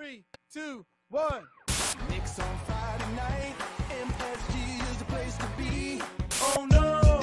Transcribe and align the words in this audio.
Three, 0.00 0.24
two, 0.50 0.86
one. 1.10 1.44
Knicks 2.08 2.38
on 2.38 2.58
Friday 2.64 3.12
night, 3.16 3.54
MSG 3.90 4.90
is 4.90 4.96
the 4.96 5.04
place 5.04 5.36
to 5.36 5.46
be. 5.58 6.00
Oh 6.40 6.66
no! 6.70 7.20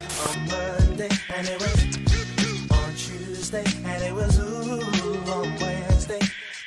On 0.00 0.46
Monday, 0.48 1.10
and 1.36 1.46
it 1.46 1.60
was 1.60 1.84
on 2.70 2.94
Tuesday, 2.94 3.64
and 3.84 4.02
it 4.02 4.14
was 4.14 4.38
ooh 4.38 4.80
on 5.32 5.54
Wednesday. 5.60 6.20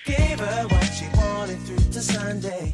Gave 0.05 0.39
her 0.39 0.67
what 0.67 0.83
she 0.93 1.07
wanted 1.15 1.59
through 1.61 1.91
to 1.91 2.01
Sunday. 2.03 2.71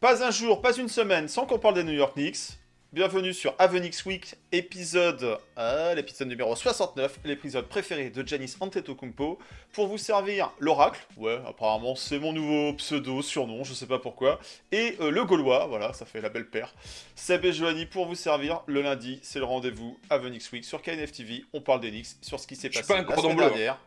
Pas 0.00 0.22
un 0.24 0.32
jour, 0.32 0.60
pas 0.60 0.76
une 0.76 0.88
semaine 0.88 1.28
sans 1.28 1.46
qu'on 1.46 1.60
parle 1.60 1.74
des 1.74 1.84
New 1.84 1.92
York 1.92 2.16
Knicks. 2.16 2.59
Bienvenue 2.92 3.32
sur 3.32 3.54
Avenix 3.60 4.04
Week, 4.04 4.34
épisode, 4.50 5.38
euh, 5.56 5.94
l'épisode 5.94 6.26
numéro 6.26 6.56
69, 6.56 7.20
l'épisode 7.24 7.68
préféré 7.68 8.10
de 8.10 8.26
Janice 8.26 8.56
Antetokounmpo, 8.58 9.38
pour 9.72 9.86
vous 9.86 9.96
servir 9.96 10.50
l'oracle, 10.58 11.06
ouais, 11.16 11.38
apparemment 11.46 11.94
c'est 11.94 12.18
mon 12.18 12.32
nouveau 12.32 12.72
pseudo, 12.72 13.22
surnom, 13.22 13.62
je 13.62 13.74
sais 13.74 13.86
pas 13.86 14.00
pourquoi, 14.00 14.40
et 14.72 14.96
euh, 15.00 15.12
le 15.12 15.24
Gaulois, 15.24 15.66
voilà, 15.68 15.92
ça 15.92 16.04
fait 16.04 16.20
la 16.20 16.30
belle 16.30 16.50
paire. 16.50 16.74
Seb 17.14 17.44
et 17.44 17.52
Joanie 17.52 17.86
pour 17.86 18.06
vous 18.06 18.16
servir, 18.16 18.62
le 18.66 18.82
lundi, 18.82 19.20
c'est 19.22 19.38
le 19.38 19.44
rendez-vous 19.44 19.96
Avenix 20.10 20.50
Week 20.50 20.64
sur 20.64 20.82
KNF 20.82 21.12
TV, 21.12 21.44
on 21.52 21.60
parle 21.60 21.82
Knicks, 21.82 22.16
sur 22.22 22.40
ce 22.40 22.48
qui 22.48 22.56
s'est 22.56 22.70
passé 22.70 22.88
pas 22.88 22.96
la 22.96 23.04
cordon 23.04 23.22
semaine 23.22 23.36
bleu. 23.36 23.44
hein. 23.46 23.50
dernière. 23.50 23.78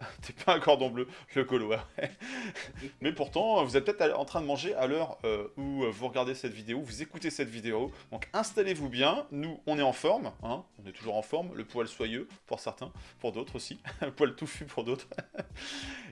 T'es 0.22 0.32
pas 0.44 0.54
un 0.54 0.60
cordon 0.60 0.90
bleu, 0.90 1.08
le 1.34 1.44
Gaulois. 1.44 1.84
Mais 3.00 3.12
pourtant, 3.12 3.64
vous 3.64 3.76
êtes 3.76 3.84
peut-être 3.84 4.16
en 4.18 4.24
train 4.24 4.40
de 4.40 4.46
manger 4.46 4.74
à 4.74 4.86
l'heure 4.86 5.18
euh, 5.24 5.48
où 5.56 5.84
vous 5.90 6.08
regardez 6.08 6.34
cette 6.34 6.52
vidéo, 6.52 6.80
vous 6.80 7.02
écoutez 7.02 7.30
cette 7.30 7.48
vidéo. 7.48 7.90
Donc 8.12 8.28
installez-vous 8.32 8.88
bien. 8.88 9.26
Nous, 9.32 9.60
on 9.66 9.78
est 9.78 9.82
en 9.82 9.92
forme. 9.92 10.32
Hein 10.42 10.64
on 10.82 10.88
est 10.88 10.92
toujours 10.92 11.16
en 11.16 11.22
forme. 11.22 11.50
Le 11.54 11.64
poil 11.64 11.88
soyeux 11.88 12.28
pour 12.46 12.60
certains, 12.60 12.92
pour 13.20 13.32
d'autres 13.32 13.56
aussi. 13.56 13.80
Le 14.00 14.12
poil 14.12 14.34
touffu 14.34 14.64
pour 14.64 14.84
d'autres. 14.84 15.08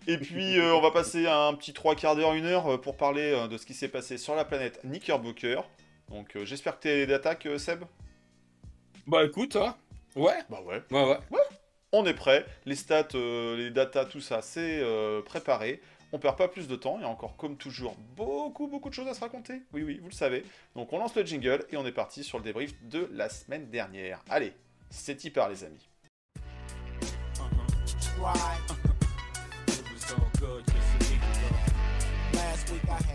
Et 0.07 0.19
puis, 0.19 0.59
euh, 0.59 0.75
on 0.75 0.81
va 0.81 0.91
passer 0.91 1.27
un 1.27 1.55
petit 1.55 1.73
trois 1.73 1.95
quarts 1.95 2.17
d'heure, 2.17 2.35
une 2.35 2.47
heure 2.47 2.67
euh, 2.75 2.79
pour 2.79 2.97
parler 2.97 3.47
de 3.49 3.57
ce 3.57 3.67
qui 3.67 3.75
s'est 3.75 3.89
passé 3.89 4.19
sur 4.19 4.35
la 4.35 4.45
planète 4.45 4.81
Knickerbocker. 4.85 5.63
Donc 6.11 6.37
euh, 6.37 6.45
j'espère 6.45 6.77
que 6.77 6.83
t'es 6.83 7.07
d'attaque, 7.07 7.49
Seb? 7.59 7.85
Bah 9.07 9.25
écoute, 9.25 9.57
hein. 9.57 9.77
ouais, 10.15 10.39
Bah 10.51 10.61
ouais. 10.65 10.83
ouais, 10.91 11.19
ouais. 11.31 11.39
On 11.93 12.05
est 12.05 12.15
prêt, 12.15 12.45
les 12.65 12.75
stats, 12.75 13.09
euh, 13.15 13.57
les 13.57 13.71
datas, 13.71 14.07
tout 14.07 14.21
ça, 14.21 14.43
c'est 14.43 14.81
euh, 14.83 15.23
préparé. 15.23 15.81
On 16.13 16.19
perd 16.19 16.37
pas 16.37 16.49
plus 16.49 16.69
de 16.69 16.77
temps, 16.77 16.97
il 16.99 17.03
y 17.03 17.05
a 17.05 17.09
encore 17.09 17.37
comme 17.37 17.57
toujours 17.57 17.97
beaucoup 18.17 18.69
beaucoup 18.69 18.89
de 18.89 18.95
choses 18.95 19.09
à 19.09 19.15
se 19.15 19.21
raconter. 19.21 19.63
Oui 19.73 19.83
oui, 19.83 19.99
vous 20.01 20.09
le 20.09 20.15
savez. 20.15 20.45
Donc 20.75 20.93
on 20.93 20.99
lance 20.99 21.15
le 21.15 21.25
jingle 21.25 21.65
et 21.71 21.77
on 21.77 21.85
est 21.85 21.93
parti 21.93 22.23
sur 22.23 22.39
le 22.39 22.45
débrief 22.45 22.75
de 22.83 23.09
la 23.13 23.29
semaine 23.29 23.71
dernière. 23.71 24.23
Allez, 24.29 24.53
c'est 24.91 25.25
y 25.25 25.31
part 25.31 25.49
les 25.49 25.65
amis. 25.65 25.89
It 32.69 33.06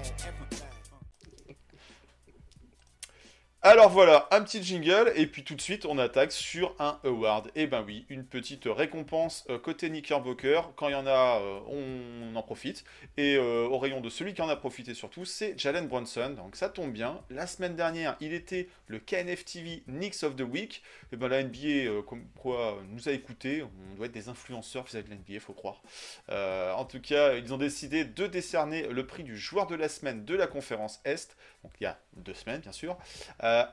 Alors 3.63 3.89
voilà, 3.89 4.27
un 4.31 4.41
petit 4.41 4.63
jingle 4.63 5.13
et 5.15 5.27
puis 5.27 5.43
tout 5.43 5.53
de 5.53 5.61
suite 5.61 5.85
on 5.85 5.99
attaque 5.99 6.31
sur 6.31 6.75
un 6.79 6.99
award. 7.03 7.51
Et 7.53 7.67
ben 7.67 7.83
oui, 7.85 8.07
une 8.09 8.25
petite 8.25 8.63
récompense 8.65 9.45
euh, 9.51 9.59
côté 9.59 9.87
Knickerbocker. 9.89 10.73
Quand 10.75 10.87
il 10.87 10.93
y 10.93 10.95
en 10.95 11.05
a, 11.05 11.39
euh, 11.39 11.59
on 11.67 12.35
en 12.35 12.41
profite. 12.41 12.83
Et 13.17 13.35
euh, 13.35 13.67
au 13.67 13.77
rayon 13.77 14.01
de 14.01 14.09
celui 14.09 14.33
qui 14.33 14.41
en 14.41 14.49
a 14.49 14.55
profité 14.55 14.95
surtout, 14.95 15.25
c'est 15.25 15.59
Jalen 15.59 15.87
Brunson. 15.87 16.31
Donc 16.35 16.55
ça 16.55 16.69
tombe 16.69 16.91
bien. 16.91 17.21
La 17.29 17.45
semaine 17.45 17.75
dernière, 17.75 18.17
il 18.19 18.33
était 18.33 18.67
le 18.87 18.97
KNF 18.97 19.45
TV 19.45 19.83
Knicks 19.85 20.23
of 20.23 20.35
the 20.35 20.41
Week. 20.41 20.81
Et 21.13 21.15
ben 21.15 21.27
la 21.27 21.43
NBA, 21.43 22.01
comme 22.07 22.25
quoi, 22.39 22.81
nous 22.89 23.09
a 23.09 23.11
écoutés. 23.11 23.61
On 23.61 23.95
doit 23.95 24.07
être 24.07 24.11
des 24.11 24.27
influenceurs 24.27 24.85
vis-à-vis 24.85 25.05
de 25.05 25.11
la 25.11 25.17
NBA, 25.17 25.39
faut 25.39 25.53
croire. 25.53 25.83
En 26.29 26.85
tout 26.85 26.99
cas, 26.99 27.35
ils 27.35 27.53
ont 27.53 27.57
décidé 27.57 28.05
de 28.05 28.25
décerner 28.25 28.87
le 28.87 29.05
prix 29.05 29.21
du 29.21 29.37
joueur 29.37 29.67
de 29.67 29.75
la 29.75 29.87
semaine 29.87 30.25
de 30.25 30.33
la 30.33 30.47
conférence 30.47 30.99
Est. 31.05 31.37
Donc 31.63 31.73
il 31.79 31.83
y 31.83 31.87
a 31.87 31.99
deux 32.15 32.33
semaines, 32.33 32.61
bien 32.61 32.71
sûr 32.71 32.97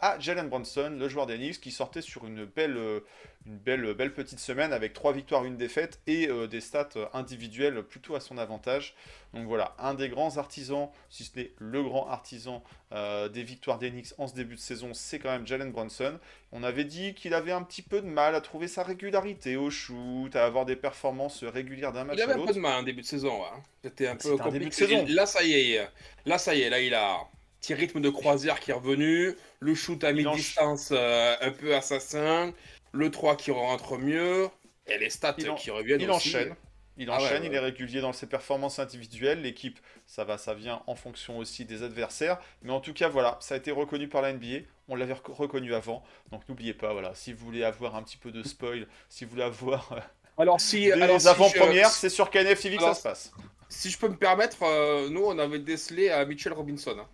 à 0.01 0.19
Jalen 0.19 0.49
Brunson, 0.49 0.97
le 0.99 1.09
joueur 1.09 1.27
des 1.27 1.37
Knicks, 1.37 1.61
qui 1.61 1.71
sortait 1.71 2.03
sur 2.03 2.27
une 2.27 2.45
belle, 2.45 2.77
euh, 2.77 3.01
une 3.47 3.57
belle, 3.59 3.95
belle 3.95 4.13
petite 4.13 4.41
semaine 4.41 4.73
avec 4.73 4.93
trois 4.93 5.13
victoires, 5.13 5.45
une 5.45 5.57
défaite 5.57 6.01
et 6.07 6.29
euh, 6.29 6.47
des 6.47 6.61
stats 6.61 6.89
euh, 6.97 7.07
individuelles 7.15 7.83
plutôt 7.83 8.15
à 8.15 8.21
son 8.21 8.37
avantage. 8.39 8.95
Donc 9.35 9.47
voilà, 9.47 9.75
un 9.79 9.95
des 9.95 10.09
grands 10.09 10.37
artisans, 10.39 10.89
si 11.11 11.25
ce 11.25 11.39
n'est 11.39 11.53
le 11.59 11.83
grand 11.83 12.09
artisan 12.09 12.63
euh, 12.93 13.29
des 13.29 13.43
victoires 13.43 13.79
des 13.79 13.91
Knicks 13.91 14.15
en 14.19 14.27
ce 14.27 14.35
début 14.35 14.55
de 14.57 14.61
saison, 14.61 14.95
c'est 14.95 15.19
quand 15.19 15.31
même 15.31 15.47
Jalen 15.47 15.71
Brunson. 15.71 16.19
On 16.53 16.63
avait 16.63 16.85
dit 16.85 17.15
qu'il 17.15 17.35
avait 17.35 17.53
un 17.53 17.63
petit 17.63 17.83
peu 17.83 18.01
de 18.01 18.07
mal 18.07 18.35
à 18.35 18.41
trouver 18.41 18.69
sa 18.69 18.83
régularité 18.83 19.57
au 19.57 19.71
shoot, 19.71 20.35
à 20.35 20.45
avoir 20.47 20.65
des 20.65 20.77
performances 20.77 21.45
régulières 21.45 21.93
d'un 21.93 22.05
match 22.05 22.17
Il 22.17 22.23
avait 22.23 22.33
à 22.33 22.37
un 22.37 22.39
peu 22.39 22.41
l'autre. 22.47 22.55
de 22.55 22.61
mal 22.61 22.81
en 22.81 22.83
début 22.83 23.03
de 23.03 23.07
saison. 23.07 23.41
ouais. 23.41 23.47
C'était 23.85 24.09
un 24.09 24.17
peu 24.17 24.31
C'était 24.31 24.43
un 24.43 24.51
début 24.51 24.67
de 24.67 24.71
compliqué. 24.71 24.87
saison. 24.87 25.05
Là, 25.09 25.27
ça 25.27 25.43
y 25.45 25.53
est. 25.75 25.89
Là, 26.25 26.39
ça 26.39 26.55
y 26.55 26.63
est. 26.63 26.71
Là, 26.71 26.81
il 26.81 26.95
a 26.95 27.19
petit 27.61 27.75
rythme 27.75 28.01
de 28.01 28.11
croisière 28.11 28.61
qui 28.61 28.71
est 28.71 28.75
revenu. 28.75 29.35
Le 29.61 29.75
shoot 29.75 30.03
à 30.05 30.13
mi-distance 30.13 30.91
euh, 30.93 31.37
un 31.41 31.51
peu 31.51 31.75
assassin. 31.75 32.53
Le 32.93 33.11
3 33.11 33.37
qui 33.37 33.51
rentre 33.51 33.99
mieux. 33.99 34.49
Et 34.87 34.99
les 34.99 35.11
stats 35.11 35.37
en- 35.49 35.55
qui 35.55 35.71
reviennent 35.71 36.01
Il 36.01 36.11
aussi. 36.11 36.29
enchaîne. 36.29 36.55
Il 37.01 37.09
Ah 37.11 37.19
ouais, 37.19 37.25
enchaîne, 37.27 37.43
ouais. 37.43 37.49
il 37.49 37.55
est 37.55 37.59
régulier 37.61 38.01
dans 38.01 38.13
ses 38.13 38.27
performances 38.27 38.79
individuelles. 38.81 39.43
L'équipe, 39.43 39.79
ça 40.07 40.25
va, 40.25 40.37
ça 40.39 40.55
vient 40.55 40.83
en 40.89 40.97
fonction 40.97 41.39
aussi 41.39 41.65
des 41.65 41.83
adversaires. 41.85 42.39
Mais 42.63 42.73
en 42.73 42.81
tout 42.81 42.93
cas, 42.93 43.09
voilà, 43.09 43.37
ça 43.41 43.55
a 43.55 43.59
été 43.59 43.71
reconnu 43.71 44.09
par 44.09 44.21
la 44.23 44.33
NBA. 44.33 44.65
On 44.89 44.97
l'avait 44.97 45.13
rec- 45.13 45.23
reconnu 45.29 45.75
avant. 45.75 46.03
Donc 46.33 46.49
n'oubliez 46.49 46.75
pas, 46.75 46.93
voilà, 46.93 47.15
si 47.15 47.33
vous 47.33 47.45
voulez 47.45 47.63
avoir 47.63 47.95
un 47.95 48.03
petit 48.03 48.17
peu 48.17 48.33
de 48.33 48.43
spoil, 48.43 48.89
si 49.09 49.25
vous 49.25 49.31
voulez 49.33 49.43
avoir 49.45 49.93
euh, 49.93 50.01
Alors, 50.39 50.61
si, 50.61 50.85
des 50.87 50.93
alors, 50.93 51.21
si 51.21 51.29
avant-premières, 51.29 51.89
je- 51.91 51.95
c'est 51.95 52.09
sur 52.09 52.31
KNF 52.31 52.61
TV 52.63 52.77
que 52.79 52.83
ça 52.83 52.95
se 52.95 53.03
passe. 53.03 53.33
si 53.69 53.91
je 53.91 53.99
peux 53.99 54.09
me 54.09 54.17
permettre, 54.17 54.63
euh, 54.65 55.09
nous, 55.11 55.23
on 55.25 55.39
avait 55.39 55.59
décelé 55.61 56.09
à 56.11 56.25
Mitchell 56.25 56.53
Robinson. 56.55 56.97
hein. 56.99 57.07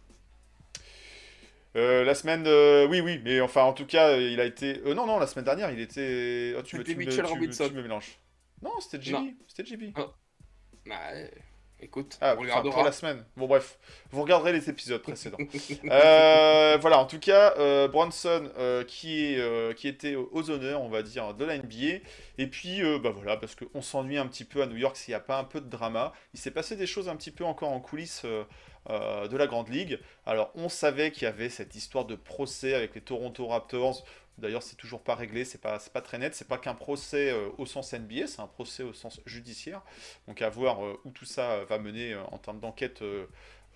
Euh, 1.76 2.04
la 2.04 2.14
semaine, 2.14 2.44
euh, 2.46 2.86
oui, 2.88 3.00
oui, 3.00 3.20
mais 3.24 3.40
enfin, 3.40 3.62
en 3.62 3.72
tout 3.72 3.86
cas, 3.86 4.16
il 4.16 4.40
a 4.40 4.44
été. 4.44 4.80
euh, 4.86 4.94
non, 4.94 5.06
non, 5.06 5.18
la 5.18 5.26
semaine 5.26 5.44
dernière, 5.44 5.70
il 5.72 5.80
était. 5.80 6.54
Oh, 6.58 6.62
tu, 6.62 6.76
me- 6.76 6.80
C'était 6.82 6.92
tu 6.92 6.98
me- 6.98 7.04
Mitchell 7.04 7.24
tu 7.26 7.32
Robinson. 7.32 7.68
tu 7.68 7.74
me 7.74 7.82
mélanges. 7.82 8.18
Non, 8.62 8.70
c'était 8.80 9.02
JB. 9.02 9.16
C'était 9.48 9.64
JB. 9.76 9.92
Bah, 10.86 10.94
euh, 11.14 11.26
écoute, 11.80 12.16
Ah, 12.20 12.34
on 12.36 12.40
regardera. 12.42 12.72
pour 12.74 12.84
la 12.84 12.92
semaine. 12.92 13.24
Bon, 13.36 13.46
bref, 13.48 13.78
vous 14.10 14.22
regarderez 14.22 14.52
les 14.52 14.70
épisodes 14.70 15.02
précédents. 15.02 15.38
Voilà, 16.80 16.98
en 16.98 17.06
tout 17.06 17.18
cas, 17.18 17.54
Bronson 17.88 18.50
qui, 18.86 19.34
est, 19.34 19.74
qui 19.76 19.88
était 19.88 20.14
aux 20.14 20.50
honneurs, 20.50 20.80
on 20.82 20.88
va 20.88 21.02
dire, 21.02 21.34
de 21.34 21.44
la 21.44 21.58
NBA. 21.58 22.00
Et 22.38 22.46
puis, 22.46 22.80
bah 23.02 23.10
voilà, 23.10 23.36
parce 23.36 23.54
qu'on 23.56 23.82
s'ennuie 23.82 24.18
un 24.18 24.26
petit 24.26 24.44
peu 24.44 24.62
à 24.62 24.66
New 24.66 24.76
York 24.76 24.96
s'il 24.96 25.12
n'y 25.12 25.16
a 25.16 25.20
pas 25.20 25.38
un 25.38 25.44
peu 25.44 25.60
de 25.60 25.68
drama. 25.68 26.12
Il 26.34 26.38
s'est 26.40 26.50
passé 26.50 26.76
des 26.76 26.86
choses 26.86 27.08
un 27.08 27.16
petit 27.16 27.30
peu 27.30 27.44
encore 27.44 27.70
en 27.72 27.80
coulisses 27.80 28.24
euh, 28.90 29.28
de 29.28 29.36
la 29.36 29.46
Grande 29.46 29.68
Ligue. 29.68 29.98
Alors, 30.26 30.50
on 30.54 30.68
savait 30.68 31.10
qu'il 31.10 31.24
y 31.24 31.26
avait 31.26 31.48
cette 31.48 31.74
histoire 31.74 32.04
de 32.04 32.14
procès 32.14 32.74
avec 32.74 32.94
les 32.94 33.00
Toronto 33.00 33.46
Raptors. 33.46 34.04
D'ailleurs, 34.38 34.62
c'est 34.62 34.76
toujours 34.76 35.00
pas 35.00 35.14
réglé, 35.14 35.44
c'est 35.44 35.60
pas, 35.60 35.78
pas 35.92 36.00
très 36.00 36.18
net. 36.18 36.34
C'est 36.34 36.48
pas 36.48 36.58
qu'un 36.58 36.74
procès 36.74 37.30
euh, 37.30 37.48
au 37.58 37.66
sens 37.66 37.94
NBA, 37.94 38.26
c'est 38.26 38.40
un 38.40 38.46
procès 38.46 38.82
au 38.82 38.92
sens 38.92 39.20
judiciaire. 39.26 39.82
Donc 40.26 40.42
à 40.42 40.48
voir 40.50 40.84
euh, 40.84 41.00
où 41.04 41.10
tout 41.10 41.24
ça 41.24 41.64
va 41.64 41.78
mener 41.78 42.16
en 42.16 42.38
termes 42.38 42.60
d'enquête 42.60 43.02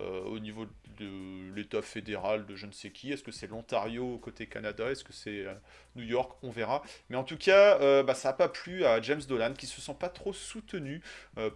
euh, 0.01 0.23
au 0.25 0.39
niveau 0.39 0.65
de 0.99 1.53
l'État 1.55 1.83
fédéral 1.83 2.47
de 2.47 2.55
je 2.55 2.67
ne 2.67 2.73
sais 2.73 2.91
qui. 2.91 3.13
Est-ce 3.13 3.23
que 3.23 3.33
c'est 3.33 3.49
l'Ontario 3.49 4.19
côté 4.19 4.47
Canada 4.47 4.91
Est-ce 4.91 5.03
que 5.03 5.13
c'est 5.13 5.45
euh, 5.45 5.55
New 5.97 6.05
York 6.05 6.39
On 6.43 6.51
verra. 6.51 6.83
Mais 7.09 7.17
en 7.17 7.25
tout 7.25 7.37
cas, 7.37 7.81
euh, 7.81 8.03
bah, 8.03 8.15
ça 8.15 8.29
n'a 8.29 8.33
pas 8.35 8.49
plu 8.49 8.85
à 8.85 9.01
James 9.03 9.23
Dolan 9.29 9.55
qui 9.55 9.67
se 9.67 9.81
sent 9.81 9.97
pas 9.99 10.09
trop 10.09 10.33
soutenu 10.33 11.03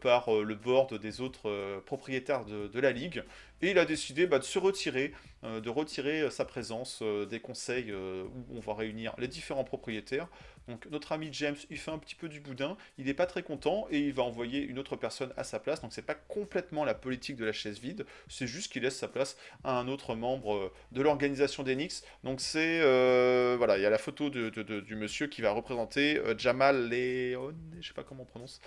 par 0.00 0.30
le 0.30 0.54
board 0.54 0.98
des 0.98 1.20
autres 1.20 1.80
propriétaires 1.86 2.44
de, 2.44 2.80
la 2.80 2.92
ligue. 2.92 3.24
Et 3.60 3.70
il 3.70 3.78
a 3.78 3.84
décidé 3.84 4.26
bah, 4.26 4.38
de 4.38 4.44
se 4.44 4.58
retirer, 4.58 5.12
de 5.42 5.68
retirer 5.68 6.30
sa 6.30 6.44
présence 6.44 7.02
des 7.02 7.40
conseils 7.40 7.92
où 7.92 8.56
on 8.56 8.60
va 8.60 8.74
réunir 8.74 9.14
les 9.18 9.28
différents 9.28 9.64
propriétaires. 9.64 10.28
Donc 10.68 10.86
notre 10.90 11.12
ami 11.12 11.28
James, 11.32 11.56
il 11.70 11.78
fait 11.78 11.90
un 11.90 11.98
petit 11.98 12.14
peu 12.14 12.28
du 12.28 12.40
boudin, 12.40 12.76
il 12.98 13.06
n'est 13.06 13.14
pas 13.14 13.26
très 13.26 13.42
content 13.42 13.86
et 13.90 13.98
il 13.98 14.12
va 14.12 14.22
envoyer 14.22 14.62
une 14.62 14.78
autre 14.78 14.96
personne 14.96 15.32
à 15.36 15.44
sa 15.44 15.58
place. 15.58 15.80
Donc 15.82 15.92
c'est 15.92 16.06
pas 16.06 16.14
complètement 16.14 16.84
la 16.84 16.94
politique 16.94 17.36
de 17.36 17.44
la 17.44 17.52
chaise 17.52 17.78
vide, 17.80 18.06
c'est 18.28 18.46
juste 18.46 18.72
qu'il 18.72 18.82
laisse 18.82 18.96
sa 18.96 19.08
place 19.08 19.36
à 19.64 19.78
un 19.78 19.88
autre 19.88 20.14
membre 20.14 20.54
euh, 20.54 20.72
de 20.92 21.02
l'organisation 21.02 21.64
Knicks. 21.64 22.02
Donc 22.24 22.40
c'est 22.40 22.80
euh, 22.80 23.56
voilà, 23.58 23.76
il 23.76 23.82
y 23.82 23.86
a 23.86 23.90
la 23.90 23.98
photo 23.98 24.30
de, 24.30 24.50
de- 24.50 24.62
de- 24.62 24.80
du 24.80 24.94
monsieur 24.94 25.26
qui 25.26 25.42
va 25.42 25.50
représenter 25.50 26.18
euh, 26.18 26.36
Jamal 26.38 26.88
Leon, 26.88 27.54
je 27.80 27.88
sais 27.88 27.94
pas 27.94 28.04
comment 28.04 28.22
on 28.22 28.26
prononce. 28.26 28.60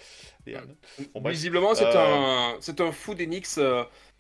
Leon. 0.46 0.62
Bon. 1.14 1.30
Visiblement, 1.30 1.76
c'est 1.76 1.86
un, 1.96 2.58
c'est 2.60 2.82
un 2.82 2.92
fou 2.92 3.16
d'Enix. 3.16 3.60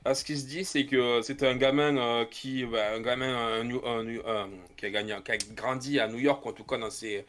Euh, 0.06 0.10
à 0.12 0.16
ce 0.16 0.24
qui 0.24 0.38
se 0.38 0.46
dit, 0.46 0.66
c'est 0.66 0.86
que 0.86 1.22
c'est 1.22 1.44
un 1.44 1.56
gamin 1.56 1.98
euh, 1.98 2.26
qui, 2.26 2.66
bah, 2.66 2.94
un 2.94 3.02
gamin 3.02 3.62
un- 3.64 4.50
qui 4.78 4.86
a 4.86 5.38
grandi 5.56 6.00
à 6.00 6.08
New 6.08 6.20
York, 6.20 6.46
en 6.46 6.54
tout 6.54 6.64
cas 6.64 6.78
dans 6.78 6.90
ses, 6.90 7.26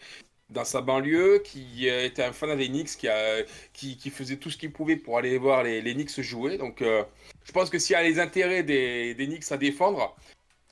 dans 0.51 0.65
sa 0.65 0.81
banlieue, 0.81 1.41
qui 1.45 1.89
euh, 1.89 2.05
était 2.07 2.25
un 2.25 2.33
fan 2.33 2.57
des 2.57 2.69
Knicks, 2.69 2.97
qui, 2.99 3.09
a, 3.09 3.43
qui, 3.73 3.97
qui 3.97 4.11
faisait 4.11 4.37
tout 4.37 4.51
ce 4.51 4.57
qu'il 4.57 4.73
pouvait 4.73 4.97
pour 4.97 5.19
aller 5.19 5.39
voir 5.39 5.63
les, 5.65 5.83
Knicks 5.95 6.21
jouer. 6.21 6.59
Donc, 6.59 6.83
euh, 6.83 7.05
je 7.45 7.53
pense 7.53 7.71
que 7.71 7.79
s'il 7.79 7.95
y 7.95 7.97
a 7.97 8.03
les 8.03 8.21
intérêts 8.21 8.63
des, 8.63 9.15
Knicks 9.19 9.51
à 9.53 9.57
défendre, 9.57 10.17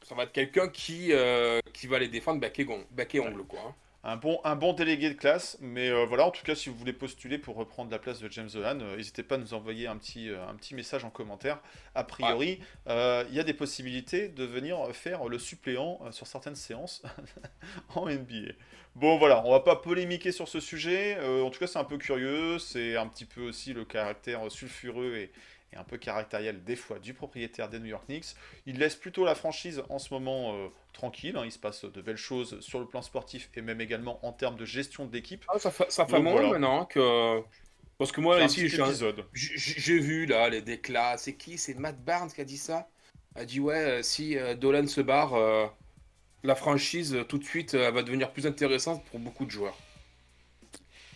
ça 0.03 0.15
va 0.15 0.25
être 0.25 0.33
quelqu'un 0.33 0.69
qui, 0.69 1.13
euh, 1.13 1.61
qui 1.73 1.87
va 1.87 1.99
les 1.99 2.09
défendre 2.09 2.41
bec 2.41 2.59
et, 2.59 2.65
gon- 2.65 2.85
bec 2.91 3.15
et 3.15 3.21
ongle, 3.21 3.45
quoi. 3.45 3.75
Un 4.05 4.17
bon, 4.17 4.39
un 4.45 4.55
bon 4.55 4.75
délégué 4.75 5.09
de 5.09 5.15
classe. 5.15 5.57
Mais 5.61 5.89
euh, 5.89 6.05
voilà, 6.05 6.27
en 6.27 6.31
tout 6.31 6.45
cas, 6.45 6.55
si 6.55 6.69
vous 6.69 6.77
voulez 6.77 6.93
postuler 6.93 7.39
pour 7.39 7.57
reprendre 7.57 7.91
la 7.91 7.99
place 7.99 8.21
de 8.21 8.31
James 8.31 8.51
Dolan, 8.53 8.79
euh, 8.81 8.97
n'hésitez 8.97 9.23
pas 9.23 9.37
à 9.37 9.39
nous 9.39 9.55
envoyer 9.55 9.87
un 9.87 9.97
petit, 9.97 10.29
euh, 10.29 10.47
un 10.47 10.55
petit 10.55 10.75
message 10.75 11.05
en 11.05 11.11
commentaire. 11.11 11.59
A 11.95 12.05
priori, 12.05 12.61
il 12.87 13.35
y 13.35 13.41
a 13.41 13.45
des 13.45 13.55
possibilités 13.55 14.29
de 14.29 14.45
venir 14.45 14.77
faire 14.93 15.27
le 15.29 15.39
suppléant 15.39 16.01
sur 16.11 16.27
certaines 16.27 16.57
séances 16.57 17.03
en 17.95 18.07
NBA. 18.07 18.53
Bon, 18.95 19.19
voilà, 19.19 19.43
on 19.45 19.51
va 19.51 19.61
pas 19.61 19.77
polémiquer 19.77 20.31
sur 20.33 20.49
ce 20.49 20.61
sujet. 20.61 21.19
En 21.43 21.51
tout 21.51 21.59
cas, 21.59 21.67
c'est 21.67 21.79
un 21.79 21.85
peu 21.85 21.99
curieux. 21.99 22.59
C'est 22.59 22.97
un 22.97 23.07
petit 23.07 23.25
peu 23.25 23.43
aussi 23.43 23.73
le 23.73 23.85
caractère 23.85 24.51
sulfureux 24.51 25.17
et, 25.17 25.31
et 25.75 25.77
un 25.77 25.85
peu 25.85 25.99
caractériel 25.99 26.65
des 26.65 26.77
fois 26.77 26.99
du 26.99 27.13
propriétaire 27.13 27.69
des 27.69 27.79
New 27.79 27.87
York 27.87 28.05
Knicks. 28.07 28.35
Il 28.67 28.79
laisse 28.79 28.97
plutôt 28.97 29.25
la 29.25 29.35
franchise 29.35 29.83
en 29.89 29.99
ce 29.99 30.15
moment 30.15 30.55
euh, 30.55 30.69
tranquille. 30.93 31.37
hein. 31.37 31.43
Il 31.45 31.53
se 31.53 31.59
passe 31.59 31.85
de 31.85 32.01
belles 32.01 32.17
choses 32.17 32.61
sur 32.61 32.81
le 32.81 32.87
plan 32.87 33.03
sportif 33.03 33.51
et 33.55 33.61
même 33.61 33.81
également 33.81 34.25
en 34.25 34.33
termes 34.33 34.57
de 34.57 34.65
gestion 34.65 35.05
de 35.07 35.13
l'équipe. 35.13 35.45
Ah, 35.49 35.59
ça 35.59 35.71
fait, 35.71 35.91
ça 35.91 36.05
voilà. 36.05 36.49
maintenant 36.49 36.85
que. 36.87 37.43
Parce 37.99 38.11
que 38.11 38.21
moi, 38.21 38.43
ici, 38.43 38.69
J'ai 39.33 39.99
vu 39.99 40.27
là 40.27 40.49
les 40.49 40.63
déclats. 40.63 41.17
C'est 41.17 41.35
qui? 41.35 41.59
C'est 41.59 41.75
Matt 41.75 42.03
Barnes 42.05 42.31
qui 42.31 42.41
a 42.41 42.45
dit 42.45 42.59
ça 42.59 42.89
A 43.37 43.45
dit 43.45 43.61
ouais, 43.61 43.75
euh, 43.77 44.03
si 44.03 44.37
euh, 44.37 44.55
Dolan 44.55 44.87
se 44.89 45.01
barre, 45.01 45.35
euh, 45.35 45.67
la 46.43 46.55
franchise 46.55 47.17
tout 47.29 47.39
de 47.39 47.45
suite 47.45 47.75
va 47.75 48.03
devenir 48.03 48.33
plus 48.33 48.47
intéressante 48.47 49.05
pour 49.07 49.21
beaucoup 49.21 49.45
de 49.45 49.51
joueurs. 49.51 49.79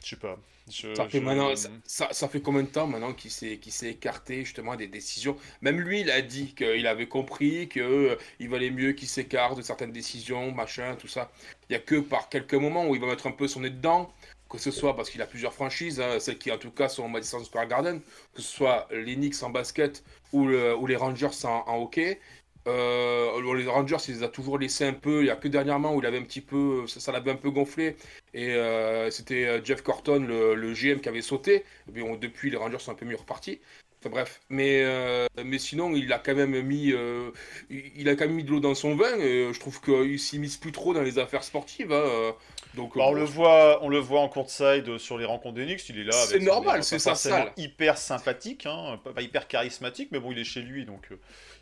Je 0.05 0.11
sais 0.11 0.17
pas. 0.17 0.39
Je- 0.71 0.95
Ça 0.95 1.09
fait, 1.09 1.21
je- 1.21 1.25
maintenant, 1.25 1.55
ça, 1.57 1.71
ça- 1.85 2.13
ça 2.13 2.29
fait 2.29 2.41
combien 2.43 2.63
de 2.63 2.69
temps 2.69 2.87
maintenant 2.87 3.15
qu'il 3.15 3.31
s'est 3.31 3.59
qu'il 3.59 3.73
s'est 3.73 3.91
écarté 3.91 4.45
justement 4.45 4.77
des 4.77 4.87
décisions? 4.89 5.37
Même 5.63 5.81
lui, 5.81 6.01
il 6.01 6.11
a 6.11 6.21
dit 6.21 6.55
qu'il 6.55 6.87
avait 6.87 7.09
compris 7.09 7.69
qu'il 7.69 8.49
valait 8.51 8.71
mieux 8.71 8.93
qu'il 8.93 9.09
s'écarte 9.09 9.57
de 9.57 9.63
certaines 9.63 9.93
décisions, 9.93 10.53
machin, 10.53 10.97
tout 10.97 11.09
ça. 11.09 11.31
Il 11.69 11.73
n'y 11.73 11.77
a 11.77 11.81
que 11.81 11.97
par 12.01 12.29
quelques 12.29 12.55
moments 12.55 12.87
où 12.87 12.95
il 12.95 13.01
va 13.01 13.07
mettre 13.07 13.27
un 13.27 13.33
peu 13.33 13.49
son 13.49 13.61
nez 13.61 13.71
dedans, 13.71 14.13
que 14.51 14.59
ce 14.59 14.71
soit 14.71 14.97
parce 14.97 15.11
qu'il 15.11 15.23
a 15.23 15.27
plusieurs 15.27 15.53
franchises, 15.55 16.01
hein, 16.01 16.19
celles 16.21 16.39
qui 16.39 16.51
en 16.53 16.59
tout 16.59 16.71
cas 16.71 16.89
sont 16.89 17.05
au 17.05 17.09
Madison 17.09 17.43
Square 17.45 17.67
Garden, 17.69 18.01
que 18.35 18.43
ce 18.43 18.49
soit 18.57 18.89
les 18.91 19.15
Knicks 19.17 19.43
en 19.43 19.51
basket 19.51 20.03
ou, 20.33 20.47
le- 20.47 20.77
ou 20.77 20.87
les 20.87 20.97
Rangers 20.97 21.29
en, 21.45 21.65
en 21.67 21.83
hockey. 21.83 22.21
Euh, 22.69 23.55
les 23.57 23.67
Rangers, 23.67 23.97
il 24.09 24.15
les 24.17 24.23
a 24.23 24.29
toujours 24.29 24.59
laissés 24.59 24.85
un 24.85 24.93
peu. 24.93 25.21
Il 25.21 25.25
n'y 25.25 25.31
a 25.31 25.37
que 25.37 25.49
dernièrement 25.49 25.95
où 25.95 26.01
il 26.01 26.07
avait 26.07 26.19
un 26.19 26.23
petit 26.23 26.41
peu, 26.41 26.87
ça, 26.87 27.13
l'avait 27.13 27.31
un 27.31 27.37
peu 27.37 27.51
gonflé. 27.51 27.97
Et 28.35 28.55
euh, 28.55 29.11
c'était 29.11 29.47
euh, 29.47 29.65
Jeff 29.65 29.83
Corton, 29.83 30.21
le, 30.21 30.73
GM, 30.75 31.01
qui 31.01 31.09
avait 31.09 31.23
sauté. 31.23 31.65
Depuis, 31.89 32.51
les 32.51 32.57
Rangers 32.57 32.79
sont 32.79 32.93
un 32.93 32.95
peu 32.95 33.07
mieux 33.07 33.17
repartis. 33.17 33.61
Enfin 34.01 34.11
bref, 34.11 34.41
mais, 34.49 34.83
euh, 34.85 35.27
mais 35.45 35.59
sinon, 35.59 35.91
il 35.97 36.13
a 36.13 36.19
quand 36.21 36.35
même 36.37 36.61
mis, 36.63 36.93
euh, 36.93 37.31
il 37.69 38.09
a 38.09 38.15
quand 38.15 38.27
même 38.27 38.37
mis 38.37 38.45
de 38.45 38.51
l'eau 38.51 38.61
dans 38.61 38.77
son 38.77 38.95
vin. 38.95 39.17
Et 39.19 39.47
euh, 39.47 39.53
je 39.53 39.59
trouve 39.59 39.81
qu'il 39.81 40.21
s'immisce 40.21 40.57
plus 40.57 40.71
trop 40.71 40.95
dans 40.95 41.03
les 41.03 41.19
affaires 41.19 41.43
sportives. 41.43 41.93
hein. 41.93 42.33
Donc, 42.75 42.97
Bah, 42.97 43.05
on, 43.09 43.13
le 43.13 43.25
voit, 43.25 43.83
on 43.83 43.89
le 43.89 43.99
voit 43.99 44.21
en 44.21 44.29
courtside 44.29 44.99
sur 44.99 45.19
les 45.19 45.25
rencontres 45.25 45.61
Knicks, 45.61 45.89
il 45.89 45.99
est 45.99 46.05
là. 46.05 46.13
C'est 46.13 46.39
normal, 46.39 46.85
c'est 46.85 46.99
sa 47.01 47.15
salle. 47.17 47.53
Hyper 47.57 47.99
sympathique, 47.99 48.67
hein, 48.67 49.01
pas, 49.03 49.21
hyper 49.21 49.49
charismatique, 49.49 50.11
mais 50.13 50.21
bon, 50.21 50.31
il 50.31 50.39
est 50.39 50.45
chez 50.45 50.63
lui, 50.63 50.85
donc 50.85 51.09
euh, 51.11 51.19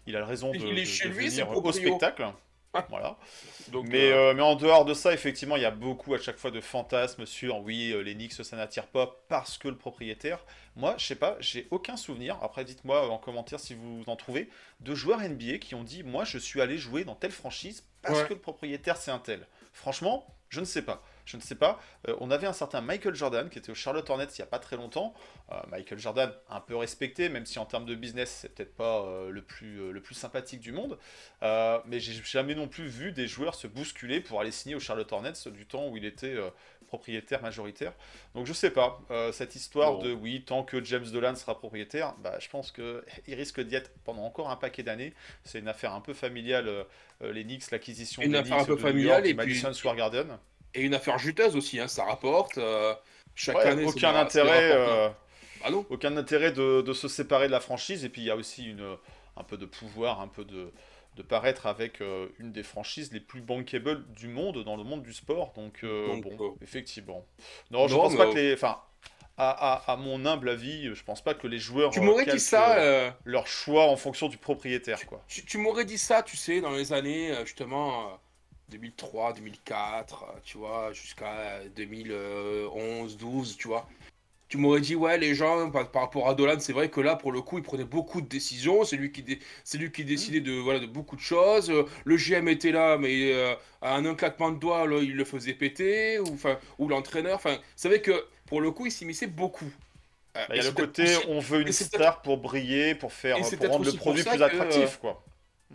il 0.06 0.14
a 0.16 0.24
raison 0.26 0.50
de, 0.50 0.56
Il 0.58 0.78
est 0.78 0.82
de- 0.82 0.86
chez 0.86 1.04
de 1.08 1.14
lui, 1.14 1.30
c'est 1.30 1.42
venir 1.42 1.50
le 1.52 1.56
au 1.56 1.72
spectacle. 1.72 2.26
Voilà. 2.90 3.16
donc, 3.68 3.86
Mais, 3.88 4.10
euh, 4.12 4.30
euh, 4.30 4.34
mais 4.34 4.42
en 4.42 4.54
dehors 4.54 4.84
de 4.84 4.94
ça, 4.94 5.12
effectivement, 5.14 5.56
il 5.56 5.62
y 5.62 5.66
a 5.66 5.70
beaucoup 5.70 6.14
à 6.14 6.18
chaque 6.18 6.36
fois 6.38 6.50
de 6.50 6.60
fantasmes 6.60 7.24
sur 7.26 7.58
oui, 7.60 7.92
euh, 7.92 8.00
les 8.02 8.14
Knicks, 8.14 8.32
ça 8.34 8.56
n'attire 8.56 8.86
pas 8.86 9.22
parce 9.28 9.56
que 9.58 9.68
le 9.68 9.76
propriétaire. 9.76 10.44
Moi, 10.76 10.94
je 10.98 11.06
sais 11.06 11.14
pas, 11.16 11.36
j'ai 11.40 11.66
aucun 11.70 11.96
souvenir. 11.96 12.38
Après, 12.42 12.64
dites-moi 12.64 13.08
en 13.10 13.18
commentaire 13.18 13.60
si 13.60 13.74
vous 13.74 14.02
en 14.06 14.16
trouvez 14.16 14.50
de 14.80 14.94
joueurs 14.94 15.20
NBA 15.20 15.58
qui 15.58 15.74
ont 15.74 15.84
dit 15.84 16.02
moi, 16.02 16.24
je 16.24 16.38
suis 16.38 16.60
allé 16.60 16.76
jouer 16.78 17.04
dans 17.04 17.14
telle 17.14 17.30
franchise 17.32 17.84
parce 18.02 18.20
Ouais. 18.20 18.28
que 18.28 18.34
le 18.34 18.40
propriétaire 18.40 18.96
c'est 18.98 19.10
un 19.10 19.18
tel. 19.18 19.46
Franchement, 19.72 20.26
je 20.50 20.60
ne 20.60 20.64
sais 20.66 20.82
pas. 20.82 21.02
Je 21.26 21.36
ne 21.36 21.42
sais 21.42 21.54
pas. 21.56 21.78
Euh, 22.08 22.16
on 22.20 22.30
avait 22.30 22.46
un 22.46 22.52
certain 22.52 22.80
Michael 22.80 23.14
Jordan 23.14 23.50
qui 23.50 23.58
était 23.58 23.70
au 23.70 23.74
Charlotte 23.74 24.08
Hornets 24.08 24.26
il 24.26 24.40
n'y 24.40 24.44
a 24.44 24.46
pas 24.46 24.58
très 24.58 24.76
longtemps. 24.76 25.12
Euh, 25.52 25.56
Michael 25.70 25.98
Jordan, 25.98 26.32
un 26.48 26.60
peu 26.60 26.76
respecté, 26.76 27.28
même 27.28 27.44
si 27.44 27.58
en 27.58 27.66
termes 27.66 27.84
de 27.84 27.94
business, 27.94 28.38
c'est 28.40 28.54
peut-être 28.54 28.74
pas 28.74 29.02
euh, 29.02 29.30
le, 29.30 29.42
plus, 29.42 29.92
le 29.92 30.00
plus 30.00 30.14
sympathique 30.14 30.60
du 30.60 30.72
monde. 30.72 30.98
Mais 31.42 32.00
j'ai 32.00 32.14
jamais 32.24 32.54
non 32.54 32.68
plus 32.68 32.86
vu 32.86 33.12
des 33.12 33.26
joueurs 33.26 33.54
se 33.54 33.66
bousculer 33.66 34.20
pour 34.20 34.40
aller 34.40 34.50
signer 34.50 34.74
au 34.74 34.80
Charlotte 34.80 35.10
Hornets 35.12 35.32
du 35.52 35.66
temps 35.66 35.88
où 35.88 35.96
il 35.96 36.04
était 36.04 36.36
propriétaire 36.86 37.42
majoritaire. 37.42 37.92
Donc 38.34 38.46
je 38.46 38.52
sais 38.52 38.70
pas, 38.70 39.00
euh, 39.10 39.32
cette 39.32 39.54
histoire 39.54 39.98
de 39.98 40.12
oui, 40.12 40.42
tant 40.46 40.62
que 40.62 40.82
James 40.84 41.04
Dolan 41.04 41.34
sera 41.34 41.58
propriétaire, 41.58 42.14
bah, 42.22 42.38
je 42.40 42.48
pense 42.48 42.72
qu'il 42.72 43.02
risque 43.34 43.60
d'y 43.60 43.74
être 43.74 43.90
pendant 44.04 44.24
encore 44.24 44.50
un 44.50 44.56
paquet 44.56 44.82
d'années. 44.82 45.12
C'est 45.44 45.58
une 45.58 45.68
affaire 45.68 45.92
un 45.92 46.00
peu 46.00 46.14
familiale, 46.14 46.68
euh, 46.68 46.84
les 47.32 47.44
Knicks, 47.44 47.70
l'acquisition 47.70 48.22
Une 48.22 48.32
des 48.32 48.38
affaire 48.38 48.58
Knicks 48.58 48.70
un 48.70 48.76
peu 48.76 48.92
de 48.92 48.96
New 48.96 49.04
York 49.04 49.20
et 49.20 49.22
puis- 49.22 49.34
Madison 49.34 49.72
Square 49.72 49.96
Garden. 49.96 50.38
Et 50.74 50.82
une 50.82 50.94
affaire 50.94 51.18
juteuse 51.18 51.56
aussi, 51.56 51.80
hein, 51.80 51.88
ça 51.88 52.04
rapporte. 52.04 52.58
euh, 52.58 52.94
chaque 53.34 53.56
Ouais, 53.56 53.66
année, 53.66 53.84
aucun 53.84 54.14
intérêt. 54.14 54.70
euh, 54.72 55.08
Ah 55.64 55.70
non 55.70 55.84
aucun 55.90 56.16
intérêt 56.16 56.52
de, 56.52 56.82
de 56.82 56.92
se 56.92 57.08
séparer 57.08 57.46
de 57.46 57.52
la 57.52 57.60
franchise. 57.60 58.04
Et 58.04 58.08
puis 58.08 58.22
il 58.22 58.26
y 58.26 58.30
a 58.30 58.36
aussi 58.36 58.66
une, 58.70 58.96
un 59.36 59.44
peu 59.44 59.56
de 59.56 59.66
pouvoir, 59.66 60.20
un 60.20 60.28
peu 60.28 60.44
de, 60.44 60.72
de 61.16 61.22
paraître 61.22 61.66
avec 61.66 62.00
euh, 62.00 62.28
une 62.38 62.52
des 62.52 62.62
franchises 62.62 63.12
les 63.12 63.20
plus 63.20 63.40
bankable 63.40 64.06
du 64.14 64.28
monde, 64.28 64.64
dans 64.64 64.76
le 64.76 64.84
monde 64.84 65.02
du 65.02 65.12
sport. 65.12 65.52
Donc, 65.54 65.84
euh, 65.84 66.16
Donc, 66.22 66.24
bon, 66.36 66.58
effectivement. 66.62 67.26
Non, 67.70 67.88
je 67.88 67.96
non, 67.96 68.00
pense 68.00 68.12
mais, 68.12 68.18
pas 68.18 68.26
que 68.26 68.36
les. 68.38 68.54
Enfin, 68.54 68.80
à, 69.38 69.50
à- 69.74 69.92
à 69.92 69.96
mon 69.96 70.26
humble 70.26 70.48
avis, 70.50 70.94
je 70.94 71.04
pense 71.04 71.22
pas 71.22 71.34
que 71.34 71.46
les 71.46 71.58
joueurs 71.58 71.92
Tu 71.92 72.00
m'aurais 72.00 72.26
dit 72.26 72.40
ça. 72.40 72.78
euh, 72.78 73.10
leur 73.24 73.46
choix 73.46 73.86
en 73.88 73.96
fonction 73.96 74.28
du 74.28 74.38
propriétaire. 74.38 75.06
Quoi. 75.06 75.22
Tu, 75.28 75.44
tu 75.44 75.58
m'aurais 75.58 75.84
dit 75.84 75.98
ça, 75.98 76.22
tu 76.22 76.36
sais, 76.36 76.60
dans 76.60 76.70
les 76.72 76.92
années, 76.92 77.34
justement, 77.44 78.20
2003, 78.68 79.32
2004, 79.34 80.24
euh, 80.24 80.38
tu 80.44 80.58
vois, 80.58 80.92
jusqu'à 80.92 81.32
euh, 81.32 81.68
2011, 81.76 83.16
12, 83.16 83.56
tu 83.56 83.68
vois. 83.68 83.88
Tu 84.48 84.58
m'aurais 84.58 84.80
dit, 84.80 84.94
ouais, 84.94 85.18
les 85.18 85.34
gens, 85.34 85.70
par, 85.72 85.90
par 85.90 86.02
rapport 86.02 86.28
à 86.28 86.34
Dolan, 86.34 86.60
c'est 86.60 86.72
vrai 86.72 86.88
que 86.88 87.00
là, 87.00 87.16
pour 87.16 87.32
le 87.32 87.42
coup, 87.42 87.58
il 87.58 87.64
prenait 87.64 87.84
beaucoup 87.84 88.20
de 88.20 88.28
décisions. 88.28 88.84
C'est 88.84 88.96
lui 88.96 89.10
qui, 89.10 89.22
dé- 89.22 89.40
lui 89.74 89.90
qui 89.90 90.04
décidait 90.04 90.40
de, 90.40 90.52
voilà, 90.52 90.78
de 90.78 90.86
beaucoup 90.86 91.16
de 91.16 91.20
choses. 91.20 91.68
Euh, 91.70 91.84
Le 92.04 92.16
GM 92.16 92.46
était 92.48 92.70
là, 92.70 92.96
mais 92.96 93.32
euh, 93.32 93.54
à 93.82 93.96
un 93.96 94.14
claquement 94.14 94.50
de 94.52 94.58
doigts, 94.58 94.86
là, 94.86 94.98
il 95.02 95.16
le 95.16 95.24
faisait 95.24 95.52
péter. 95.54 96.20
Ou, 96.20 96.28
enfin, 96.32 96.58
ou 96.78 96.86
l'entraîneur. 96.88 97.34
Enfin, 97.36 97.58
c'est 97.74 97.88
vrai 97.88 98.00
que, 98.00 98.24
pour 98.46 98.60
le 98.60 98.70
coup, 98.70 98.86
il 98.86 98.92
s'immisçait 98.92 99.26
beaucoup. 99.26 99.64
Euh, 100.36 100.46
Bah, 100.48 100.54
Il 100.54 100.56
y 100.56 100.58
et 100.58 100.60
a 100.60 100.64
le 100.64 100.72
côté, 100.72 101.02
aussi- 101.16 101.26
on 101.28 101.40
veut 101.40 101.62
une 101.62 101.72
star 101.72 102.22
pour 102.22 102.38
briller, 102.38 102.94
pour 102.94 103.12
faire, 103.12 103.38
pour 103.56 103.68
rendre 103.68 103.84
le 103.84 103.92
produit 103.94 104.22
plus 104.22 104.38
que, 104.38 104.42
attractif, 104.44 104.98
quoi. 104.98 105.24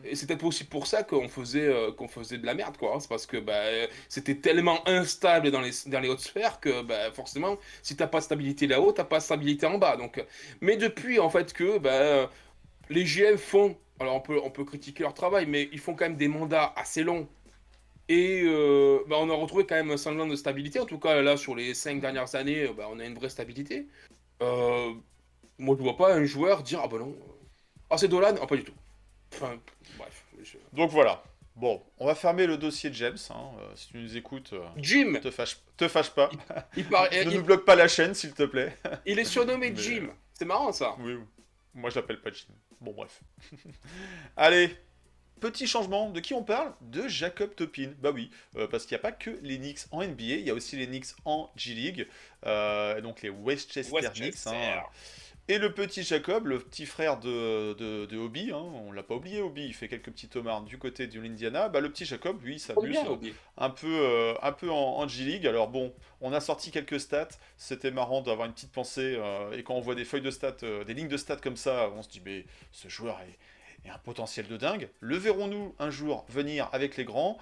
Et 0.06 0.16
c'est 0.16 0.26
peut-être 0.26 0.44
aussi 0.46 0.64
pour 0.64 0.88
ça 0.88 1.04
qu'on 1.04 1.28
faisait, 1.28 1.68
euh, 1.68 1.92
qu'on 1.92 2.08
faisait 2.08 2.38
de 2.38 2.46
la 2.46 2.54
merde, 2.56 2.78
quoi. 2.78 2.96
hein. 2.96 3.00
C'est 3.00 3.10
parce 3.10 3.26
que 3.26 3.38
bah, 3.38 3.64
c'était 4.10 4.36
tellement 4.36 4.88
instable 4.88 5.52
dans 5.52 5.62
les, 5.62 5.72
dans 5.88 6.00
les 6.00 6.08
hautes 6.10 6.22
sphères 6.22 6.60
que 6.60 6.82
bah, 6.82 7.12
forcément, 7.12 7.58
si 7.84 7.96
t'as 7.98 8.08
pas 8.08 8.20
de 8.20 8.24
stabilité 8.24 8.68
là-haut, 8.68 8.94
t'as 8.94 9.04
pas 9.04 9.18
de 9.20 9.24
stabilité 9.24 9.66
en 9.66 9.78
bas. 9.78 9.98
Donc, 9.98 10.24
mais 10.62 10.78
depuis, 10.78 11.20
en 11.20 11.30
fait, 11.30 11.54
que 11.54 11.78
bah, 11.78 12.30
les 12.90 13.06
GM 13.06 13.38
font, 13.38 13.78
alors 14.00 14.16
on 14.16 14.22
peut, 14.22 14.40
on 14.44 14.52
peut 14.52 14.66
critiquer 14.66 15.04
leur 15.04 15.14
travail, 15.14 15.46
mais 15.48 15.70
ils 15.74 15.80
font 15.80 15.96
quand 15.96 16.06
même 16.06 16.18
des 16.18 16.28
mandats 16.30 16.74
assez 16.78 17.04
longs. 17.04 17.28
Et 18.10 18.44
euh, 18.46 19.00
bah, 19.08 19.18
on 19.20 19.30
a 19.30 19.34
retrouvé 19.36 19.66
quand 19.66 19.76
même 19.76 19.92
un 19.92 19.98
semblant 19.98 20.28
de 20.28 20.36
stabilité. 20.36 20.80
En 20.80 20.86
tout 20.86 21.00
cas, 21.00 21.22
là, 21.22 21.38
sur 21.38 21.56
les 21.56 21.74
cinq 21.74 22.02
dernières 22.02 22.36
années, 22.36 22.68
bah, 22.76 22.88
on 22.92 23.00
a 23.00 23.06
une 23.06 23.16
vraie 23.16 23.30
stabilité. 23.30 23.88
Euh, 24.44 24.94
moi, 25.60 25.76
je 25.78 25.84
vois 25.84 25.98
pas 25.98 26.14
un 26.16 26.26
joueur 26.26 26.64
dire 26.64 26.82
Ah 26.84 26.90
bah 26.90 27.00
non, 27.00 27.16
ah 27.90 27.98
c'est 27.98 28.10
Dolan? 28.10 28.36
Ah, 28.42 28.48
pas 28.48 28.58
du 28.58 28.64
tout. 28.66 28.74
Enfin, 29.34 29.60
bref. 29.98 30.24
je- 30.44 30.58
Donc 30.74 30.92
voilà. 30.92 31.24
Bon, 31.56 31.84
on 32.00 32.06
va 32.06 32.16
fermer 32.16 32.48
le 32.48 32.58
dossier 32.58 32.92
James. 32.94 33.18
hein, 33.30 33.52
euh, 33.60 33.72
si 33.76 33.90
tu 33.90 33.98
nous 33.98 34.16
écoutes, 34.18 34.54
euh, 34.54 34.66
Jim 34.78 35.20
te 35.22 35.30
fâche, 35.32 35.58
te 35.78 35.88
fâche 35.88 36.10
pas. 36.12 36.30
il, 36.78 36.84
ne 36.90 37.30
il- 37.32 37.38
nous 37.38 37.44
bloque 37.44 37.66
pas 37.66 37.76
la 37.76 37.88
chaîne, 37.90 38.14
s'il 38.14 38.34
te 38.34 38.44
plaît. 38.44 38.76
il 39.06 39.20
est 39.20 39.26
surnommé 39.26 39.70
Mais- 39.72 39.78
Jim. 39.82 40.10
C'est 40.34 40.46
marrant 40.46 40.72
ça. 40.72 40.96
Oui, 41.00 41.18
moi 41.74 41.90
je 41.90 41.96
l'appelle 41.96 42.22
pas 42.22 42.32
Jim. 42.32 42.48
Bon, 42.80 42.94
bref. 42.94 43.22
Allez, 44.38 44.76
petit 45.40 45.68
changement. 45.68 46.10
De 46.10 46.20
qui 46.20 46.34
on 46.34 46.44
parle? 46.44 46.74
De 46.82 47.08
Jacob 47.08 47.54
Topin. 47.54 47.92
Bah 48.00 48.12
oui, 48.12 48.32
euh, 48.56 48.68
parce 48.68 48.86
qu'il 48.86 48.96
n'y 48.96 49.00
a 49.00 49.04
pas 49.04 49.12
que 49.12 49.32
les 49.44 49.58
Knicks 49.58 49.82
en 49.92 50.02
NBA, 50.04 50.24
il 50.24 50.42
y 50.42 50.50
a 50.50 50.54
aussi 50.54 50.78
les 50.78 50.88
Knicks 50.88 51.08
en 51.26 51.52
G-League. 51.56 52.08
euh, 52.46 53.02
donc 53.02 53.22
les 53.22 53.30
Westchester, 53.30 53.94
Westchester. 53.94 54.22
Knicks. 54.32 54.48
hein. 54.48 54.82
Et 55.48 55.58
le 55.58 55.74
petit 55.74 56.04
Jacob, 56.04 56.48
le 56.48 56.60
petit 56.60 56.86
frère 56.86 57.20
de, 57.20 57.74
de, 57.74 58.06
de 58.06 58.18
Obi, 58.18 58.52
hein, 58.54 58.64
on 58.88 58.92
l'a 58.94 59.04
pas 59.04 59.16
oublié, 59.16 59.42
Obi, 59.42 59.66
il 59.66 59.74
fait 59.74 59.88
quelques 59.90 60.12
petits 60.12 60.30
tomards 60.30 60.62
du 60.62 60.78
côté 60.78 61.08
de 61.08 61.20
l'Indiana. 61.20 61.68
Bah, 61.68 61.82
le 61.82 61.90
petit 61.92 62.06
Jacob, 62.06 62.42
lui, 62.42 62.58
s'amuse 62.60 62.98
un 63.58 63.70
peu, 63.70 63.88
euh, 63.88 64.34
un 64.42 64.52
peu 64.54 64.70
en, 64.72 65.06
G-League. 65.08 65.46
Alors 65.48 65.68
bon, 65.68 65.94
on 66.22 66.32
a 66.32 66.40
sorti 66.40 66.72
quelques 66.72 67.00
stats. 67.02 67.28
C'était 67.58 67.92
marrant 67.92 68.22
d'avoir 68.22 68.48
une 68.48 68.54
petite 68.54 68.72
pensée. 68.72 69.16
euh, 69.18 69.52
et 69.52 69.64
quand 69.64 69.74
on 69.74 69.82
voit 69.82 69.96
des 69.96 70.06
feuilles 70.06 70.22
de 70.22 70.32
stats, 70.32 70.58
euh, 70.64 70.84
des 70.86 70.94
lignes 70.94 71.10
de 71.10 71.18
stats 71.18 71.36
comme 71.38 71.58
ça, 71.58 71.90
on 71.96 72.02
se 72.02 72.08
dit, 72.10 72.22
mais 72.24 72.46
ce 72.72 72.88
joueur 72.88 73.20
est, 73.22 73.88
est 73.88 73.92
un 73.92 73.98
potentiel 73.98 74.48
de 74.48 74.56
dingue. 74.58 74.90
Le 75.02 75.18
verrons-nous 75.18 75.76
un 75.80 75.90
jour 75.90 76.24
venir 76.30 76.70
avec 76.72 76.96
les 76.96 77.04
grands? 77.04 77.38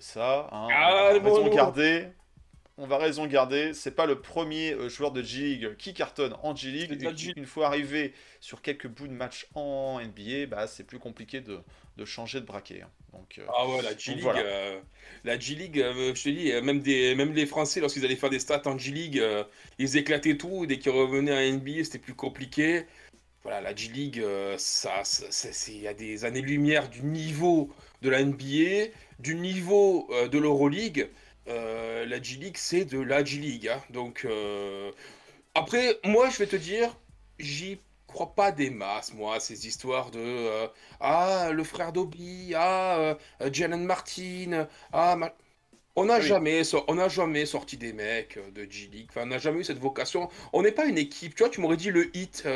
Ça, 0.00 0.48
hein, 0.50 0.72
Ah, 0.72 1.04
on 1.04 1.06
a 1.10 1.12
le 1.12 1.20
bon 1.20 1.34
raison 1.34 1.44
de 1.44 1.50
nom. 1.50 1.54
garder. 1.54 2.08
On 2.76 2.86
va 2.86 2.98
raison 2.98 3.26
garder. 3.26 3.72
C'est 3.74 3.92
pas 3.94 4.06
le 4.06 4.20
premier 4.20 4.72
euh, 4.72 4.88
joueur 4.88 5.12
de 5.12 5.22
G-League 5.22 5.76
qui 5.76 5.94
cartonne 5.94 6.34
en 6.42 6.54
G-League. 6.54 6.90
Une- 7.36 7.46
fois 7.46 7.66
arrivé 7.66 8.12
sur 8.40 8.62
quelques 8.62 8.88
bouts 8.88 9.06
de 9.08 9.12
match 9.12 9.46
en 9.54 10.00
NBA, 10.00 10.46
bah, 10.46 10.66
c'est 10.66 10.84
plus 10.84 10.98
compliqué 10.98 11.40
de, 11.40 11.60
de 11.96 12.04
changer 12.04 12.40
de 12.40 12.46
braquet. 12.46 12.82
hein. 12.82 12.90
Donc, 13.12 13.38
euh, 13.38 13.44
Ah 13.48 13.68
ouais, 13.68 13.82
la 13.82 13.96
G-League, 13.96 14.22
voilà. 14.22 14.40
euh, 14.40 14.80
la 15.24 15.38
G-League, 15.38 15.78
euh, 15.80 16.12
je 16.14 16.22
te 16.24 16.28
dis, 16.28 16.52
même, 16.62 16.80
des, 16.80 17.14
même 17.14 17.32
les 17.32 17.46
Français, 17.46 17.80
lorsqu'ils 17.80 18.04
allaient 18.04 18.16
faire 18.16 18.30
des 18.30 18.40
stats 18.40 18.62
en 18.66 18.76
G-League, 18.76 19.18
euh, 19.20 19.44
ils 19.78 19.96
éclataient 19.96 20.36
tout. 20.36 20.66
Dès 20.66 20.78
qu'ils 20.78 20.90
revenaient 20.92 21.32
à 21.32 21.46
NBA, 21.46 21.84
c'était 21.84 21.98
plus 21.98 22.14
compliqué. 22.14 22.86
Voilà, 23.42 23.60
la 23.60 23.74
G-League, 23.76 24.24
ça, 24.56 25.02
il 25.68 25.80
y 25.80 25.86
a 25.86 25.94
des 25.94 26.24
années-lumière 26.24 26.88
du 26.88 27.02
niveau 27.02 27.70
de 28.02 28.08
la 28.08 28.20
NBA, 28.20 28.90
du 29.18 29.34
niveau 29.34 30.08
de 30.32 30.38
l'Euroleague. 30.38 31.08
Euh, 31.48 32.06
la 32.06 32.22
G-League, 32.22 32.56
c'est 32.56 32.84
de 32.84 33.00
la 33.00 33.24
G-League. 33.24 33.68
hein. 33.68 33.82
Donc, 33.90 34.24
euh, 34.24 34.90
après, 35.54 35.98
moi, 36.04 36.30
je 36.30 36.38
vais 36.38 36.46
te 36.46 36.56
dire, 36.56 36.96
j'y 37.38 37.80
crois 38.06 38.34
pas 38.34 38.52
des 38.52 38.70
masses, 38.70 39.12
moi, 39.14 39.40
ces 39.40 39.66
histoires 39.66 40.10
de 40.10 40.20
euh, 40.20 40.68
Ah, 41.00 41.50
le 41.52 41.64
frère 41.64 41.92
d'Obi, 41.92 42.54
ah, 42.56 43.16
Jalen 43.52 43.84
Martin, 43.84 44.68
ah, 44.92 45.16
ma- 45.16 45.34
On 45.96 46.06
n'a 46.06 46.20
Oui. 46.20 46.22
jamais, 46.22 46.64
so- 46.64 46.84
on 46.88 46.96
n'a 46.96 47.08
jamais 47.08 47.46
sorti 47.46 47.76
des 47.76 47.92
mecs 47.92 48.38
de 48.54 48.64
G-League, 48.70 49.08
enfin, 49.10 49.22
on 49.24 49.26
n'a 49.26 49.38
jamais 49.38 49.60
eu 49.60 49.64
cette 49.64 49.78
vocation. 49.78 50.28
On 50.52 50.62
n'est 50.62 50.72
pas 50.72 50.86
une 50.86 50.98
équipe, 50.98 51.34
tu 51.36 51.42
vois, 51.44 51.50
tu 51.50 51.60
m'aurais 51.60 51.76
dit 51.76 51.90
le 51.90 52.16
hit, 52.16 52.46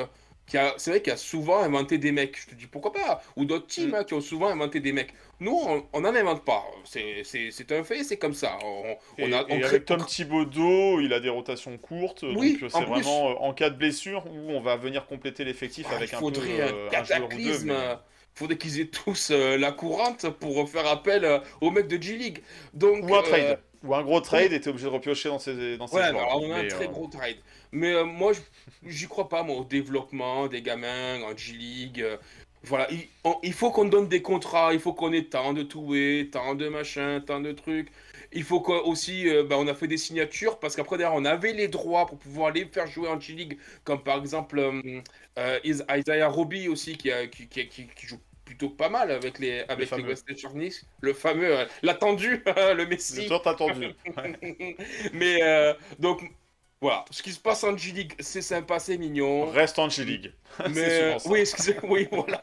c'est 0.76 0.90
vrai 0.90 1.02
qu'il 1.02 1.12
a 1.12 1.16
souvent 1.16 1.58
inventé 1.62 1.98
des 1.98 2.12
mecs, 2.12 2.40
je 2.40 2.46
te 2.46 2.54
dis 2.54 2.66
pourquoi 2.66 2.92
pas, 2.92 3.22
ou 3.36 3.44
d'autres 3.44 3.66
teams 3.66 3.90
Mm. 3.90 3.94
hein, 3.94 4.04
qui 4.04 4.14
ont 4.14 4.20
souvent 4.20 4.48
inventé 4.48 4.80
des 4.80 4.92
mecs. 4.92 5.12
Nous, 5.40 5.56
on 5.92 6.00
n'en 6.00 6.14
invente 6.14 6.44
pas, 6.44 6.64
c'est 6.84 7.22
c'est- 7.24 7.50
c'est 7.52 7.70
un 7.72 7.84
fait, 7.84 8.02
c'est 8.04 8.16
comme 8.16 8.34
ça. 8.34 8.58
On, 9.18 9.32
a, 9.32 9.44
on 9.44 9.56
et 9.56 9.60
crée- 9.60 9.64
avec 9.64 9.84
Tom 9.84 10.04
Thibodeau, 10.04 11.00
il 11.00 11.12
a 11.12 11.20
des 11.20 11.28
rotations 11.28 11.76
courtes, 11.78 12.24
Oui, 12.36 12.54
donc 12.54 12.62
euh, 12.64 12.66
en 12.66 12.78
c'est 12.80 12.84
plus. 12.84 13.02
vraiment 13.02 13.30
euh, 13.30 13.34
en 13.40 13.52
cas 13.54 13.70
de 13.70 13.76
blessure 13.76 14.24
où 14.26 14.50
on 14.50 14.60
va 14.60 14.76
venir 14.76 15.06
compléter 15.06 15.44
l'effectif 15.44 15.86
Ah, 15.90 15.96
avec 15.96 16.10
il 16.12 16.14
un 16.16 16.18
peu 16.18 16.24
faudrait 16.24 16.60
euh, 16.60 16.88
un 16.92 17.00
un 17.00 17.04
joueur 17.04 17.18
ou 17.24 17.36
deux. 17.36 17.36
cataclysme. 17.36 17.66
mais- 17.68 17.74
euh, 17.74 17.94
faudrait 18.34 18.56
qu'ils 18.58 18.80
aient 18.80 18.86
tous 18.86 19.30
euh, 19.32 19.56
la 19.58 19.72
courante 19.72 20.28
pour 20.30 20.68
faire 20.68 20.86
appel 20.86 21.24
euh, 21.24 21.38
aux 21.60 21.70
mecs 21.72 21.88
de 21.88 22.00
G-League. 22.00 22.42
Donc, 22.72 23.08
Ou 23.08 23.14
un 23.16 23.18
euh, 23.18 23.22
trade. 23.22 23.58
Ou 23.84 23.94
un 23.94 24.02
gros 24.02 24.20
trade 24.20 24.52
et 24.52 24.60
t'es 24.60 24.68
obligé 24.70 24.86
de 24.86 24.90
repiocher 24.90 25.28
dans 25.28 25.38
ces, 25.38 25.76
dans 25.76 25.86
ces 25.86 25.96
Ouais, 25.96 26.08
joueurs. 26.08 26.22
alors 26.22 26.42
on 26.42 26.52
a 26.52 26.58
un 26.58 26.66
très 26.66 26.86
euh, 26.86 26.88
gros 26.88 27.06
trade. 27.06 27.36
Mais 27.72 27.92
euh, 27.94 28.04
moi, 28.04 28.32
je- 28.32 28.40
j'y 28.90 29.06
crois 29.06 29.28
pas, 29.28 29.42
moi, 29.42 29.56
au 29.56 29.64
développement 29.64 30.48
des 30.48 30.62
gamins 30.62 31.22
en 31.22 31.36
G-League. 31.36 32.00
euh, 32.02 32.16
voilà, 32.64 32.88
il, 32.90 33.06
on- 33.24 33.38
il 33.44 33.52
faut 33.52 33.70
qu'on 33.70 33.84
donne 33.84 34.08
des 34.08 34.20
contrats, 34.22 34.72
il 34.74 34.80
faut 34.80 34.92
qu'on 34.92 35.12
ait 35.12 35.24
tant 35.24 35.52
de 35.52 35.62
toués, 35.62 36.28
tant 36.32 36.54
de 36.56 36.68
machins, 36.68 37.22
tant 37.24 37.40
de 37.40 37.52
trucs. 37.52 37.88
Il 38.32 38.42
faut 38.44 38.60
qu'on- 38.60 38.80
aussi, 38.82 39.28
euh, 39.28 39.44
bah, 39.44 39.56
on 39.58 39.66
a 39.68 39.74
fait 39.74 39.86
des 39.86 39.96
signatures 39.96 40.58
parce 40.58 40.74
qu'après, 40.76 40.98
derrière, 40.98 41.16
on 41.16 41.24
avait 41.24 41.52
les 41.52 41.68
droits 41.68 42.06
pour 42.06 42.18
pouvoir 42.18 42.50
les 42.52 42.64
faire 42.66 42.86
jouer 42.88 43.08
en 43.08 43.18
G-League, 43.20 43.58
comme 43.84 44.02
par 44.02 44.18
exemple 44.18 44.58
euh, 44.58 45.00
euh, 45.38 45.58
Is- 45.64 45.82
Isaiah 45.88 46.28
Roby 46.28 46.68
aussi, 46.68 46.96
qui, 46.98 47.10
a- 47.12 47.26
qui, 47.28 47.46
qui- 47.48 47.68
qui- 47.68 47.86
qui 47.88 48.06
joue 48.06 48.18
plutôt 48.48 48.70
pas 48.70 48.88
mal 48.88 49.10
avec 49.10 49.38
les, 49.38 49.60
avec 49.60 49.80
les 49.80 49.86
fameux. 49.86 50.08
Western 50.08 50.38
Sharks. 50.38 50.86
Le 51.02 51.12
fameux, 51.12 51.58
euh, 51.58 51.66
l'attendu, 51.82 52.42
le 52.46 52.86
Messi. 52.86 53.28
T'as 53.28 53.50
attendu. 53.50 53.88
Ouais. 54.16 54.76
Mais 55.12 55.42
euh, 55.42 55.74
donc 55.98 56.22
voilà, 56.80 57.04
ce 57.10 57.22
qui 57.22 57.32
se 57.32 57.40
passe 57.40 57.62
en 57.62 57.76
G-League, 57.76 58.14
c'est 58.20 58.40
sympa, 58.40 58.78
c'est 58.78 58.96
mignon. 58.96 59.50
Reste 59.50 59.78
en 59.78 59.90
G-League. 59.90 60.32
mais 60.74 61.16
oui, 61.26 61.40
excusez, 61.40 61.76
oui, 61.82 62.08
voilà. 62.10 62.42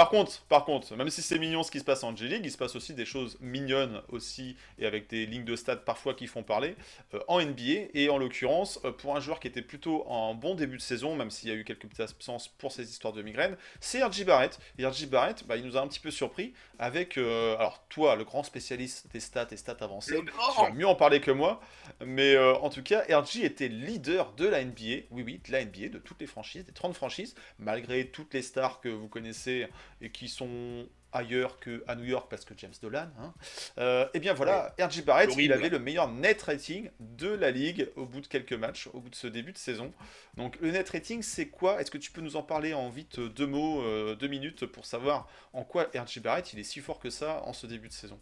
Par 0.00 0.08
contre, 0.08 0.40
par 0.48 0.64
contre, 0.64 0.96
même 0.96 1.10
si 1.10 1.20
c'est 1.20 1.38
mignon 1.38 1.62
ce 1.62 1.70
qui 1.70 1.78
se 1.78 1.84
passe 1.84 2.02
en 2.04 2.16
G-League, 2.16 2.40
il 2.42 2.50
se 2.50 2.56
passe 2.56 2.74
aussi 2.74 2.94
des 2.94 3.04
choses 3.04 3.36
mignonnes 3.42 4.00
aussi, 4.08 4.56
et 4.78 4.86
avec 4.86 5.10
des 5.10 5.26
lignes 5.26 5.44
de 5.44 5.56
stade 5.56 5.84
parfois 5.84 6.14
qui 6.14 6.26
font 6.26 6.42
parler, 6.42 6.74
euh, 7.12 7.20
en 7.28 7.38
NBA, 7.38 7.90
et 7.92 8.08
en 8.08 8.16
l'occurrence, 8.16 8.80
euh, 8.86 8.92
pour 8.92 9.14
un 9.14 9.20
joueur 9.20 9.40
qui 9.40 9.48
était 9.48 9.60
plutôt 9.60 10.06
en 10.06 10.34
bon 10.34 10.54
début 10.54 10.78
de 10.78 10.82
saison, 10.82 11.16
même 11.16 11.30
s'il 11.30 11.50
y 11.50 11.52
a 11.52 11.54
eu 11.54 11.64
quelques 11.64 11.82
petites 11.82 12.00
absences 12.00 12.48
pour 12.48 12.72
ces 12.72 12.88
histoires 12.88 13.12
de 13.12 13.20
migraine, 13.20 13.58
c'est 13.78 14.02
RJ 14.02 14.24
Barrett. 14.24 14.58
Et 14.78 14.86
RJ 14.86 15.06
Barrett, 15.06 15.46
bah, 15.46 15.58
il 15.58 15.66
nous 15.66 15.76
a 15.76 15.82
un 15.82 15.86
petit 15.86 16.00
peu 16.00 16.10
surpris 16.10 16.54
avec, 16.78 17.18
euh, 17.18 17.58
alors 17.58 17.84
toi, 17.90 18.16
le 18.16 18.24
grand 18.24 18.42
spécialiste 18.42 19.12
des 19.12 19.20
stats 19.20 19.48
et 19.50 19.58
stats 19.58 19.76
avancées, 19.80 20.18
tu 20.24 20.62
vas 20.62 20.70
mieux 20.70 20.88
en 20.88 20.94
parler 20.94 21.20
que 21.20 21.30
moi, 21.30 21.60
mais 22.04 22.34
euh, 22.34 22.54
en 22.54 22.70
tout 22.70 22.82
cas, 22.82 23.04
RJ 23.08 23.38
était 23.38 23.68
leader 23.68 24.32
de 24.32 24.46
la 24.46 24.64
NBA, 24.64 25.06
oui 25.10 25.22
oui, 25.22 25.40
de 25.46 25.52
la 25.52 25.64
NBA, 25.64 25.88
de 25.88 25.98
toutes 25.98 26.20
les 26.20 26.26
franchises, 26.26 26.64
des 26.64 26.72
30 26.72 26.94
franchises, 26.94 27.34
malgré 27.58 28.06
toutes 28.06 28.34
les 28.34 28.42
stars 28.42 28.80
que 28.80 28.88
vous 28.88 29.08
connaissez 29.08 29.68
et 30.00 30.10
qui 30.10 30.28
sont 30.28 30.86
ailleurs 31.12 31.58
qu'à 31.60 31.94
New 31.96 32.04
York 32.04 32.26
parce 32.30 32.44
que 32.44 32.54
James 32.56 32.72
Dolan. 32.80 33.08
Hein. 33.18 33.34
Euh, 33.78 34.06
et 34.14 34.20
bien 34.20 34.34
voilà, 34.34 34.74
RJ 34.78 35.04
Barrett, 35.04 35.30
il 35.36 35.52
avait 35.52 35.68
le 35.68 35.78
meilleur 35.78 36.10
net 36.10 36.42
rating 36.42 36.90
de 37.00 37.28
la 37.28 37.50
ligue 37.50 37.88
au 37.96 38.06
bout 38.06 38.20
de 38.20 38.26
quelques 38.26 38.52
matchs, 38.52 38.88
au 38.92 39.00
bout 39.00 39.10
de 39.10 39.14
ce 39.14 39.26
début 39.26 39.52
de 39.52 39.58
saison. 39.58 39.92
Donc 40.36 40.56
le 40.60 40.70
net 40.70 40.88
rating, 40.88 41.22
c'est 41.22 41.48
quoi? 41.48 41.80
Est-ce 41.80 41.90
que 41.90 41.98
tu 41.98 42.10
peux 42.12 42.20
nous 42.20 42.36
en 42.36 42.42
parler 42.42 42.74
en 42.74 42.88
vite 42.90 43.18
euh, 43.18 43.28
deux 43.28 43.46
mots, 43.46 43.82
euh, 43.82 44.14
deux 44.14 44.28
minutes 44.28 44.66
pour 44.66 44.86
savoir 44.86 45.28
en 45.52 45.64
quoi 45.64 45.90
RJ 45.94 46.20
Barrett 46.20 46.52
il 46.52 46.58
est 46.58 46.64
si 46.64 46.80
fort 46.80 46.98
que 46.98 47.10
ça 47.10 47.42
en 47.44 47.52
ce 47.52 47.66
début 47.66 47.88
de 47.88 47.92
saison? 47.92 48.20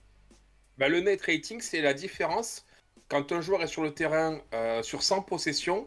Bah, 0.78 0.88
le 0.88 1.00
net 1.00 1.20
rating, 1.22 1.60
c'est 1.60 1.80
la 1.80 1.92
différence 1.92 2.64
quand 3.08 3.32
un 3.32 3.40
joueur 3.40 3.62
est 3.62 3.68
sur 3.68 3.82
le 3.82 3.92
terrain 3.92 4.38
euh, 4.54 4.82
sur 4.82 5.02
100 5.02 5.22
possessions 5.22 5.86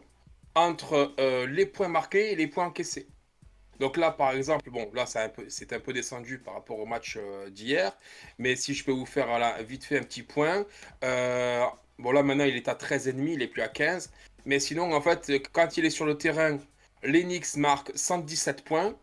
entre 0.54 1.14
euh, 1.18 1.46
les 1.46 1.66
points 1.66 1.88
marqués 1.88 2.32
et 2.32 2.36
les 2.36 2.46
points 2.46 2.66
encaissés. 2.66 3.06
Donc 3.80 3.96
là, 3.96 4.10
par 4.10 4.32
exemple, 4.32 4.70
bon, 4.70 4.90
là, 4.92 5.06
c'est 5.06 5.20
un 5.20 5.28
peu, 5.28 5.46
c'est 5.48 5.72
un 5.72 5.80
peu 5.80 5.92
descendu 5.92 6.38
par 6.38 6.54
rapport 6.54 6.78
au 6.78 6.86
match 6.86 7.16
euh, 7.18 7.48
d'hier, 7.48 7.96
mais 8.38 8.54
si 8.54 8.74
je 8.74 8.84
peux 8.84 8.92
vous 8.92 9.06
faire 9.06 9.28
vite 9.64 9.84
fait 9.84 9.98
un 9.98 10.02
petit 10.02 10.22
point, 10.22 10.66
bon 11.98 12.12
là 12.12 12.22
maintenant 12.22 12.44
il 12.44 12.56
est 12.56 12.68
à 12.68 12.74
13,5, 12.74 13.34
il 13.34 13.42
est 13.42 13.48
plus 13.48 13.62
à 13.62 13.68
15, 13.68 14.12
mais 14.44 14.58
sinon 14.58 14.92
en 14.92 15.00
fait, 15.00 15.32
quand 15.52 15.76
il 15.76 15.84
est 15.84 15.90
sur 15.90 16.04
le 16.04 16.18
terrain, 16.18 16.58
l'Enix 17.02 17.56
marque 17.56 17.92
117 17.94 18.62
points, 18.62 18.94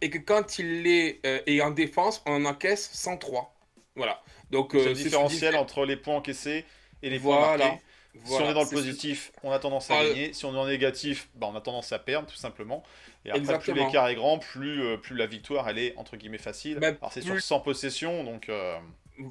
et 0.00 0.10
que 0.10 0.18
quand 0.18 0.58
il 0.58 0.86
est, 0.86 1.20
est 1.24 1.60
en 1.60 1.70
défense, 1.70 2.22
on 2.26 2.32
en 2.32 2.44
encaisse 2.44 2.90
103. 2.92 3.54
Voilà. 3.96 4.22
Donc, 4.50 4.70
C'est 4.72 4.84
le 4.84 4.94
différentiel 4.94 5.56
entre 5.56 5.84
les 5.84 5.96
points 5.96 6.16
encaissés 6.16 6.64
et 7.02 7.10
les 7.10 7.18
points 7.18 7.38
Voilà. 7.38 7.64
marqués. 7.66 7.82
je 8.14 8.18
dis. 8.20 8.26
si 8.26 8.32
on 8.32 8.36
Voilà, 8.36 8.50
est 8.50 8.54
dans 8.54 8.62
le 8.64 8.68
positif, 8.68 9.32
on 9.44 9.52
a 9.52 9.58
tendance 9.58 9.90
à 9.90 9.98
Ah, 9.98 10.04
gagner. 10.04 10.32
Si 10.32 10.44
on 10.44 10.54
est 10.54 10.58
en 10.58 10.66
négatif, 10.66 11.28
bah, 11.34 11.48
on 11.52 11.56
a 11.56 11.60
tendance 11.60 11.92
à 11.92 11.98
perdre, 11.98 12.28
tout 12.28 12.36
simplement. 12.36 12.82
Et 13.24 13.30
après, 13.30 13.40
Exactement. 13.40 13.76
plus 13.76 13.84
l'écart 13.86 14.08
est 14.08 14.14
grand, 14.16 14.38
plus, 14.38 14.82
euh, 14.82 14.96
plus 14.96 15.14
la 15.16 15.26
victoire, 15.26 15.68
elle 15.68 15.78
est, 15.78 15.94
entre 15.96 16.16
guillemets, 16.16 16.38
facile. 16.38 16.78
Même 16.78 16.96
Alors, 17.00 17.12
c'est 17.12 17.20
plus- 17.20 17.40
sur 17.40 17.40
100 17.40 17.60
possessions, 17.60 18.24
donc... 18.24 18.48
euh, 18.48 18.76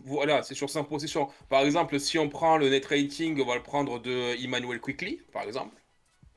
Voilà, 0.05 0.43
c'est 0.43 0.53
sur 0.53 0.69
5 0.69 0.83
possessions. 0.83 1.29
Par 1.49 1.61
exemple, 1.61 1.99
si 1.99 2.19
on 2.19 2.29
prend 2.29 2.57
le 2.57 2.69
net 2.69 2.85
rating, 2.85 3.41
on 3.41 3.45
va 3.45 3.55
le 3.55 3.63
prendre 3.63 3.99
de 3.99 4.35
Emmanuel 4.43 4.79
Quickly, 4.79 5.19
par 5.33 5.43
exemple. 5.43 5.75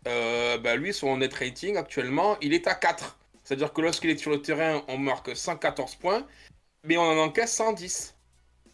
Euh, 0.08 0.56
bah, 0.58 0.74
lui, 0.76 0.92
son 0.94 1.16
net 1.18 1.32
rating 1.34 1.76
actuellement, 1.76 2.36
il 2.40 2.54
est 2.54 2.66
à 2.66 2.74
4. 2.74 3.18
C'est-à-dire 3.44 3.72
que 3.72 3.80
lorsqu'il 3.82 4.10
est 4.10 4.16
sur 4.18 4.30
le 4.30 4.40
terrain, 4.40 4.82
on 4.88 4.96
marque 4.98 5.36
114 5.36 5.96
points, 5.96 6.26
mais 6.84 6.96
on 6.96 7.02
en 7.02 7.18
encaisse 7.18 7.52
110. 7.52 8.14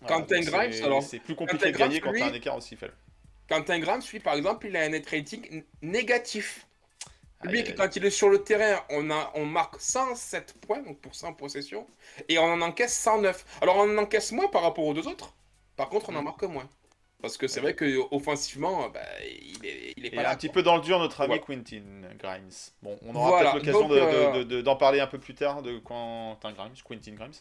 Voilà, 0.01 0.17
Quentin 0.17 0.41
Grimes, 0.41 0.85
alors, 0.85 1.03
C'est 1.03 1.19
plus 1.19 1.35
compliqué 1.35 1.59
Quentin 1.59 1.73
de 1.73 1.79
gagner 1.79 2.01
Grimes, 2.01 2.13
quand 2.15 2.19
t'as 2.21 2.31
un 2.31 2.35
écart 2.35 2.57
aussi 2.57 2.77
faible. 2.77 2.95
Quentin 3.49 3.79
Grimes, 3.81 4.03
lui, 4.13 4.21
par 4.21 4.35
exemple, 4.35 4.67
il 4.67 4.77
a 4.77 4.83
un 4.83 4.89
net 4.91 5.09
rating 5.09 5.65
négatif. 5.83 6.67
Lui, 7.45 7.63
quand 7.75 7.95
il 7.95 8.05
est 8.05 8.11
sur 8.11 8.29
le 8.29 8.43
terrain, 8.43 8.83
on, 8.91 9.11
a, 9.11 9.31
on 9.35 9.45
marque 9.47 9.81
107 9.81 10.55
points 10.61 10.83
donc 10.83 10.99
pour 11.01 11.15
100 11.15 11.35
possessions, 11.35 11.87
et 12.29 12.39
on 12.39 12.45
en 12.45 12.61
encaisse 12.61 12.99
109. 12.99 13.45
Alors, 13.63 13.77
on 13.77 13.83
en 13.97 13.99
encaisse 13.99 14.33
moins 14.33 14.49
par 14.49 14.63
rapport 14.63 14.85
aux 14.85 14.93
deux 14.95 15.07
autres. 15.07 15.35
Par 15.77 15.89
contre, 15.89 16.09
on 16.11 16.15
en 16.17 16.19
Mhm. 16.19 16.25
marque 16.25 16.43
moins. 16.43 16.69
Parce 17.21 17.37
que 17.37 17.49
c'est 17.49 17.61
vrai 17.61 17.75
que 17.75 17.99
offensivement, 18.15 18.89
bah, 18.91 19.01
il 19.29 19.67
est, 19.67 19.95
il 19.97 20.05
est 20.07 20.13
Et 20.13 20.15
pas 20.17 20.23
là. 20.23 20.31
un 20.31 20.37
petit 20.37 20.49
peu 20.49 20.63
dans 20.63 20.77
le 20.77 20.83
dur, 20.83 21.01
notre 21.01 21.21
ami 21.21 21.37
Voilà. 21.39 21.43
Quentin 21.63 21.83
Grimes. 22.17 22.49
Bon, 22.81 22.97
on 23.05 23.13
aura 23.17 23.31
Voilà, 23.31 23.53
peut-être 23.53 23.67
l'occasion 23.67 23.91
euh, 23.93 24.39
de- 24.39 24.43
de- 24.45 24.61
d'en 24.63 24.77
parler 24.77 25.01
un 25.01 25.09
peu 25.09 25.19
plus 25.19 25.35
tard 25.35 25.63
de 25.63 25.79
Quentin 25.79 26.53
Grimes, 26.53 26.75
Quentin 26.85 27.13
Grimes. 27.15 27.33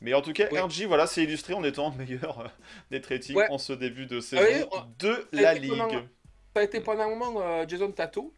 Mais 0.00 0.14
en 0.14 0.22
tout 0.22 0.32
cas, 0.32 0.48
Oui. 0.50 0.58
RJ, 0.58 0.84
voilà, 0.84 1.06
c'est 1.06 1.22
illustré 1.22 1.52
en 1.52 1.62
étant 1.62 1.90
meilleur 1.98 2.40
euh, 2.40 2.48
des 2.90 3.00
ratings 3.06 3.36
Ouais. 3.36 3.46
en 3.50 3.58
ce 3.58 3.74
début 3.74 4.06
de 4.06 4.20
saison 4.20 4.42
oui, 4.42 4.64
on- 4.72 4.84
de 4.98 5.12
ça 5.14 5.42
la 5.42 5.54
Ligue. 5.54 5.70
pendant- 5.76 5.90
Ça 5.90 6.60
a 6.60 6.62
été 6.62 6.80
pendant 6.80 7.02
un 7.02 7.14
moment 7.14 7.40
euh, 7.42 7.66
Jason 7.68 7.92
Tato. 7.92 8.32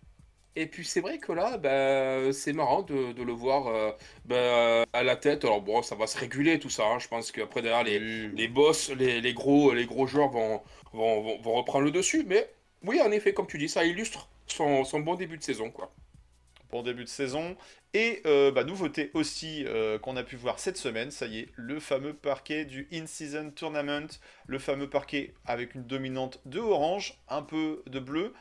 Et 0.57 0.67
puis 0.67 0.85
c'est 0.85 1.01
vrai 1.01 1.19
que 1.19 1.33
là, 1.33 1.59
bah, 1.59 2.33
c'est 2.33 2.53
marrant 2.53 2.83
de, 2.83 3.13
de 3.13 3.23
le 3.23 3.33
voir 3.33 3.69
euh, 3.69 3.93
bah, 4.25 4.85
à 4.93 5.03
la 5.03 5.17
tête. 5.17 5.45
Alors 5.45 5.63
bon, 5.63 5.83
ça 5.83 5.95
va 5.95 6.07
se 6.07 6.19
réguler 6.19 6.59
tout 6.59 6.71
ça. 6.71 6.85
hein. 6.87 6.99
Je 6.99 7.09
pense 7.09 7.31
qu'après 7.33 7.63
derrière 7.63 7.85
les, 7.85 8.29
les 8.29 8.49
boss, 8.49 8.91
les, 8.91 9.21
les 9.21 9.33
gros, 9.33 9.73
les 9.73 9.87
gros 9.87 10.07
joueurs 10.07 10.29
vont, 10.31 10.61
vont, 10.93 11.23
vont, 11.23 11.41
vont 11.41 11.55
reprendre 11.55 11.85
le 11.85 11.91
dessus. 11.93 12.25
Mais 12.27 12.51
oui, 12.83 13.01
en 13.01 13.13
effet, 13.13 13.33
comme 13.33 13.47
tu 13.47 13.59
dis, 13.59 13.69
ça 13.69 13.85
illustre 13.85 14.29
son, 14.47 14.85
son 14.85 15.01
bon 15.01 15.15
début 15.15 15.39
de 15.39 15.43
saison. 15.43 15.71
Quoi. 15.71 15.93
Bon 16.73 16.83
début 16.83 17.05
de 17.05 17.09
saison. 17.09 17.57
Et 17.95 18.23
euh, 18.27 18.51
bah, 18.53 18.65
nouveauté 18.65 19.11
aussi 19.15 19.65
euh, 19.67 19.99
qu'on 19.99 20.17
a 20.17 20.23
pu 20.23 20.37
voir 20.37 20.59
cette 20.59 20.77
semaine, 20.77 21.11
ça 21.11 21.27
y 21.27 21.41
est, 21.41 21.49
le 21.57 21.81
fameux 21.81 22.15
parquet 22.15 22.65
du 22.65 22.89
In-Season 22.93 23.51
Tournament, 23.51 24.07
le 24.47 24.59
fameux 24.59 24.89
parquet 24.89 25.35
avec 25.45 25.75
une 25.75 25.85
dominante 25.85 26.41
de 26.45 26.61
orange, 26.61 27.19
un 27.29 27.43
peu 27.43 27.83
de 27.87 27.99
bleu. 27.99 28.33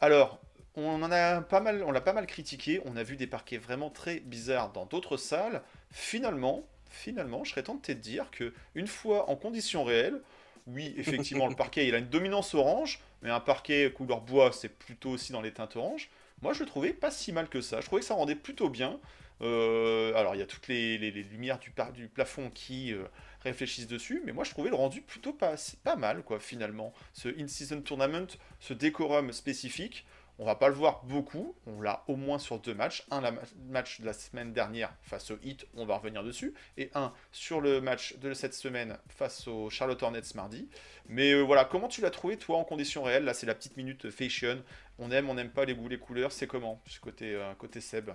Alors, 0.00 0.40
on 0.76 1.02
en 1.02 1.10
a 1.10 1.40
pas 1.42 1.60
mal, 1.60 1.82
on 1.84 1.90
l'a 1.92 2.00
pas 2.00 2.12
mal 2.12 2.26
critiqué, 2.26 2.80
on 2.84 2.96
a 2.96 3.02
vu 3.02 3.16
des 3.16 3.26
parquets 3.26 3.58
vraiment 3.58 3.90
très 3.90 4.20
bizarres 4.20 4.72
dans 4.72 4.86
d'autres 4.86 5.16
salles. 5.16 5.62
Finalement, 5.90 6.64
finalement, 6.90 7.44
je 7.44 7.50
serais 7.50 7.62
tenté 7.62 7.94
de 7.94 8.00
dire 8.00 8.30
que 8.30 8.52
une 8.74 8.86
fois 8.86 9.30
en 9.30 9.36
conditions 9.36 9.84
réelles, 9.84 10.20
Oui, 10.66 10.94
effectivement, 10.98 11.46
le 11.48 11.54
parquet, 11.54 11.86
il 11.88 11.94
a 11.94 11.98
une 11.98 12.08
dominance 12.08 12.54
orange, 12.54 13.00
mais 13.22 13.30
un 13.30 13.40
parquet 13.40 13.92
couleur 13.92 14.20
bois, 14.20 14.52
c'est 14.52 14.68
plutôt 14.68 15.10
aussi 15.10 15.32
dans 15.32 15.40
les 15.42 15.52
teintes 15.52 15.76
oranges. 15.76 16.10
Moi, 16.42 16.52
je 16.52 16.60
le 16.60 16.66
trouvais 16.66 16.92
pas 16.92 17.10
si 17.10 17.32
mal 17.32 17.48
que 17.48 17.60
ça. 17.60 17.80
Je 17.80 17.86
trouvais 17.86 18.00
que 18.00 18.06
ça 18.06 18.14
rendait 18.14 18.34
plutôt 18.34 18.68
bien. 18.68 18.98
Euh, 19.42 20.14
alors, 20.14 20.34
il 20.34 20.38
y 20.38 20.42
a 20.42 20.46
toutes 20.46 20.68
les, 20.68 20.98
les- 20.98 21.10
les 21.10 21.22
lumières 21.22 21.58
du, 21.58 21.70
plafond 22.08 22.50
qui 22.50 22.92
euh, 22.92 23.04
réfléchissent 23.42 23.86
dessus, 23.86 24.22
mais 24.24 24.32
moi, 24.32 24.44
je 24.44 24.50
trouvais 24.50 24.70
le 24.70 24.76
rendu 24.76 25.02
plutôt 25.02 25.32
pas, 25.32 25.54
pas 25.84 25.96
mal, 25.96 26.22
quoi, 26.22 26.40
finalement. 26.40 26.92
Ce 27.12 27.28
In-Season 27.28 27.80
Tournament, 27.82 28.26
ce 28.60 28.74
décorum 28.74 29.32
spécifique, 29.32 30.06
on 30.38 30.44
va 30.44 30.54
pas 30.54 30.68
le 30.68 30.74
voir 30.74 31.02
beaucoup. 31.04 31.54
On 31.66 31.80
l'a 31.80 32.04
au 32.08 32.16
moins 32.16 32.38
sur 32.38 32.58
deux 32.60 32.74
matchs. 32.74 33.04
Un 33.10 33.20
la- 33.22 33.32
match 33.68 34.00
de 34.00 34.06
la 34.06 34.12
semaine 34.12 34.52
dernière 34.52 34.92
face 35.02 35.30
au 35.30 35.38
Heat, 35.42 35.66
on 35.74 35.86
va 35.86 35.96
revenir 35.96 36.22
dessus, 36.24 36.54
et 36.76 36.90
un 36.94 37.12
sur 37.32 37.60
le 37.60 37.80
match 37.80 38.16
de 38.18 38.34
cette 38.34 38.54
semaine 38.54 38.98
face 39.08 39.48
au 39.48 39.70
Charlotte 39.70 40.02
Hornets 40.02 40.22
mardi. 40.34 40.68
Mais 41.08 41.32
euh, 41.32 41.42
voilà, 41.42 41.64
comment 41.64 41.88
tu 41.88 42.00
l'as 42.00 42.10
trouvé 42.10 42.36
toi 42.36 42.58
en 42.58 42.64
conditions 42.64 43.02
réelles? 43.02 43.24
Là, 43.24 43.34
c'est 43.34 43.46
la 43.46 43.54
petite 43.54 43.76
minute 43.76 44.10
fashion. 44.10 44.62
On 44.98 45.10
aime, 45.10 45.30
on 45.30 45.34
n'aime 45.34 45.50
pas 45.50 45.64
les 45.64 45.74
goûts, 45.74 45.88
les 45.88 45.98
couleurs. 45.98 46.32
C'est 46.32 46.46
comment 46.46 46.82
côté, 47.02 47.34
euh, 47.34 47.54
côté 47.54 47.80
Seb? 47.80 48.10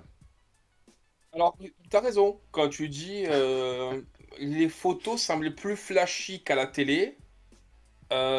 Alors, 1.33 1.57
tu 1.89 1.95
as 1.97 1.99
raison 1.99 2.39
quand 2.51 2.69
tu 2.69 2.87
dis 2.89 3.25
euh, 3.27 4.01
les 4.39 4.69
photos 4.69 5.21
semblaient 5.21 5.51
plus 5.51 5.75
flashy 5.75 6.41
qu'à 6.43 6.55
la 6.55 6.67
télé. 6.67 7.17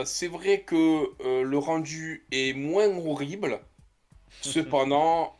C'est 0.04 0.28
vrai 0.28 0.62
que 0.62 1.10
le 1.42 1.58
rendu 1.58 2.26
est 2.30 2.52
moins 2.54 2.88
horrible. 2.88 3.60
Cependant, 4.40 5.36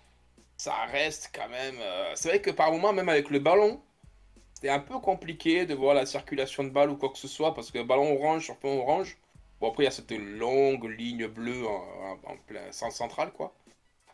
ça 0.57 0.75
reste 0.87 1.31
quand 1.35 1.49
même. 1.49 1.77
euh, 1.81 2.13
c'est 2.15 2.29
vrai 2.29 2.41
que 2.41 2.51
par 2.51 2.71
moment, 2.71 2.93
même 2.93 3.09
avec 3.09 3.31
le 3.31 3.39
ballon, 3.39 3.81
c'était 4.55 4.69
un 4.69 4.79
peu 4.81 4.99
compliqué 5.01 5.67
de 5.67 5.75
voir 5.75 5.95
la 5.95 6.07
circulation 6.07 6.63
de 6.65 6.69
balle 6.69 6.91
ou 6.91 6.97
quoi 6.97 7.09
que 7.11 7.19
ce 7.19 7.27
soit 7.29 7.55
parce 7.55 7.71
que 7.71 7.83
ballon 7.83 8.15
orange 8.15 8.45
sur 8.45 8.57
fond 8.59 8.79
orange. 8.81 9.17
Bon, 9.61 9.71
après, 9.71 9.85
il 9.85 9.87
y 9.87 9.89
a 9.89 9.93
cette 9.93 10.11
longue 10.13 10.85
ligne 10.85 11.27
bleue 11.29 11.67
en, 11.67 12.37
plein 12.47 12.71
sens 12.73 12.97
central, 12.97 13.33
quoi. 13.33 13.55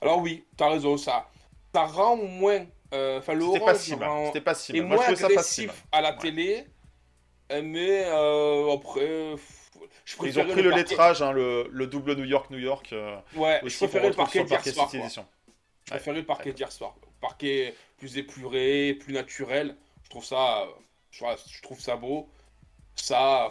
Alors, 0.00 0.20
oui, 0.20 0.44
tu 0.56 0.62
as 0.64 0.68
raison, 0.68 0.96
ça, 0.96 1.28
ça 1.74 1.84
rend 1.86 2.16
moins. 2.16 2.66
euh, 2.94 3.18
Enfin, 3.18 3.34
le 3.34 3.44
C'était 3.46 3.60
pas 3.64 3.74
si 3.74 3.96
mal. 3.96 4.26
C'était 4.26 4.40
pas 4.42 4.54
si 4.54 4.72
mal. 4.72 4.82
Moi, 4.86 4.96
je 4.96 5.02
moins 5.02 5.14
trouvais 5.14 5.34
ça 5.34 5.34
pas 5.34 5.42
si 5.42 5.66
mal. 5.66 5.70
agressif 5.70 5.86
à 5.92 6.00
la 6.02 6.10
Ouais. 6.12 6.18
télé, 6.18 6.66
euh, 7.52 7.62
mais 7.62 8.04
euh, 8.06 8.72
après, 8.74 9.32
pff, 9.36 9.57
je 10.08 10.26
Ils 10.26 10.40
ont 10.40 10.46
pris 10.46 10.62
le 10.62 10.70
lettrage, 10.70 11.20
hein, 11.20 11.32
le, 11.32 11.68
le 11.70 11.86
double 11.86 12.14
New 12.16 12.24
York, 12.24 12.50
New 12.50 12.58
York. 12.58 12.92
euh, 12.92 13.18
Ouais, 13.36 13.60
je 13.64 13.76
préférais 13.76 14.08
le 14.08 14.14
parquet 14.14 14.42
d'hier 14.42 14.64
soir. 14.64 14.90
Je 14.90 15.90
préférais 15.90 16.16
le 16.18 16.24
parquet 16.24 16.52
d'hier 16.52 16.72
soir. 16.72 16.94
Parquet 17.20 17.74
plus 17.98 18.16
épuré, 18.16 18.94
plus 18.94 19.12
naturel. 19.12 19.76
Je 20.04 20.08
trouve 20.08 20.24
ça, 20.24 20.62
euh, 20.62 20.66
je, 21.10 21.62
trouve 21.62 21.80
ça 21.80 21.96
beau. 21.96 22.30
Ça, 22.94 23.48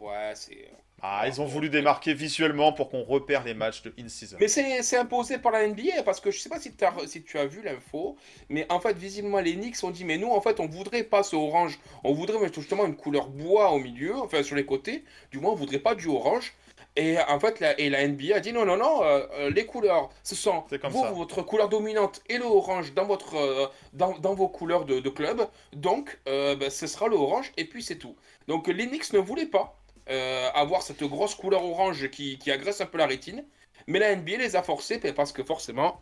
ouais, 0.00 0.32
c'est. 0.34 0.70
Ah, 1.04 1.24
ils 1.26 1.40
ont 1.40 1.46
voulu 1.46 1.68
démarquer 1.68 2.14
visuellement 2.14 2.72
pour 2.72 2.88
qu'on 2.88 3.02
repère 3.02 3.42
les 3.42 3.54
matchs 3.54 3.82
de 3.82 3.92
in-season. 3.98 4.36
Mais 4.38 4.46
c'est 4.46 4.96
imposé 4.96 5.38
par 5.38 5.50
la 5.50 5.66
NBA 5.66 6.04
parce 6.04 6.20
que 6.20 6.30
je 6.30 6.38
sais 6.38 6.48
pas 6.48 6.60
si, 6.60 6.72
t'as- 6.74 6.94
si 7.08 7.24
tu 7.24 7.38
as 7.38 7.46
vu 7.46 7.60
l'info, 7.62 8.16
mais 8.48 8.66
en 8.70 8.78
fait, 8.78 8.96
visiblement, 8.96 9.40
les 9.40 9.54
Knicks 9.54 9.82
ont 9.82 9.90
dit 9.90 10.04
Mais 10.04 10.16
nous, 10.16 10.30
en 10.30 10.40
fait, 10.40 10.60
on 10.60 10.68
voudrait 10.68 11.02
pas 11.02 11.24
ce 11.24 11.34
orange, 11.34 11.80
on 12.04 12.12
voudrait 12.12 12.38
justement 12.54 12.86
une 12.86 12.94
couleur 12.96 13.28
bois 13.28 13.70
au 13.72 13.78
milieu, 13.80 14.14
enfin 14.16 14.44
sur 14.44 14.54
les 14.54 14.64
côtés, 14.64 15.04
du 15.32 15.40
moins, 15.40 15.52
on 15.52 15.56
voudrait 15.56 15.80
pas 15.80 15.96
du 15.96 16.06
orange. 16.06 16.54
Et 16.94 17.16
en 17.18 17.40
fait, 17.40 17.58
la, 17.58 17.78
et 17.80 17.88
la 17.88 18.06
NBA 18.06 18.36
a 18.36 18.40
dit 18.40 18.52
Non, 18.52 18.64
non, 18.66 18.76
non, 18.76 19.02
euh, 19.02 19.26
euh, 19.38 19.50
les 19.50 19.64
couleurs, 19.66 20.10
ce 20.22 20.34
sont 20.36 20.62
comme 20.80 20.92
vous, 20.92 21.14
votre 21.16 21.42
couleur 21.42 21.68
dominante 21.68 22.22
et 22.28 22.36
le 22.38 22.44
orange 22.44 22.92
dans, 22.94 23.06
votre, 23.06 23.34
euh, 23.36 23.66
dans, 23.92 24.18
dans 24.18 24.34
vos 24.34 24.48
couleurs 24.48 24.84
de, 24.84 25.00
de 25.00 25.08
club, 25.08 25.48
donc 25.72 26.20
euh, 26.28 26.54
ben, 26.54 26.70
ce 26.70 26.86
sera 26.86 27.08
le 27.08 27.16
orange 27.16 27.50
et 27.56 27.64
puis 27.64 27.82
c'est 27.82 27.96
tout. 27.96 28.14
Donc 28.46 28.68
les 28.68 28.86
Knicks 28.86 29.12
ne 29.14 29.18
voulaient 29.18 29.46
pas 29.46 29.78
euh, 30.10 30.50
avoir 30.54 30.82
cette 30.82 31.02
grosse 31.04 31.34
couleur 31.34 31.64
orange 31.64 32.08
qui, 32.10 32.38
qui 32.38 32.50
agresse 32.50 32.80
un 32.80 32.86
peu 32.86 32.98
la 32.98 33.06
rétine. 33.06 33.44
Mais 33.86 33.98
la 33.98 34.14
NBA 34.16 34.38
les 34.38 34.56
a 34.56 34.62
forcés 34.62 34.98
ben, 34.98 35.14
parce 35.14 35.32
que 35.32 35.42
forcément, 35.44 36.00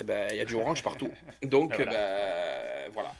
eh 0.00 0.04
ben, 0.04 0.28
il 0.32 0.36
y 0.36 0.40
a 0.40 0.44
du 0.44 0.54
orange 0.54 0.82
partout. 0.82 1.12
Donc, 1.42 1.80
Voilà. 1.80 1.92
ben, 1.92 2.90
voilà. 2.92 3.14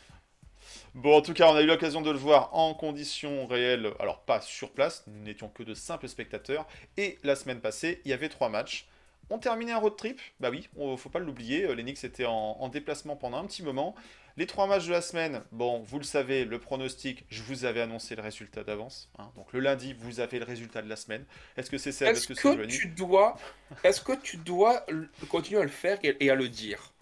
Bon, 0.94 1.16
en 1.16 1.22
tout 1.22 1.34
cas, 1.34 1.50
on 1.50 1.54
a 1.54 1.62
eu 1.62 1.66
l'occasion 1.66 2.00
de 2.00 2.10
le 2.10 2.18
voir 2.18 2.54
en 2.54 2.74
conditions 2.74 3.46
réelles, 3.46 3.92
alors 4.00 4.20
pas 4.22 4.40
sur 4.40 4.72
place, 4.72 5.04
nous 5.06 5.22
n'étions 5.22 5.48
que 5.48 5.62
de 5.62 5.74
simples 5.74 6.08
spectateurs. 6.08 6.66
Et 6.96 7.18
la 7.22 7.36
semaine 7.36 7.60
passée, 7.60 8.00
il 8.04 8.10
y 8.10 8.14
avait 8.14 8.28
trois 8.28 8.48
matchs. 8.48 8.88
On 9.30 9.38
terminait 9.38 9.72
un 9.72 9.78
road 9.78 9.96
trip, 9.96 10.20
bah 10.40 10.48
oui, 10.50 10.68
on- 10.76 10.96
faut 10.96 11.10
pas 11.10 11.18
l'oublier, 11.18 11.64
euh, 11.64 11.74
les 11.74 11.82
Knicks 11.82 12.02
étaient 12.04 12.24
en, 12.24 12.56
en 12.58 12.68
déplacement 12.68 13.14
pendant 13.16 13.38
un 13.38 13.44
petit 13.44 13.62
moment. 13.62 13.94
Les 14.38 14.46
trois 14.46 14.66
matchs 14.68 14.86
de 14.86 14.92
la 14.92 15.02
semaine, 15.02 15.42
bon, 15.50 15.80
vous 15.80 15.98
le 15.98 16.04
savez, 16.04 16.44
le 16.44 16.58
pronostic, 16.60 17.24
je 17.28 17.42
vous 17.42 17.64
avais 17.64 17.80
annoncé 17.80 18.14
le 18.14 18.22
résultat 18.22 18.62
d'avance. 18.62 19.10
hein. 19.18 19.30
Donc 19.36 19.52
le 19.52 19.58
lundi, 19.60 19.94
vous 19.98 20.20
avez 20.20 20.38
le 20.38 20.44
résultat 20.44 20.80
de 20.80 20.88
la 20.88 20.94
semaine. 20.96 21.24
Est-ce 21.56 21.70
que 21.70 21.76
c'est 21.78 21.90
Seb 21.92 22.08
Est-ce 22.08 22.28
que 22.28 22.34
c'est 22.34 22.42
que 22.42 22.56
Johnny 22.56 22.68
tu 22.72 22.86
dois, 22.88 23.36
est-ce 23.82 24.00
que 24.00 24.12
tu 24.12 24.36
dois 24.36 24.86
continuer 25.28 25.60
à 25.60 25.64
le 25.64 25.70
faire 25.70 25.98
et, 26.04 26.16
et 26.24 26.30
à 26.30 26.34
le 26.36 26.48
dire? 26.48 26.92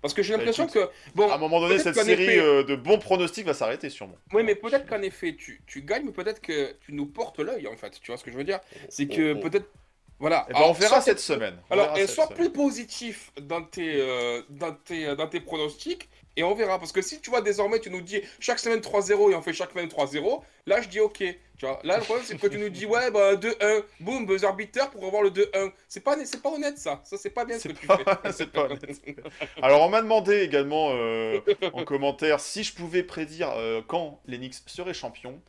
Parce 0.00 0.12
que 0.14 0.22
j'ai 0.24 0.32
Bah, 0.32 0.38
l'impression 0.38 0.66
que 0.66 0.90
bon, 1.14 1.30
À 1.30 1.36
un 1.36 1.38
moment 1.38 1.60
donné, 1.60 1.78
cette 1.78 1.94
série 1.94 2.24
effet- 2.24 2.40
euh, 2.40 2.64
de 2.64 2.74
bons 2.74 2.98
pronostics 2.98 3.46
va 3.46 3.54
s'arrêter 3.54 3.88
sûrement. 3.88 4.16
Oui, 4.32 4.42
mais 4.42 4.56
peut-être 4.56 4.84
qu'en 4.88 5.00
effet, 5.02 5.36
tu, 5.36 5.62
tu 5.64 5.82
gagnes, 5.82 6.06
mais 6.06 6.10
peut-être 6.12 6.40
que 6.40 6.72
tu 6.84 6.92
nous 6.92 7.06
portes 7.06 7.38
l'œil, 7.38 7.68
en 7.68 7.76
fait. 7.76 8.00
Tu 8.02 8.08
vois 8.10 8.16
ce 8.18 8.24
que 8.24 8.32
je 8.32 8.36
veux 8.36 8.42
dire? 8.42 8.58
C'est 8.88 9.06
que 9.06 9.34
Oh, 9.34 9.36
oh. 9.38 9.48
peut-être. 9.48 9.66
Voilà. 10.22 10.46
Eh 10.48 10.52
ben, 10.52 10.58
Alors, 10.58 10.70
on 10.70 10.72
verra 10.72 11.00
cette 11.00 11.18
semaine. 11.18 11.56
On 11.68 11.72
Alors, 11.72 11.98
et 11.98 12.06
sois 12.06 12.28
plus 12.28 12.50
positif 12.50 13.32
dans 13.40 13.64
tes, 13.64 14.00
euh, 14.00 14.40
dans, 14.50 14.72
tes, 14.72 15.16
dans 15.16 15.26
tes 15.26 15.40
pronostics, 15.40 16.08
et 16.36 16.44
on 16.44 16.54
verra. 16.54 16.78
Parce 16.78 16.92
que 16.92 17.02
si 17.02 17.20
tu 17.20 17.28
vois, 17.28 17.40
désormais, 17.40 17.80
tu 17.80 17.90
nous 17.90 18.00
dis 18.02 18.22
chaque 18.38 18.60
semaine 18.60 18.78
3-0 18.78 19.32
et 19.32 19.34
on 19.34 19.42
fait 19.42 19.52
chaque 19.52 19.72
semaine 19.72 19.88
3-0, 19.88 20.40
là, 20.66 20.80
je 20.80 20.86
dis 20.86 21.00
OK. 21.00 21.18
Tu 21.18 21.66
vois, 21.66 21.80
là, 21.82 21.98
le 21.98 22.04
problème, 22.04 22.24
c'est 22.24 22.38
que 22.38 22.46
tu 22.46 22.58
nous 22.58 22.68
dis, 22.68 22.86
ouais, 22.86 23.10
bah, 23.10 23.34
2-1, 23.34 23.82
boum, 23.98 24.24
buzzer 24.24 24.52
beater 24.56 24.90
pour 24.92 25.04
avoir 25.04 25.24
le 25.24 25.30
2-1. 25.30 25.72
C'est 25.88 26.04
pas, 26.04 26.16
pas 26.40 26.50
honnête, 26.50 26.78
ça. 26.78 27.00
Ça, 27.02 27.16
c'est 27.18 27.30
pas 27.30 27.44
bien 27.44 27.58
ce 27.58 27.66
que 27.66 27.74
C'est 27.74 27.80
tu 27.80 27.86
pas- 27.88 27.98
fais. 28.22 28.32
c'est 28.32 28.52
pas 28.52 28.66
honnête. 28.66 29.02
Alors, 29.60 29.82
on 29.82 29.88
m'a 29.88 30.02
demandé 30.02 30.42
également 30.42 30.90
euh, 30.92 31.40
en 31.72 31.84
commentaire 31.84 32.38
si 32.38 32.62
je 32.62 32.72
pouvais 32.72 33.02
prédire 33.02 33.50
euh, 33.56 33.82
quand 33.84 34.20
seraient 34.68 34.94
champions. 34.94 35.42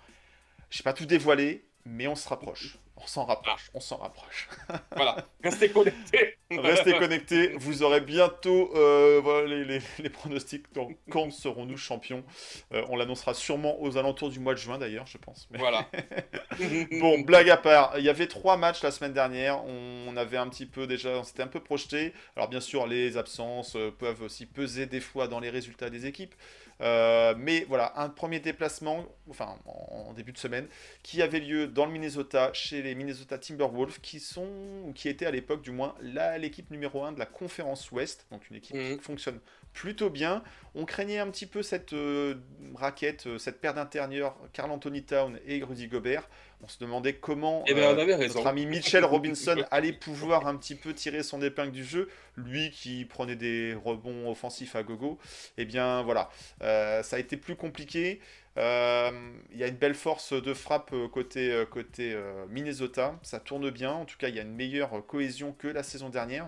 Je 0.72 0.80
n'ai 0.80 0.84
pas 0.84 0.94
tout 0.94 1.06
dévoilé, 1.06 1.64
mais 1.86 2.08
on 2.08 2.16
se 2.16 2.28
rapproche. 2.28 2.80
On 2.96 3.08
s'en 3.08 3.26
rapproche, 3.26 3.70
on 3.74 3.80
s'en 3.80 3.98
rapproche. 3.98 4.48
voilà. 4.96 5.28
Restez 5.44 5.70
connectés. 5.72 6.38
Restez 6.52 6.94
connectés, 6.94 7.54
vous 7.58 7.82
aurez 7.82 8.00
bientôt 8.02 8.72
euh, 8.76 9.20
voilà, 9.24 9.48
les, 9.48 9.66
les- 9.66 9.82
les 10.00 10.10
pronostics. 10.10 10.72
Donc, 10.74 10.96
quand 11.10 11.32
serons-nous 11.32 11.78
champions 11.78 12.24
Euh, 12.72 12.86
On 12.90 12.96
l'annoncera 12.96 13.34
sûrement 13.34 13.82
aux 13.82 13.98
alentours 13.98 14.30
du 14.30 14.40
mois 14.40 14.54
de 14.54 14.60
juin 14.60 14.78
d'ailleurs, 14.78 15.08
je 15.08 15.18
pense. 15.18 15.48
Mais- 15.52 15.58
Voilà. 15.58 15.88
Bon, 17.00 17.20
blague 17.22 17.50
à 17.50 17.58
part, 17.58 17.94
il 17.98 18.04
y 18.06 18.10
avait 18.10 18.28
trois 18.28 18.58
matchs 18.58 18.84
la 18.84 18.92
semaine 18.92 19.14
dernière. 19.14 19.64
On 19.66 20.16
avait 20.16 20.38
un 20.38 20.48
petit 20.48 20.68
peu 20.68 20.86
déjà, 20.86 21.10
on 21.18 21.24
s'était 21.24 21.42
un 21.44 21.48
peu 21.48 21.60
projeté. 21.60 22.14
Alors 22.36 22.48
bien 22.48 22.62
sûr, 22.62 22.86
les 22.86 23.18
absences 23.18 23.76
euh, 23.76 23.90
peuvent 23.92 24.22
aussi 24.22 24.46
peser 24.46 24.86
des 24.86 25.00
fois 25.00 25.28
dans 25.28 25.40
les 25.40 25.50
résultats 25.50 25.90
des 25.90 26.06
équipes. 26.06 26.36
Euh, 26.84 27.34
mais 27.38 27.66
voilà, 27.70 27.94
un 28.00 28.10
premier 28.10 28.40
déplacement, 28.40 29.06
enfin 29.30 29.58
en, 29.66 30.12
début 30.14 30.34
de 30.34 30.38
semaine, 30.38 30.68
qui 31.02 31.22
avait 31.22 31.40
lieu 31.40 31.68
dans 31.68 31.86
le 31.86 31.92
Minnesota 31.92 32.52
chez 32.54 32.82
les 32.82 32.94
Minnesota 32.94 33.38
Timberwolves, 33.38 34.00
qui 34.02 34.20
sont 34.20 34.48
ou 34.86 34.92
qui 34.94 35.08
étaient 35.10 35.26
à 35.26 35.32
l'époque 35.32 35.62
du 35.62 35.72
moins 35.72 35.96
la- 36.02 36.38
l'équipe 36.38 36.70
numéro 36.70 37.04
1 37.04 37.14
de 37.14 37.20
la 37.20 37.26
conférence 37.26 37.92
Ouest, 37.92 38.28
donc 38.32 38.50
une 38.50 38.58
équipe 38.58 38.76
Mhm. 38.76 38.98
qui 38.98 39.04
fonctionne 39.04 39.40
plutôt 39.74 40.10
bien. 40.10 40.44
On 40.76 40.86
craignait 40.86 41.20
un 41.20 41.30
petit 41.30 41.46
peu 41.46 41.62
cette 41.62 41.94
euh, 41.94 42.36
raquette, 42.74 43.28
euh, 43.28 43.38
cette 43.38 43.62
paire 43.62 43.76
d'intérieurs, 43.76 44.36
Carl 44.54 44.72
Anthony 44.72 45.04
Town 45.04 45.40
et 45.46 45.64
Rudy 45.64 45.88
Gobert. 45.88 46.28
On 46.64 46.68
se 46.68 46.80
demandait 46.80 47.14
comment 47.14 47.64
Eh 47.68 47.74
ben, 47.74 47.82
euh, 47.84 47.94
on 47.94 48.00
avait 48.00 48.16
raison. 48.16 48.40
notre 48.40 48.48
ami 48.48 48.66
Mitchell 48.66 49.06
Robinson 49.06 49.58
allait 49.72 49.94
pouvoir 49.94 50.48
un 50.48 50.56
petit 50.56 50.76
peu 50.76 50.94
tirer 50.94 51.22
son 51.22 51.42
épingle 51.42 51.72
du 51.72 51.84
jeu. 51.84 52.10
Lui 52.38 52.72
qui 52.72 53.06
prenait 53.06 53.36
des 53.36 53.76
rebonds 53.76 54.32
offensifs 54.32 54.76
à 54.76 54.82
gogo. 54.82 55.20
Eh 55.58 55.66
bien 55.66 56.02
voilà, 56.02 56.30
ça 56.60 57.18
a 57.18 57.20
été 57.20 57.38
plus 57.38 57.56
compliqué. 57.56 58.22
Il 58.56 58.62
y 58.62 59.64
a 59.64 59.68
une 59.68 59.76
belle 59.76 59.94
force 59.94 60.34
de 60.34 60.54
frappe 60.54 60.96
côté, 61.12 61.64
côté 61.70 62.18
Minnesota. 62.50 63.20
Ça 63.22 63.40
tourne 63.40 63.70
bien. 63.70 63.92
En 63.92 64.06
tout 64.06 64.18
cas, 64.18 64.30
il 64.30 64.36
y 64.36 64.40
a 64.40 64.44
une 64.44 64.56
meilleure 64.56 65.06
cohésion 65.06 65.52
que 65.52 65.68
la 65.68 65.84
saison 65.84 66.10
dernière. 66.10 66.48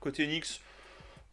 Côté 0.00 0.26
Knicks, 0.26 0.60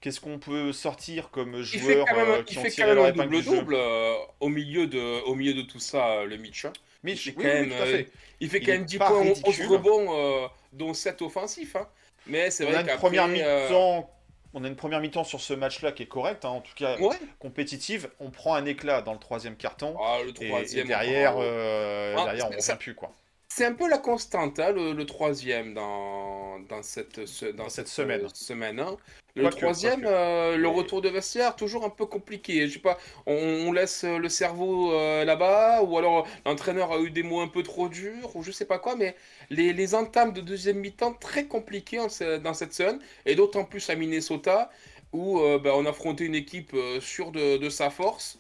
qu'est-ce 0.04 0.20
qu'on 0.20 0.38
peut 0.38 0.74
sortir 0.74 1.30
comme 1.32 1.56
Il 1.56 1.66
fait 1.66 2.04
quand 2.08 2.16
même, 2.18 2.30
euh, 2.30 2.38
il 2.40 2.44
qui 2.44 2.56
fait 2.56 2.70
quand 2.72 2.88
même 2.88 3.00
un 3.00 3.12
double-double 3.14 3.74
euh, 3.76 4.14
au, 4.42 4.50
milieu 4.50 4.86
de, 4.86 5.22
au 5.24 5.34
milieu 5.34 5.54
de 5.54 5.62
tout 5.62 5.80
ça, 5.80 6.10
euh, 6.10 6.26
le 6.26 6.36
Mitch. 6.36 6.66
hein. 6.66 6.74
Mitch, 7.04 7.26
il 7.26 7.32
fait 7.34 7.38
oui, 7.40 7.44
quand 7.46 7.50
oui, 7.54 7.68
même, 7.68 7.70
tout 7.70 7.84
à 7.84 7.86
fait. 7.86 8.10
Il 8.42 8.50
fait 8.50 8.60
quand 8.60 8.72
même 8.74 8.84
10 8.86 8.98
pas 8.98 9.08
points, 9.08 9.22
11 9.22 9.42
ridicule. 9.46 9.66
rebonds, 9.68 10.50
dont 10.74 10.94
7 10.94 11.22
offensifs. 11.22 11.78
hein. 11.78 11.88
Mais 12.28 12.52
c'est 12.52 12.66
On 12.66 12.68
vrai 12.68 12.76
a 12.78 12.80
une 12.82 12.86
qu'après, 12.88 13.00
première 13.00 13.28
mi-temps. 13.30 14.10
On 14.54 14.64
a 14.64 14.68
une 14.68 14.76
première 14.76 15.00
mi-temps 15.00 15.24
sur 15.24 15.40
ce 15.42 15.54
match-là 15.54 15.94
qui 15.94 16.04
est 16.04 16.08
correcte, 16.08 16.44
hein, 16.46 16.50
en 16.50 16.62
tout 16.62 16.76
cas 16.76 16.98
Ouais. 17.00 17.16
compétitive. 17.40 18.10
On 18.20 18.30
prend 18.30 18.54
un 18.56 18.66
éclat 18.66 19.02
dans 19.02 19.14
le 19.14 19.20
troisième 19.20 19.56
carton. 19.56 19.96
Ah, 20.00 20.18
le 20.22 20.30
Et, 20.42 20.46
et 20.46 20.50
troisième. 20.50 20.88
derrière, 20.88 21.36
euh, 21.40 22.14
Ah, 22.18 22.26
derrière 22.26 22.48
on 22.48 22.50
ne 22.52 22.76
plus. 22.78 22.94
Quoi. 22.94 23.12
C'est 23.48 23.66
un 23.66 23.74
peu 23.74 23.90
la 23.90 23.98
constante, 24.00 24.60
hein, 24.60 24.72
le, 24.72 24.94
le 24.94 25.06
troisième 25.06 25.74
dans, 25.74 26.60
dans 26.70 26.84
cette, 26.84 27.26
ce- 27.26 27.46
dans 27.46 27.64
Dans 27.64 27.70
cette 27.70 27.88
cette, 27.88 27.96
semaine. 27.96 28.28
semaine, 28.34 28.80
hein. 28.80 28.98
Le 29.36 29.50
troisième, 29.50 30.06
euh, 30.06 30.58
le 30.58 30.68
retour 30.68 31.02
de 31.02 31.10
vestiaire, 31.10 31.56
toujours 31.56 31.84
un 31.86 31.90
peu 31.90 32.06
compliqué. 32.06 32.68
Je 32.68 32.74
sais 32.74 32.80
pas, 32.80 33.00
on, 33.26 33.34
on 33.34 33.72
laisse 33.72 34.04
euh, 34.04 34.18
le 34.20 34.30
cerveau 34.30 34.94
euh, 34.94 35.26
là-bas, 35.26 35.82
ou 35.82 35.98
alors 35.98 36.28
l'entraîneur 36.46 36.92
a 36.92 37.00
eu 37.00 37.10
des 37.10 37.24
mots 37.24 37.40
un 37.42 37.48
peu 37.48 37.64
trop 37.64 37.90
durs, 37.90 38.36
ou 38.36 38.44
je 38.44 38.52
sais 38.52 38.66
pas 38.66 38.78
quoi, 38.78 38.96
mais 38.96 39.16
les, 39.50 39.74
les 39.74 39.96
entames 39.96 40.34
de 40.34 40.42
deuxième 40.42 40.78
mi-temps 40.78 41.14
très 41.14 41.48
compliquées 41.48 42.00
en 42.00 42.08
dans 42.44 42.54
cette 42.54 42.76
zone, 42.76 43.00
et 43.26 43.34
d'autant 43.34 43.66
plus 43.66 43.90
à 43.90 43.96
Minnesota, 43.96 44.70
où 45.14 45.40
euh, 45.40 45.58
bah, 45.58 45.72
on 45.76 45.86
affrontait 45.88 46.26
une 46.26 46.36
équipe 46.36 46.76
sûre 47.02 47.32
de, 47.32 47.58
de 47.58 47.70
sa 47.70 47.90
force. 47.90 48.40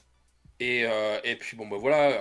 Et, 0.59 0.85
et 1.23 1.35
puis 1.37 1.57
bon, 1.57 1.67
bah 1.67 1.77
voilà, 1.79 2.19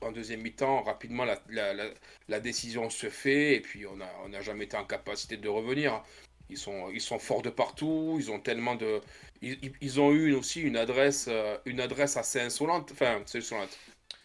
en 0.00 0.12
deuxième 0.12 0.40
mi-temps, 0.42 0.82
rapidement, 0.82 1.24
la, 1.24 1.38
la- 1.48 1.74
la- 1.74 1.90
la 2.28 2.40
décision 2.40 2.90
se 2.90 3.08
fait, 3.10 3.54
et 3.56 3.60
puis 3.60 3.86
on 3.86 3.96
n'a 3.96 4.10
on 4.24 4.28
n'a 4.30 4.40
jamais 4.40 4.64
été 4.64 4.76
en 4.76 4.84
capacité 4.84 5.36
de 5.36 5.48
revenir. 5.48 6.02
Ils 6.50 6.56
sont, 6.58 6.90
ils 6.92 7.00
sont 7.00 7.18
forts 7.18 7.42
de 7.42 7.50
partout, 7.50 8.16
ils 8.18 8.30
ont 8.30 8.40
tellement 8.40 8.74
de... 8.74 9.00
Ils, 9.42 9.58
ils- 9.62 10.00
ont 10.00 10.12
eu 10.12 10.34
aussi 10.34 10.60
une 10.62 10.76
adresse, 10.76 11.26
euh, 11.28 11.56
une 11.66 11.80
adresse 11.80 12.16
assez 12.16 12.40
insolente, 12.40 12.90
enfin, 12.92 13.22
c'est 13.26 13.38
insolente. 13.38 13.78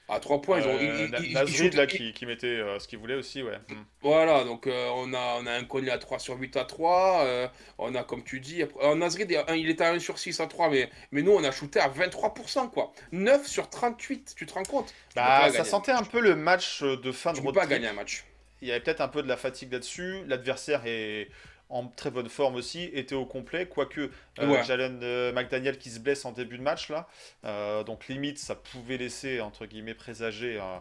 À 0.10 0.20
trois 0.20 0.42
points, 0.42 0.60
ils 0.60 0.68
ont... 0.68 0.78
Euh, 0.80 1.08
ils- 1.20 1.32
ils- 1.32 1.34
Nasrid, 1.34 1.74
jouent- 1.74 1.78
là, 1.78 1.88
qui, 1.88 2.14
qui 2.14 2.26
mettait 2.26 2.48
euh, 2.48 2.80
ce 2.80 2.88
qu'il 2.88 3.00
voulait 3.00 3.16
aussi, 3.16 3.44
ouais. 3.44 3.60
Mm. 3.70 3.84
Voilà, 4.02 4.44
donc 4.44 4.68
euh, 4.68 4.90
on, 4.96 5.14
a, 5.14 5.38
on 5.42 5.46
a 5.46 5.54
un 5.54 5.64
Conny 5.64 5.90
à 5.90 5.98
3 5.98 6.20
sur 6.20 6.38
8 6.38 6.58
à 6.58 6.66
3, 6.66 7.24
euh, 7.24 7.48
on 7.78 7.96
a, 7.96 8.04
comme 8.04 8.22
tu 8.24 8.42
dis, 8.42 8.62
après, 8.64 8.86
euh, 8.86 8.96
Nasrid, 8.96 9.32
il 9.56 9.70
était 9.70 9.84
à 9.86 9.92
1 9.94 10.00
sur 10.00 10.20
6 10.20 10.42
à 10.42 10.48
3, 10.48 10.70
mais, 10.70 10.90
mais 11.12 11.22
nous, 11.22 11.32
on 11.32 11.44
a 11.44 11.52
shooté 11.52 11.80
à 11.80 11.88
23%, 11.88 12.70
quoi. 12.70 12.92
9 13.14 13.48
sur 13.48 13.70
38, 13.70 14.34
tu 14.36 14.46
te 14.46 14.54
rends 14.54 14.64
compte? 14.64 14.94
Peux 15.16 15.22
Bah, 15.22 15.38
pas 15.38 15.50
ça 15.52 15.64
sentait 15.64 15.92
un 15.94 16.04
peu 16.04 16.20
le 16.20 16.36
match 16.36 16.84
de 16.84 17.12
fin 17.14 17.34
de 17.34 17.38
Tu 17.38 17.42
peux 17.42 17.48
road 17.48 17.56
pas 17.56 17.62
trip. 17.62 17.70
gagner 17.72 17.88
un 17.88 17.94
match. 17.94 18.26
Il 18.62 18.68
y 18.68 18.72
avait 18.72 18.82
peut-être 18.82 19.02
un 19.02 19.08
peu 19.10 19.24
de 19.24 19.28
la 19.28 19.38
fatigue 19.38 19.72
là-dessus. 19.72 20.24
L'adversaire 20.26 20.82
est 20.86 21.30
en 21.70 21.88
très 21.88 22.12
bonne 22.12 22.30
forme 22.30 22.56
aussi, 22.56 22.84
était 22.94 23.16
au 23.16 23.26
complet, 23.26 23.66
quoique 23.68 24.02
euh, 24.40 24.48
Ouais. 24.48 24.64
Jalen 24.64 25.00
euh, 25.04 25.32
McDaniel 25.34 25.78
qui 25.78 25.90
se 25.90 26.00
blesse 26.00 26.24
en 26.26 26.32
début 26.32 26.58
de 26.58 26.64
match 26.64 26.90
là. 26.90 27.08
Euh, 27.46 27.84
donc 27.84 28.08
limite, 28.08 28.38
ça 28.38 28.56
pouvait 28.56 28.98
laisser 28.98 29.42
entre 29.42 29.66
guillemets 29.66 29.94
présager 29.96 30.60
euh, 30.60 30.78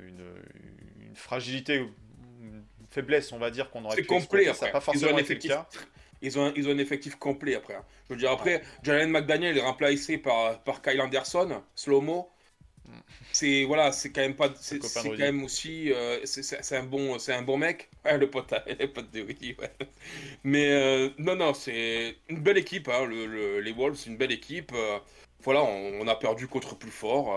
une, 0.00 0.24
une 1.08 1.16
fragilité, 1.16 1.76
une 2.40 2.62
faiblesse, 2.90 3.32
on 3.32 3.38
va 3.38 3.50
dire 3.50 3.70
qu'on 3.70 3.84
aurait 3.84 3.96
C'est 3.96 4.02
pu 4.02 4.08
complet. 4.08 4.44
Ça 4.44 4.50
après. 4.52 4.66
n'a 4.66 4.72
pas 4.72 4.78
Ils 4.78 4.80
ont 4.80 4.82
forcément 4.92 5.16
un 5.16 5.20
été 5.20 5.34
le 5.34 5.40
effectif. 5.40 5.50
cas. 5.50 5.68
Ils 6.22 6.38
ont, 6.38 6.52
ils 6.56 6.68
ont 6.68 6.72
un 6.72 6.78
effectif 6.78 7.16
complet 7.16 7.54
après. 7.56 7.74
hein. 7.74 7.84
Je 8.08 8.14
veux 8.14 8.18
dire, 8.20 8.30
après, 8.30 8.62
Jalen 8.82 9.10
McDaniel 9.10 9.58
est 9.58 9.62
remplacé 9.62 10.16
par, 10.16 10.60
par 10.60 10.80
Kyle 10.80 11.00
Anderson, 11.00 11.62
slow-mo. 11.74 12.30
C'est 13.32 13.64
voilà, 13.64 13.92
c'est 13.92 14.10
quand 14.12 14.22
même 14.22 14.34
pas, 14.36 14.50
c'est 14.58 14.78
quand 14.78 15.16
même 15.18 15.44
aussi, 15.44 15.92
euh, 15.92 16.20
c'est- 16.24 16.76
un 16.76 16.82
bon, 16.84 17.18
c'est 17.18 17.32
un 17.34 17.42
bon 17.42 17.58
mec. 17.58 17.90
Ouais, 18.04 18.16
le 18.16 18.30
pote, 18.30 18.52
à- 18.52 18.64
le 18.66 18.86
pote 18.90 19.10
de 19.10 19.20
Rudy, 19.22 19.54
ouais. 19.60 19.70
Mais 20.44 20.70
euh, 20.70 21.10
non, 21.18 21.36
non, 21.36 21.52
c'est 21.54 22.16
une 22.28 22.40
belle 22.40 22.58
équipe. 22.58 22.88
hein, 22.88 23.04
le- 23.04 23.26
le- 23.26 23.60
les 23.60 23.72
Wolves, 23.72 23.96
c'est 23.96 24.10
une 24.10 24.16
belle 24.16 24.32
équipe. 24.32 24.72
euh, 24.74 24.98
voilà, 25.42 25.62
on, 25.62 26.00
on 26.00 26.08
a 26.08 26.14
perdu 26.16 26.48
contre 26.48 26.76
plus 26.76 26.90
fort. 26.90 27.36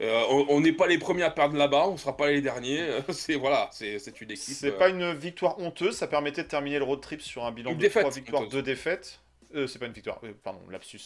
euh, 0.00 0.24
on 0.48 0.60
n'est 0.60 0.72
pas 0.72 0.86
les 0.86 0.98
premiers 0.98 1.22
à 1.22 1.30
perdre 1.30 1.56
là-bas, 1.56 1.86
on 1.88 1.96
sera 1.96 2.16
pas 2.16 2.30
les 2.30 2.40
derniers. 2.40 2.80
c'est 3.10 3.34
voilà, 3.36 3.68
c'est 3.72 3.98
c'est 3.98 4.20
une 4.20 4.30
équipe. 4.30 4.54
C'est 4.54 4.68
euh, 4.68 4.78
pas 4.78 4.88
une 4.88 5.12
victoire 5.14 5.58
honteuse, 5.58 5.96
ça 5.96 6.06
permettait 6.06 6.42
de 6.44 6.48
terminer 6.48 6.78
le 6.78 6.84
road 6.84 7.00
trip 7.00 7.20
sur 7.20 7.44
un 7.44 7.52
bilan 7.52 7.70
Une 7.72 7.76
de 7.78 7.82
défaite 7.82 8.02
3 8.02 8.12
victoires, 8.14 8.42
honteuse. 8.42 8.54
2 8.54 8.62
défaites. 8.62 9.20
Euh, 9.54 9.66
c'est 9.66 9.78
pas 9.78 9.86
une 9.86 9.92
victoire, 9.92 10.18
euh, 10.24 10.32
pardon, 10.42 10.60
lapsus. 10.70 11.00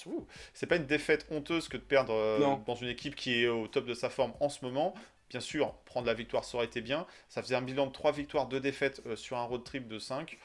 C'est 0.55 0.67
pas 0.67 0.77
une 0.77 0.87
défaite 0.87 1.27
honteuse 1.31 1.69
que 1.69 1.77
de 1.77 1.83
perdre 1.83 2.13
euh, 2.13 2.39
dans 2.67 2.75
une 2.75 2.89
équipe 2.89 3.15
qui 3.17 3.43
est 3.43 3.49
au 3.49 3.67
top 3.69 3.87
de 3.87 3.95
sa 3.95 4.11
forme 4.11 4.33
en 4.41 4.49
ce 4.49 4.65
moment. 4.65 4.95
Bien 5.31 5.41
sûr, 5.41 5.73
prendre 5.87 6.07
la 6.07 6.15
victoire, 6.15 6.45
ça 6.45 6.57
aurait 6.57 6.67
été 6.67 6.81
bien. 6.81 7.07
Ça 7.29 7.43
faisait 7.43 7.57
un 7.57 7.63
bilan 7.63 7.87
de 7.87 7.93
3 7.93 8.13
victoires, 8.13 8.47
2 8.47 8.61
défaites 8.61 9.03
sur 9.17 9.37
un 9.37 9.43
road 9.43 9.65
trip 9.65 9.89
de 9.89 9.99
5. 9.99 10.39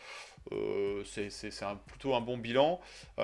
Euh, 0.51 1.03
c'est 1.05 1.63
un- 1.63 1.75
plutôt 1.75 2.15
un 2.15 2.21
bon 2.21 2.37
bilan. 2.37 2.79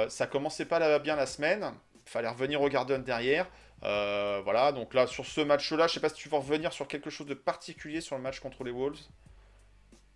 Ça 0.10 0.28
commençait 0.28 0.66
pas 0.66 1.00
bien 1.00 1.16
la 1.16 1.26
semaine. 1.26 1.72
Il 2.06 2.10
fallait 2.12 2.30
revenir 2.30 2.62
au 2.62 2.70
Garden 2.70 3.04
derrière. 3.04 3.48
Voilà, 3.82 4.72
donc 4.72 4.94
là, 4.94 5.08
sur 5.08 5.26
ce 5.26 5.42
match-là, 5.42 5.88
je 5.88 5.94
sais 5.96 6.00
pas 6.00 6.10
si 6.10 6.16
tu 6.16 6.30
veux 6.30 6.38
revenir 6.38 6.72
sur 6.74 6.88
quelque 6.88 7.10
chose 7.10 7.26
de 7.28 7.34
particulier 7.34 8.02
sur 8.02 8.16
le 8.16 8.22
match 8.22 8.40
contre 8.40 8.64
les 8.64 8.72
Wolves. 8.72 9.00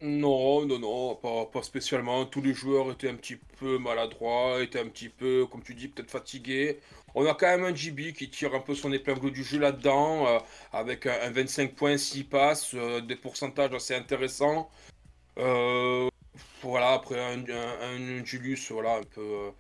Non, 0.04 0.66
non, 0.66 0.80
non, 0.80 1.16
pas, 1.16 1.46
pas 1.46 1.62
spécialement. 1.62 2.26
Tous 2.26 2.42
les 2.42 2.54
joueurs 2.56 2.92
étaient 2.92 3.10
un 3.10 3.16
petit 3.16 3.36
peu 3.36 3.78
maladroits, 3.78 4.62
étaient 4.64 4.80
un 4.80 4.88
petit 4.88 5.10
peu, 5.10 5.46
comme 5.46 5.62
tu 5.62 5.76
dis, 5.76 5.90
peut-être 5.90 6.10
fatigués. 6.10 6.80
On 7.14 7.26
a 7.28 7.36
quand 7.36 7.46
même 7.48 7.66
un 7.66 7.76
JB 7.76 8.14
qui 8.14 8.30
tire 8.32 8.56
un 8.56 8.62
peu 8.62 8.74
son 8.74 8.92
épingle 8.94 9.32
du 9.32 9.44
jeu 9.44 9.60
là-dedans, 9.60 10.26
euh, 10.28 10.40
avec 10.74 11.06
un, 11.06 11.20
un 11.22 11.30
25 11.32 11.76
points, 11.76 11.98
6 11.98 12.24
passes, 12.24 12.74
euh, 12.74 13.02
des 13.02 13.16
pourcentages 13.16 13.74
assez 13.76 13.94
intéressants. 13.94 14.72
Euh, 15.40 16.10
voilà, 16.64 16.94
après 16.94 17.20
un, 17.20 17.40
un- 17.50 18.22
un 18.22 18.26
Julius, 18.26 18.72
voilà, 18.72 18.98
un 18.98 19.04
peu 19.04 19.52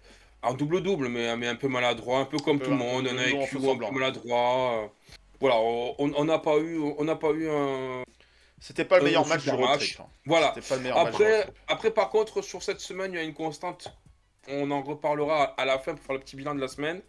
en 0.43 0.53
double-double, 0.55 1.09
mais, 1.09 1.35
mais 1.37 1.47
un 1.47 1.55
peu 1.55 1.67
maladroit, 1.69 2.19
un 2.19 2.25
peu 2.25 2.39
comme 2.39 2.61
tout 2.61 2.71
le 2.71 2.77
monde, 2.77 3.07
un 3.07 3.17
IQ 3.27 3.69
un 3.69 3.77
peu 3.77 3.91
maladroit. 3.91 4.93
voilà, 5.39 5.57
on 5.59 5.95
on 5.99 6.25
n'a 6.25 6.39
pas 6.39 6.57
eu, 6.59 6.79
on 6.79 7.03
n'a 7.03 7.15
pas 7.15 7.31
eu 7.31 7.49
un, 7.49 8.03
C'était 8.61 8.85
pas 8.85 8.99
le 8.99 9.05
Euh, 9.05 9.99
hein. 9.99 10.07
voilà. 10.25 10.53
C'était 10.55 10.67
pas 10.67 10.75
le 10.75 10.81
meilleur 10.83 11.03
match 11.03 11.13
du 11.13 11.17
road 11.17 11.23
Après, 11.25 11.41
trip. 11.41 11.55
après, 11.67 11.91
par 11.91 12.09
contre, 12.09 12.43
sur 12.43 12.61
cette 12.61 12.79
semaine, 12.79 13.11
il 13.11 13.15
y 13.15 13.19
a 13.19 13.23
une 13.23 13.33
constante. 13.33 13.91
On 14.47 14.69
en 14.69 14.83
reparlera 14.83 15.55
à 15.57 15.65
la 15.65 15.79
fin 15.79 15.95
pour 15.95 16.05
faire 16.05 16.13
le 16.13 16.21
petit 16.21 16.35
bilan 16.35 16.53
de 16.53 16.61
la 16.61 16.67
semaine. 16.67 17.01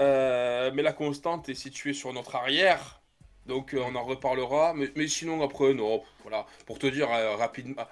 Euh, 0.00 0.70
mais 0.72 0.82
la 0.82 0.92
constante 0.92 1.48
est 1.48 1.54
située 1.54 1.94
sur 1.94 2.12
notre 2.12 2.36
arrière. 2.36 3.00
Donc 3.46 3.74
euh, 3.74 3.82
on 3.84 3.96
en 3.96 4.04
reparlera. 4.04 4.72
Mais, 4.72 4.90
mais 4.94 5.08
sinon, 5.08 5.42
après, 5.42 5.74
non. 5.74 6.04
Voilà. 6.22 6.46
Pour 6.64 6.78
te 6.78 6.86
dire 6.86 7.08
rapidement, 7.08 7.82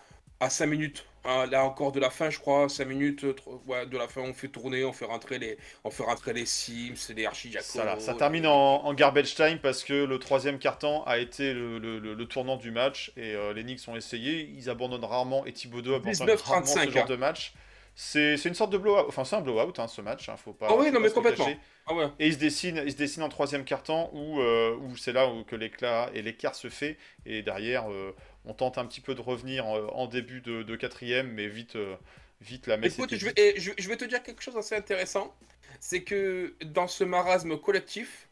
à 0.41 0.51
5 0.51 0.67
minutes. 0.67 1.07
hein, 1.25 1.47
là 1.47 1.65
encore 1.65 1.93
de 1.93 2.01
la 2.01 2.11
fin, 2.11 2.31
je 2.31 2.39
crois. 2.39 2.69
5 2.69 2.85
minutes 2.87 3.25
euh, 3.25 3.35
ouais, 3.67 3.87
de 3.87 3.97
la 3.99 4.07
fin, 4.09 4.21
on 4.23 4.33
fait 4.35 4.49
tourner, 4.49 4.85
on 4.85 4.93
fait 4.93 5.05
rentrer 5.07 5.39
les, 5.39 5.59
on 5.85 5.91
fait 5.91 6.03
rentrer 6.05 6.33
les 6.33 6.47
Sims, 6.47 7.13
les 7.15 7.27
Archie 7.27 7.55
Ça, 7.61 7.85
là, 7.85 7.99
ça 7.99 8.15
termine 8.15 8.47
en, 8.47 8.85
en 8.85 8.95
garbage 8.95 9.35
time 9.35 9.59
parce 9.61 9.83
que 9.85 9.93
le 10.05 10.19
troisième 10.19 10.59
carton 10.59 11.03
a 11.05 11.19
été 11.19 11.53
le, 11.53 11.79
le- 11.79 11.99
le- 11.99 12.15
le 12.15 12.27
tournant 12.27 12.57
du 12.57 12.71
match 12.71 13.13
et 13.17 13.35
euh, 13.35 13.53
les 13.53 13.63
Knicks 13.65 13.89
ont 13.89 13.97
essayé. 13.97 14.43
Ils 14.57 14.71
abandonnent 14.71 15.05
rarement 15.05 15.45
et 15.47 15.53
Thibodeau 15.53 15.95
abandonne 15.95 16.29
19-35, 16.29 16.43
rarement 16.49 16.67
ce 16.67 16.91
genre 16.91 17.05
hein. 17.05 17.07
de 17.07 17.17
match. 17.17 17.55
C'est 17.99 18.35
une 18.45 18.55
sorte 18.55 18.71
de 18.73 18.77
blowout, 18.79 19.07
enfin 19.09 19.25
c'est 19.25 19.37
un 19.37 19.41
blowout 19.41 19.73
hein, 19.79 19.89
ce 19.89 20.03
match, 20.03 20.29
hein, 20.29 20.37
faut 20.37 20.53
pas. 20.53 20.67
Ah 20.71 20.75
oui, 20.79 20.91
non, 20.93 21.01
mais 21.01 21.11
complètement. 21.11 21.47
Ah 21.87 21.95
ouais. 21.95 22.09
Et 22.19 22.27
il 22.27 22.35
se 22.35 22.39
dessine, 22.39 22.83
il 22.85 22.93
se 22.93 22.97
dessine 22.97 23.23
en 23.23 23.31
troisième 23.31 23.65
carton 23.65 24.11
où, 24.13 24.41
euh, 24.41 24.77
où 24.77 24.97
c'est 24.97 25.13
là 25.13 25.29
où 25.29 25.45
que 25.45 25.57
l'éclat 25.57 26.11
et 26.13 26.21
l'écart 26.21 26.55
se 26.55 26.69
fait 26.69 26.99
et 27.25 27.43
derrière 27.43 27.91
euh, 27.91 28.15
on 28.47 28.55
tente 28.55 28.79
un 28.79 28.87
petit 28.87 29.01
peu 29.01 29.15
de 29.15 29.21
revenir 29.21 29.67
euh, 29.67 29.89
en 29.93 30.07
début 30.07 30.41
de, 30.41 30.63
de 30.63 30.77
quatrième 30.77 31.33
mais 31.33 31.49
vite, 31.49 31.77
euh, 31.77 31.97
vite 32.41 32.67
la 32.67 32.77
messe. 32.77 32.95
Écoute, 32.95 33.13
était 33.13 33.19
je 33.19 33.27
vais, 33.27 33.33
dite. 33.33 33.39
et 33.39 33.61
je, 33.61 33.73
je 33.79 33.89
vais 33.89 33.97
te 33.97 34.05
dire 34.05 34.23
quelque 34.23 34.43
chose 34.43 34.55
d'assez 34.55 34.75
intéressant. 34.77 35.35
C'est 35.81 36.03
que 36.05 36.55
dans 36.65 36.89
ce 36.89 37.05
marasme 37.05 37.59
collectif, 37.59 38.29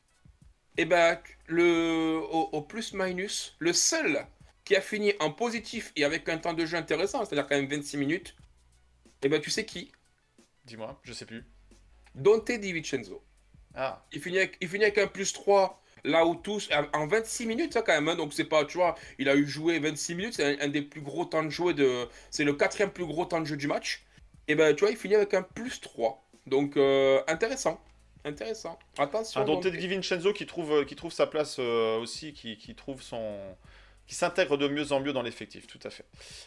eh 0.77 0.85
ben, 0.85 1.21
le, 1.47 2.19
au, 2.31 2.49
au 2.53 2.63
plus-minus, 2.63 3.57
le 3.59 3.73
seul 3.73 4.27
qui 4.65 4.77
a 4.77 4.81
fini 4.81 5.13
en 5.21 5.31
positif 5.31 5.93
et 5.97 6.05
avec 6.05 6.29
un 6.29 6.39
temps 6.39 6.55
de 6.55 6.65
jeu 6.67 6.77
intéressant, 6.77 7.25
c'est-à-dire 7.25 7.47
quand 7.47 7.57
même 7.57 7.69
26 7.69 7.97
minutes, 7.99 8.35
eh 9.23 9.29
ben, 9.29 9.41
tu 9.41 9.51
sais 9.51 9.65
qui? 9.67 9.93
Dis-moi, 10.65 10.99
je 11.05 11.13
sais 11.13 11.27
plus. 11.27 11.45
Dante 12.15 12.51
Di 12.53 12.73
Vincenzo. 12.73 13.23
Ah, 13.75 14.05
Il 14.13 14.21
finit 14.23 14.39
avec, 14.39 14.57
il 14.61 14.69
finit 14.69 14.85
avec 14.85 14.99
un 14.99 15.07
plus 15.09 15.33
3 15.33 15.83
là 16.05 16.27
où 16.27 16.35
tous, 16.35 16.69
en 16.93 17.07
26 17.07 17.47
minutes 17.47 17.73
ça 17.73 17.83
quand 17.83 17.93
même, 17.93 18.09
hein, 18.09 18.17
donc 18.17 18.33
c'est 18.33 18.45
pas, 18.45 18.65
tu 18.65 18.79
vois, 18.79 18.95
il 19.19 19.29
a 19.29 19.37
eu 19.37 19.47
joué 19.47 19.79
26 19.79 20.15
minutes, 20.15 20.35
c'est 20.35 20.61
un, 20.61 20.67
un 20.67 20.69
des 20.69 20.83
plus 20.83 21.01
gros 21.01 21.25
temps 21.25 21.43
de 21.43 21.51
jeu 21.51 21.75
de, 21.75 22.07
c'est 22.31 22.45
le 22.45 22.53
quatrième 22.53 22.91
plus 22.91 23.07
gros 23.07 23.25
temps 23.25 23.41
de 23.41 23.47
jeu 23.47 23.57
du 23.57 23.67
match, 23.67 24.05
et 24.49 24.55
ben 24.55 24.75
tu 24.75 24.81
vois, 24.81 24.91
il 24.91 24.97
finit 24.97 25.15
avec 25.15 25.35
un 25.35 25.43
plus 25.43 25.81
3, 25.81 26.23
donc 26.47 26.77
euh, 26.77 27.23
intéressant, 27.27 27.81
intéressant, 28.25 28.79
attention. 28.99 29.41
Un 29.41 29.45
Dante 29.45 29.65
Dante. 29.65 29.75
Di 29.75 29.89
Vincenzo 29.89 30.33
qui 30.33 30.47
trouve, 30.47 30.85
qui 30.85 30.97
trouve 30.97 31.13
sa 31.13 31.27
place 31.27 31.57
euh, 31.59 31.99
aussi, 31.99 32.33
qui, 32.33 32.57
qui 32.59 32.75
trouve 32.75 33.03
son. 33.03 33.39
Qui 34.07 34.15
s'intègre 34.15 34.57
de 34.57 34.69
mieux 34.69 34.93
en 34.93 35.01
mieux 35.01 35.13
dans 35.13 35.23
l'effectif, 35.23 35.67
tout 35.67 35.79
à 35.83 35.91
fait. 35.91 36.05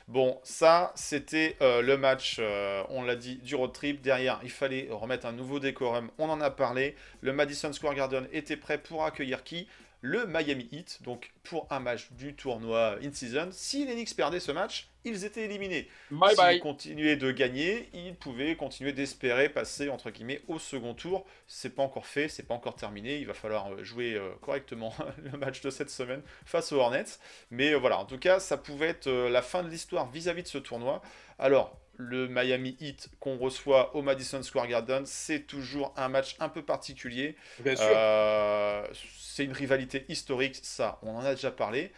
Bon, 0.08 0.40
ça, 0.44 0.92
c'était 0.96 1.56
euh, 1.62 1.82
le 1.82 1.98
match, 1.98 2.38
euh, 2.40 2.84
on 2.90 3.04
l'a 3.04 3.16
dit, 3.16 3.38
du 3.38 3.56
road 3.56 3.74
trip. 3.74 4.02
Derrière, 4.02 4.40
il 4.44 4.52
fallait 4.52 4.88
remettre 4.92 5.26
un 5.26 5.32
nouveau 5.32 5.60
décorum, 5.60 6.10
on 6.18 6.30
en 6.30 6.42
a 6.42 6.52
parlé. 6.52 6.96
Le 7.22 7.34
Madison 7.34 7.74
Square 7.74 7.96
Garden 7.96 8.28
était 8.32 8.58
prêt 8.58 8.78
pour 8.78 9.04
accueillir 9.06 9.44
qui? 9.44 9.68
Le 10.02 10.28
Miami 10.28 10.70
Heat, 10.72 11.00
donc 11.02 11.32
pour 11.44 11.66
un 11.72 11.80
match 11.80 12.12
du 12.12 12.36
tournoi 12.36 12.98
in-season. 13.04 13.50
Si 13.52 13.84
les 13.86 13.94
Knicks 13.94 14.16
perdaient 14.16 14.40
ce 14.40 14.52
match, 14.52 14.90
ils 15.08 15.26
étaient 15.26 15.46
éliminés. 15.46 15.88
S'ils 16.10 16.60
continuaient 16.60 17.16
de 17.16 17.32
gagner, 17.32 17.90
ils 17.94 18.16
pouvaient 18.16 18.56
continuer 18.56 18.94
d'espérer 18.94 19.50
passer 19.50 19.90
entre 19.90 20.12
guillemets 20.12 20.42
au 20.48 20.60
second 20.60 20.94
tour. 20.94 21.26
C'est 21.48 21.76
pas 21.76 21.84
encore 21.84 22.06
fait, 22.06 22.28
c'est 22.28 22.44
pas 22.44 22.54
encore 22.54 22.76
terminé. 22.76 23.18
Il 23.18 23.28
va 23.28 23.34
falloir 23.34 23.72
euh, 23.72 23.84
jouer 23.84 24.14
euh, 24.16 24.30
correctement 24.42 24.94
le 25.32 25.38
match 25.38 25.62
de 25.62 25.70
cette 25.70 25.90
semaine 25.90 26.22
face 26.46 26.72
aux 26.72 26.78
Hornets. 26.78 27.20
Mais 27.52 27.74
euh, 27.74 27.78
voilà, 27.78 28.00
en 28.00 28.06
tout 28.06 28.20
cas, 28.20 28.40
ça 28.40 28.58
pouvait 28.58 28.88
être 28.88 29.10
la 29.10 29.42
fin 29.42 29.64
de 29.64 29.70
l'histoire 29.70 30.10
vis-à-vis 30.12 30.44
de 30.44 30.48
ce 30.48 30.58
tournoi. 30.58 31.02
Alors, 31.40 31.78
le 31.98 32.28
Miami 32.28 32.78
Heat 32.80 33.10
qu'on 33.20 33.38
reçoit 33.38 33.96
au 33.96 34.02
Madison 34.02 34.42
Square 34.42 34.68
Garden, 34.68 35.04
c'est 35.06 35.42
toujours 35.42 35.94
un 35.98 36.08
match 36.08 36.36
un 36.40 36.50
peu 36.50 36.62
particulier. 36.62 37.36
Bien 37.60 37.76
sûr. 37.76 37.86
Euh, 37.90 38.88
c'est 39.20 39.44
une 39.44 39.52
rivalité 39.52 40.06
historique, 40.08 40.60
ça, 40.62 41.00
on 41.02 41.16
en 41.16 41.26
a 41.26 41.36
déjà 41.36 41.52
parlé. 41.52 41.92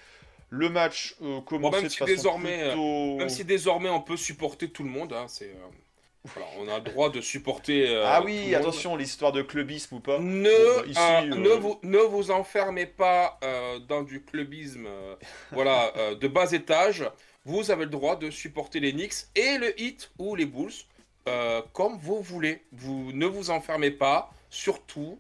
Le 0.50 0.70
match 0.70 1.16
euh, 1.22 1.42
commençait 1.42 1.78
même 1.78 1.84
de 1.86 1.90
si 1.90 1.98
façon 1.98 2.12
désormais, 2.12 2.64
euh, 2.64 2.68
plutôt... 2.72 3.18
Même 3.18 3.30
si 3.30 3.46
désormais 3.46 3.90
on 3.90 4.02
peut 4.02 4.18
supporter 4.18 4.70
tout 4.70 4.84
le 4.84 4.90
monde, 4.90 5.14
hein, 5.14 5.26
c'est, 5.28 5.50
euh, 5.50 5.68
Voilà, 6.26 6.48
on 6.58 6.68
a 6.68 6.80
le 6.80 6.86
droit 6.86 7.10
de 7.12 7.22
supporter. 7.22 7.88
euh, 7.88 8.04
ah 8.06 8.24
oui, 8.24 8.56
attention, 8.56 8.96
l'histoire 8.96 9.32
de 9.32 9.44
clubisme 9.44 9.96
ou 9.96 10.00
pas. 10.00 10.18
Ne, 10.20 10.78
bah, 10.78 10.86
ici, 10.88 11.00
euh, 11.00 11.36
ne, 11.36 11.50
vous, 11.50 11.80
ne 11.84 12.00
vous 12.00 12.32
enfermez 12.32 12.88
pas 12.88 13.40
dans 13.88 14.02
du 14.02 14.24
clubisme 14.24 14.88
voilà, 15.52 15.94
de 16.20 16.28
bas 16.28 16.52
étage. 16.52 17.10
Vous 17.46 17.72
avez 17.72 17.86
le 17.86 17.92
droit 17.92 18.16
de 18.16 18.32
supporter 18.32 18.80
les 18.80 18.92
Knicks 18.92 19.28
et 19.36 19.58
le 19.58 19.80
Heat 19.80 20.12
ou 20.18 20.36
les 20.36 20.46
Bulls 20.46 20.74
comme 21.74 21.98
vous 22.00 22.22
voulez. 22.22 22.64
Vous 22.72 23.12
ne 23.14 23.28
vous 23.28 23.52
enfermez 23.52 23.92
pas. 23.92 24.32
Surtout, 24.50 25.20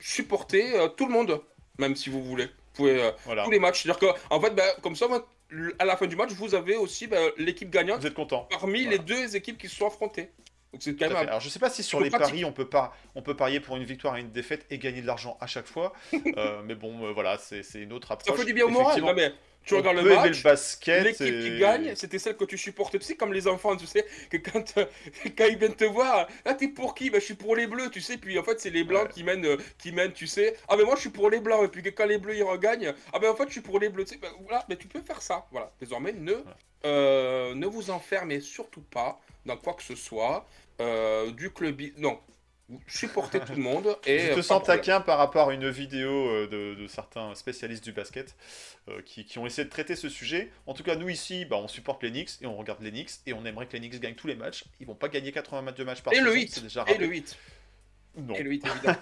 supportez 0.00 0.72
tout 0.96 1.06
le 1.06 1.12
monde, 1.12 1.40
même 1.78 1.94
si 1.94 2.10
vous 2.10 2.22
voulez. 2.22 2.48
Vous 2.74 2.82
pouvez 2.84 3.02
euh, 3.02 3.10
Voilà. 3.24 3.44
tous 3.44 3.50
les 3.50 3.58
matchs. 3.58 3.82
C'est-à-dire 3.82 4.00
que, 4.14 4.18
en 4.30 4.40
fait, 4.40 4.50
ben, 4.54 4.64
comme 4.82 4.96
ça, 4.96 5.06
à 5.78 5.84
la 5.84 5.96
fin 5.96 6.06
du 6.06 6.16
match, 6.16 6.30
vous 6.32 6.54
avez 6.54 6.76
aussi 6.76 7.06
ben, 7.06 7.30
l'équipe 7.36 7.70
gagnante 7.70 8.00
Vous 8.00 8.06
êtes 8.06 8.14
content. 8.14 8.48
parmi 8.50 8.82
Voilà. 8.82 8.90
les 8.96 8.98
deux 8.98 9.36
équipes 9.36 9.58
qui 9.58 9.68
se 9.68 9.76
sont 9.76 9.86
affrontées. 9.86 10.30
Donc 10.72 10.82
c'est 10.82 10.96
quand 10.96 11.06
même. 11.06 11.16
Alors 11.16 11.38
je 11.38 11.48
sais 11.48 11.60
pas 11.60 11.70
si 11.70 11.84
sur 11.84 12.00
les 12.00 12.10
pratique. 12.10 12.30
paris 12.30 12.44
on 12.44 12.50
peut 12.50 12.68
pas 12.68 12.92
on 13.14 13.22
peut 13.22 13.36
parier 13.36 13.60
pour 13.60 13.76
une 13.76 13.84
victoire 13.84 14.16
et 14.16 14.20
une 14.22 14.32
défaite 14.32 14.66
et 14.70 14.78
gagner 14.78 15.02
de 15.02 15.06
l'argent 15.06 15.36
à 15.40 15.46
chaque 15.46 15.66
fois, 15.68 15.92
Euh, 16.36 16.62
mais 16.64 16.74
bon 16.74 17.06
euh, 17.06 17.12
voilà 17.12 17.38
c'est 17.38 17.62
une 17.74 17.92
autre 17.92 18.08
Ça 18.08 18.14
approche. 18.14 18.40
fait 18.40 18.44
du 18.44 18.54
bien 18.54 18.64
au 18.64 18.70
moral. 18.70 18.86
Effectivement, 18.98 19.10
Non, 19.10 19.14
mais 19.14 19.32
tu 19.64 19.74
on 19.74 19.78
regardes 19.78 19.96
le 19.98 20.14
match, 20.14 20.38
le 20.38 20.42
basket. 20.42 21.04
l'équipe 21.04 21.26
et- 21.26 21.40
qui 21.40 21.58
gagne, 21.58 21.94
c'était 21.96 22.18
celle 22.18 22.36
que 22.36 22.44
tu 22.44 22.58
supportais. 22.58 22.98
Tu 22.98 23.04
sais, 23.06 23.16
comme 23.16 23.32
les 23.32 23.48
enfants, 23.48 23.76
tu 23.76 23.86
sais, 23.86 24.04
que 24.30 24.36
quand, 24.36 24.78
euh, 24.78 24.84
quand 25.36 25.46
ils 25.46 25.56
viennent 25.58 25.74
te 25.74 25.84
voir, 25.84 26.28
ah, 26.44 26.54
t'es 26.54 26.68
pour 26.68 26.94
qui? 26.94 27.10
Bah, 27.10 27.18
Je 27.18 27.24
suis 27.24 27.34
pour 27.34 27.56
les 27.56 27.66
bleus, 27.66 27.90
tu 27.90 28.00
sais. 28.00 28.16
Puis 28.18 28.38
en 28.38 28.42
fait, 28.44 28.60
c'est 28.60 28.70
les 28.70 28.84
blancs 28.84 29.04
Ouais. 29.06 29.12
qui, 29.12 29.24
mènent, 29.24 29.44
euh, 29.46 29.56
qui 29.78 29.92
mènent, 29.92 30.12
tu 30.12 30.26
sais. 30.26 30.56
Ah, 30.68 30.76
mais 30.76 30.84
moi, 30.84 30.94
je 30.96 31.00
suis 31.02 31.10
pour 31.10 31.30
les 31.30 31.40
blancs. 31.40 31.64
Et 31.64 31.68
puis 31.68 31.82
que 31.82 31.88
quand 31.90 32.06
les 32.06 32.18
bleus, 32.18 32.36
ils 32.36 32.42
regagnent, 32.42 32.92
ah, 33.12 33.18
ben 33.18 33.30
en 33.30 33.34
fait, 33.36 33.46
je 33.48 33.52
suis 33.52 33.60
pour 33.60 33.80
les 33.80 33.88
bleus. 33.88 34.04
Tu 34.04 34.14
sais, 34.14 34.20
bah, 34.20 34.28
voilà, 34.42 34.64
mais 34.68 34.76
tu 34.76 34.86
peux 34.86 35.00
faire 35.02 35.22
ça. 35.22 35.46
Voilà. 35.50 35.72
Désormais, 35.80 36.12
ne, 36.12 36.34
euh, 36.84 37.54
ne 37.54 37.66
vous 37.66 37.90
enfermez 37.90 38.40
surtout 38.40 38.82
pas 38.82 39.20
dans 39.46 39.56
quoi 39.56 39.74
que 39.74 39.82
ce 39.82 39.94
soit. 39.96 40.46
euh, 40.80 41.30
du 41.30 41.50
club. 41.50 41.80
Non. 41.98 42.18
Vous 42.70 42.80
Supportez 42.86 43.40
tout 43.40 43.52
le 43.54 43.62
monde. 43.62 43.96
Et, 44.06 44.18
Je 44.18 44.24
euh, 44.26 44.30
te 44.30 44.34
pas 44.36 44.42
sens 44.42 44.64
taquin 44.64 45.00
par 45.00 45.18
rapport 45.18 45.50
à 45.50 45.54
une 45.54 45.68
vidéo 45.68 46.10
euh, 46.10 46.46
de, 46.46 46.80
de 46.80 46.86
certains 46.86 47.34
spécialistes 47.34 47.84
du 47.84 47.92
basket 47.92 48.34
euh, 48.88 49.02
qui, 49.04 49.26
qui 49.26 49.38
ont 49.38 49.46
essayé 49.46 49.64
de 49.66 49.70
traiter 49.70 49.96
ce 49.96 50.08
sujet. 50.08 50.50
En 50.66 50.72
tout 50.72 50.82
cas, 50.82 50.96
nous 50.96 51.10
ici, 51.10 51.44
bah, 51.44 51.56
on 51.56 51.68
supporte 51.68 52.02
les 52.02 52.10
Knicks 52.10 52.40
et 52.40 52.46
on 52.46 52.56
regarde 52.56 52.80
les 52.82 52.90
Knicks 52.90 53.10
et 53.26 53.34
on 53.34 53.44
aimerait 53.44 53.66
que 53.66 53.74
les 53.74 53.80
Knicks 53.80 54.00
gagnent 54.00 54.14
tous 54.14 54.28
les 54.28 54.34
matchs. 54.36 54.64
Ils 54.80 54.86
vont 54.86 54.94
pas 54.94 55.08
gagner 55.08 55.30
80 55.30 55.60
matchs 55.60 55.76
de 55.76 55.84
matchs 55.84 56.02
par 56.02 56.12
Et 56.14 56.16
saison, 56.16 56.28
le 56.28 56.34
8. 56.34 56.54
c'est 56.54 56.62
déjà 56.62 56.84
Et 56.88 56.96
le 56.96 57.06
8. 57.06 57.36
Non. 58.16 58.34
Et 58.34 58.42
le 58.42 58.50
8, 58.50 58.64
évidemment. 58.76 58.96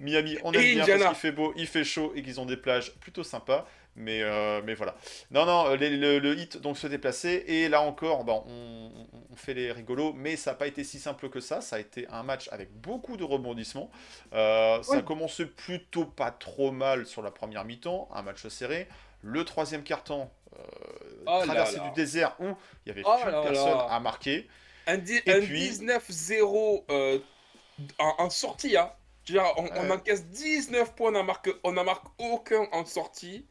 Miami, 0.00 0.38
on 0.44 0.52
Et 0.52 0.56
aime 0.56 0.62
bien 0.62 0.82
Indiana. 0.82 1.04
parce 1.06 1.18
qu'il 1.20 1.28
fait 1.30 1.36
beau, 1.36 1.52
il 1.56 1.66
fait 1.66 1.84
chaud 1.84 2.12
et 2.14 2.22
qu'ils 2.22 2.40
ont 2.40 2.46
des 2.46 2.56
plages 2.56 2.94
plutôt 3.00 3.24
sympas. 3.24 3.68
Mais, 3.96 4.22
euh, 4.22 4.62
mais 4.64 4.74
voilà. 4.74 4.94
Non, 5.30 5.44
non, 5.44 5.74
les- 5.74 5.90
le, 5.96 6.18
le 6.20 6.38
hit 6.38 6.56
donc 6.58 6.78
se 6.78 6.86
déplacer. 6.86 7.44
Et 7.48 7.68
là 7.68 7.82
encore, 7.82 8.24
bon, 8.24 8.44
on, 8.46 8.90
on- 9.32 9.36
fait 9.36 9.54
les 9.54 9.72
rigolos. 9.72 10.12
Mais 10.12 10.36
ça 10.36 10.50
n'a 10.50 10.56
pas 10.56 10.66
été 10.66 10.84
si 10.84 10.98
simple 10.98 11.28
que 11.30 11.40
ça. 11.40 11.60
Ça 11.60 11.76
a 11.76 11.78
été 11.78 12.06
un 12.08 12.22
match 12.22 12.48
avec 12.52 12.70
beaucoup 12.72 13.16
de 13.16 13.24
rebondissements. 13.24 13.90
Euh, 14.32 14.82
Ça 14.82 14.98
a 14.98 15.02
commencé 15.02 15.46
plutôt 15.46 16.04
pas 16.04 16.30
trop 16.30 16.70
mal 16.72 17.06
sur 17.06 17.22
la 17.22 17.30
première 17.30 17.64
mi-temps. 17.64 18.08
Un 18.14 18.22
match 18.22 18.46
serré. 18.48 18.86
Le 19.22 19.44
troisième 19.44 19.82
quart-temps, 19.82 20.30
euh, 20.58 20.62
Oh 21.26 21.42
là 21.46 21.54
là. 21.54 21.64
du 21.64 21.90
désert 21.94 22.34
où 22.40 22.46
il 22.84 22.88
y 22.88 22.90
avait 22.92 23.02
Oh 23.04 23.14
plus 23.22 23.30
là 23.30 23.42
personne 23.42 23.76
là. 23.78 23.86
à 23.90 24.00
marquer. 24.00 24.48
Un, 24.86 24.96
di- 24.98 25.20
Et 25.26 25.32
un 25.32 25.40
puis- 25.40 25.68
19-0 25.70 26.84
euh, 26.90 27.18
en, 27.98 28.14
en 28.18 28.30
sortie, 28.30 28.76
hein. 28.76 28.90
Dire, 29.26 29.44
on, 29.58 29.68
on 29.76 29.90
encaisse 29.90 30.26
19 30.26 30.94
points, 30.94 31.08
on 31.10 31.12
n'en 31.12 31.24
marque, 31.24 31.50
on 31.64 31.72
n'en 31.72 31.84
marque 31.84 32.06
aucun 32.18 32.66
en 32.72 32.84
sortie. 32.86 33.46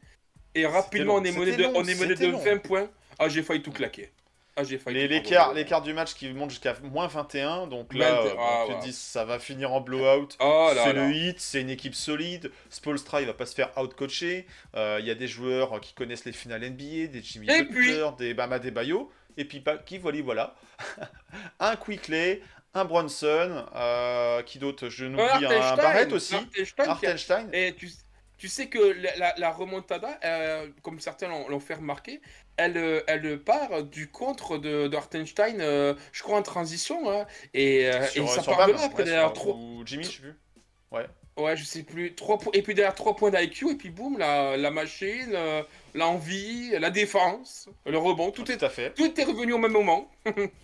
Et 0.54 0.66
rapidement, 0.66 1.14
on 1.16 1.24
est 1.24 1.36
mené 1.36 1.56
de, 1.56 1.64
on 1.64 1.84
est 1.84 2.00
mené 2.00 2.14
de 2.14 2.26
long. 2.26 2.38
20 2.38 2.58
points. 2.58 2.88
Ah, 3.18 3.28
j'ai 3.28 3.42
failli 3.42 3.62
tout 3.62 3.72
claquer. 3.72 4.10
Ah, 4.56 4.64
j'ai 4.64 4.78
failli 4.78 5.06
L'écart 5.08 5.82
du 5.82 5.94
match 5.94 6.14
qui 6.14 6.28
monte 6.32 6.50
jusqu'à 6.50 6.74
moins 6.82 7.06
21, 7.06 7.66
donc 7.68 7.94
là, 7.94 8.14
21, 8.22 8.26
euh, 8.26 8.34
ah, 8.38 8.64
on 8.68 8.78
te 8.80 8.84
dit 8.84 8.92
ça 8.92 9.24
va 9.24 9.38
finir 9.38 9.72
en 9.72 9.80
blowout. 9.80 10.28
Là 10.40 10.72
c'est 10.84 10.92
le 10.92 11.12
hit, 11.12 11.40
c'est 11.40 11.60
une 11.60 11.70
équipe 11.70 11.94
solide. 11.94 12.50
Spolstra, 12.68 13.20
il 13.20 13.26
va 13.26 13.34
pas 13.34 13.46
se 13.46 13.54
faire 13.54 13.70
out-coacher. 13.78 14.46
Euh, 14.74 14.98
Il 15.00 15.06
y 15.06 15.10
a 15.10 15.14
des 15.14 15.28
joueurs 15.28 15.80
qui 15.80 15.94
connaissent 15.94 16.24
les 16.24 16.32
finales 16.32 16.62
NBA, 16.62 17.06
des 17.06 17.22
Jimmy 17.22 17.48
Et 17.50 17.62
Butler, 17.62 18.08
des 18.18 18.34
Bama 18.34 18.58
Debayo. 18.58 19.10
Et 19.36 19.44
puis, 19.44 19.62
qui 19.86 19.98
voilà, 19.98 20.20
voilà. 20.22 20.54
un 21.60 21.76
Quickley, 21.76 22.42
un 22.74 22.84
Bronson, 22.84 23.64
euh, 23.74 24.42
qui 24.42 24.58
d'autre 24.58 24.88
Je 24.88 25.06
n'oublie 25.06 25.46
un 25.46 25.76
Barrett 25.76 26.12
aussi. 26.12 26.34
Hartenstein 26.34 26.74
qui 26.74 26.80
a- 26.82 26.90
Hartenstein. 26.90 27.48
Et 27.52 27.74
tu, 27.74 27.88
tu 28.40 28.48
sais 28.48 28.68
que 28.68 28.78
la, 28.78 29.14
la- 29.18 29.34
la 29.36 29.50
remontada, 29.50 30.18
euh, 30.24 30.66
comme 30.82 30.98
certains 30.98 31.28
l'ont 31.28 31.60
fait 31.60 31.74
remarquer, 31.74 32.20
elle, 32.56 32.76
euh, 32.78 33.02
elle 33.06 33.38
part 33.38 33.82
du 33.84 34.10
contre 34.10 34.56
de, 34.56 34.88
de 34.88 34.96
Hartenstein, 34.96 35.60
euh, 35.60 35.94
je 36.12 36.22
crois 36.22 36.38
en 36.38 36.42
transition. 36.42 37.10
hein. 37.10 37.26
et, 37.54 37.90
Sur, 38.10 38.24
et 38.24 38.26
ça 38.28 38.42
part 38.42 38.66
de 38.66 38.72
là 38.72 38.78
après 38.82 38.98
ouais, 39.00 39.04
derrière 39.04 39.24
sur- 39.26 39.32
trois. 39.34 39.54
ou 39.54 39.82
Jimmy, 39.84 40.04
je 40.04 40.10
sais 40.10 40.18
plus. 40.22 40.34
Ouais, 41.36 41.56
je 41.56 41.64
sais 41.64 41.82
plus. 41.84 42.14
Trois 42.14 42.38
po- 42.38 42.50
Et 42.52 42.60
puis 42.62 42.74
derrière 42.74 42.94
3 42.94 43.14
points 43.16 43.30
d'IQ, 43.30 43.70
et 43.70 43.74
puis 43.74 43.88
boum, 43.88 44.18
la, 44.18 44.56
la 44.58 44.70
machine, 44.70 45.32
l'envie, 45.94 46.70
la 46.78 46.90
défense, 46.90 47.68
le 47.86 47.96
rebond, 47.98 48.30
tout 48.30 48.50
est, 48.50 48.56
Tout 48.58 48.64
à 48.64 48.68
fait. 48.68 48.94
tout 48.94 49.20
est 49.20 49.24
revenu 49.24 49.52
au 49.52 49.58
même 49.58 49.72
moment. 49.72 50.10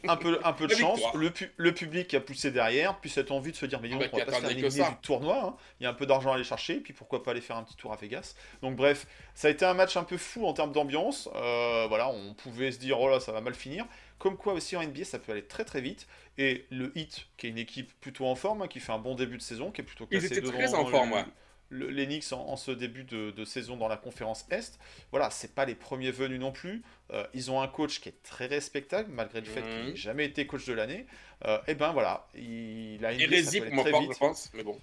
un 0.06 0.16
peu, 0.16 0.38
un 0.44 0.52
peu 0.52 0.66
de 0.68 0.72
La 0.72 0.78
chance, 0.78 1.00
le, 1.14 1.30
pu- 1.30 1.50
le 1.56 1.72
public 1.74 2.12
a 2.14 2.20
poussé 2.20 2.50
derrière, 2.50 2.98
puis 3.00 3.10
cette 3.10 3.30
envie 3.30 3.52
de 3.52 3.56
se 3.56 3.66
dire, 3.66 3.80
mais 3.80 3.88
dis 3.88 3.94
Ah 3.94 3.98
on 4.12 4.16
va 4.18 4.24
pas 4.24 4.32
se 4.32 4.40
faire 4.40 4.72
ça. 4.72 4.90
du 4.90 4.96
tournoi, 5.02 5.40
hein. 5.44 5.56
il 5.80 5.84
y 5.84 5.86
a 5.86 5.90
un 5.90 5.94
peu 5.94 6.06
d'argent 6.06 6.32
à 6.32 6.34
aller 6.34 6.44
chercher, 6.44 6.76
puis 6.80 6.92
pourquoi 6.92 7.22
pas 7.22 7.30
aller 7.32 7.40
faire 7.40 7.56
un 7.56 7.62
petit 7.64 7.76
tour 7.76 7.92
à 7.92 7.96
Vegas. 7.96 8.34
Donc 8.62 8.76
bref, 8.76 9.06
ça 9.34 9.48
a 9.48 9.50
été 9.50 9.64
un 9.64 9.74
match 9.74 9.96
un 9.96 10.04
peu 10.04 10.16
fou 10.18 10.46
en 10.46 10.52
termes 10.52 10.72
d'ambiance, 10.72 11.28
Euh, 11.34 11.86
voilà, 11.88 12.08
on 12.08 12.34
pouvait 12.34 12.72
se 12.72 12.78
dire, 12.78 13.00
oh 13.00 13.08
là, 13.08 13.20
ça 13.20 13.32
va 13.32 13.40
mal 13.40 13.54
finir, 13.54 13.86
comme 14.18 14.36
quoi 14.36 14.52
aussi 14.54 14.76
en 14.76 14.82
NBA, 14.82 15.04
ça 15.04 15.18
peut 15.18 15.32
aller 15.32 15.44
très 15.44 15.64
très 15.64 15.80
vite, 15.80 16.06
et 16.38 16.66
le 16.70 16.92
Heat, 16.96 17.26
qui 17.36 17.46
est 17.46 17.50
une 17.50 17.58
équipe 17.58 17.90
plutôt 18.00 18.26
en 18.26 18.34
forme, 18.34 18.62
hein, 18.62 18.68
qui 18.68 18.80
fait 18.80 18.92
un 18.92 18.98
bon 18.98 19.14
début 19.14 19.36
de 19.36 19.42
saison, 19.42 19.70
qui 19.70 19.80
est 19.80 19.84
plutôt 19.84 20.06
Ils 20.10 20.18
classé 20.20 20.34
étaient 20.34 20.40
devant 20.42 20.52
très 20.58 20.74
en 20.74 20.86
forme, 20.86 21.10
le- 21.10 21.16
ouais. 21.16 21.24
Le- 21.68 21.88
les 21.90 22.06
Knicks 22.06 22.32
en, 22.32 22.40
en 22.48 22.56
ce 22.56 22.70
début 22.70 23.04
de, 23.04 23.30
de 23.30 23.44
saison 23.44 23.76
dans 23.76 23.88
la 23.88 23.96
conférence 23.96 24.46
Est. 24.50 24.78
Voilà, 25.10 25.30
c'est 25.30 25.54
pas 25.54 25.64
les 25.64 25.74
premiers 25.74 26.10
venus 26.12 26.40
non 26.40 26.52
plus. 26.52 26.82
Euh, 27.12 27.26
ils 27.34 27.50
ont 27.50 27.60
un 27.60 27.68
coach 27.68 28.00
qui 28.00 28.08
est 28.08 28.22
très 28.22 28.46
respectable, 28.46 29.10
malgré 29.12 29.40
le 29.40 29.46
fait 29.46 29.62
Mhm. 29.62 29.68
qu'il 29.68 29.84
n'ait 29.90 29.96
jamais 29.96 30.24
été 30.24 30.46
coach 30.46 30.66
de 30.66 30.72
l'année. 30.72 31.06
Euh, 31.44 31.58
et 31.66 31.74
ben 31.74 31.92
voilà, 31.92 32.26
il 32.34 33.04
a 33.04 33.12
une 33.12 33.20
Hérésie 33.20 33.60
pour 33.60 33.74
ma 33.74 33.84
part, 33.84 34.02
je 34.02 34.08
vite. 34.08 34.18
pense. 34.18 34.50
Mais 34.54 34.62
bon, 34.62 34.80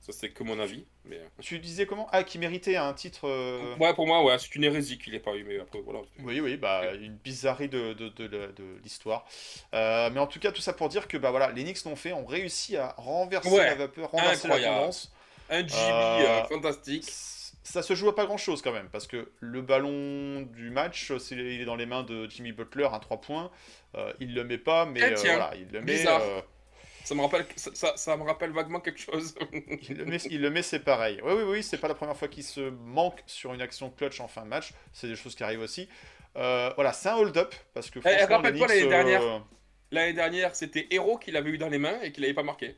ça 0.00 0.12
c'est 0.12 0.30
que 0.30 0.42
mon 0.42 0.58
avis. 0.58 0.84
Mais... 1.04 1.16
euh, 1.16 1.26
Tu 1.40 1.58
disais 1.58 1.84
comment? 1.86 2.08
Ah, 2.12 2.24
qui 2.24 2.38
méritait 2.38 2.76
un 2.76 2.92
titre. 2.94 3.28
euh, 3.28 3.76
Ouais, 3.76 3.92
pour 3.94 4.06
moi, 4.06 4.24
ouais, 4.24 4.38
c'est 4.38 4.54
une 4.54 4.64
hérésie 4.64 4.98
qu'il 4.98 5.12
n'ait 5.12 5.18
pas 5.20 5.34
eu, 5.36 5.44
mais 5.44 5.58
après, 5.60 5.80
voilà. 5.80 6.00
Oui, 6.20 6.40
oui, 6.40 6.56
bah, 6.56 6.94
une 6.94 7.16
bizarrerie 7.16 7.68
de, 7.68 7.92
de, 7.92 8.08
de, 8.08 8.54
l'histoire. 8.82 9.26
Euh, 9.74 10.08
mais 10.10 10.20
en 10.20 10.26
tout 10.26 10.38
cas, 10.40 10.52
tout 10.52 10.62
ça 10.62 10.72
pour 10.72 10.88
dire 10.88 11.06
que 11.06 11.16
bah, 11.18 11.30
voilà, 11.30 11.50
les 11.52 11.64
Knicks 11.64 11.84
l'ont 11.84 11.96
fait, 11.96 12.12
ont 12.12 12.24
réussi 12.24 12.76
à 12.76 12.94
renverser 12.96 13.50
Ouais, 13.50 13.66
la 13.66 13.74
vapeur, 13.74 14.10
renverser 14.10 14.48
la 14.48 14.58
tendance. 14.60 15.12
Un 15.50 15.66
Jimmy 15.66 15.80
Euh, 15.80 16.26
euh, 16.26 16.44
fantastique. 16.44 17.10
Ça 17.62 17.82
se 17.82 17.94
joue 17.94 18.08
à 18.08 18.14
pas 18.14 18.24
grand 18.26 18.38
chose 18.38 18.62
quand 18.62 18.72
même, 18.72 18.88
parce 18.88 19.06
que 19.06 19.30
le 19.40 19.60
ballon 19.62 20.42
du 20.42 20.70
match, 20.70 21.12
il 21.30 21.40
est 21.60 21.64
dans 21.64 21.76
les 21.76 21.86
mains 21.86 22.02
de 22.02 22.28
Jimmy 22.28 22.52
Butler 22.52 22.88
à 22.90 22.98
3 22.98 23.20
points. 23.20 23.50
Euh, 23.96 24.12
il 24.18 24.34
le 24.34 24.44
met 24.44 24.58
pas, 24.58 24.86
mais 24.86 25.00
Eh 25.02 25.14
tiens, 25.14 25.36
voilà, 25.36 25.52
il 25.56 25.68
le 25.70 25.80
met. 25.80 25.92
bizarre. 25.92 26.22
Ça 27.04 27.14
me 27.14 27.22
rappelle, 27.22 27.44
ça, 27.56 28.16
me 28.16 28.22
rappelle 28.22 28.50
vaguement 28.52 28.80
quelque 28.80 29.00
chose. 29.00 29.34
il 29.88 29.96
le 29.96 30.04
met, 30.04 30.16
il 30.30 30.40
le 30.40 30.50
met, 30.50 30.62
c'est 30.62 30.80
pareil. 30.80 31.20
Oui, 31.24 31.32
oui, 31.36 31.42
oui, 31.44 31.62
c'est 31.62 31.78
pas 31.78 31.88
la 31.88 31.94
première 31.94 32.16
fois 32.16 32.28
qu'il 32.28 32.44
se 32.44 32.70
manque 32.70 33.22
sur 33.26 33.52
une 33.52 33.62
action 33.62 33.90
clutch 33.90 34.20
en 34.20 34.28
fin 34.28 34.42
de 34.42 34.48
match. 34.48 34.72
C'est 34.92 35.08
des 35.08 35.16
choses 35.16 35.34
qui 35.34 35.42
arrivent 35.42 35.60
aussi. 35.60 35.88
Euh, 36.36 36.70
voilà, 36.76 36.92
c'est 36.92 37.08
un 37.08 37.16
hold-up, 37.16 37.54
parce 37.74 37.90
que 37.90 37.98
Eh, 38.04 38.24
rappelle-toi 38.24 38.68
l'année 38.68 38.82
euh, 38.84 38.88
dernière. 38.88 39.44
L'année 39.90 40.12
dernière, 40.12 40.54
c'était 40.54 40.86
Hero 40.90 41.18
qui 41.18 41.32
l'avait 41.32 41.50
eu 41.50 41.58
dans 41.58 41.68
les 41.68 41.78
mains 41.78 42.00
et 42.02 42.12
qui 42.12 42.20
l'avait 42.20 42.34
pas 42.34 42.44
marqué. 42.44 42.76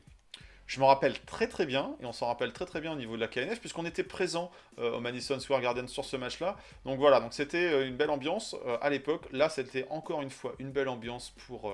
Je 0.73 0.79
me 0.79 0.85
rappelle 0.85 1.19
très 1.19 1.47
très 1.47 1.67
bien, 1.67 1.95
et 2.01 2.05
on 2.07 2.13
s'en 2.13 2.25
rappelle 2.25 2.51
très 2.51 2.65
très 2.65 2.81
bien 2.81 2.93
au 2.93 2.95
niveau 2.95 3.15
de 3.15 3.21
la 3.21 3.27
KNF, 3.27 3.59
puisqu'on 3.59 3.85
était 3.85 4.01
présent 4.01 4.49
euh, 4.79 4.97
au 4.97 5.01
Madison 5.01 5.39
Square 5.39 5.61
Garden 5.61 5.87
sur 5.87 6.03
ce 6.03 6.17
match-là. 6.17 6.57
Donc 6.83 6.97
voilà, 6.97 7.19
donc 7.19 7.31
c'était 7.31 7.71
euh, 7.71 7.87
une 7.87 7.95
belle 7.95 8.09
ambiance 8.09 8.55
euh, 8.65 8.79
à 8.81 8.89
l'époque. 8.89 9.27
Là, 9.31 9.49
c'était 9.49 9.85
encore 9.91 10.23
une 10.23 10.31
fois 10.31 10.55
une 10.57 10.71
belle 10.71 10.89
ambiance 10.89 11.35
pour, 11.45 11.71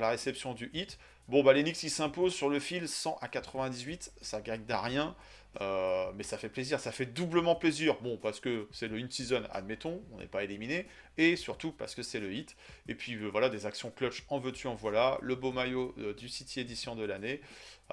la 0.00 0.08
réception 0.08 0.54
du 0.54 0.72
hit. 0.74 0.98
Bon, 1.28 1.44
bah 1.44 1.52
les 1.52 1.62
Knicks 1.62 1.84
ils 1.84 2.30
sur 2.30 2.48
le 2.48 2.58
fil 2.58 2.88
100 2.88 3.16
à 3.20 3.28
98, 3.28 4.12
ça 4.20 4.40
gagne 4.40 4.64
d'à 4.64 4.80
rien. 4.80 5.14
mais 5.60 6.24
ça 6.24 6.36
fait 6.36 6.48
plaisir, 6.48 6.80
ça 6.80 6.90
fait 6.90 7.06
doublement 7.06 7.54
plaisir. 7.54 7.94
Bon, 8.00 8.16
parce 8.16 8.40
que 8.40 8.66
c'est 8.72 8.88
le 8.88 8.96
in-season, 8.96 9.44
admettons, 9.52 10.02
on 10.12 10.18
n'est 10.18 10.26
pas 10.26 10.42
éliminé, 10.42 10.88
et 11.16 11.36
surtout 11.36 11.70
parce 11.70 11.94
que 11.94 12.02
c'est 12.02 12.18
le 12.18 12.32
hit. 12.32 12.56
Et 12.88 12.96
puis 12.96 13.14
voilà, 13.16 13.48
des 13.50 13.66
actions 13.66 13.92
clutch 13.92 14.24
en 14.30 14.40
veux-tu, 14.40 14.66
en 14.66 14.74
voilà, 14.74 15.18
le 15.22 15.36
beau 15.36 15.52
maillot 15.52 15.94
du 16.16 16.28
City 16.28 16.58
Edition 16.58 16.96
de 16.96 17.04
l'année. 17.04 17.40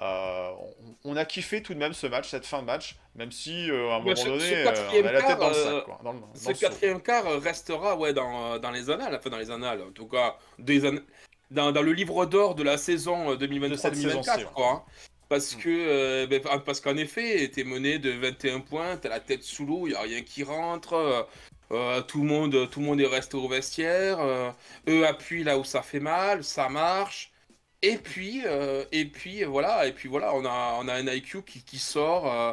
Euh, 0.02 0.50
on, 1.04 1.16
a 1.16 1.24
kiffé 1.24 1.62
tout 1.62 1.72
de 1.72 1.78
même 1.78 1.92
ce 1.92 2.06
match, 2.08 2.28
cette 2.28 2.46
fin 2.46 2.60
de 2.60 2.66
match, 2.66 2.96
même 3.14 3.30
si 3.30 3.70
euh, 3.70 3.90
à 3.90 3.96
un 3.96 3.98
moment 4.00 4.16
ce- 4.16 4.24
donné, 4.26 4.40
ce 4.40 4.54
euh, 4.54 4.64
quatrième 4.64 5.04
on 5.04 5.08
a 5.08 5.12
la 5.12 5.20
tête 5.20 5.28
quart, 5.28 5.38
dans 5.38 5.48
le 5.50 5.54
euh, 5.54 5.64
sac. 5.76 5.84
Quoi, 5.84 6.00
dans 6.02 6.12
le- 6.12 6.18
dans 6.20 6.26
Ce 6.34 6.48
le 6.48 6.54
quatrième 6.54 7.00
quart 7.00 7.26
euh, 7.28 7.38
restera 7.38 7.96
ouais, 7.96 8.12
dans, 8.12 8.58
dans 8.58 8.70
les 8.72 8.90
annales, 8.90 9.14
enfin 9.14 9.30
dans 9.30 9.38
les 9.38 9.50
annales, 9.52 9.82
en 9.82 9.92
tout 9.92 10.06
cas, 10.08 10.36
des 10.58 10.80
dans, 11.50 11.70
le 11.70 11.92
livre 11.92 12.26
d'or 12.26 12.56
de 12.56 12.64
la 12.64 12.76
saison 12.76 13.30
euh, 13.32 13.36
De 13.36 13.46
cette 13.76 13.94
saison-ci, 13.94 14.28
2023-2024, 14.30 14.34
ouais. 14.36 14.40
je 14.40 14.44
crois. 14.46 14.70
hein. 14.72 14.82
Parce 15.28 15.54
Mm. 15.54 15.58
que, 15.60 15.68
euh, 15.68 16.26
ben, 16.26 16.40
parce 16.66 16.80
qu'en 16.80 16.96
effet, 16.96 17.48
t'es 17.54 17.62
mené 17.64 17.98
de 17.98 18.10
21 18.10 18.60
points, 18.60 18.96
t'as 18.96 19.08
la 19.10 19.20
tête 19.20 19.42
sous 19.44 19.64
l'eau, 19.64 19.86
il 19.86 19.94
a 19.94 20.00
rien 20.02 20.22
qui 20.22 20.42
rentre. 20.42 20.94
euh, 20.94 21.22
Euh, 21.72 22.02
tout, 22.02 22.20
le 22.20 22.26
monde, 22.28 22.68
tout 22.70 22.80
le 22.80 22.86
monde 22.86 23.00
est 23.00 23.06
resté 23.06 23.36
au 23.38 23.48
vestiaire. 23.48 24.20
euh, 24.20 24.50
eux 24.86 25.06
appuient 25.06 25.44
là 25.44 25.56
où 25.58 25.64
ça 25.64 25.80
fait 25.82 25.98
mal, 25.98 26.44
ça 26.44 26.68
marche. 26.68 27.32
Et 27.86 27.96
puis, 27.98 28.42
euh, 28.46 28.84
et 28.92 29.04
puis 29.04 29.44
voilà, 29.44 29.86
et 29.86 29.92
puis 29.92 30.08
voilà, 30.08 30.34
on 30.34 30.44
a, 30.44 30.78
on 30.80 30.88
a 30.88 30.94
un 30.94 31.06
IQ 31.06 31.42
qui, 31.42 31.62
qui 31.62 31.78
sort. 31.78 32.32
euh, 32.32 32.52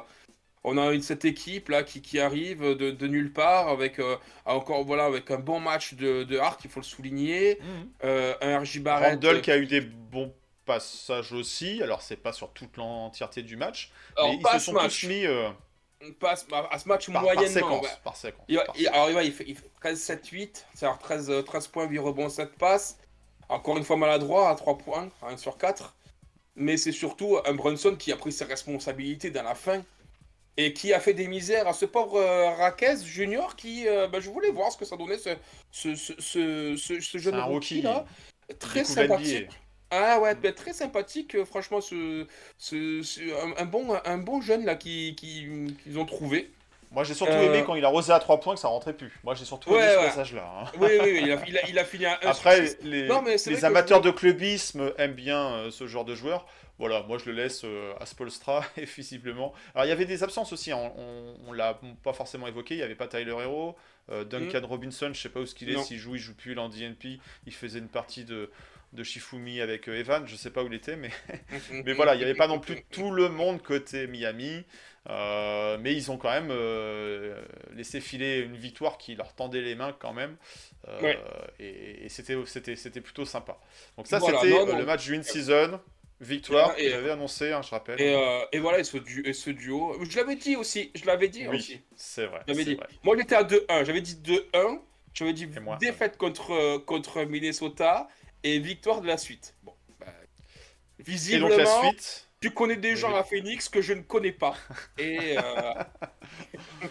on 0.64 0.78
a 0.78 0.92
une, 0.94 1.02
cette 1.02 1.26
équipe 1.26 1.70
là 1.70 1.82
qui, 1.84 2.02
qui 2.04 2.20
arrive 2.20 2.62
de, 2.62 2.92
de 2.92 3.08
nulle 3.08 3.34
part 3.34 3.68
avec 3.70 3.98
euh, 3.98 4.16
encore 4.46 4.84
voilà 4.84 5.06
avec 5.06 5.32
un 5.32 5.40
bon 5.40 5.60
match 5.60 5.96
de, 5.96 6.24
de 6.24 6.38
Hart, 6.38 6.60
il 6.64 6.70
faut 6.70 6.80
le 6.82 6.86
souligner. 6.86 7.58
Euh, 8.04 8.36
un 8.42 8.60
RJ 8.60 8.80
Barrett. 8.82 9.14
Randall 9.14 9.42
qui 9.42 9.50
a 9.52 9.58
eu 9.58 9.66
des 9.66 9.82
bons 9.82 10.32
passages 10.66 11.32
aussi. 11.34 11.82
Alors, 11.82 12.02
c'est 12.04 12.16
pas 12.18 12.32
sur 12.34 12.52
toute 12.52 12.78
l'entièreté 12.78 13.42
du 13.42 13.58
match. 13.58 13.92
alors, 14.16 14.30
mais 14.30 14.36
ils 14.38 14.42
se 14.44 14.48
à 14.48 14.60
ce 14.60 14.66
sont 14.66 14.74
match, 14.74 15.02
tous 15.02 15.08
mis 15.08 15.26
euh, 15.26 15.50
pas 16.20 16.32
à 16.32 16.36
ce- 16.36 16.46
à 16.54 16.78
ce 16.78 16.88
match 16.88 17.06
par, 17.08 17.14
par 17.16 17.24
moyennement. 17.24 17.50
séquence. 17.54 17.84
ouais. 17.86 17.90
Par 18.04 18.16
séquence. 18.16 18.46
Il, 18.48 18.58
va- 18.58 18.66
par 18.66 18.76
il- 18.76 18.80
séquence. 18.84 18.96
alors, 18.96 19.10
il 19.10 19.16
va- 19.16 19.24
il 19.24 19.32
fait, 19.34 19.46
il 19.48 19.56
fait 19.56 19.72
13, 19.80 20.00
7, 20.00 20.28
8, 20.28 20.68
c'est-à-dire 20.76 21.00
13, 21.00 21.30
euh, 21.32 21.42
13 21.42 21.68
points, 21.68 21.88
8 21.88 21.98
rebonds, 22.00 22.30
7 22.30 22.54
passes. 22.58 23.00
Encore 23.52 23.78
une 23.78 23.84
fois 23.84 23.98
maladroit 23.98 24.50
à 24.50 24.56
3 24.56 24.78
points, 24.78 25.10
à 25.22 25.28
1 25.30 25.38
sur 25.38 25.58
4. 25.58 25.96
Mais 26.56 26.78
c'est 26.78 26.92
surtout 26.92 27.38
un 27.46 27.54
Brunson 27.54 27.96
qui 27.98 28.12
a 28.12 28.18
pris 28.18 28.32
ses 28.32 28.46
responsabilités 28.46 29.30
dans 29.30 29.44
la 29.44 29.56
fin 29.56 29.84
et 30.58 30.74
qui 30.74 30.94
a 30.94 31.00
fait 31.00 31.14
des 31.14 31.28
misères 31.28 31.68
à 31.68 31.74
ce 31.74 31.86
pauvre 31.86 32.18
euh, 32.18 32.50
Raquez 32.52 32.98
Junior 33.06 33.56
qui, 33.56 33.88
euh, 33.88 34.08
bah, 34.08 34.20
je 34.20 34.30
voulais 34.30 34.52
voir 34.52 34.72
ce 34.72 34.78
que 34.78 34.84
ça 34.86 34.98
donnait 34.98 35.18
ce, 35.18 35.30
ce, 35.72 35.96
ce, 35.96 36.14
ce, 36.20 36.76
ce- 36.78 37.00
ce 37.00 37.18
jeune 37.18 37.36
un 37.36 37.44
rookie 37.44 37.76
rookie. 37.76 37.82
là. 37.84 38.06
Très 38.60 38.84
sympathique. 39.08 39.50
Ah 39.92 40.20
ouais, 40.20 40.36
bah, 40.36 40.52
très 40.54 40.74
sympathique, 40.74 41.36
euh, 41.36 41.46
franchement, 41.46 41.80
ce, 41.82 42.26
un, 42.74 43.54
un 43.62 43.66
bon, 43.66 43.98
un 44.06 44.18
bon 44.18 44.42
jeune 44.42 44.66
là 44.66 44.76
qui- 44.76 45.16
qui- 45.18 45.48
qu'ils 45.84 45.98
ont 46.00 46.06
trouvé. 46.06 46.52
Moi, 46.92 47.06
j'ai 47.06 47.14
surtout 47.14 47.32
Euh, 47.34 47.44
aimé 47.54 47.64
quand 47.66 47.76
il 47.76 47.86
a 47.86 47.88
rosé 47.88 48.12
à 48.12 48.20
3 48.20 48.40
points 48.42 48.54
que 48.54 48.60
ça 48.60 48.68
rentrait 48.68 48.94
plus. 48.94 49.18
Moi, 49.24 49.34
j'ai 49.34 49.46
surtout 49.46 49.74
aimé 49.76 49.88
ce 49.90 49.96
passage-là. 50.08 50.46
hein. 50.66 50.72
Oui, 50.78 50.90
oui, 51.02 51.12
oui, 51.14 51.22
il 51.24 51.32
a, 51.58 51.68
il 51.70 51.80
a- 51.80 51.86
fini 51.86 52.06
à 52.06 52.20
1 52.22 52.28
Après, 52.30 52.76
les, 52.84 53.10
amateurs 53.64 54.02
de 54.02 54.12
clubisme 54.12 54.92
aiment 54.98 55.14
bien 55.14 55.54
euh, 55.54 55.72
ce 55.72 55.88
genre 55.88 56.04
de 56.06 56.16
joueur. 56.16 56.46
Voilà, 56.80 57.04
moi 57.04 57.18
je 57.20 57.26
le 57.30 57.34
laisse 57.34 57.62
euh, 57.64 57.94
à 58.00 58.06
Spolstra, 58.08 58.64
et 58.78 58.86
visiblement. 58.86 59.54
Alors 59.76 59.86
il 59.86 59.90
y 59.90 59.92
avait 59.92 60.06
des 60.06 60.24
absences 60.24 60.52
aussi, 60.52 60.72
hein. 60.72 60.92
on, 60.98 61.36
on 61.48 61.54
l'a 61.54 61.80
pas 62.04 62.12
forcément 62.14 62.48
évoqué, 62.48 62.74
il 62.74 62.78
n'y 62.78 62.84
avait 62.84 62.96
pas 62.96 63.08
Tyler 63.08 63.36
Hero, 63.40 63.76
Duncan 64.10 64.62
Robinson, 64.68 65.12
je 65.14 65.22
sais 65.22 65.30
pas 65.30 65.40
où 65.42 65.46
ce 65.46 65.54
qu'il 65.56 65.70
est, 65.70 65.76
Mm. 65.78 65.84
S'il 65.84 65.98
joue, 66.00 66.16
il 66.16 66.22
joue 66.22 66.34
plus, 66.34 66.58
en 66.58 66.70
DNP, 66.70 67.20
il 67.46 67.54
faisait 67.54 67.78
une 67.80 67.88
partie 67.88 68.26
de, 68.26 68.50
de 68.94 69.04
Shifumi 69.04 69.62
avec 69.62 69.88
Evan, 69.88 70.28
je 70.28 70.36
sais 70.36 70.50
pas 70.50 70.64
où 70.64 70.68
il 70.68 70.74
était, 70.74 70.96
mais, 70.96 71.12
mais 71.86 71.94
voilà, 71.94 72.16
il 72.16 72.18
n'y 72.18 72.24
avait 72.24 72.34
pas 72.34 72.48
non 72.48 72.60
plus 72.60 72.84
tout 72.92 73.12
le 73.12 73.30
monde 73.30 73.62
côté 73.62 74.08
Miami. 74.08 74.64
Euh, 75.10 75.78
mais 75.80 75.96
ils 75.96 76.12
ont 76.12 76.18
quand 76.18 76.30
même 76.30 76.50
euh, 76.52 77.42
laissé 77.74 78.00
filer 78.02 78.40
une 78.40 78.56
victoire 78.56 78.98
qui 79.00 79.16
leur 79.16 79.34
tendait 79.34 79.62
les 79.62 79.74
mains 79.76 79.96
quand 79.98 80.14
même. 80.14 80.38
Euh, 80.88 81.02
Ouais. 81.02 81.20
Et, 81.60 82.06
et 82.06 82.10
c'était, 82.10 82.36
plutôt 83.02 83.26
sympa. 83.26 83.58
Donc 83.98 84.08
ça, 84.08 84.20
Voilà, 84.20 84.40
c'était 84.42 84.76
le 84.76 84.86
match 84.86 85.04
du 85.06 85.16
in-season. 85.16 85.80
Victoire, 86.20 86.76
Et- 86.78 86.84
que 86.84 86.90
j'avais 86.92 87.10
annoncé, 87.10 87.52
hein, 87.52 87.64
je 87.64 87.72
rappelle. 87.72 88.00
Et, 88.00 88.16
et 88.52 88.60
voilà, 88.60 88.78
et 88.78 88.84
ce, 88.84 88.98
du- 88.98 89.24
et 89.26 89.34
ce 89.34 89.50
duo. 89.50 89.98
Je 90.08 90.16
l'avais 90.18 90.36
dit 90.36 90.56
aussi, 90.56 90.92
je 90.94 91.04
l'avais 91.06 91.30
dit 91.30 91.48
oui, 91.48 91.58
aussi. 91.58 91.82
c'est 91.96 92.28
vrai. 92.28 92.42
Dit. 92.48 92.76
vrai. 92.76 92.88
Moi 93.04 93.18
j'étais 93.18 93.34
à 93.34 93.44
2-1, 93.44 93.84
j'avais 93.86 94.02
dit 94.02 94.18
2-1, 94.24 94.82
j'avais 95.16 95.34
dit 95.34 95.48
moi, 95.60 95.78
défaite 95.82 96.18
contre, 96.18 96.78
contre 96.86 97.24
Minnesota 97.24 98.08
et 98.44 98.60
victoire 98.60 99.02
de 99.02 99.08
la 99.08 99.18
suite. 99.18 99.56
Bon, 99.64 99.74
bah, 100.00 100.06
Et 101.00 101.04
visiblement, 101.04 101.50
donc 101.50 101.58
la 101.58 101.66
suite, 101.66 102.30
tu 102.42 102.52
connais 102.52 102.76
des 102.76 102.96
gens 102.96 103.16
à 103.16 103.24
Phoenix 103.24 103.70
que 103.70 103.82
je 103.82 103.94
ne 103.94 104.02
connais 104.02 104.32
pas. 104.32 104.56
Et 104.98 105.38
euh, 105.38 105.74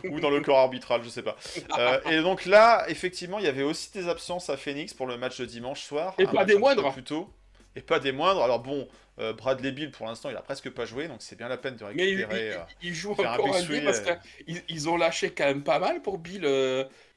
ou 0.11 0.21
dans 0.21 0.31
le 0.31 0.41
corps 0.41 0.59
arbitral, 0.59 1.03
je 1.03 1.09
sais 1.09 1.23
pas. 1.23 1.37
Euh, 1.79 2.01
et 2.11 2.23
donc 2.23 2.47
là, 2.47 2.85
effectivement, 2.89 3.39
il 3.39 3.45
y 3.45 3.49
avait 3.49 3.65
aussi 3.65 3.91
des 3.93 4.09
absences 4.09 4.49
à 4.49 4.57
Phoenix 4.57 4.95
pour 4.95 5.07
le 5.07 5.17
match 5.19 5.39
de 5.41 5.47
dimanche 5.47 5.83
soir. 5.83 6.15
Et 6.19 6.27
pas 6.27 6.45
des 6.45 6.55
peu 6.55 6.61
moindres. 6.61 6.93
Plus 6.93 7.03
tôt. 7.03 7.29
Et 7.77 7.81
pas 7.83 7.99
des 7.99 8.13
moindres. 8.13 8.43
Alors 8.43 8.61
bon, 8.61 8.89
euh, 9.19 9.33
Bradley 9.33 9.73
Bill, 9.73 9.91
pour 9.91 10.07
l'instant, 10.07 10.31
il 10.31 10.37
a 10.37 10.43
presque 10.43 10.71
pas 10.71 10.85
joué, 10.87 11.09
donc 11.09 11.19
c'est 11.21 11.37
bien 11.37 11.49
la 11.49 11.57
peine 11.57 11.77
de 11.77 11.85
mais 11.95 12.11
il, 12.11 12.17
récupérer. 12.25 12.57
il- 12.81 12.89
il 12.89 12.95
joue 12.95 13.15
un 13.19 13.33
encore 13.35 13.55
un 13.55 13.61
swing, 13.61 13.85
parce 13.85 14.01
qu'ils 14.01 14.63
ils 14.69 14.89
ont 14.89 14.97
lâché 14.97 15.31
quand 15.33 15.45
même 15.47 15.63
pas 15.65 15.79
mal 15.81 16.01
pour 16.01 16.19
Bill. 16.19 16.45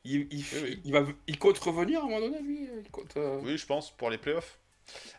il, 0.06 0.28
il, 0.32 0.44
Oui, 0.54 0.60
oui. 0.64 0.82
il 0.86 0.92
va, 0.92 1.04
il 1.28 1.38
compte 1.38 1.58
revenir 1.60 2.00
à 2.02 2.04
un 2.04 2.06
moment 2.10 2.20
donné, 2.20 2.42
lui. 2.42 2.68
Il 2.84 2.90
compte, 2.92 3.16
Oui, 3.44 3.58
je 3.58 3.66
pense, 3.66 3.92
pour 3.92 4.10
les 4.10 4.18
playoffs. 4.18 4.58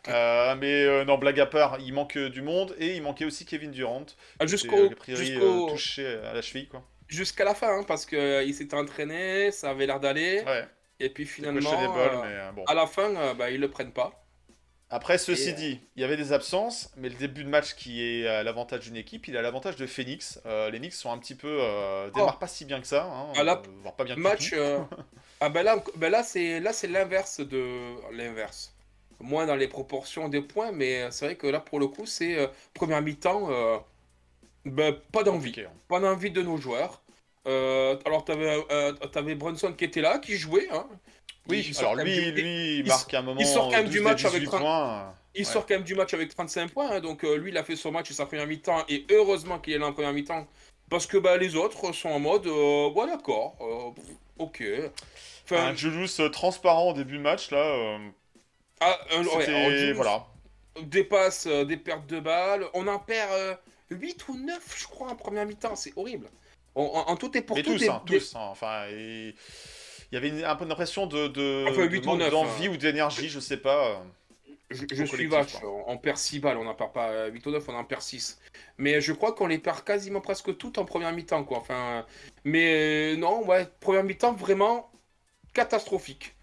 Euh, 0.07 0.55
mais 0.55 0.83
euh, 0.85 1.03
non, 1.05 1.17
blague 1.17 1.39
à 1.39 1.45
part, 1.45 1.79
il 1.79 1.93
manque 1.93 2.17
euh, 2.17 2.29
du 2.29 2.41
monde 2.41 2.75
et 2.79 2.95
il 2.95 3.01
manquait 3.01 3.25
aussi 3.25 3.45
Kevin 3.45 3.71
Durant. 3.71 4.05
ah, 4.39 4.45
Jusqu'au, 4.45 4.89
jusqu'au- 5.07 5.69
touché 5.69 6.05
à 6.17 6.33
la 6.33 6.41
cheville, 6.41 6.67
quoi. 6.67 6.83
jusqu'à 7.07 7.43
la 7.43 7.55
fin, 7.55 7.79
hein, 7.79 7.83
parce 7.87 8.05
qu'il 8.05 8.53
s'était 8.53 8.75
entraîné, 8.75 9.51
ça 9.51 9.71
avait 9.71 9.87
l'air 9.87 9.99
d'aller. 9.99 10.43
Ouais, 10.45 10.67
Et 10.99 11.09
puis 11.09 11.25
finalement, 11.25 11.59
des 11.81 11.87
balles, 11.87 12.19
mais 12.23 12.51
bon. 12.55 12.63
à 12.65 12.73
la 12.73 12.85
fin, 12.87 13.33
bah, 13.33 13.49
ils 13.49 13.59
le 13.59 13.69
prennent 13.69 13.93
pas. 13.93 14.21
Après, 14.91 15.17
ceci 15.17 15.49
Et, 15.49 15.53
dit, 15.53 15.79
il 15.95 16.01
y 16.03 16.05
avait 16.05 16.15
des 16.15 16.31
absences, 16.31 16.91
mais 16.95 17.09
le 17.09 17.15
début 17.15 17.43
de 17.43 17.49
match 17.49 17.73
qui 17.73 18.03
est 18.03 18.27
à 18.27 18.43
l'avantage 18.43 18.81
d'une 18.81 18.95
équipe, 18.95 19.27
il 19.27 19.35
a 19.35 19.41
l'avantage 19.41 19.75
de 19.77 19.87
Phoenix. 19.87 20.39
Euh, 20.45 20.69
les 20.69 20.77
Knicks 20.77 20.93
sont 20.93 21.11
un 21.11 21.17
petit 21.17 21.33
peu. 21.33 21.57
Euh, 21.59 22.11
démarrent 22.11 22.37
pas 22.37 22.47
si 22.47 22.65
bien 22.65 22.79
que 22.79 22.85
ça, 22.87 23.03
hein, 23.05 23.33
Ah, 23.35 23.43
là, 23.43 23.63
euh, 23.65 23.69
voire 23.81 23.95
pas 23.95 24.03
bien 24.03 24.15
Match. 24.15 24.53
ah 25.41 25.49
ben 25.49 25.63
là, 25.63 25.83
ben 25.95 26.11
là 26.11 26.21
c'est 26.23 26.87
l'inverse 26.87 27.39
de 27.39 27.95
l'inverse. 28.15 28.74
Moins 29.19 29.45
dans 29.45 29.55
les 29.55 29.67
proportions 29.67 30.27
des 30.29 30.41
points, 30.41 30.71
mais 30.71 31.09
c'est 31.11 31.25
vrai 31.25 31.35
que 31.35 31.47
là 31.47 31.59
pour 31.59 31.79
le 31.79 31.87
coup 31.87 32.05
c'est 32.05 32.37
euh, 32.37 32.47
première 32.73 33.01
mi-temps, 33.01 33.47
euh, 33.49 33.77
ben, 34.65 34.95
pas 35.11 35.23
d'envie, 35.23 35.53
hein. 35.65 35.71
pas 35.87 35.99
d'envie 35.99 36.31
de 36.31 36.41
nos 36.41 36.57
joueurs. 36.57 37.01
Euh, 37.47 37.95
alors 38.05 38.25
t'avais 38.25 38.57
euh, 38.71 38.91
t'avais 38.93 39.35
Brunson 39.35 39.73
qui 39.73 39.85
était 39.85 40.01
là, 40.01 40.19
qui 40.19 40.35
jouait. 40.35 40.67
Hein. 40.71 40.85
Oui, 41.47 41.63
Il 41.67 41.75
sort 41.75 41.91
alors 41.91 42.03
lui, 42.05 42.15
du- 42.15 42.41
lui, 42.41 42.77
il 42.79 42.85
marque 42.87 43.13
un 43.13 43.21
moment. 43.21 43.39
il 43.39 43.45
sort 43.45 43.69
quand 43.69 43.77
même 43.77 43.87
du 43.87 43.97
12 43.99 44.03
match 44.03 44.25
avec 44.25 44.39
18 44.39 44.47
30 44.47 44.61
points. 44.61 45.13
Il 45.35 45.39
Ouais. 45.39 45.43
sort 45.45 45.65
quand 45.67 45.75
même 45.75 45.83
du 45.83 45.93
match 45.95 46.13
avec 46.13 46.29
35 46.29 46.71
points, 46.71 46.89
hein, 46.91 46.99
donc 47.01 47.23
euh, 47.23 47.35
lui 47.37 47.51
il 47.51 47.57
a 47.57 47.63
fait 47.63 47.75
son 47.75 47.91
match 47.91 48.09
et 48.09 48.13
sa 48.13 48.25
première 48.25 48.47
mi-temps, 48.47 48.83
et 48.89 49.05
heureusement 49.11 49.59
qu'il 49.59 49.73
est 49.73 49.77
là 49.77 49.85
en 49.87 49.93
première 49.93 50.13
mi-temps, 50.13 50.47
parce 50.89 51.05
que 51.05 51.17
bah, 51.17 51.37
les 51.37 51.55
autres 51.55 51.91
sont 51.93 52.09
en 52.09 52.19
mode, 52.19 52.47
euh, 52.47 52.89
ouais 52.89 53.05
d'accord, 53.05 53.55
euh, 53.61 53.91
ok. 54.39 54.63
Enfin, 55.43 55.67
Un 55.67 55.75
Julius 55.75 56.19
euh, 56.21 56.29
transparent 56.29 56.89
au 56.89 56.93
début 56.93 57.17
de 57.17 57.21
match, 57.21 57.51
là. 57.51 57.99
Euh, 58.83 58.85
ah, 58.85 58.99
un- 59.11 59.23
ouais, 59.25 59.93
voilà. 59.93 60.25
des 60.81 61.03
passes, 61.03 61.47
euh, 61.47 61.63
des 61.65 61.77
pertes 61.77 62.07
de 62.07 62.19
balles, 62.19 62.65
on 62.73 62.87
en 62.87 62.99
perd 62.99 63.31
euh, 63.31 63.55
8 63.91 64.27
ou 64.29 64.37
9 64.37 64.75
je 64.77 64.85
crois 64.87 65.09
en 65.09 65.15
première 65.15 65.45
mi-temps, 65.45 65.75
c'est 65.75 65.93
horrible. 65.95 66.27
En, 66.75 66.83
en- 66.83 67.11
en 67.11 67.15
tout 67.15 67.35
et 67.37 67.41
pour 67.41 67.55
Mais 67.55 67.63
tout, 67.63 67.73
tous, 67.73 67.79
des- 67.79 67.89
hein, 67.89 68.01
des- 68.05 68.19
tous. 68.19 68.35
hein, 68.35 68.47
enfin, 68.51 68.85
et- 68.89 69.33
il 70.11 70.15
y 70.15 70.17
avait 70.17 70.29
une- 70.29 70.43
un 70.43 70.55
peu 70.55 70.65
l'impression 70.65 71.07
de, 71.07 71.27
de, 71.27 71.65
Enfin, 71.69 71.81
de 71.85 71.89
8 71.89 72.03
ou 72.05 72.09
manque 72.09 72.19
9, 72.19 72.31
d'envie 72.31 72.67
hein. 72.67 72.71
ou 72.71 72.77
d'énergie, 72.77 73.29
je 73.29 73.39
sais 73.39 73.57
pas. 73.57 73.91
euh. 73.91 73.95
Je, 74.71 75.05
suis 75.05 75.27
vache, 75.27 75.53
on 75.85 75.97
perd 75.97 76.17
6 76.17 76.39
balles, 76.39 76.57
on 76.57 76.63
n'en 76.63 76.73
perd 76.73 76.91
pas 76.91 77.09
euh, 77.09 77.29
8 77.29 77.45
ou 77.45 77.51
9, 77.51 77.63
on 77.69 77.75
en 77.75 77.83
perd 77.83 78.01
6. 78.01 78.39
Mais 78.79 78.99
je 78.99 79.13
crois 79.13 79.31
qu'on 79.33 79.45
les 79.47 79.59
perd 79.59 79.83
quasiment 79.83 80.21
presque 80.21 80.57
toutes 80.57 80.79
en 80.79 80.85
première 80.85 81.13
mi-temps, 81.13 81.43
quoi. 81.43 81.59
Enfin, 81.59 81.99
euh, 81.99 82.01
mais 82.45 83.13
euh, 83.13 83.15
non, 83.15 83.45
ouais, 83.45 83.67
première 83.79 84.03
mi-temps 84.03 84.33
vraiment 84.33 84.91
catastrophique 85.53 86.34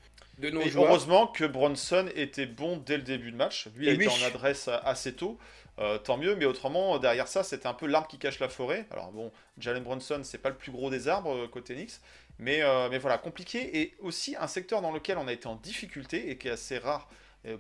de 0.50 0.61
joueurs. 0.68 0.87
heureusement 0.88 1.26
que 1.26 1.44
Bronson 1.44 2.09
était 2.14 2.46
bon 2.46 2.76
dès 2.76 2.96
le 2.96 3.02
début 3.02 3.33
de 3.33 3.37
match. 3.37 3.68
Lui 3.76 3.88
été 3.88 4.07
oui. 4.07 4.12
en 4.22 4.26
adresse 4.26 4.68
assez 4.68 5.14
tôt. 5.14 5.38
euh, 5.78 5.98
tant 5.98 6.18
mieux, 6.18 6.35
mais 6.37 6.44
autrement, 6.44 6.98
derrière 6.98 7.28
ça, 7.28 7.42
c'était 7.42 7.66
un 7.66 7.74
peu 7.74 7.87
l'arbre 7.87 8.09
qui 8.09 8.18
cache 8.18 8.38
la 8.40 8.48
forêt. 8.48 8.87
Alors 8.90 9.11
bon, 9.11 9.33
Jalen 9.59 9.83
Bronson, 9.83 10.20
c'est 10.22 10.38
pas 10.38 10.50
le 10.50 10.57
plus 10.57 10.70
gros 10.72 10.90
des 10.90 11.09
arbres 11.09 11.35
euh, 11.35 11.48
côté 11.48 11.74
Knicks, 11.74 11.94
mais, 12.38 12.62
euh, 12.62 12.88
mais 12.90 12.98
voilà, 12.98 13.18
compliqué. 13.18 13.81
Et 13.81 13.94
aussi 14.00 14.37
un 14.38 14.46
secteur 14.48 14.83
dans 14.83 14.92
lequel 14.92 15.16
on 15.18 15.26
a 15.28 15.33
été 15.33 15.46
en 15.46 15.57
difficulté 15.57 16.31
et 16.31 16.37
qui 16.37 16.48
est 16.48 16.52
assez 16.52 16.78
rare 16.78 17.09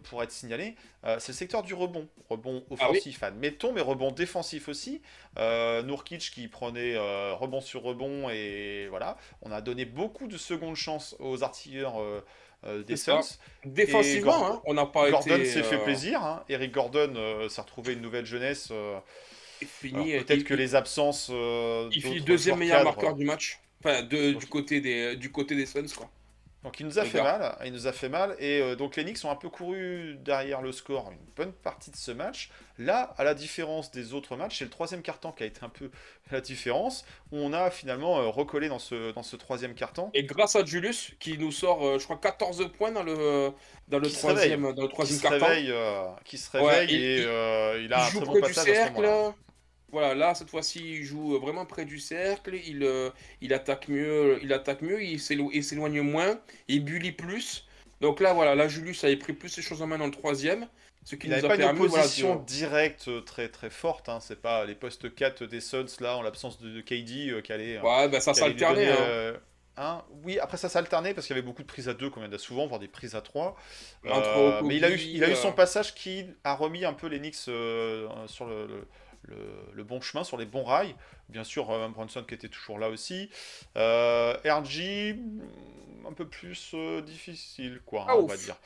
pour 0.04 0.22
être 0.22 0.30
signalé, 0.30 0.76
euh, 1.04 1.16
c'est 1.18 1.32
le 1.32 1.36
secteur 1.36 1.64
du 1.64 1.74
rebond. 1.74 2.06
Rebond 2.30 2.62
Ah 2.70 2.74
offensif, 2.74 3.20
admettons, 3.24 3.72
mais 3.72 3.80
rebond 3.80 4.12
défensif 4.12 4.68
aussi. 4.68 5.02
Euh, 5.38 5.82
Nourkic 5.82 6.30
qui 6.32 6.46
prenait 6.46 6.94
euh, 6.94 7.34
rebond 7.34 7.60
sur 7.60 7.82
rebond 7.82 8.30
et 8.30 8.86
voilà. 8.90 9.16
On 9.40 9.50
a 9.50 9.60
donné 9.60 9.84
beaucoup 9.84 10.28
de 10.28 10.36
secondes 10.36 10.76
chances 10.76 11.16
aux 11.18 11.42
artilleurs 11.42 11.94
des 12.86 12.96
ça. 12.96 13.20
Suns. 13.22 13.38
Défensivement, 13.64 14.38
Gordon- 14.38 14.54
hein, 14.56 14.62
on 14.66 14.74
n'a 14.74 14.86
pas 14.86 15.10
Gordon 15.10 15.36
été. 15.36 15.46
s'est 15.46 15.62
fait 15.62 15.76
euh, 15.76 15.84
plaisir. 15.84 16.22
Hein. 16.22 16.44
Eric 16.48 16.72
Gordon 16.72 17.12
euh, 17.16 17.48
s'est 17.48 17.60
retrouvé 17.60 17.92
une 17.94 18.00
nouvelle 18.00 18.26
jeunesse. 18.26 18.68
euh, 18.70 18.98
Fini, 19.64 20.14
alors 20.14 20.24
Peut-être 20.26 20.40
il- 20.40 20.44
que 20.44 20.54
les 20.54 20.74
absences. 20.74 21.28
euh, 21.32 21.88
Il 21.92 22.02
finit 22.02 22.20
deuxième 22.20 22.58
meilleur 22.58 22.82
marqueur 22.84 23.14
du 23.14 23.24
match. 23.24 23.60
Enfin, 23.84 24.02
de- 24.02 24.32
Donc- 24.32 24.40
du, 24.40 24.46
côté 24.46 24.80
des, 24.80 25.16
du 25.16 25.30
côté 25.30 25.54
des 25.54 25.66
Suns, 25.66 25.86
quoi. 25.96 26.10
Donc 26.64 26.78
il 26.78 26.86
nous 26.86 26.98
a 27.00 27.02
Les 27.02 27.10
fait 27.10 27.18
gars. 27.18 27.38
mal. 27.38 27.56
Il 27.64 27.72
nous 27.72 27.86
a 27.88 27.92
fait 27.92 28.08
mal. 28.08 28.36
Et 28.38 28.60
euh, 28.60 28.76
donc 28.76 28.94
les 28.96 29.02
Knicks 29.02 29.24
ont 29.24 29.30
un 29.30 29.36
peu 29.36 29.48
couru 29.48 30.16
derrière 30.20 30.62
le 30.62 30.70
score 30.70 31.10
une 31.10 31.18
bonne 31.36 31.52
partie 31.52 31.90
de 31.90 31.96
ce 31.96 32.12
match. 32.12 32.50
Là, 32.78 33.12
à 33.18 33.24
la 33.24 33.34
différence 33.34 33.90
des 33.90 34.14
autres 34.14 34.36
matchs, 34.36 34.58
c'est 34.58 34.64
le 34.64 34.70
troisième 34.70 35.02
carton 35.02 35.32
qui 35.32 35.42
a 35.42 35.46
été 35.46 35.64
un 35.64 35.68
peu 35.68 35.90
la 36.30 36.40
différence. 36.40 37.04
Où 37.32 37.38
on 37.38 37.52
a 37.52 37.70
finalement 37.70 38.20
euh, 38.20 38.28
recollé 38.28 38.68
dans 38.68 38.78
ce, 38.78 39.12
dans 39.12 39.24
ce 39.24 39.34
troisième 39.34 39.74
carton. 39.74 40.10
Et 40.14 40.22
grâce 40.22 40.54
à 40.54 40.64
Julius, 40.64 41.12
qui 41.18 41.36
nous 41.36 41.50
sort, 41.50 41.84
euh, 41.84 41.98
je 41.98 42.04
crois, 42.04 42.18
14 42.18 42.70
points 42.78 42.92
dans 42.92 43.02
le, 43.02 43.50
dans 43.88 43.98
le 43.98 44.08
Qui 44.08 44.14
troisième, 44.16 44.62
dans 44.72 44.82
le 44.82 44.86
Qui 44.88 44.94
troisième 44.94 45.18
se 45.18 45.22
carton. 45.22 45.44
réveille, 45.46 45.74
qui 46.24 46.38
se 46.38 46.50
réveille 46.56 46.88
il- 46.94 47.02
et 47.02 47.16
il- 47.16 47.80
il 47.80 47.84
Il 47.86 47.92
a 47.92 48.04
un 48.04 48.08
très 48.08 48.20
bon 48.20 48.40
passage 48.40 48.68
à 48.68 48.86
ce 48.86 48.92
moment-là. 48.92 49.34
Voilà, 49.92 50.14
là, 50.14 50.34
cette 50.34 50.48
fois-ci, 50.50 50.80
il 50.80 51.04
joue 51.04 51.38
vraiment 51.38 51.66
près 51.66 51.84
du 51.84 51.98
cercle, 52.00 52.54
il, 52.66 52.82
euh, 52.82 53.10
il 53.42 53.52
attaque 53.52 53.88
mieux, 53.88 54.38
il 54.42 54.52
attaque 54.52 54.82
mieux, 54.82 55.02
il 55.02 55.18
s'élo- 55.20 55.50
il 55.52 55.62
s'éloigne 55.62 56.00
moins, 56.00 56.40
il 56.68 56.82
bully 56.84 57.12
plus. 57.12 57.66
Donc 58.00 58.18
là, 58.20 58.32
voilà, 58.32 58.54
là, 58.54 58.68
Julius 58.68 59.04
avait 59.04 59.16
pris 59.16 59.32
plus 59.34 59.50
ses 59.50 59.62
choses 59.62 59.82
en 59.82 59.86
main 59.86 59.98
dans 59.98 60.06
le 60.06 60.10
troisième, 60.12 60.66
ce 61.04 61.14
qui 61.14 61.26
Il 61.26 61.30
nous 61.30 61.36
n'avait 61.36 61.46
a 61.46 61.48
pas 61.48 61.54
une 61.56 61.60
permis, 61.60 61.78
voilà, 61.86 61.94
opposition 62.04 62.36
de- 62.36 62.44
directe 62.46 63.08
euh, 63.08 63.20
très 63.20 63.48
très 63.48 63.70
forte. 63.70 64.08
Hein. 64.08 64.18
C'est 64.20 64.40
pas 64.40 64.64
les 64.64 64.74
postes 64.74 65.14
4 65.14 65.44
des 65.44 65.60
Suns 65.60 65.86
là 66.00 66.16
en 66.16 66.22
l'absence 66.22 66.58
de, 66.60 66.70
de 66.70 66.80
KD 66.80 67.30
euh, 67.30 67.40
qui 67.42 67.52
allait. 67.52 67.76
euh, 67.76 67.82
Ouais, 67.82 68.08
bah, 68.08 68.20
ça 68.20 68.32
s'alternait. 68.34 68.88
hein. 68.88 68.96
euh. 68.98 69.36
Oui, 70.24 70.38
après 70.38 70.56
ça 70.58 70.68
s'alternait 70.68 71.14
parce 71.14 71.26
qu'il 71.26 71.34
y 71.36 71.38
avait 71.38 71.46
beaucoup 71.46 71.62
de 71.62 71.66
prises 71.66 71.88
à 71.88 71.94
deux, 71.94 72.08
comme 72.10 72.22
il 72.22 72.26
y 72.26 72.28
en 72.28 72.32
a 72.34 72.38
souvent, 72.38 72.66
voire 72.66 72.80
des 72.80 72.88
prises 72.88 73.14
à 73.14 73.20
trois. 73.20 73.56
Entre 74.06 74.28
Euh, 74.28 74.58
Okogie, 74.58 74.68
mais 74.68 74.76
il 74.76 74.84
a 74.84 74.90
eu, 74.90 74.96
il 74.98 75.24
a 75.24 75.30
eu 75.30 75.36
son 75.36 75.48
euh, 75.48 75.52
passage 75.52 75.94
qui 75.94 76.24
a 76.44 76.54
remis 76.54 76.84
un 76.84 76.92
peu 76.92 77.06
les 77.08 77.18
Knicks 77.18 77.36
euh, 77.48 78.08
sur 78.26 78.46
le, 78.46 78.66
le- 78.66 78.86
le- 79.22 79.70
le 79.72 79.84
bon 79.84 80.00
chemin, 80.00 80.24
sur 80.24 80.36
les 80.36 80.46
bons 80.46 80.64
rails. 80.64 80.94
Bien 81.28 81.44
sûr, 81.44 81.70
euh, 81.70 81.88
Brunson 81.88 82.24
qui 82.26 82.34
était 82.34 82.48
toujours 82.48 82.78
là 82.78 82.88
aussi. 82.90 83.30
Euh, 83.76 84.34
RG, 84.44 85.14
mm, 85.14 86.06
un 86.08 86.12
peu 86.12 86.26
plus 86.28 86.72
euh, 86.74 87.00
difficile, 87.00 87.80
quoi, 87.86 88.06
hein, 88.08 88.14
on 88.16 88.26
va 88.26 88.36
dire. 88.36 88.56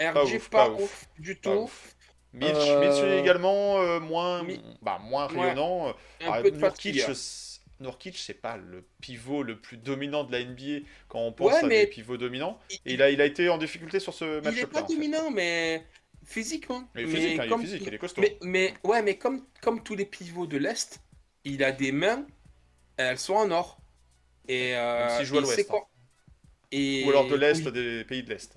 RG, 0.00 0.36
ouf, 0.36 0.48
pas, 0.50 0.70
ouf, 0.70 0.80
ouf. 0.82 1.08
du 1.18 1.34
Pas 1.36 1.50
tout. 1.50 1.56
ouf. 1.62 1.94
Mitch, 2.34 2.50
Euh, 2.54 2.80
Mitch 2.80 3.20
également 3.22 4.00
moins, 4.00 4.42
Mi- 4.42 4.60
bah, 4.82 4.98
moins 5.02 5.26
Ouais. 5.32 5.40
rayonnant. 5.40 5.88
Un 5.88 5.94
Ah, 6.30 6.42
peu 6.42 6.50
de 6.50 6.56
Nurkic, 6.58 7.00
fatigue. 7.00 7.14
c- 7.14 7.60
Nurkic, 7.80 8.18
c'est 8.18 8.34
pas 8.34 8.56
le 8.58 8.84
pivot 9.00 9.42
le 9.42 9.56
plus 9.58 9.76
dominant 9.76 10.24
de 10.24 10.32
la 10.32 10.40
NBA 10.40 10.84
quand 11.08 11.20
on 11.20 11.32
pense 11.32 11.52
Ouais, 11.52 11.64
à 11.64 11.68
des 11.68 11.86
pivots 11.86 12.16
dominants. 12.16 12.58
Il- 12.70 12.76
Et 12.84 12.94
il 12.94 13.02
a, 13.02 13.10
il 13.10 13.20
a 13.20 13.24
été 13.24 13.48
en 13.48 13.56
difficulté 13.56 13.98
sur 13.98 14.12
ce 14.14 14.24
Il 14.24 14.28
est 14.38 14.40
match-là. 14.42 14.66
pas 14.66 14.82
en 14.82 14.86
fait. 14.86 14.94
dominant, 14.94 15.30
mais 15.30 15.84
physiquement. 16.28 16.82
Mais 16.94 17.06
physique, 17.06 17.38
hein, 17.38 17.42
il 17.42 17.46
est 17.46 17.48
comme- 17.48 17.60
physique, 17.62 17.82
il 17.86 17.94
est 17.94 17.98
costaud. 17.98 18.20
Mais, 18.20 18.36
mais, 18.42 18.74
ouais, 18.84 19.02
mais 19.02 19.16
comme, 19.16 19.44
comme 19.62 19.82
tous 19.82 19.96
les 19.96 20.04
pivots 20.04 20.46
de 20.46 20.58
l'Est, 20.58 21.00
il 21.44 21.64
a 21.64 21.72
des 21.72 21.92
mains, 21.92 22.26
elles 22.96 23.18
sont 23.18 23.34
en 23.34 23.50
or. 23.50 23.78
Et, 24.46 24.76
euh, 24.76 25.24
joue 25.24 25.38
à 25.38 25.40
l'Ouest, 25.40 25.70
Et... 26.70 27.04
Ou 27.06 27.10
alors 27.10 27.26
de 27.28 27.34
l'Est, 27.36 27.64
oui. 27.66 27.72
des 27.72 28.04
pays 28.04 28.22
de 28.22 28.30
l'Est. 28.30 28.54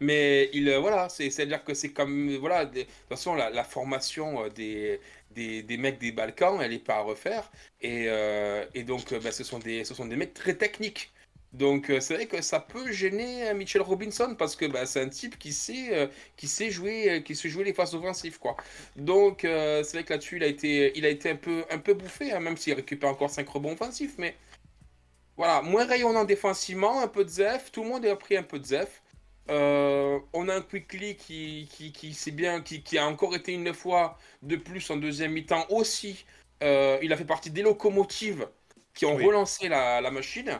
Mais 0.00 0.50
il, 0.52 0.68
euh, 0.68 0.80
voilà, 0.80 1.08
c'est, 1.08 1.30
c'est-à-dire 1.30 1.62
que 1.62 1.72
c'est 1.74 1.92
comme, 1.92 2.34
voilà, 2.36 2.64
des- 2.66 2.80
de 2.84 2.88
toute 2.88 3.08
façon, 3.08 3.34
la, 3.34 3.50
la 3.50 3.62
formation 3.64 4.44
euh, 4.44 4.48
des, 4.48 5.00
des, 5.30 5.62
des 5.62 5.76
mecs 5.76 5.98
des 6.00 6.10
Balkans, 6.10 6.60
elle 6.60 6.72
n'est 6.72 6.78
pas 6.80 6.96
à 6.96 7.00
refaire. 7.02 7.50
Et, 7.80 8.06
euh, 8.08 8.66
et 8.74 8.82
donc, 8.82 9.14
bah, 9.22 9.30
ce, 9.30 9.44
sont 9.44 9.60
des, 9.60 9.84
ce 9.84 9.94
sont 9.94 10.06
des 10.06 10.16
mecs 10.16 10.34
très 10.34 10.54
techniques. 10.56 11.12
Donc, 11.54 11.88
euh, 11.88 12.00
c'est 12.00 12.14
vrai 12.14 12.26
que 12.26 12.42
ça 12.42 12.58
peut 12.58 12.90
gêner 12.90 13.48
euh, 13.48 13.54
Mitchell 13.54 13.80
Robinson 13.80 14.34
parce 14.36 14.56
que 14.56 14.66
bah, 14.66 14.86
c'est 14.86 15.00
un 15.00 15.08
type 15.08 15.38
qui 15.38 15.52
sait, 15.52 15.94
euh, 15.96 16.08
qui 16.36 16.48
sait 16.48 16.70
jouer, 16.70 17.22
qui 17.24 17.36
sait 17.36 17.48
jouer 17.48 17.62
les 17.62 17.72
phases 17.72 17.94
offensives, 17.94 18.40
quoi. 18.40 18.56
Donc, 18.96 19.40
c'est 19.42 19.92
vrai 19.92 20.04
que 20.04 20.12
là-dessus, 20.12 20.36
il 20.36 20.42
a 20.42 20.48
été, 20.48 20.92
il 20.98 21.06
a 21.06 21.08
été 21.08 21.30
un 21.30 21.36
peu, 21.36 21.64
un 21.70 21.78
peu 21.78 21.94
bouffé, 21.94 22.32
hein, 22.32 22.40
même 22.40 22.56
s'il 22.56 22.74
récupère 22.74 23.08
encore 23.10 23.30
5 23.30 23.48
rebonds 23.48 23.72
offensifs. 23.72 24.14
Mais 24.18 24.34
voilà, 25.36 25.62
moins 25.62 25.86
rayonnant 25.86 26.24
défensivement, 26.24 27.00
un 27.00 27.08
peu 27.08 27.24
de 27.24 27.30
Zef, 27.30 27.70
tout 27.70 27.84
le 27.84 27.88
monde 27.88 28.04
a 28.04 28.16
pris 28.16 28.36
un 28.36 28.42
peu 28.42 28.58
de 28.58 28.66
Zef. 28.66 29.02
Euh, 29.50 30.18
on 30.32 30.48
a 30.48 30.56
un 30.56 30.60
Quickly 30.62 31.16
qui, 31.16 31.68
qui, 31.70 31.92
qui, 31.92 32.30
bien, 32.32 32.62
qui, 32.62 32.82
qui 32.82 32.98
a 32.98 33.06
encore 33.06 33.34
été 33.36 33.52
une 33.52 33.74
fois 33.74 34.18
de 34.42 34.56
plus 34.56 34.90
en 34.90 34.96
deuxième 34.96 35.32
mi-temps 35.32 35.66
aussi. 35.68 36.24
Euh, 36.62 36.98
il 37.02 37.12
a 37.12 37.16
fait 37.16 37.24
partie 37.24 37.50
des 37.50 37.62
locomotives 37.62 38.48
qui 38.94 39.06
ont 39.06 39.16
Oui. 39.16 39.24
relancé 39.24 39.68
la, 39.68 40.00
la 40.00 40.10
machine. 40.10 40.58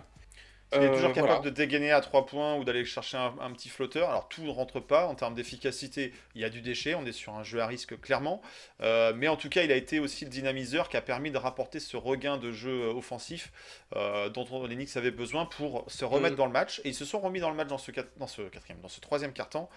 Il 0.76 0.82
est 0.82 0.86
Euh, 0.88 0.94
toujours 0.94 1.12
capable 1.12 1.26
voilà. 1.34 1.40
de 1.42 1.50
dégainer 1.50 1.92
à 1.92 2.00
3 2.00 2.26
points 2.26 2.56
ou 2.56 2.64
d'aller 2.64 2.84
chercher 2.84 3.16
un, 3.16 3.34
un 3.40 3.50
petit 3.52 3.68
flotteur. 3.68 4.08
Alors 4.10 4.28
tout 4.28 4.42
ne 4.42 4.50
rentre 4.50 4.80
pas 4.80 5.06
en 5.06 5.14
termes 5.14 5.34
d'efficacité. 5.34 6.12
Il 6.34 6.40
y 6.40 6.44
a 6.44 6.50
du 6.50 6.60
déchet, 6.62 6.94
on 6.94 7.04
est 7.06 7.12
sur 7.12 7.34
un 7.34 7.42
jeu 7.44 7.60
à 7.60 7.66
risque 7.66 8.00
clairement. 8.00 8.42
Euh, 8.82 9.12
mais 9.16 9.28
en 9.28 9.36
tout 9.36 9.48
cas, 9.48 9.62
il 9.62 9.70
a 9.72 9.76
été 9.76 10.00
aussi 10.00 10.24
le 10.24 10.30
dynamiseur 10.30 10.88
qui 10.88 10.96
a 10.96 11.00
permis 11.02 11.30
de 11.30 11.38
rapporter 11.38 11.80
ce 11.80 11.96
regain 11.96 12.36
de 12.38 12.50
jeu 12.52 12.70
euh, 12.88 12.92
offensif 12.92 13.52
euh, 13.96 14.28
dont 14.28 14.46
on- 14.50 14.66
les 14.66 14.74
Knicks 14.76 14.96
avaient 14.96 15.10
besoin 15.10 15.44
pour 15.46 15.84
se 15.88 16.04
remettre 16.04 16.32
Mhm. 16.32 16.38
dans 16.38 16.46
le 16.46 16.52
match. 16.52 16.80
Et 16.84 16.88
ils 16.88 16.94
se 16.94 17.04
sont 17.04 17.20
remis 17.20 17.40
dans 17.40 17.50
le 17.50 17.56
match 17.56 17.68
dans 17.68 17.78
ce, 17.78 17.92
dans 18.16 18.26
ce 18.26 18.42
quatrième, 18.42 18.80
dans 18.80 18.88
ce 18.88 19.00
troisième 19.00 19.32
carton. 19.32 19.68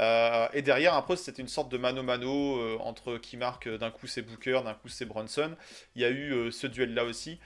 Euh, 0.00 0.46
et 0.52 0.62
derrière, 0.62 0.94
après, 0.94 1.16
c'était 1.16 1.42
une 1.42 1.48
sorte 1.48 1.70
de 1.70 1.78
mano-mano 1.78 2.78
entre 2.80 3.16
qui 3.18 3.36
marque 3.36 3.68
d'un 3.68 3.90
coup 3.90 4.06
c'est 4.06 4.22
Booker, 4.22 4.60
d'un 4.64 4.74
coup 4.74 4.88
c'est 4.88 5.04
Brunson. 5.06 5.54
Il 5.96 6.02
y 6.02 6.04
a 6.04 6.10
eu 6.10 6.50
ce 6.52 6.66
duel-là 6.66 7.04
aussi. 7.04 7.38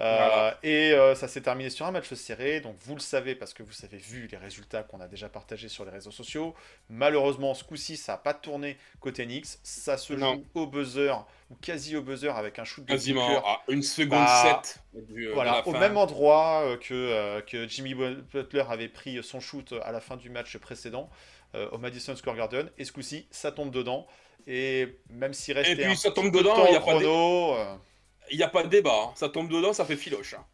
Euh, 0.00 0.16
Voilà. 0.26 0.58
Et 0.64 0.92
euh, 0.92 1.14
ça 1.14 1.28
s'est 1.28 1.40
terminé 1.40 1.70
sur 1.70 1.86
un 1.86 1.92
match 1.92 2.12
serré. 2.14 2.60
Donc 2.60 2.76
vous 2.80 2.94
le 2.94 3.00
savez 3.00 3.34
parce 3.36 3.54
que 3.54 3.62
vous 3.62 3.72
avez 3.84 3.96
vu 3.98 4.28
les 4.30 4.36
résultats 4.36 4.82
qu'on 4.82 5.00
a 5.00 5.06
déjà 5.06 5.28
partagés 5.28 5.68
sur 5.68 5.84
les 5.84 5.92
réseaux 5.92 6.10
sociaux. 6.10 6.54
Malheureusement, 6.88 7.54
ce 7.54 7.62
coup-ci, 7.64 7.96
ça 7.96 8.12
n'a 8.12 8.18
pas 8.18 8.34
tourné 8.34 8.76
côté 9.00 9.24
Knicks. 9.24 9.46
Ça 9.62 9.96
se 9.96 10.12
Non. 10.14 10.34
joue 10.34 10.62
au 10.62 10.66
buzzer 10.66 11.12
ou 11.50 11.54
quasi 11.56 11.96
au 11.96 12.02
buzzer 12.02 12.36
avec 12.36 12.58
un 12.58 12.64
shoot 12.64 12.84
de 12.84 12.90
Quasiment 12.90 13.26
Booker. 13.26 13.46
à 13.46 13.60
une 13.68 13.82
seconde 13.82 14.18
Bah, 14.18 14.62
7 14.64 14.78
du, 15.06 15.26
euh, 15.26 15.28
de 15.30 15.34
Voilà, 15.34 15.52
la 15.52 15.68
au 15.68 15.72
fin. 15.72 15.78
même 15.78 15.96
endroit 15.96 16.76
que, 16.80 17.40
que 17.42 17.68
Jimmy 17.68 17.94
Butler 17.94 18.64
avait 18.68 18.88
pris 18.88 19.22
son 19.22 19.38
shoot 19.40 19.74
à 19.84 19.92
la 19.92 20.00
fin 20.00 20.16
du 20.16 20.28
match 20.30 20.56
précédent 20.58 21.08
au 21.70 21.78
Madison 21.78 22.16
Square 22.16 22.34
Garden. 22.36 22.68
Et 22.78 22.84
ce 22.84 22.90
coup-ci, 22.90 23.28
ça 23.30 23.52
tombe 23.52 23.70
dedans. 23.70 24.08
Et 24.48 24.98
même 25.08 25.32
s'il 25.32 25.56
restait 25.56 25.76
puis, 25.76 25.84
un 25.84 25.94
ça 25.94 26.10
tombe 26.10 26.24
petit 26.24 26.32
peu 26.32 26.38
de 26.38 26.42
dedans, 26.42 26.66
il 26.66 26.72
y 26.72 26.76
a 26.76 26.80
pas 26.80 26.94
de- 26.98 27.04
Il 28.30 28.36
n'y 28.36 28.42
a 28.42 28.48
pas 28.48 28.62
de 28.62 28.68
débat, 28.68 29.08
hein. 29.08 29.12
ça 29.16 29.28
tombe 29.28 29.48
dedans, 29.48 29.72
ça 29.72 29.84
fait 29.84 29.96
filoche. 29.96 30.34
hein. 30.34 30.44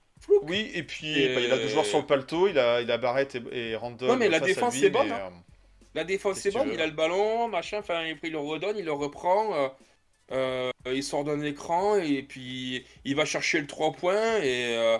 Oui, 0.43 0.71
et 0.75 0.83
puis 0.83 1.19
Et- 1.19 1.35
bah, 1.35 1.41
il 1.41 1.51
a 1.53 1.57
deux 1.57 1.69
joueurs 1.69 1.87
sur 1.87 1.99
le 1.99 2.07
paletot, 2.07 2.49
il 2.49 2.59
a, 2.59 2.81
il 2.83 2.91
a 2.91 2.99
Barrett 2.99 3.35
et, 3.35 3.71
et 3.71 3.77
Randall. 3.77 4.11
Ouais, 4.11 4.17
mais 4.17 4.29
la 4.29 4.41
défense, 4.41 4.75
lui, 4.75 4.81
c'est 4.81 4.91
bonne, 4.91 5.09
mais, 5.09 5.15
hein. 5.15 5.31
euh, 5.33 5.37
La 5.95 6.05
défense 6.05 6.39
c'est 6.39 6.51
que 6.51 6.55
bon, 6.55 6.63
tu 6.65 6.69
veux 6.69 6.75
il 6.75 6.81
a 6.83 6.87
le 6.87 6.93
ballon, 6.93 7.49
machin, 7.49 7.79
enfin 7.79 8.05
il 8.05 8.19
il 8.23 8.33
le 8.33 8.39
redonne, 8.39 8.77
il 8.79 8.85
le 8.85 8.93
reprend, 8.93 9.55
euh, 9.55 9.69
euh, 10.33 10.71
il 10.87 11.03
sort 11.03 11.25
d'un 11.25 11.41
écran 11.43 11.97
et 11.97 12.23
puis 12.23 12.85
il 13.05 13.17
va 13.17 13.25
chercher 13.25 13.61
le 13.61 13.67
3 13.67 13.93
points 13.93 14.39
et 14.43 14.77
euh, 14.77 14.99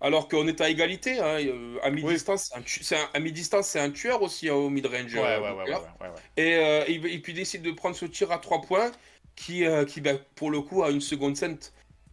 alors 0.00 0.28
qu'on 0.28 0.46
est 0.48 0.60
à 0.60 0.68
égalité, 0.68 1.18
hein, 1.20 1.38
à 1.82 1.90
mi-distance, 1.90 2.50
c'est 2.52 2.58
un 2.58 2.62
c'est 2.66 2.96
un- 3.14 3.20
mi-distance 3.20 3.76
tueur 3.94 4.20
aussi 4.22 4.48
hein, 4.48 4.54
au 4.54 4.68
mid-range. 4.70 5.14
Ouais, 5.14 5.38
ouais, 5.38 5.52
ouais. 5.52 5.74
Et, 6.36 6.92
et, 6.92 7.18
puis 7.20 7.32
il 7.32 7.36
décide 7.36 7.62
de 7.62 7.70
prendre 7.72 7.96
ce 7.96 8.04
tir 8.06 8.30
à 8.32 8.38
3 8.38 8.60
points 8.62 8.90
qui, 9.36 9.64
qui 9.88 10.00
bah, 10.00 10.14
pour 10.34 10.50
le 10.50 10.60
coup, 10.60 10.82
à 10.82 10.90
une 10.90 11.00
seconde 11.00 11.36
cent, 11.36 11.72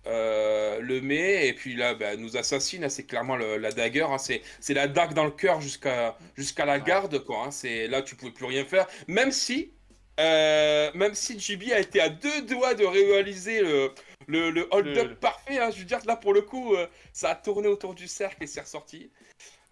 euh, 0.10 0.80
le 0.82 1.00
met 1.02 1.48
et 1.48 1.54
puis 1.54 1.76
là, 1.76 1.94
bah, 1.94 2.16
nous 2.18 2.36
assassine. 2.36 2.84
hein, 2.84 2.90
C'est 2.90 3.04
clairement 3.06 3.36
le- 3.36 3.58
la 3.58 3.72
dagger. 3.72 4.04
hein, 4.10 4.18
c'est 4.18 4.42
c'est 4.60 4.74
la 4.74 4.88
dague 4.88 5.14
dans 5.14 5.26
le 5.26 5.32
cœur 5.32 5.62
jusqu'à 5.62 6.18
jusqu'à 6.36 6.66
la 6.66 6.80
garde. 6.80 7.20
Quoi, 7.24 7.46
hein, 7.46 7.52
c'est 7.52 7.88
là, 7.88 8.02
tu 8.02 8.16
pouvais 8.16 8.32
plus 8.32 8.46
rien 8.46 8.66
faire. 8.66 8.88
Même 9.08 9.32
si, 9.32 9.72
euh, 10.20 10.92
même 10.96 11.14
si 11.16 11.40
JB 11.40 11.72
a 11.72 11.80
été 11.80 12.02
à 12.02 12.10
deux 12.10 12.42
doigts 12.44 12.74
de 12.74 12.84
réaliser 12.86 13.62
le, 13.62 13.92
le, 14.28 14.50
le 14.52 14.68
hold-up 14.72 15.08
Le- 15.10 15.16
parfait. 15.16 15.60
je 15.72 15.78
veux 15.80 15.86
dire, 15.86 16.00
là, 16.06 16.16
pour 16.16 16.34
le 16.34 16.42
coup, 16.42 16.76
euh, 16.76 16.88
ça 17.14 17.30
a 17.32 17.36
tourné 17.36 17.68
autour 17.68 17.94
du 17.94 18.08
cercle 18.08 18.44
et 18.44 18.48
c'est 18.48 18.62
ressorti. 18.62 19.12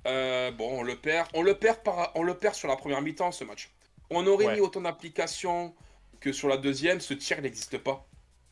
Bon, 0.05 0.79
on 0.79 0.83
le 0.83 0.95
perd. 0.95 1.27
On 1.33 1.41
le 1.41 1.55
perd, 1.55 1.79
par, 1.83 2.11
on 2.15 2.23
le 2.23 2.33
perd 2.33 2.55
sur 2.55 2.67
la 2.69 2.77
première 2.77 3.01
mi-temps, 3.01 3.31
ce 3.33 3.43
match. 3.43 3.69
On 4.09 4.25
aurait 4.25 4.45
Ouais. 4.45 4.53
mis 4.55 4.61
autant 4.61 4.79
d'applications 4.79 5.73
que 6.21 6.31
sur 6.31 6.47
la 6.47 6.55
deuxième. 6.55 7.01
Ce 7.01 7.13
tir 7.13 7.41
n'existe 7.41 7.77
pas. 7.77 8.05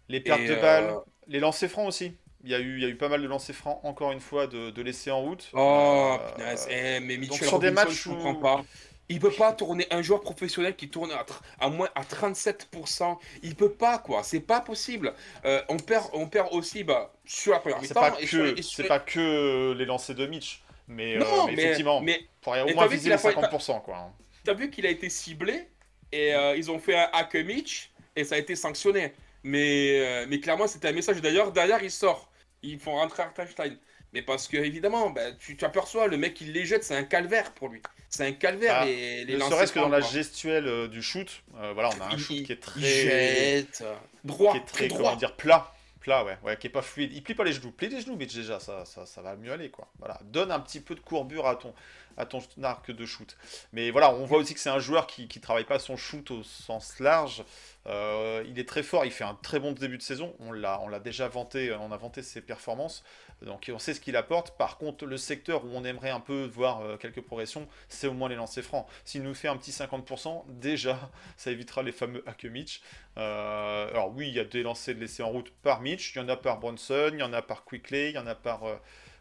Les 0.10 0.20
pertes 0.20 0.42
Et, 0.42 0.48
de 0.48 0.54
euh, 0.54 0.62
balles, 0.62 0.96
les 1.28 1.40
lancers 1.40 1.70
francs 1.70 1.88
aussi. 1.88 2.14
Il 2.44 2.52
y, 2.52 2.54
a 2.56 2.60
eu, 2.60 2.78
il 2.78 2.84
y 2.84 2.86
a 2.86 2.90
eu 2.90 2.96
pas 2.96 3.10
mal 3.10 3.22
de 3.24 3.28
lancers 3.28 3.56
francs, 3.56 3.80
encore 3.84 4.12
une 4.12 4.20
fois, 4.20 4.46
de, 4.46 4.70
de 4.70 4.82
laissés 4.84 5.10
en 5.10 5.20
route. 5.22 5.50
Oh, 5.54 6.18
Euh, 6.22 6.32
punaise. 6.36 6.68
Eh, 6.70 7.00
mais 7.00 7.18
Mitchell 7.18 7.48
sur 7.48 7.58
des 7.60 7.72
matchs 7.72 8.04
je 8.04 8.10
où- 8.10 8.14
comprends 8.14 8.36
pas. 8.36 8.66
Il 9.10 9.20
peut 9.20 9.32
pas 9.32 9.52
tourner 9.54 9.86
un 9.92 10.02
joueur 10.02 10.22
professionnel 10.22 10.76
qui 10.76 10.90
tourne 10.90 11.12
à, 11.12 11.26
à 11.60 11.70
moins 11.70 11.90
à 11.96 12.04
37%. 12.04 13.18
Il 13.44 13.56
peut 13.56 13.72
pas 13.72 13.98
quoi. 14.00 14.24
C'est 14.24 14.40
pas 14.40 14.62
possible. 14.62 15.14
Euh, 15.46 15.62
on 15.70 15.78
perd, 15.78 16.06
on 16.14 16.28
perd 16.28 16.50
aussi 16.54 16.84
bah, 16.84 17.14
sur 17.26 17.54
la 17.54 17.60
première 17.60 17.78
C'est 17.82 17.90
mi-temps 17.90 18.00
pas, 18.02 18.16
et 18.20 18.26
sur- 18.28 18.56
que, 18.56 18.62
sur- 18.62 18.76
c'est 18.78 18.88
pas 18.88 19.00
que 19.00 19.74
les 19.78 19.86
lancers 19.86 20.16
de 20.16 20.26
Mitch, 20.28 20.64
mais, 20.88 21.16
euh, 21.16 21.20
Non, 21.20 21.46
mais 21.48 21.54
mais, 21.56 21.64
effectivement, 21.64 22.02
mais 22.02 22.28
pour 22.42 22.54
au 22.54 22.74
moins 22.74 22.88
viser 22.88 23.10
les 23.10 23.16
pas- 23.18 23.32
50%. 23.32 23.80
Quoi. 23.82 23.96
hein. 23.98 24.12
t'as 24.44 24.54
vu 24.54 24.70
qu'il 24.70 24.86
a 24.86 24.90
été 24.90 25.10
ciblé 25.10 25.68
et 26.12 26.34
euh, 26.36 26.56
ils 26.56 26.70
ont 26.72 26.80
fait 26.80 26.96
un 26.96 27.10
hack 27.14 27.34
Mitch 27.36 27.92
et 28.16 28.24
ça 28.24 28.36
a 28.36 28.38
été 28.38 28.56
sanctionné. 28.56 29.14
Mais, 29.48 30.00
euh, 30.00 30.26
mais 30.28 30.40
clairement, 30.40 30.68
c'était 30.68 30.88
un 30.88 30.92
message. 30.92 31.22
D'ailleurs, 31.22 31.52
derrière, 31.52 31.84
il 31.84 31.92
sort. 31.92 32.32
Ils 32.64 32.80
font 32.80 32.94
rentrer 32.96 33.22
Hartenstein. 33.22 33.78
Mais 34.12 34.24
parce 34.24 34.48
que, 34.48 34.58
évidemment, 34.58 35.12
bah, 35.12 35.34
tu, 35.34 35.56
tu 35.56 35.64
aperçois, 35.66 36.08
le 36.08 36.18
mec, 36.18 36.42
il 36.42 36.52
les 36.52 36.66
jette, 36.66 36.84
c'est 36.84 36.96
un 36.96 37.04
calvaire 37.04 37.52
pour 37.54 37.70
lui. 37.70 37.82
C'est 38.10 38.26
un 38.26 38.32
calvaire, 38.32 38.78
Ah, 38.82 38.86
les, 38.86 39.24
les 39.26 39.36
Ne 39.36 39.40
serait-ce 39.42 39.72
que 39.74 39.80
dans 39.80 39.90
la 39.90 40.02
gestuelle 40.02 40.68
euh, 40.68 40.88
du 40.88 41.04
shoot, 41.04 41.44
euh, 41.60 41.74
voilà, 41.74 41.90
on 41.96 42.02
a 42.02 42.06
un 42.08 42.12
Il- 42.12 42.20
shoot 42.20 42.44
qui 42.44 42.52
est 42.52 42.60
très, 42.62 42.82
jette. 42.82 43.84
Droit, 44.24 44.54
qui 44.54 44.58
est 44.58 44.62
très, 44.62 44.78
très 44.78 44.88
comment 44.88 45.02
droit. 45.02 45.16
dire, 45.18 45.36
plat. 45.36 45.75
Plat, 46.06 46.24
ouais, 46.24 46.38
ouais, 46.44 46.56
qui 46.56 46.68
est 46.68 46.70
pas 46.70 46.84
fluide. 46.84 47.12
Il 47.14 47.24
plie 47.24 47.34
pas 47.34 47.44
les 47.44 47.52
genoux. 47.52 47.72
Plie 47.72 47.90
les 47.90 48.00
genoux, 48.00 48.16
mais 48.16 48.28
déjà, 48.28 48.60
ça, 48.60 48.86
ça, 48.86 49.08
ça 49.08 49.22
va 49.24 49.36
mieux 49.36 49.52
aller, 49.52 49.72
quoi. 49.72 49.88
Voilà. 49.98 50.20
Donne 50.26 50.52
un 50.52 50.60
petit 50.60 50.80
peu 50.80 50.94
de 50.94 51.00
courbure 51.00 51.48
à 51.48 51.56
ton, 51.56 51.74
à 52.16 52.28
ton 52.28 52.44
arc 52.62 52.92
de 52.92 53.06
shoot. 53.08 53.36
Mais 53.74 53.90
voilà, 53.90 54.14
on 54.14 54.24
voit 54.24 54.38
aussi 54.38 54.54
que 54.54 54.60
c'est 54.60 54.70
un 54.70 54.78
joueur 54.78 55.08
qui 55.08 55.24
ne 55.24 55.42
travaille 55.42 55.64
pas 55.64 55.80
son 55.80 55.98
shoot 55.98 56.30
au 56.30 56.44
sens 56.44 57.00
large. 57.00 57.44
Euh, 57.88 58.44
il 58.48 58.60
est 58.60 58.70
très 58.70 58.84
fort, 58.84 59.04
il 59.04 59.12
fait 59.12 59.24
un 59.24 59.34
très 59.34 59.60
bon 59.60 59.72
début 59.72 59.98
de 59.98 60.04
saison. 60.04 60.36
On 60.40 60.52
l'a, 60.52 60.80
on 60.84 60.90
l'a 60.90 61.00
déjà 61.00 61.28
vanté, 61.28 61.74
on 61.74 61.92
a 61.92 61.98
vanté 61.98 62.22
ses 62.22 62.42
performances. 62.42 63.04
Donc 63.42 63.70
on 63.74 63.80
sait 63.80 63.94
ce 63.94 64.00
qu'il 64.00 64.16
apporte. 64.16 64.58
Par 64.58 64.78
contre, 64.78 65.06
le 65.06 65.18
secteur 65.18 65.66
où 65.66 65.70
on 65.74 65.84
aimerait 65.84 66.10
un 66.10 66.20
peu 66.20 66.46
voir 66.46 66.82
euh, 66.82 66.98
quelques 66.98 67.22
progressions, 67.22 67.68
c'est 67.90 68.08
au 68.08 68.14
moins 68.14 68.30
les 68.30 68.36
lancers 68.36 68.64
francs. 68.64 68.88
S'il 69.04 69.24
nous 69.24 69.34
fait 69.34 69.48
un 69.48 69.58
petit 69.58 69.72
50%, 69.72 70.44
déjà, 70.48 71.12
ça 71.38 71.52
évitera 71.52 71.84
les 71.84 71.92
fameux 71.92 72.24
hack 72.28 72.46
Mitch. 72.46 72.82
Euh, 73.18 73.90
alors 73.90 74.14
oui, 74.16 74.28
il 74.28 74.34
y 74.34 74.40
a 74.40 74.46
des 74.46 74.64
lancers 74.64 74.96
de 74.96 75.00
laisser 75.00 75.24
en 75.24 75.30
route 75.30 75.52
par 75.62 75.82
Mitch, 75.82 76.16
il 76.16 76.20
y 76.20 76.22
en 76.22 76.30
a 76.30 76.38
par 76.38 76.60
Bronson, 76.60 77.12
il 77.14 77.20
y 77.20 77.24
en 77.24 77.34
a 77.34 77.42
par 77.42 77.66
Quickley, 77.66 78.10
il 78.10 78.16
y 78.16 78.20
en 78.20 78.28
a 78.28 78.36
par 78.36 78.64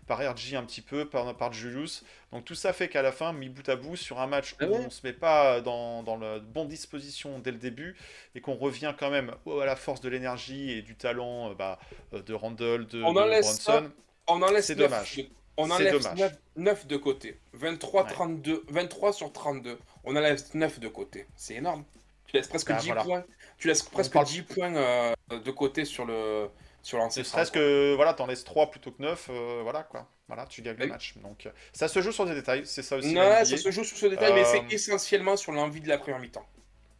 par 0.06 0.18
RG 0.18 0.54
un 0.56 0.64
petit 0.64 0.80
peu, 0.82 1.04
par, 1.06 1.34
par 1.36 1.52
Julius. 1.52 2.04
Donc 2.32 2.44
tout 2.44 2.54
ça 2.54 2.72
fait 2.72 2.88
qu'à 2.88 3.02
la 3.02 3.12
fin, 3.12 3.32
mis 3.32 3.48
bout 3.48 3.68
à 3.68 3.76
bout, 3.76 3.96
sur 3.96 4.20
un 4.20 4.26
match 4.26 4.52
où 4.52 4.56
Ah 4.60 4.66
ouais. 4.66 4.78
on 4.86 4.90
se 4.90 5.00
met 5.06 5.12
pas 5.12 5.60
dans, 5.60 6.02
dans 6.02 6.16
la 6.16 6.38
bonne 6.40 6.68
disposition 6.68 7.38
dès 7.38 7.52
le 7.52 7.58
début 7.58 7.96
et 8.34 8.40
qu'on 8.40 8.54
revient 8.56 8.94
quand 8.98 9.10
même 9.10 9.34
à 9.60 9.64
la 9.64 9.76
force 9.76 10.00
de 10.00 10.08
l'énergie 10.08 10.70
et 10.72 10.82
du 10.82 10.94
talent 10.96 11.50
euh, 11.50 11.54
bah, 11.54 11.78
euh, 12.12 12.22
de 12.22 12.34
Randall, 12.34 12.86
de, 12.86 13.02
On 13.02 13.12
de 13.14 13.18
en 13.20 13.24
laisse 13.26 13.64
Bronson. 13.64 13.90
On 14.26 14.42
en 14.42 14.50
laisse 14.50 14.66
C'est 14.66 14.74
dommage. 14.74 15.16
de- 15.16 15.28
On 15.56 15.70
en 15.70 15.76
C'est 15.76 15.84
laisse 15.84 15.92
dommage. 16.02 16.18
9, 16.18 16.32
9 16.56 16.86
de 16.88 16.96
côté. 16.96 17.38
23, 17.52 18.04
Ouais. 18.04 18.10
32, 18.10 18.64
23 18.68 19.12
sur 19.12 19.32
32. 19.32 19.78
On 20.02 20.16
en 20.16 20.20
laisse 20.20 20.52
9 20.54 20.80
de 20.80 20.88
côté. 20.88 21.26
C'est 21.36 21.54
énorme. 21.54 21.84
Tu 22.26 22.36
laisses 22.36 22.48
presque 22.48 22.68
Bah, 22.70 22.78
10 22.78 22.86
voilà. 22.86 23.04
points. 23.04 23.24
Tu 23.58 23.68
laisses 23.68 23.82
presque 23.82 24.12
parle- 24.12 24.26
10 24.26 24.42
points 24.42 24.74
euh, 24.74 25.14
de 25.30 25.50
côté 25.52 25.84
sur 25.84 26.04
le 26.06 26.48
sur 26.84 26.98
Ne 26.98 27.02
l'ancien. 27.04 27.24
serait-ce 27.24 27.50
que 27.50 27.94
voilà, 27.96 28.14
t'en 28.14 28.26
laisses 28.26 28.44
3 28.44 28.70
plutôt 28.70 28.92
que 28.92 29.02
9, 29.02 29.30
voilà 29.62 29.82
quoi. 29.82 30.06
Voilà, 30.28 30.46
tu 30.46 30.62
gagnes 30.62 30.76
le 30.78 30.86
match. 30.86 31.14
Donc 31.22 31.46
euh, 31.46 31.50
ça 31.72 31.88
se 31.88 32.00
joue 32.00 32.12
sur 32.12 32.24
des 32.26 32.34
détails, 32.34 32.62
c'est 32.64 32.82
ça 32.82 32.96
aussi. 32.96 33.12
Non, 33.12 33.44
ça 33.44 33.56
se 33.56 33.70
joue 33.72 33.82
sur 33.84 33.96
ce 33.96 34.06
détail, 34.06 34.32
mais 34.34 34.42
Euh, 34.42 34.44
c'est 34.68 34.72
essentiellement 34.72 35.36
sur 35.36 35.50
l'envie 35.52 35.80
de 35.80 35.88
la 35.88 35.98
première 35.98 36.20
mi-temps. 36.20 36.46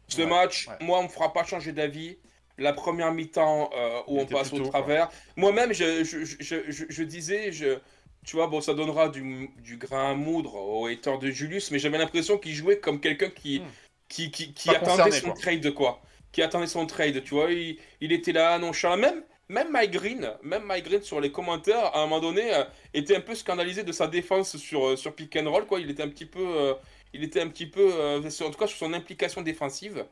Ce 0.07 0.17
Ouais, 0.21 0.27
match, 0.27 0.67
ouais. 0.67 0.75
moi, 0.81 0.99
on 0.99 1.03
me 1.03 1.07
fera 1.07 1.31
pas 1.33 1.43
changer 1.43 1.71
d'avis. 1.71 2.17
La 2.57 2.71
première 2.73 3.11
mi-temps 3.11 3.69
euh, 3.75 4.01
où 4.07 4.17
Il 4.17 4.21
on 4.21 4.25
passe 4.27 4.53
au 4.53 4.59
travers. 4.59 5.09
Moi-même, 5.35 5.73
je, 5.73 6.03
je, 6.03 6.23
je, 6.39 6.85
je- 6.89 7.03
disais, 7.03 7.51
je, 7.51 7.79
tu 8.25 8.35
vois, 8.37 8.47
bon, 8.47 8.61
ça 8.61 8.73
donnera 8.73 9.09
du, 9.09 9.49
du 9.57 9.77
grain 9.77 10.11
à 10.11 10.13
moudre 10.13 10.53
au 10.55 10.85
hater 10.85 11.17
de 11.17 11.29
Julius, 11.31 11.71
mais 11.71 11.79
j'avais 11.79 11.97
l'impression 11.97 12.37
qu'il 12.37 12.53
jouait 12.53 12.77
comme 12.79 12.99
quelqu'un 13.01 13.29
qui, 13.29 13.59
Hmm. 13.59 13.65
qui, 14.07 14.31
qui, 14.31 14.69
attendait 14.69 14.85
concerné, 14.91 15.11
son 15.19 15.31
quoi. 15.31 15.41
trade, 15.41 15.73
quoi. 15.73 16.01
Qui 16.31 16.41
attendait 16.43 16.67
son 16.67 16.85
trade, 16.85 17.23
tu 17.23 17.33
vois. 17.33 17.51
Il, 17.51 17.77
il 17.99 18.11
était 18.13 18.31
là, 18.31 18.57
nonchalant. 18.59 18.97
Même, 18.97 19.23
même 19.49 19.71
Mike 19.71 19.91
Green, 19.91 20.31
même 20.43 20.63
Mike 20.63 20.85
Green 20.85 21.01
sur 21.03 21.21
les 21.21 21.31
commentaires, 21.31 21.85
à 21.95 21.99
un 21.99 22.03
moment 22.07 22.19
donné, 22.21 22.53
euh, 22.53 22.63
était 22.93 23.15
un 23.15 23.21
peu 23.21 23.35
scandalisé 23.35 23.83
de 23.83 23.91
sa 23.91 24.07
défense 24.07 24.57
sur, 24.57 24.85
euh, 24.87 24.95
sur 24.95 25.15
pick 25.15 25.35
and 25.35 25.49
roll, 25.49 25.65
quoi. 25.67 25.79
Il 25.79 25.89
était 25.89 26.03
un 26.03 26.09
petit 26.09 26.25
peu. 26.25 26.39
euh, 26.45 26.73
il 27.13 27.23
était 27.23 27.41
un 27.41 27.47
petit 27.49 27.67
peu, 27.67 27.81
euh, 27.93 28.19
en 28.19 28.51
tout 28.51 28.57
cas 28.59 28.67
sur 28.67 28.77
son 28.77 28.93
implication 28.93 29.41
défensive. 29.41 30.05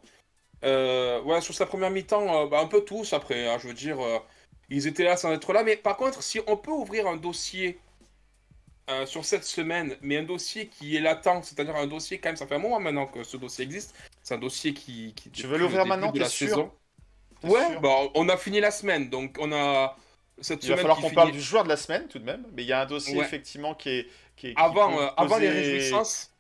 Voilà, 0.62 1.42
sur 1.42 1.54
sa 1.54 1.66
première 1.66 1.92
mi-temps, 1.92 2.48
bah, 2.48 2.60
un 2.62 2.68
peu 2.68 2.82
tous 2.86 3.14
après, 3.14 3.48
hein, 3.48 3.58
je 3.62 3.68
veux 3.68 3.74
dire, 3.74 3.98
ils 4.70 4.88
étaient 4.88 5.04
là 5.04 5.18
sans 5.18 5.32
être 5.34 5.54
là. 5.54 5.64
Mais 5.64 5.76
par 5.78 5.98
contre, 5.98 6.24
si 6.24 6.40
on 6.48 6.58
peut 6.58 6.72
ouvrir 6.72 7.08
un 7.08 7.18
dossier 7.18 7.80
sur 9.06 9.24
cette 9.26 9.44
semaine, 9.46 9.98
mais 10.02 10.18
un 10.18 10.24
dossier 10.24 10.68
qui 10.68 10.96
est 10.96 11.00
latent, 11.00 11.44
c'est-à-dire 11.44 11.76
un 11.76 11.88
dossier 11.88 12.20
quand 12.20 12.30
même, 12.30 12.36
ça 12.36 12.48
fait 12.48 12.56
un 12.56 12.60
moment 12.60 12.80
maintenant 12.80 13.08
que 13.08 13.24
ce 13.24 13.38
dossier 13.38 13.64
existe, 13.64 13.96
c'est 14.22 14.36
un 14.36 14.38
dossier 14.38 14.74
qui... 14.74 15.14
qui 15.16 15.32
Tu 15.32 15.48
veux 15.48 15.58
l'ouvrir 15.58 15.86
maintenant, 15.86 16.12
de 16.12 16.20
la 16.20 16.30
sûr? 16.30 16.48
saison. 16.48 16.72
Ouais, 17.44 17.78
bah, 17.82 17.90
on 18.16 18.30
a 18.30 18.38
fini 18.38 18.60
la 18.60 18.72
semaine, 18.72 19.10
donc 19.10 19.38
on 19.40 19.52
a 19.52 19.98
cette 20.42 20.64
Il 20.64 20.70
va 20.70 20.78
falloir 20.78 20.98
qu'on 20.98 21.04
finit 21.04 21.16
parle 21.16 21.32
du 21.32 21.42
joueur 21.42 21.64
de 21.64 21.70
la 21.70 21.78
semaine 21.78 22.08
tout 22.08 22.20
de 22.20 22.24
même, 22.26 22.46
mais 22.54 22.64
il 22.64 22.68
y 22.68 22.74
a 22.74 22.82
un 22.82 22.86
dossier 22.86 23.18
Ouais. 23.18 23.26
effectivement 23.26 23.74
qui 23.76 23.90
est 23.90 24.08
qui, 24.36 24.48
est- 24.48 24.54
qui 24.56 24.62
avant, 24.62 24.96
peut 24.96 25.04
euh, 25.04 25.10
avant 25.18 25.38
les 25.38 25.48
poser- 25.48 25.62
réjouissances. 25.62 26.32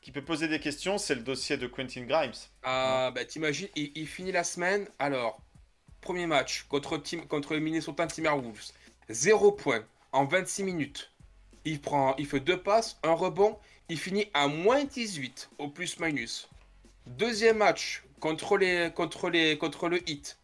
qui 0.00 0.12
peut 0.12 0.22
poser 0.24 0.48
des 0.48 0.60
questions, 0.60 0.96
c'est 0.96 1.14
le 1.14 1.20
dossier 1.20 1.56
de 1.58 1.66
Quentin 1.66 2.02
Grimes. 2.02 2.32
Ah, 2.62 3.10
bah 3.14 3.24
t'imagines, 3.26 3.68
il, 3.76 3.92
il 3.94 4.06
finit 4.06 4.32
la 4.32 4.44
semaine. 4.44 4.88
Alors, 4.98 5.40
premier 6.00 6.26
match 6.26 6.62
contre, 6.68 6.96
Tim, 6.98 7.18
contre 7.28 7.52
le 7.54 7.60
Minnesota 7.60 8.06
Timberwolves. 8.06 8.72
0 9.10 9.52
points 9.52 9.84
en 10.12 10.24
26 10.24 10.62
minutes. 10.64 11.12
Il, 11.66 11.80
prend, 11.82 12.14
il 12.16 12.26
fait 12.26 12.40
deux 12.40 12.60
passes, 12.62 12.98
un 13.02 13.12
rebond. 13.12 13.58
Il 13.90 13.98
finit 13.98 14.28
à 14.32 14.48
moins 14.48 14.84
18 14.84 15.50
au 15.58 15.68
plus-minus. 15.68 16.48
Deuxième 17.06 17.58
match 17.58 18.04
contre, 18.20 18.56
les, 18.56 18.90
contre, 18.94 19.30
les, 19.30 19.58
contre 19.58 19.88
le 19.88 20.08
Hit. 20.08 20.38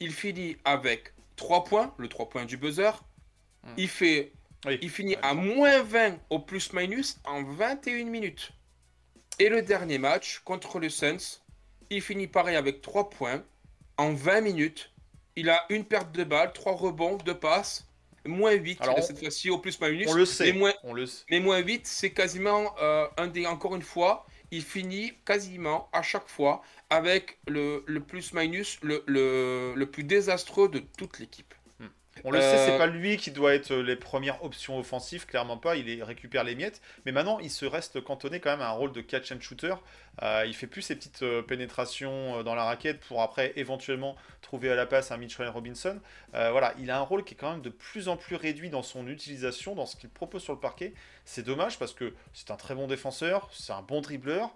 Il 0.00 0.12
finit 0.12 0.56
avec 0.64 1.12
3 1.36 1.64
points, 1.64 1.94
le 1.98 2.08
3 2.08 2.28
points 2.28 2.44
du 2.44 2.56
buzzer. 2.56 2.90
Hmm. 3.62 3.74
Il, 3.76 3.88
fait, 3.88 4.32
Oui. 4.66 4.78
il 4.82 4.90
finit 4.90 5.16
à 5.22 5.34
moins 5.34 5.82
20 5.82 6.18
au 6.30 6.38
plus-minus 6.38 7.18
en 7.24 7.42
21 7.42 8.04
minutes. 8.06 8.52
Et 9.38 9.48
le 9.48 9.62
dernier 9.62 9.98
match 9.98 10.40
contre 10.44 10.78
le 10.78 10.88
Suns, 10.88 11.40
il 11.90 12.00
finit 12.02 12.26
pareil 12.26 12.56
avec 12.56 12.80
3 12.82 13.10
points 13.10 13.42
en 13.96 14.12
20 14.14 14.40
minutes. 14.42 14.90
Il 15.36 15.48
a 15.50 15.64
une 15.70 15.84
perte 15.84 16.12
de 16.12 16.24
balle, 16.24 16.52
3 16.52 16.72
rebonds, 16.72 17.16
2 17.18 17.34
passes, 17.38 17.86
moins 18.26 18.52
8 18.52 18.80
Alors, 18.82 18.98
on- 18.98 19.02
cette 19.02 19.18
fois-ci 19.18 19.48
au 19.50 19.58
plus-minus. 19.58 20.08
On 20.08 20.14
le 20.14 20.24
sait. 20.26 20.52
Mais 20.52 20.58
moins, 20.58 20.74
On 20.82 20.92
le 20.94 21.06
sait. 21.06 21.24
mais 21.30 21.40
moins 21.40 21.58
8, 21.58 21.86
c'est 21.86 22.10
quasiment 22.12 22.74
euh, 22.80 23.06
un 23.16 23.26
des. 23.28 23.46
Encore 23.46 23.74
une 23.76 23.82
fois, 23.82 24.26
il 24.50 24.62
finit 24.62 25.14
quasiment 25.24 25.88
à 25.92 26.02
chaque 26.02 26.28
fois 26.28 26.60
avec 26.90 27.38
le, 27.48 27.84
le 27.86 28.00
plus-minus 28.00 28.78
le, 28.82 29.02
le, 29.06 29.74
le 29.76 29.86
plus 29.90 30.04
désastreux 30.04 30.68
de 30.68 30.80
toute 30.98 31.18
l'équipe. 31.18 31.54
On 32.22 32.32
le 32.32 32.38
Euh, 32.38 32.42
sait, 32.42 32.58
c'est 32.58 32.76
pas 32.76 32.86
lui 32.86 33.16
qui 33.16 33.30
doit 33.30 33.54
être 33.54 33.74
les 33.74 33.96
premières 33.96 34.44
options 34.44 34.78
offensives, 34.78 35.24
clairement 35.24 35.56
pas. 35.56 35.76
Il 35.76 36.02
récupère 36.02 36.44
les 36.44 36.54
miettes, 36.54 36.82
mais 37.06 37.12
maintenant 37.12 37.38
il 37.38 37.50
se 37.50 37.64
reste 37.64 38.02
cantonné 38.02 38.40
quand 38.40 38.50
même 38.50 38.60
à 38.60 38.68
un 38.68 38.72
rôle 38.72 38.92
de 38.92 39.00
catch 39.00 39.32
and 39.32 39.40
shooter. 39.40 39.74
Euh, 40.22 40.44
il 40.46 40.54
fait 40.54 40.66
plus 40.66 40.82
ses 40.82 40.96
petites 40.96 41.22
euh, 41.22 41.40
pénétrations 41.40 42.40
euh, 42.40 42.42
dans 42.42 42.54
la 42.54 42.64
raquette 42.64 43.00
pour 43.00 43.22
après 43.22 43.54
éventuellement 43.56 44.16
trouver 44.42 44.70
à 44.70 44.74
la 44.74 44.84
passe 44.84 45.10
un 45.12 45.16
Mitchell 45.16 45.48
Robinson. 45.48 45.98
Euh, 46.34 46.50
voilà, 46.50 46.74
il 46.78 46.90
a 46.90 46.98
un 46.98 47.02
rôle 47.02 47.24
qui 47.24 47.32
est 47.32 47.36
quand 47.38 47.52
même 47.52 47.62
de 47.62 47.70
plus 47.70 48.08
en 48.08 48.18
plus 48.18 48.36
réduit 48.36 48.68
dans 48.68 48.82
son 48.82 49.06
utilisation, 49.06 49.74
dans 49.74 49.86
ce 49.86 49.96
qu'il 49.96 50.10
propose 50.10 50.42
sur 50.42 50.52
le 50.52 50.60
parquet. 50.60 50.92
C'est 51.24 51.44
dommage 51.46 51.78
parce 51.78 51.94
que 51.94 52.12
c'est 52.34 52.50
un 52.50 52.56
très 52.56 52.74
bon 52.74 52.86
défenseur, 52.86 53.48
c'est 53.52 53.72
un 53.72 53.82
bon 53.82 54.02
dribbleur. 54.02 54.50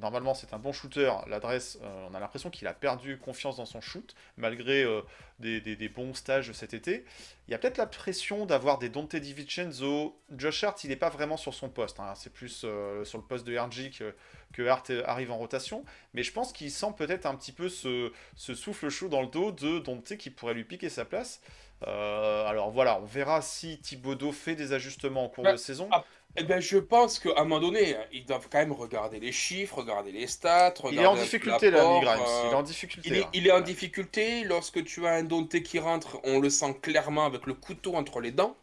Normalement, 0.00 0.34
c'est 0.34 0.52
un 0.52 0.58
bon 0.58 0.72
shooter. 0.72 1.10
L'adresse, 1.26 1.78
euh, 1.82 2.06
on 2.10 2.14
a 2.14 2.20
l'impression 2.20 2.50
qu'il 2.50 2.66
a 2.66 2.74
perdu 2.74 3.18
confiance 3.18 3.56
dans 3.56 3.64
son 3.64 3.80
shoot, 3.80 4.14
malgré 4.36 4.82
euh, 4.84 5.00
des, 5.38 5.60
des- 5.60 5.88
bons 5.88 6.14
stages 6.14 6.52
cet 6.52 6.74
été. 6.74 7.04
Il 7.48 7.52
y 7.52 7.54
a 7.54 7.58
peut-être 7.58 7.78
la 7.78 7.86
pression 7.86 8.44
d'avoir 8.46 8.78
des 8.78 8.88
Dante 8.88 9.16
DiVincenzo. 9.16 10.18
Josh 10.36 10.64
Hart, 10.64 10.82
il 10.84 10.90
n'est 10.90 10.96
pas 10.96 11.10
vraiment 11.10 11.36
sur 11.36 11.54
son 11.54 11.68
poste. 11.68 12.00
hein. 12.00 12.12
C'est 12.16 12.32
plus 12.32 12.62
euh, 12.64 13.04
sur 13.04 13.18
le 13.18 13.24
poste 13.24 13.46
de 13.46 13.56
RG 13.56 13.90
que, 13.98 14.14
que 14.56 14.66
Hart 14.66 14.90
euh, 14.90 15.02
arrive 15.06 15.30
en 15.32 15.38
rotation. 15.38 15.84
Mais 16.14 16.22
je 16.22 16.32
pense 16.32 16.52
qu'il 16.52 16.70
sent 16.70 16.94
peut-être 16.96 17.26
un 17.26 17.34
petit 17.34 17.52
peu 17.52 17.68
ce, 17.68 18.12
ce 18.36 18.54
souffle 18.54 18.88
chaud 18.88 19.08
dans 19.08 19.20
le 19.22 19.28
dos 19.28 19.52
de 19.52 19.78
Dante 19.80 20.16
qui 20.16 20.30
pourrait 20.30 20.54
lui 20.54 20.64
piquer 20.64 20.88
sa 20.88 21.04
place. 21.04 21.40
Euh, 21.86 22.46
alors 22.46 22.70
voilà, 22.70 22.98
on 23.00 23.04
verra 23.04 23.42
si 23.42 23.78
Thibodeau 23.80 24.32
fait 24.32 24.54
des 24.54 24.72
ajustements 24.72 25.24
en 25.24 25.28
cours 25.28 25.44
de 25.44 25.56
saison. 25.56 25.88
ah, 25.92 26.04
Eh 26.38 26.42
ben, 26.44 26.58
je 26.60 26.78
pense 26.78 27.18
qu'à 27.18 27.30
un 27.36 27.44
moment 27.44 27.60
donné, 27.60 27.96
ils 28.12 28.24
doivent 28.24 28.48
quand 28.50 28.58
même 28.58 28.72
regarder 28.72 29.20
les 29.20 29.32
chiffres, 29.32 29.78
regarder 29.78 30.10
les 30.12 30.26
stats. 30.26 30.72
il 30.90 30.98
est 30.98 31.06
en 31.06 31.14
difficulté 31.16 31.70
là, 31.70 31.82
Grimes. 32.00 32.20
euh, 32.26 32.42
Il 32.46 32.52
est 32.52 32.54
en 32.54 32.62
difficulté. 32.62 33.08
Il 33.10 33.16
est, 33.16 33.26
il 33.34 33.46
est 33.46 33.52
en 33.52 33.60
difficulté. 33.60 34.44
Lorsque 34.44 34.82
tu 34.84 35.06
as 35.06 35.12
un 35.12 35.24
Dante 35.24 35.60
qui 35.62 35.78
rentre, 35.78 36.18
on 36.24 36.40
le 36.40 36.48
sent 36.50 36.78
clairement 36.80 37.26
avec 37.26 37.46
le 37.46 37.54
couteau 37.54 37.94
entre 37.94 38.20
les 38.20 38.32
dents. 38.32 38.56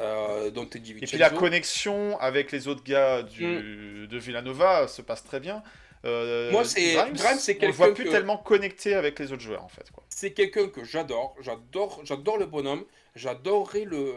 Euh, 0.00 0.50
Et 0.50 1.06
puis 1.06 1.18
la 1.18 1.30
connexion 1.30 2.18
avec 2.20 2.52
les 2.52 2.68
autres 2.68 2.82
gars 2.84 3.22
du, 3.22 4.06
de 4.08 4.18
Villanova 4.18 4.88
se 4.88 5.02
passe 5.02 5.22
très 5.24 5.40
bien. 5.40 5.62
Euh, 6.06 6.48
Mm. 6.48 6.52
Moi, 6.52 6.64
c'est- 6.64 6.94
Grimes, 6.94 7.38
c'est 7.38 7.58
on 7.62 7.66
le 7.66 7.72
voit 7.72 7.86
quelqu'un 7.88 7.94
plus 7.94 8.04
que- 8.06 8.10
tellement 8.10 8.38
connecté 8.38 8.94
avec 8.94 9.18
les 9.18 9.32
autres 9.32 9.42
joueurs 9.42 9.62
en 9.64 9.68
fait. 9.68 9.90
Quoi. 9.92 10.02
c'est 10.08 10.32
quelqu'un 10.32 10.68
que 10.68 10.82
j'adore. 10.84 11.36
J'adore, 11.40 12.00
j'adore 12.04 12.38
le 12.38 12.46
bonhomme. 12.46 12.84
J'adorerais 13.14 13.84
le. 13.84 14.14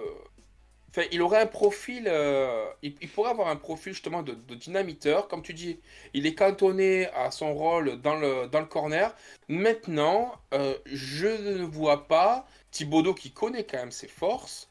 Enfin, 0.90 1.08
il 1.12 1.22
aurait 1.22 1.42
un 1.42 1.46
profil. 1.48 2.04
euh, 2.08 2.66
il, 2.84 2.96
il 3.02 3.10
pourrait 3.10 3.32
avoir 3.32 3.48
un 3.50 3.56
profil 3.58 3.92
justement 3.94 4.22
de, 4.24 4.34
de 4.34 4.56
dynamiteur. 4.56 5.28
Comme 5.28 5.42
tu 5.42 5.54
dis, 5.54 5.80
il 6.14 6.26
est 6.26 6.36
cantonné 6.36 7.08
à 7.16 7.32
son 7.32 7.54
rôle 7.54 8.00
dans 8.02 8.16
le, 8.16 8.48
dans 8.48 8.60
le 8.62 8.66
corner. 8.68 9.14
Maintenant, 9.50 10.34
euh, 10.54 10.76
je 10.86 11.28
ne 11.28 11.64
vois 11.64 12.08
pas 12.08 12.48
Thibodeau 12.72 13.14
qui 13.14 13.32
connaît 13.32 13.64
quand 13.66 13.78
même 13.80 13.92
ses 13.92 14.08
forces. 14.08 14.70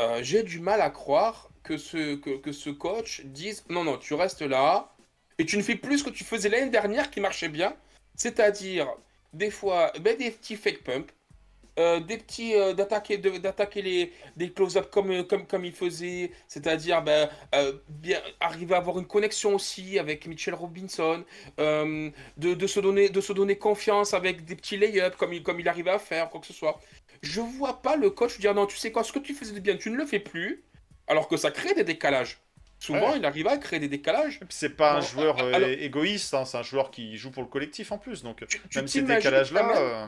Euh, 0.00 0.20
J'ai 0.22 0.42
du 0.42 0.60
mal 0.60 0.80
à 0.80 0.90
croire 0.90 1.50
que 1.62 1.76
ce, 1.76 2.16
que, 2.16 2.52
ce 2.52 2.70
coach 2.70 3.22
dise 3.26 3.64
non, 3.68 3.84
non, 3.84 3.98
tu 3.98 4.14
restes 4.14 4.42
là 4.42 4.92
et 5.38 5.46
tu 5.46 5.56
ne 5.56 5.62
fais 5.62 5.76
plus 5.76 5.98
ce 5.98 6.04
que 6.04 6.10
tu 6.10 6.24
faisais 6.24 6.48
l'année 6.48 6.70
dernière 6.70 7.10
qui 7.10 7.20
marchait 7.20 7.48
bien. 7.48 7.74
C'est-à-dire 8.16 8.88
des 9.32 9.50
fois 9.50 9.92
ben, 10.00 10.16
des 10.16 10.30
petits 10.30 10.56
fake 10.56 10.82
pumps, 10.82 11.12
euh, 11.78 12.00
des 12.00 12.18
petits 12.18 12.54
euh, 12.54 12.72
d'attaquer 12.72 13.18
d'attaquer 13.18 13.82
les 13.82 14.12
des 14.36 14.50
close-up 14.50 14.90
comme, 14.90 15.24
comme 15.26 15.46
comme 15.46 15.64
il 15.64 15.72
faisait, 15.72 16.32
c'est-à-dire 16.48 17.02
ben, 17.02 17.28
arriver 18.40 18.74
à 18.74 18.78
avoir 18.78 18.98
une 18.98 19.06
connexion 19.06 19.54
aussi 19.54 19.98
avec 19.98 20.26
Mitchell 20.26 20.54
Robinson, 20.54 21.24
de, 21.58 22.10
de 22.36 22.66
se 22.66 22.80
donner 22.80 23.08
de 23.10 23.20
se 23.20 23.32
donner 23.32 23.56
confiance 23.56 24.14
avec 24.14 24.44
des 24.44 24.56
petits 24.56 24.76
lay-ups 24.76 25.16
comme 25.16 25.32
il 25.32 25.42
comme 25.42 25.60
il 25.60 25.68
arrivait 25.68 25.90
à 25.92 25.98
faire 25.98 26.28
quoi 26.30 26.40
que 26.40 26.46
ce 26.46 26.52
soit. 26.54 26.80
Je 27.22 27.40
vois 27.40 27.82
pas 27.82 27.96
le 27.96 28.10
coach 28.10 28.38
dire 28.38 28.54
non, 28.54 28.66
tu 28.66 28.76
sais 28.76 28.90
quoi, 28.92 29.04
ce 29.04 29.12
que 29.12 29.18
tu 29.18 29.34
faisais 29.34 29.52
de 29.52 29.60
bien, 29.60 29.76
tu 29.76 29.90
ne 29.90 29.96
le 29.96 30.06
fais 30.06 30.20
plus, 30.20 30.62
alors 31.06 31.28
que 31.28 31.36
ça 31.36 31.50
crée 31.50 31.74
des 31.74 31.84
décalages. 31.84 32.38
souvent 32.78 33.10
Ouais. 33.12 33.18
il 33.18 33.24
arrive 33.26 33.46
à 33.46 33.58
créer 33.58 33.78
des 33.78 33.88
décalages. 33.88 34.40
C'est 34.48 34.70
pas 34.74 34.94
un 34.94 35.00
joueur 35.02 35.38
euh, 35.42 35.52
alors- 35.52 35.68
égoïste, 35.68 36.32
hein, 36.32 36.46
c'est 36.46 36.56
un 36.56 36.62
joueur 36.62 36.90
qui 36.90 37.18
joue 37.18 37.30
pour 37.30 37.42
le 37.42 37.48
collectif 37.50 37.92
en 37.92 37.98
plus. 37.98 38.22
Donc 38.22 38.38
Tu, 38.48 38.58
tu 38.70 38.78
même 38.78 38.88
ces 38.88 39.02
décalages-là, 39.02 39.76
euh, 39.76 40.06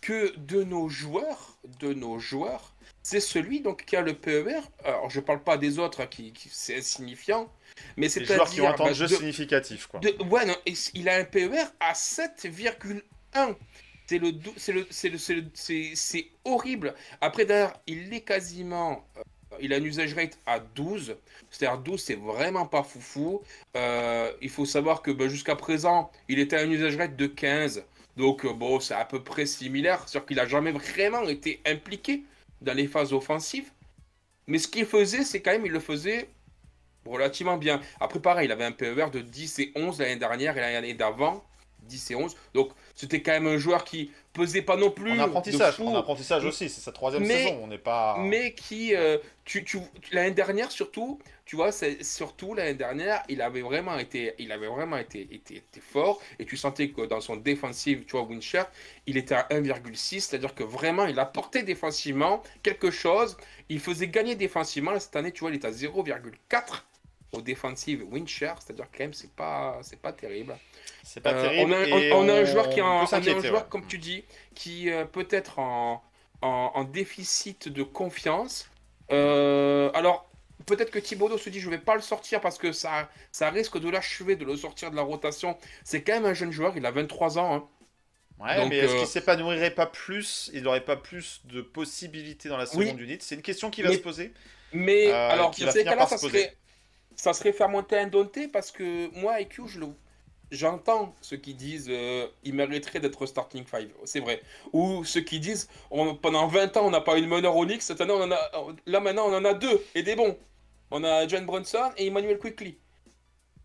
que 0.00 0.34
de 0.38 0.62
nos 0.62 0.88
joueurs, 0.88 1.58
de 1.80 1.92
nos 1.92 2.18
joueurs, 2.18 2.72
c'est 3.02 3.20
celui 3.20 3.60
donc 3.60 3.84
qui 3.84 3.94
a 3.94 4.00
le 4.00 4.14
PER. 4.14 4.60
Alors 4.86 5.10
je 5.10 5.20
parle 5.20 5.42
pas 5.42 5.58
des 5.58 5.78
autres 5.78 6.06
qui, 6.06 6.32
qui- 6.32 6.48
c'est 6.50 6.78
insignifiant, 6.78 7.52
mais 7.98 8.08
c'est 8.08 8.20
les 8.20 8.26
joueurs 8.26 8.48
qui 8.48 8.62
ont 8.62 8.68
un 8.70 8.72
temps 8.72 8.88
de 8.88 8.94
jeu 8.94 9.06
de, 9.06 9.14
significatif. 9.14 9.86
Quoi. 9.88 10.00
de- 10.00 10.16
ouais, 10.30 10.46
non, 10.46 10.56
il 10.94 11.08
a 11.10 11.16
un 11.16 11.24
PER 11.24 11.64
à 11.78 11.92
7,1. 11.92 13.54
C'est 15.54 16.26
horrible. 16.44 16.94
Après 17.20 17.44
d'ailleurs, 17.44 17.78
il 17.86 18.12
est 18.14 18.22
quasiment, 18.22 19.04
euh, 19.18 19.22
il 19.60 19.72
a 19.74 19.76
un 19.76 19.82
usage 19.82 20.14
rate 20.14 20.38
à 20.46 20.60
12. 20.60 21.16
C'est-à-dire 21.50 21.78
12, 21.78 22.02
c'est 22.02 22.14
vraiment 22.14 22.66
pas 22.66 22.82
foufou. 22.82 23.42
Euh, 23.76 24.32
il 24.40 24.50
faut 24.50 24.64
savoir 24.64 25.02
que 25.02 25.10
bah, 25.10 25.28
jusqu'à 25.28 25.56
présent, 25.56 26.10
il 26.28 26.38
était 26.38 26.56
à 26.56 26.60
un 26.60 26.70
usage 26.70 26.96
rate 26.96 27.16
de 27.16 27.26
15. 27.26 27.84
Donc 28.16 28.44
euh, 28.44 28.52
bon, 28.52 28.80
c'est 28.80 28.94
à 28.94 29.04
peu 29.04 29.22
près 29.22 29.46
similaire. 29.46 30.08
C'est-à-dire 30.08 30.26
qu'il 30.26 30.40
a 30.40 30.46
jamais 30.46 30.72
vraiment 30.72 31.22
été 31.28 31.60
impliqué 31.66 32.24
dans 32.62 32.74
les 32.74 32.86
phases 32.86 33.12
offensives. 33.12 33.70
Mais 34.46 34.58
ce 34.58 34.68
qu'il 34.68 34.86
faisait, 34.86 35.24
c'est 35.24 35.42
quand 35.42 35.52
même, 35.52 35.66
il 35.66 35.72
le 35.72 35.80
faisait 35.80 36.30
relativement 37.04 37.58
bien. 37.58 37.80
Après, 38.00 38.20
pareil, 38.20 38.46
il 38.46 38.52
avait 38.52 38.64
un 38.64 38.72
PER 38.72 39.10
de 39.12 39.20
10 39.20 39.58
et 39.58 39.72
11 39.76 39.98
l'année 40.00 40.16
dernière 40.16 40.56
et 40.56 40.60
l'année 40.60 40.94
d'avant, 40.94 41.44
10 41.88 42.10
et 42.12 42.14
11. 42.14 42.36
Donc, 42.54 42.70
c'était 42.94 43.20
quand 43.22 43.32
même 43.32 43.46
un 43.48 43.58
joueur 43.58 43.84
qui 43.84 44.12
pesait 44.32 44.62
pas 44.62 44.76
non 44.76 44.90
plus 44.90 45.18
En 45.18 45.24
apprentissage, 45.24 45.80
en 45.80 45.96
apprentissage 45.96 46.44
aussi, 46.44 46.68
c'est 46.68 46.80
sa 46.80 46.92
troisième 46.92 47.26
Mais- 47.26 47.44
saison. 47.44 47.58
On 47.62 47.66
n'est 47.66 47.78
pas. 47.78 48.16
mais 48.20 48.54
qui, 48.54 48.94
euh, 48.94 49.18
tu, 49.44 49.64
tu, 49.64 49.78
l'année 50.12 50.30
dernière 50.30 50.70
surtout, 50.70 51.18
tu 51.44 51.56
vois, 51.56 51.72
c'est 51.72 52.04
surtout 52.04 52.54
l'année 52.54 52.74
dernière, 52.74 53.22
il 53.28 53.40
avait 53.42 53.62
vraiment 53.62 53.98
été, 53.98 54.34
il 54.38 54.52
avait 54.52 54.66
vraiment 54.68 54.98
été, 54.98 55.22
été, 55.32 55.56
été 55.56 55.80
fort 55.80 56.20
et 56.38 56.44
tu 56.44 56.56
sentais 56.56 56.90
que 56.90 57.06
dans 57.06 57.20
son 57.20 57.36
défensive, 57.36 58.04
tu 58.04 58.12
vois, 58.12 58.22
Wincher, 58.22 58.64
il 59.06 59.16
était 59.16 59.34
à 59.34 59.46
1,6, 59.50 60.20
c'est-à-dire 60.20 60.54
que 60.54 60.62
vraiment, 60.62 61.06
il 61.06 61.18
apportait 61.18 61.62
défensivement 61.62 62.42
quelque 62.62 62.90
chose, 62.90 63.36
il 63.70 63.80
faisait 63.80 64.08
gagner 64.08 64.34
défensivement. 64.36 64.98
Cette 65.00 65.16
année, 65.16 65.32
tu 65.32 65.40
vois, 65.40 65.50
il 65.50 65.54
est 65.54 65.64
à 65.64 65.70
0,4 65.72 66.84
au 67.32 67.40
défensive 67.42 68.04
Wincher, 68.10 68.52
c'est-à-dire 68.58 68.86
quand 68.90 69.00
même, 69.04 69.12
c'est 69.14 69.30
pas, 69.32 69.78
c'est 69.82 70.00
pas 70.00 70.12
terrible. 70.12 70.56
C'est 71.02 71.20
pas 71.20 71.32
Euh, 71.34 71.42
terrible. 71.42 71.72
on, 71.72 71.74
a, 71.74 71.86
et 71.86 72.12
on- 72.12 72.20
on 72.20 72.28
a 72.28 72.32
un 72.34 72.44
joueur 72.44 72.70
qui 72.70 72.78
est 72.78 72.82
en, 72.82 73.02
un 73.02 73.20
joueur, 73.22 73.52
ouais. 73.52 73.68
comme 73.68 73.86
tu 73.86 73.98
dis, 73.98 74.24
qui 74.54 74.90
euh, 74.90 75.04
peut 75.04 75.28
être 75.30 75.58
en, 75.58 76.02
en, 76.42 76.72
en 76.74 76.84
déficit 76.84 77.68
de 77.68 77.82
confiance. 77.82 78.70
Euh, 79.12 79.90
alors, 79.94 80.30
peut-être 80.66 80.90
que 80.90 80.98
Thibaudot 80.98 81.38
se 81.38 81.50
dit 81.50 81.60
je 81.60 81.70
vais 81.70 81.78
pas 81.78 81.94
le 81.94 82.00
sortir 82.02 82.40
parce 82.40 82.58
que 82.58 82.72
ça, 82.72 83.08
ça 83.32 83.50
risque 83.50 83.78
de 83.78 83.88
l'achever, 83.88 84.36
de 84.36 84.44
le 84.44 84.56
sortir 84.56 84.90
de 84.90 84.96
la 84.96 85.02
rotation. 85.02 85.56
C'est 85.84 86.02
quand 86.02 86.14
même 86.14 86.26
un 86.26 86.34
jeune 86.34 86.52
joueur, 86.52 86.76
il 86.76 86.84
a 86.86 86.90
23 86.90 87.38
ans. 87.38 87.54
hein. 87.54 87.64
Ouais, 88.40 88.56
Donc, 88.56 88.68
mais 88.70 88.76
est-ce 88.78 88.94
qu'il 88.96 89.06
s'épanouirait 89.06 89.72
pas 89.72 89.86
plus 89.86 90.48
Il 90.54 90.62
n'aurait 90.62 90.84
pas 90.84 90.94
plus 90.96 91.40
de 91.44 91.60
possibilités 91.60 92.48
dans 92.48 92.56
la 92.56 92.66
seconde 92.66 92.84
Oui. 92.96 93.02
unité 93.04 93.24
C'est 93.24 93.34
une 93.34 93.42
question 93.42 93.68
qui 93.68 93.82
va 93.82 93.88
Mais- 93.88 93.96
se 93.96 94.00
poser. 94.00 94.32
Mais 94.72 95.10
alors, 95.10 95.50
dans 95.58 95.64
va 95.66 95.72
ces 95.72 95.82
cas-là, 95.84 96.06
ça 96.06 96.18
serait, 96.18 96.54
ça 97.18 97.34
serait 97.34 97.52
faire 97.52 97.68
monter 97.68 97.98
un 97.98 98.06
Dante 98.06 98.38
parce 98.52 98.70
que 98.70 99.14
moi, 99.20 99.40
IQ, 99.42 99.68
je. 99.68 99.80
J'entends 100.50 101.14
ceux 101.20 101.36
qui 101.36 101.52
disent 101.52 101.88
euh, 101.90 102.26
il 102.42 102.54
mériterait 102.54 103.00
d'être 103.00 103.26
starting 103.26 103.64
five, 103.66 103.90
c'est 104.06 104.20
vrai. 104.20 104.40
Ou 104.72 105.04
ceux 105.04 105.20
qui 105.20 105.40
disent 105.40 105.68
on- 105.90 106.14
pendant 106.14 106.46
20 106.46 106.74
ans 106.78 106.86
on 106.86 106.90
n'a 106.90 107.02
pas 107.02 107.18
eu 107.18 107.22
une 107.22 107.28
meneur 107.28 107.54
Onyx, 107.54 107.84
cette 107.84 108.00
année 108.00 108.14
on 108.14 108.22
en 108.22 108.30
a, 108.32 108.38
là 108.86 109.00
maintenant 109.00 109.26
on 109.28 109.34
en 109.36 109.44
a 109.44 109.52
deux 109.52 109.78
et 109.94 110.02
des 110.02 110.16
bons. 110.16 110.38
On 110.90 111.04
a 111.04 111.28
John 111.28 111.44
Brunson 111.44 111.90
et 111.98 112.06
Emmanuel 112.06 112.38
Quickly. 112.38 112.78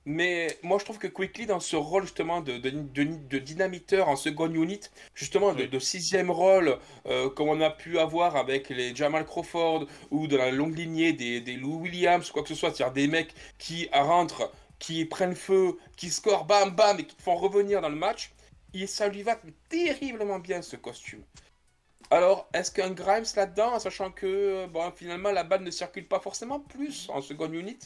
Mais 0.05 0.57
moi 0.63 0.79
je 0.79 0.83
trouve 0.83 0.97
que 0.97 1.07
Quickly 1.07 1.45
dans 1.45 1.61
ce 1.61 1.77
rôle 1.77 2.03
justement 2.03 2.41
de, 2.41 2.57
de, 2.57 2.69
de- 2.71 3.03
de 3.03 3.37
dynamiteur 3.39 4.09
en 4.09 4.17
seconde 4.17 4.53
unit, 4.55 4.81
justement 5.15 5.53
de, 5.53 5.79
sixième 5.79 6.29
rôle, 6.29 6.77
euh, 7.05 7.29
comme 7.29 7.47
on 7.47 7.61
a 7.61 7.69
pu 7.69 7.99
avoir 7.99 8.35
avec 8.35 8.67
les 8.69 8.93
Jamal 8.95 9.25
Crawford 9.25 9.87
ou 10.11 10.27
de 10.27 10.35
la 10.35 10.51
longue 10.51 10.77
lignée 10.77 11.13
des, 11.13 11.39
des 11.39 11.55
Lou 11.55 11.79
Williams, 11.81 12.29
quoi 12.31 12.43
que 12.43 12.49
ce 12.49 12.55
soit, 12.55 12.73
c'est-à-dire 12.73 12.93
des 12.93 13.07
mecs 13.07 13.33
qui 13.57 13.87
rentrent, 13.93 14.51
qui 14.79 15.05
prennent 15.05 15.35
feu, 15.35 15.77
qui 15.95 16.09
scorent 16.09 16.45
bam 16.45 16.71
bam 16.75 16.99
et 16.99 17.05
qui 17.05 17.15
te 17.15 17.21
font 17.21 17.35
revenir 17.35 17.79
dans 17.79 17.89
le 17.89 17.95
match, 17.95 18.31
et 18.73 18.87
ça 18.87 19.07
lui 19.07 19.23
va 19.23 19.39
terriblement 19.69 20.39
bien 20.39 20.61
ce 20.61 20.75
costume. 20.75 21.23
Alors, 22.11 22.49
est-ce 22.53 22.71
qu'un 22.71 22.91
Grimes 22.91 23.25
là-dedans, 23.35 23.79
sachant 23.79 24.11
que 24.11 24.67
bon, 24.67 24.91
finalement 24.91 25.31
la 25.31 25.43
balle 25.43 25.63
ne 25.63 25.71
circule 25.71 26.07
pas 26.07 26.19
forcément 26.19 26.59
plus 26.59 27.07
en 27.09 27.21
seconde 27.21 27.53
unit? 27.55 27.79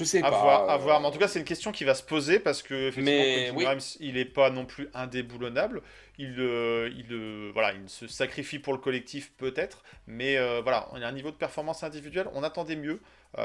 Je 0.00 0.04
sais 0.06 0.18
À 0.22 0.30
pas. 0.30 0.40
voir, 0.40 0.70
à 0.70 0.74
euh, 0.74 0.78
voir. 0.78 0.98
Mais 1.00 1.06
en 1.06 1.10
tout 1.10 1.18
cas, 1.18 1.28
c'est 1.28 1.38
une 1.38 1.44
question 1.44 1.72
qui 1.72 1.84
va 1.84 1.94
se 1.94 2.02
poser 2.02 2.40
parce 2.40 2.62
que 2.62 2.88
effectivement, 2.88 3.22
Mais 3.22 3.50
oui. 3.54 3.64
Grimes, 3.64 3.78
il 4.00 4.14
n'est 4.14 4.24
pas 4.24 4.48
non 4.48 4.64
plus 4.64 4.88
indéboulonnable. 4.94 5.82
Il, 6.18 6.36
euh, 6.38 6.90
il, 6.96 7.12
euh, 7.12 7.50
voilà, 7.52 7.72
il 7.74 7.86
se 7.88 8.06
sacrifie 8.06 8.58
pour 8.58 8.72
le 8.72 8.78
collectif 8.78 9.32
peut-être, 9.36 9.82
mais 10.06 10.38
euh, 10.38 10.60
voilà, 10.62 10.88
on 10.92 11.02
a 11.02 11.06
un 11.06 11.12
niveau 11.12 11.30
de 11.30 11.36
performance 11.36 11.82
individuelle. 11.82 12.28
On 12.34 12.42
attendait 12.42 12.76
mieux. 12.76 13.00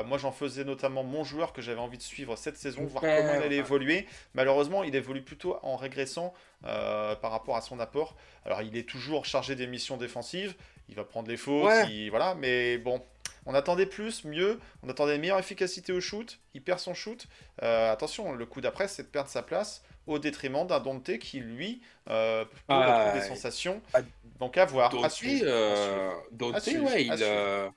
Moi, 0.08 0.18
j'en 0.18 0.32
faisais 0.32 0.64
notamment 0.64 1.04
mon 1.04 1.24
joueur 1.24 1.54
que 1.54 1.62
j'avais 1.62 1.80
envie 1.80 2.00
de 2.00 2.04
suivre 2.04 2.36
cette 2.38 2.58
saison, 2.58 2.86
voir 2.86 3.02
comment 3.02 3.14
il 3.36 3.44
allait 3.44 3.58
évoluer. 3.58 4.08
Malheureusement, 4.34 4.84
il 4.84 4.96
évolue 4.96 5.22
plutôt 5.22 5.58
en 5.62 5.76
régressant 5.76 6.34
par 6.64 7.30
rapport 7.30 7.56
à 7.56 7.62
son 7.62 7.80
apport. 7.80 8.16
Alors, 8.46 8.64
il 8.64 8.76
est 8.78 8.90
toujours 8.90 9.26
chargé 9.26 9.54
des 9.56 9.68
missions 9.68 9.98
défensives. 9.98 10.56
Il 10.90 10.96
va 10.96 11.04
prendre 11.04 11.28
les 11.30 11.38
fautes, 11.38 11.66
Ouais. 11.66 11.86
il- 11.88 12.10
voilà, 12.10 12.34
mais 12.34 12.80
bon, 12.80 13.00
on 13.46 13.54
attendait 13.54 13.86
plus, 13.86 14.24
mieux, 14.26 14.60
on 14.84 14.90
attendait 14.90 15.16
une 15.16 15.22
meilleure 15.22 15.40
efficacité 15.40 15.92
au 15.94 16.02
shoot, 16.02 16.40
il 16.54 16.64
perd 16.64 16.80
son 16.80 16.94
shoot. 16.94 17.28
Euh, 17.64 17.92
attention, 17.92 18.34
le 18.34 18.46
coup 18.46 18.62
d'après, 18.62 18.88
c'est 18.88 19.04
de 19.04 19.08
perdre 19.08 19.30
sa 19.30 19.44
place 19.44 19.84
au 20.08 20.20
détriment 20.20 20.66
d'un 20.68 20.80
Dante 20.80 21.18
qui, 21.20 21.40
lui, 21.40 21.82
euh, 22.10 22.46
peut 22.68 22.76
Ah, 22.76 23.12
des 23.12 23.22
sensations. 23.22 23.82
Ah, 23.94 24.02
Donc 24.40 24.58
à 24.58 24.66
voir, 24.66 25.04
à 25.04 25.10
Dante, 25.10 25.10
suivre. 25.10 25.46
à 25.48 25.52
euh, 25.52 26.12
À 26.52 26.60
suivre, 26.60 26.86
ouais, 26.86 27.04
à 27.08 27.18
il, 27.18 27.18
suivre. 27.18 27.24
euh, 27.24 27.70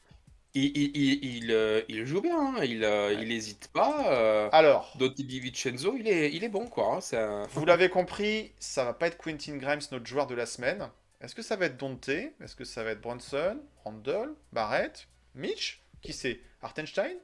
il, 0.54 0.64
il, 0.76 0.96
il, 0.96 1.24
il, 1.50 1.84
il 1.88 2.06
joue 2.06 2.20
bien, 2.22 2.38
hein, 2.56 2.64
il, 2.64 2.84
euh, 2.84 3.14
Ouais. 3.14 3.22
il 3.22 3.32
hésite 3.32 3.68
pas. 3.68 4.12
euh, 4.12 4.50
Alors, 4.52 4.90
Dante 4.94 5.20
Di 5.20 5.40
Vincenzo, 5.40 5.96
il 5.96 6.08
est, 6.08 6.32
il 6.34 6.44
est 6.44 6.48
bon, 6.48 6.66
quoi. 6.68 6.96
hein, 6.96 7.00
un- 7.18 7.50
vous 7.52 7.64
l'avez 7.66 7.90
compris, 7.90 8.52
ça 8.58 8.84
va 8.84 8.94
pas 8.94 9.08
être 9.08 9.18
Quentin 9.18 9.56
Grimes, 9.56 9.80
notre 9.92 10.06
joueur 10.06 10.26
de 10.26 10.34
la 10.34 10.46
semaine. 10.46 10.88
Est-ce 11.20 11.34
que 11.34 11.42
ça 11.42 11.56
va 11.56 11.66
être 11.66 11.76
Dante? 11.76 12.08
Est-ce 12.08 12.56
que 12.56 12.64
ça 12.64 12.82
va 12.84 12.90
être 12.92 13.00
Bronson 13.00 13.60
Randall 13.84 14.34
Barrett? 14.52 15.08
Mitch 15.39 15.82
Qui 16.03 16.12
c'est 16.12 16.41
Hartenstein 16.62 17.16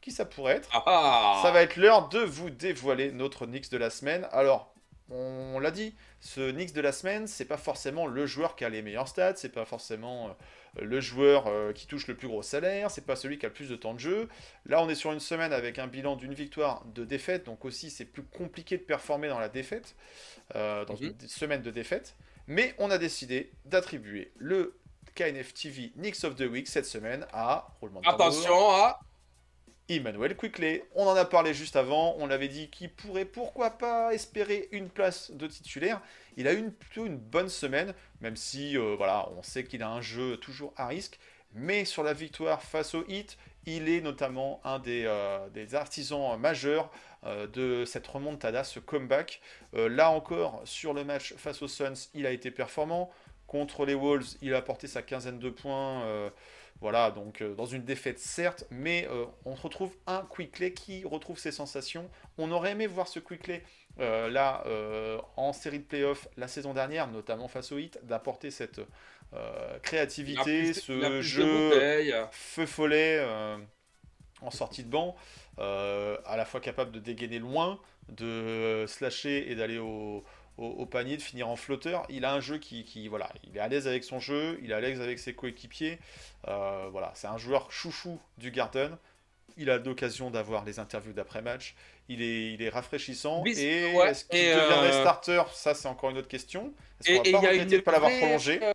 Qui 0.00 0.10
ça 0.12 0.24
pourrait 0.24 0.56
être 0.56 0.68
Ah, 0.72 0.82
ah 0.86 1.40
Ça 1.42 1.50
va 1.50 1.62
être 1.62 1.76
l'heure 1.76 2.08
de 2.08 2.20
vous 2.20 2.50
dévoiler 2.50 3.10
notre 3.12 3.46
Knicks 3.46 3.70
de 3.70 3.76
la 3.78 3.90
semaine. 3.90 4.26
Alors, 4.32 4.72
on 5.10 5.58
l'a 5.58 5.70
dit, 5.70 5.94
ce 6.20 6.50
Knicks 6.52 6.72
de 6.72 6.80
la 6.80 6.92
semaine, 6.92 7.26
c'est 7.26 7.44
pas 7.44 7.56
forcément 7.58 8.06
le 8.06 8.24
joueur 8.26 8.56
qui 8.56 8.64
a 8.64 8.68
les 8.70 8.80
meilleurs 8.82 9.08
stats, 9.08 9.36
c'est 9.36 9.50
pas 9.52 9.64
forcément 9.66 10.28
euh, 10.78 10.84
le 10.84 11.00
joueur 11.00 11.48
euh, 11.48 11.72
qui 11.72 11.86
touche 11.86 12.06
le 12.06 12.14
plus 12.16 12.28
gros 12.28 12.42
salaire, 12.42 12.90
c'est 12.90 13.04
pas 13.04 13.16
celui 13.16 13.36
qui 13.38 13.44
a 13.44 13.48
le 13.50 13.54
plus 13.54 13.68
de 13.68 13.76
temps 13.76 13.92
de 13.92 13.98
jeu. 14.00 14.28
Là, 14.64 14.80
on 14.82 14.88
est 14.88 14.94
sur 14.94 15.12
une 15.12 15.20
semaine 15.20 15.52
avec 15.52 15.78
un 15.78 15.86
bilan 15.86 16.16
d'une 16.16 16.32
victoire, 16.34 16.84
de 16.94 17.04
défaite, 17.04 17.44
donc 17.44 17.64
aussi 17.66 17.90
c'est 17.90 18.06
plus 18.06 18.22
compliqué 18.22 18.78
de 18.78 18.82
performer 18.82 19.28
dans 19.28 19.38
la 19.40 19.50
défaite, 19.50 19.94
euh, 20.54 20.84
dans 20.86 20.94
Mhm. 20.94 21.14
une 21.20 21.28
semaine 21.28 21.62
de 21.62 21.70
défaite. 21.70 22.14
Mais 22.46 22.74
on 22.78 22.90
a 22.90 22.96
décidé 22.98 23.52
d'attribuer 23.66 24.32
le 24.36 24.74
KNF 25.14 25.54
TV 25.54 25.92
Knicks 25.96 26.24
of 26.24 26.36
the 26.36 26.42
Week 26.42 26.68
cette 26.68 26.86
semaine 26.86 27.26
à 27.32 27.68
roulement 27.80 28.00
de. 28.00 28.08
Attention 28.08 28.70
à. 28.70 29.00
Emmanuel 29.88 30.36
Quickley. 30.36 30.84
On 30.94 31.06
en 31.06 31.14
a 31.14 31.24
parlé 31.24 31.54
juste 31.54 31.76
avant, 31.76 32.14
on 32.18 32.26
l'avait 32.26 32.48
dit 32.48 32.70
qu'il 32.70 32.90
pourrait 32.90 33.24
pourquoi 33.24 33.70
pas 33.70 34.14
espérer 34.14 34.68
une 34.72 34.88
place 34.88 35.30
de 35.32 35.46
titulaire. 35.46 36.00
Il 36.36 36.46
a 36.48 36.52
eu 36.52 36.58
une, 36.58 36.72
plutôt 36.72 37.06
une 37.06 37.18
bonne 37.18 37.48
semaine, 37.48 37.94
même 38.20 38.36
si 38.36 38.76
euh, 38.76 38.94
voilà, 38.96 39.28
on 39.36 39.42
sait 39.42 39.64
qu'il 39.64 39.82
a 39.82 39.90
un 39.90 40.00
jeu 40.00 40.36
toujours 40.36 40.72
à 40.76 40.86
risque. 40.86 41.18
Mais 41.54 41.84
sur 41.84 42.02
la 42.02 42.14
victoire 42.14 42.62
face 42.62 42.94
au 42.94 43.04
Heat, 43.08 43.36
il 43.66 43.88
est 43.88 44.00
notamment 44.00 44.60
un 44.64 44.78
des, 44.78 45.04
euh, 45.06 45.48
des 45.50 45.74
artisans 45.74 46.38
majeurs 46.38 46.90
euh, 47.24 47.46
de 47.46 47.84
cette 47.84 48.06
remontada, 48.06 48.64
ce 48.64 48.80
comeback. 48.80 49.40
Là 49.74 50.10
encore, 50.10 50.62
sur 50.64 50.94
le 50.94 51.04
match 51.04 51.34
face 51.36 51.60
aux 51.62 51.68
Suns, 51.68 52.08
il 52.14 52.26
a 52.26 52.30
été 52.30 52.50
performant. 52.50 53.10
Contre 53.52 53.84
les 53.84 53.94
Wolves, 53.94 54.36
il 54.40 54.54
a 54.54 54.56
apporté 54.56 54.86
sa 54.86 55.02
quinzaine 55.02 55.38
de 55.38 55.50
points. 55.50 56.02
euh, 56.04 56.30
voilà, 56.80 57.10
donc 57.10 57.42
euh, 57.42 57.54
dans 57.54 57.66
une 57.66 57.84
défaite 57.84 58.18
certes, 58.18 58.64
mais 58.70 59.06
euh, 59.10 59.26
on 59.44 59.52
retrouve 59.54 59.94
un 60.06 60.26
Quickley 60.34 60.72
qui 60.72 61.04
retrouve 61.04 61.38
ses 61.38 61.52
sensations. 61.52 62.08
On 62.38 62.50
aurait 62.50 62.70
aimé 62.72 62.86
voir 62.86 63.06
ce 63.08 63.20
Quickley 63.20 63.62
là 63.98 64.64
en 65.36 65.52
série 65.52 65.78
de 65.80 65.84
playoffs 65.84 66.26
la 66.38 66.48
saison 66.48 66.72
dernière, 66.72 67.08
notamment 67.08 67.46
face 67.46 67.72
au 67.72 67.78
Heat, 67.78 67.98
d'apporter 68.04 68.50
cette 68.50 68.80
créativité, 69.82 70.62
plus- 70.62 70.74
ce 70.80 71.20
jeu 71.22 71.70
feu 72.32 72.64
follet 72.64 73.22
en 74.40 74.50
sortie 74.50 74.82
de 74.82 74.88
banc, 74.90 75.14
à 75.58 76.36
la 76.36 76.44
fois 76.46 76.60
capable 76.60 76.90
de 76.90 77.00
dégainer 77.00 77.38
loin, 77.38 77.78
de 78.08 78.86
slasher 78.88 79.50
et 79.52 79.54
d'aller 79.54 79.78
au, 79.78 80.24
au, 80.58 80.66
au 80.66 80.86
panier, 80.86 81.16
de 81.16 81.22
finir 81.22 81.48
en 81.48 81.56
flotteur. 81.56 82.06
Il 82.08 82.24
a 82.24 82.32
un 82.34 82.40
jeu 82.40 82.58
qui, 82.58 82.84
qui, 82.84 83.08
voilà, 83.08 83.30
il 83.44 83.56
est 83.56 83.60
à 83.60 83.68
l'aise 83.68 83.86
avec 83.88 84.04
son 84.04 84.20
jeu, 84.20 84.58
il 84.62 84.70
est 84.70 84.74
à 84.74 84.80
l'aise 84.80 85.00
avec 85.00 85.18
ses 85.18 85.34
coéquipiers. 85.34 85.98
Euh, 86.48 86.88
voilà, 86.90 87.12
c'est 87.14 87.26
un 87.28 87.38
joueur 87.38 87.70
chouchou 87.72 88.20
du 88.38 88.50
Garden. 88.50 88.96
il 89.56 89.70
a 89.70 89.78
l'occasion 89.78 90.30
d'avoir 90.30 90.64
les 90.64 90.78
interviews 90.78 91.12
d'après-match. 91.12 91.74
Il 92.08 92.22
est, 92.22 92.52
il 92.54 92.62
est 92.62 92.68
rafraîchissant. 92.68 93.44
Et 93.44 93.92
ouais, 93.94 94.10
est-ce 94.10 94.24
qu'il 94.24 94.38
et, 94.40 94.54
deviendrait 94.54 94.92
euh, 94.92 95.00
starter? 95.00 95.42
Ça, 95.52 95.74
c'est 95.74 95.88
encore 95.88 96.10
une 96.10 96.18
autre 96.18 96.28
question. 96.28 96.72
Est-ce 97.00 97.10
qu'on 97.10 97.22
va 97.22 97.28
il 97.28 97.32
pas 97.32 97.38
y 97.42 97.46
a 97.46 97.50
regretter 97.50 97.64
de 97.64 97.70
une 97.70 97.76
ne 97.76 97.82
pas 97.82 97.92
l'avoir 97.92 98.10
prolongé? 98.10 98.62
euh, 98.62 98.72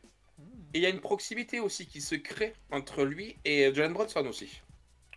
Et 0.74 0.80
il 0.80 0.82
y 0.82 0.86
a 0.86 0.90
une 0.90 1.02
proximité 1.02 1.60
aussi 1.60 1.88
qui 1.88 2.02
se 2.02 2.16
crée 2.16 2.54
entre 2.72 3.04
lui 3.04 3.38
et 3.46 3.74
Jalen 3.74 3.94
Brunson 3.94 4.26
aussi. 4.28 4.62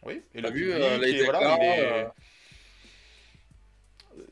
Oui, 0.03 0.23
et 0.35 0.41
le 0.41 0.51
vu, 0.51 0.65
public, 0.73 0.81
euh, 0.81 1.03
et 1.03 1.25
voilà, 1.25 1.57
il 1.59 1.63
est- 1.63 1.81
euh, 1.81 2.09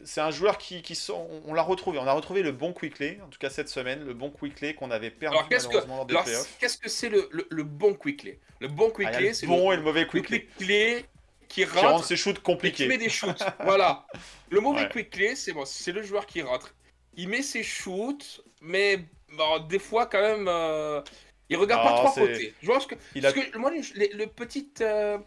C'est 0.09 0.22
un 0.22 0.30
joueur 0.30 0.56
qui, 0.56 0.80
qui 0.80 0.94
sort- 0.94 1.26
on 1.46 1.52
l'a 1.52 1.61
retrouvé. 1.62 1.98
On 1.98 2.06
a 2.06 2.12
retrouvé 2.12 2.42
le 2.42 2.50
bon 2.52 2.72
Quickley, 2.72 3.18
en 3.22 3.28
tout 3.28 3.38
cas 3.38 3.50
cette 3.50 3.68
semaine, 3.68 4.04
le 4.06 4.14
bon 4.14 4.30
Quickley 4.30 4.72
qu'on 4.74 4.90
avait 4.90 5.11
perdu 5.11 5.36
Alors, 5.36 5.48
qu'est-ce 5.50 5.64
que- 5.66 5.74
malheureusement 5.74 5.96
lors 5.96 6.06
des 6.06 6.14
Alors, 6.14 6.24
playoffs. 6.24 6.56
qu'est-ce 6.59 6.78
que 6.78 6.88
c'est 6.88 7.11
le, 7.11 7.28
le, 7.30 7.46
le 7.50 7.62
bon 7.62 7.92
quickly 7.94 8.38
Le 8.61 8.68
bon 8.68 8.90
Ah, 8.90 9.00
il 9.00 9.02
y 9.02 9.06
a 9.06 9.11
quickly, 9.11 9.28
le 9.28 9.34
c'est 9.34 9.46
bon 9.46 9.68
le, 9.68 9.74
et 9.74 9.76
le 9.76 9.82
mauvais 9.82 10.00
le 10.00 10.06
Quickley 10.06 10.40
quickly 10.56 11.04
qui 11.48 11.54
qui 11.61 11.64
rendent 11.66 11.84
rentre 11.92 12.04
ses 12.06 12.16
shoots 12.16 12.32
et 12.36 12.38
qui 12.38 12.42
compliqués. 12.42 12.86
met 12.88 12.96
des 12.98 13.09
shoots. 13.11 13.42
voilà. 13.64 14.06
Le 14.50 14.61
mauvais 14.61 14.82
Ouais. 14.84 14.88
quickly, 14.88 15.36
c'est 15.36 15.52
bon, 15.52 15.64
c'est 15.66 15.92
le 15.92 16.02
joueur 16.02 16.24
qui 16.26 16.40
rentre. 16.40 16.74
Il 17.14 17.28
met 17.28 17.42
ses 17.42 17.62
shoots, 17.62 18.40
mais 18.62 19.04
bon, 19.36 19.59
des 19.68 19.78
fois 19.78 20.06
quand 20.06 20.22
même, 20.22 20.46
euh, 20.48 21.02
il 21.50 21.56
regarde 21.59 21.84
Non, 21.84 21.90
pas 21.90 21.96
trois 21.98 22.12
c'est- 22.12 22.20
côtés. 22.20 22.54
Je 22.62 22.66
pense 22.66 22.86
que, 22.86 22.94
Il 23.14 23.26
a 23.26 23.32
parce 23.32 23.46
que 23.46 23.59
moi, 23.59 23.70
le 23.70 24.24
petit, 24.26 24.70
euh, 24.80 25.18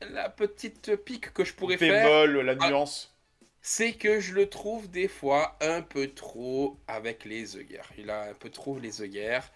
la 0.00 0.30
petite 0.30 0.96
pique 1.04 1.32
que 1.34 1.44
je 1.44 1.52
pourrais 1.52 1.76
faire, 1.76 2.04
bémol, 2.26 2.40
la 2.46 2.54
Ah. 2.58 2.68
C'est 3.62 3.92
que 3.92 4.20
je 4.20 4.32
le 4.32 4.48
trouve 4.48 4.90
des 4.90 5.08
fois 5.08 5.56
un 5.60 5.82
peu 5.82 6.08
trop 6.08 6.78
avec 6.86 7.24
les 7.24 7.56
œillères. 7.56 7.90
Il 7.98 8.10
a 8.10 8.30
un 8.30 8.34
peu 8.34 8.50
trop 8.50 8.78
les 8.78 9.02
œillères. 9.02 9.50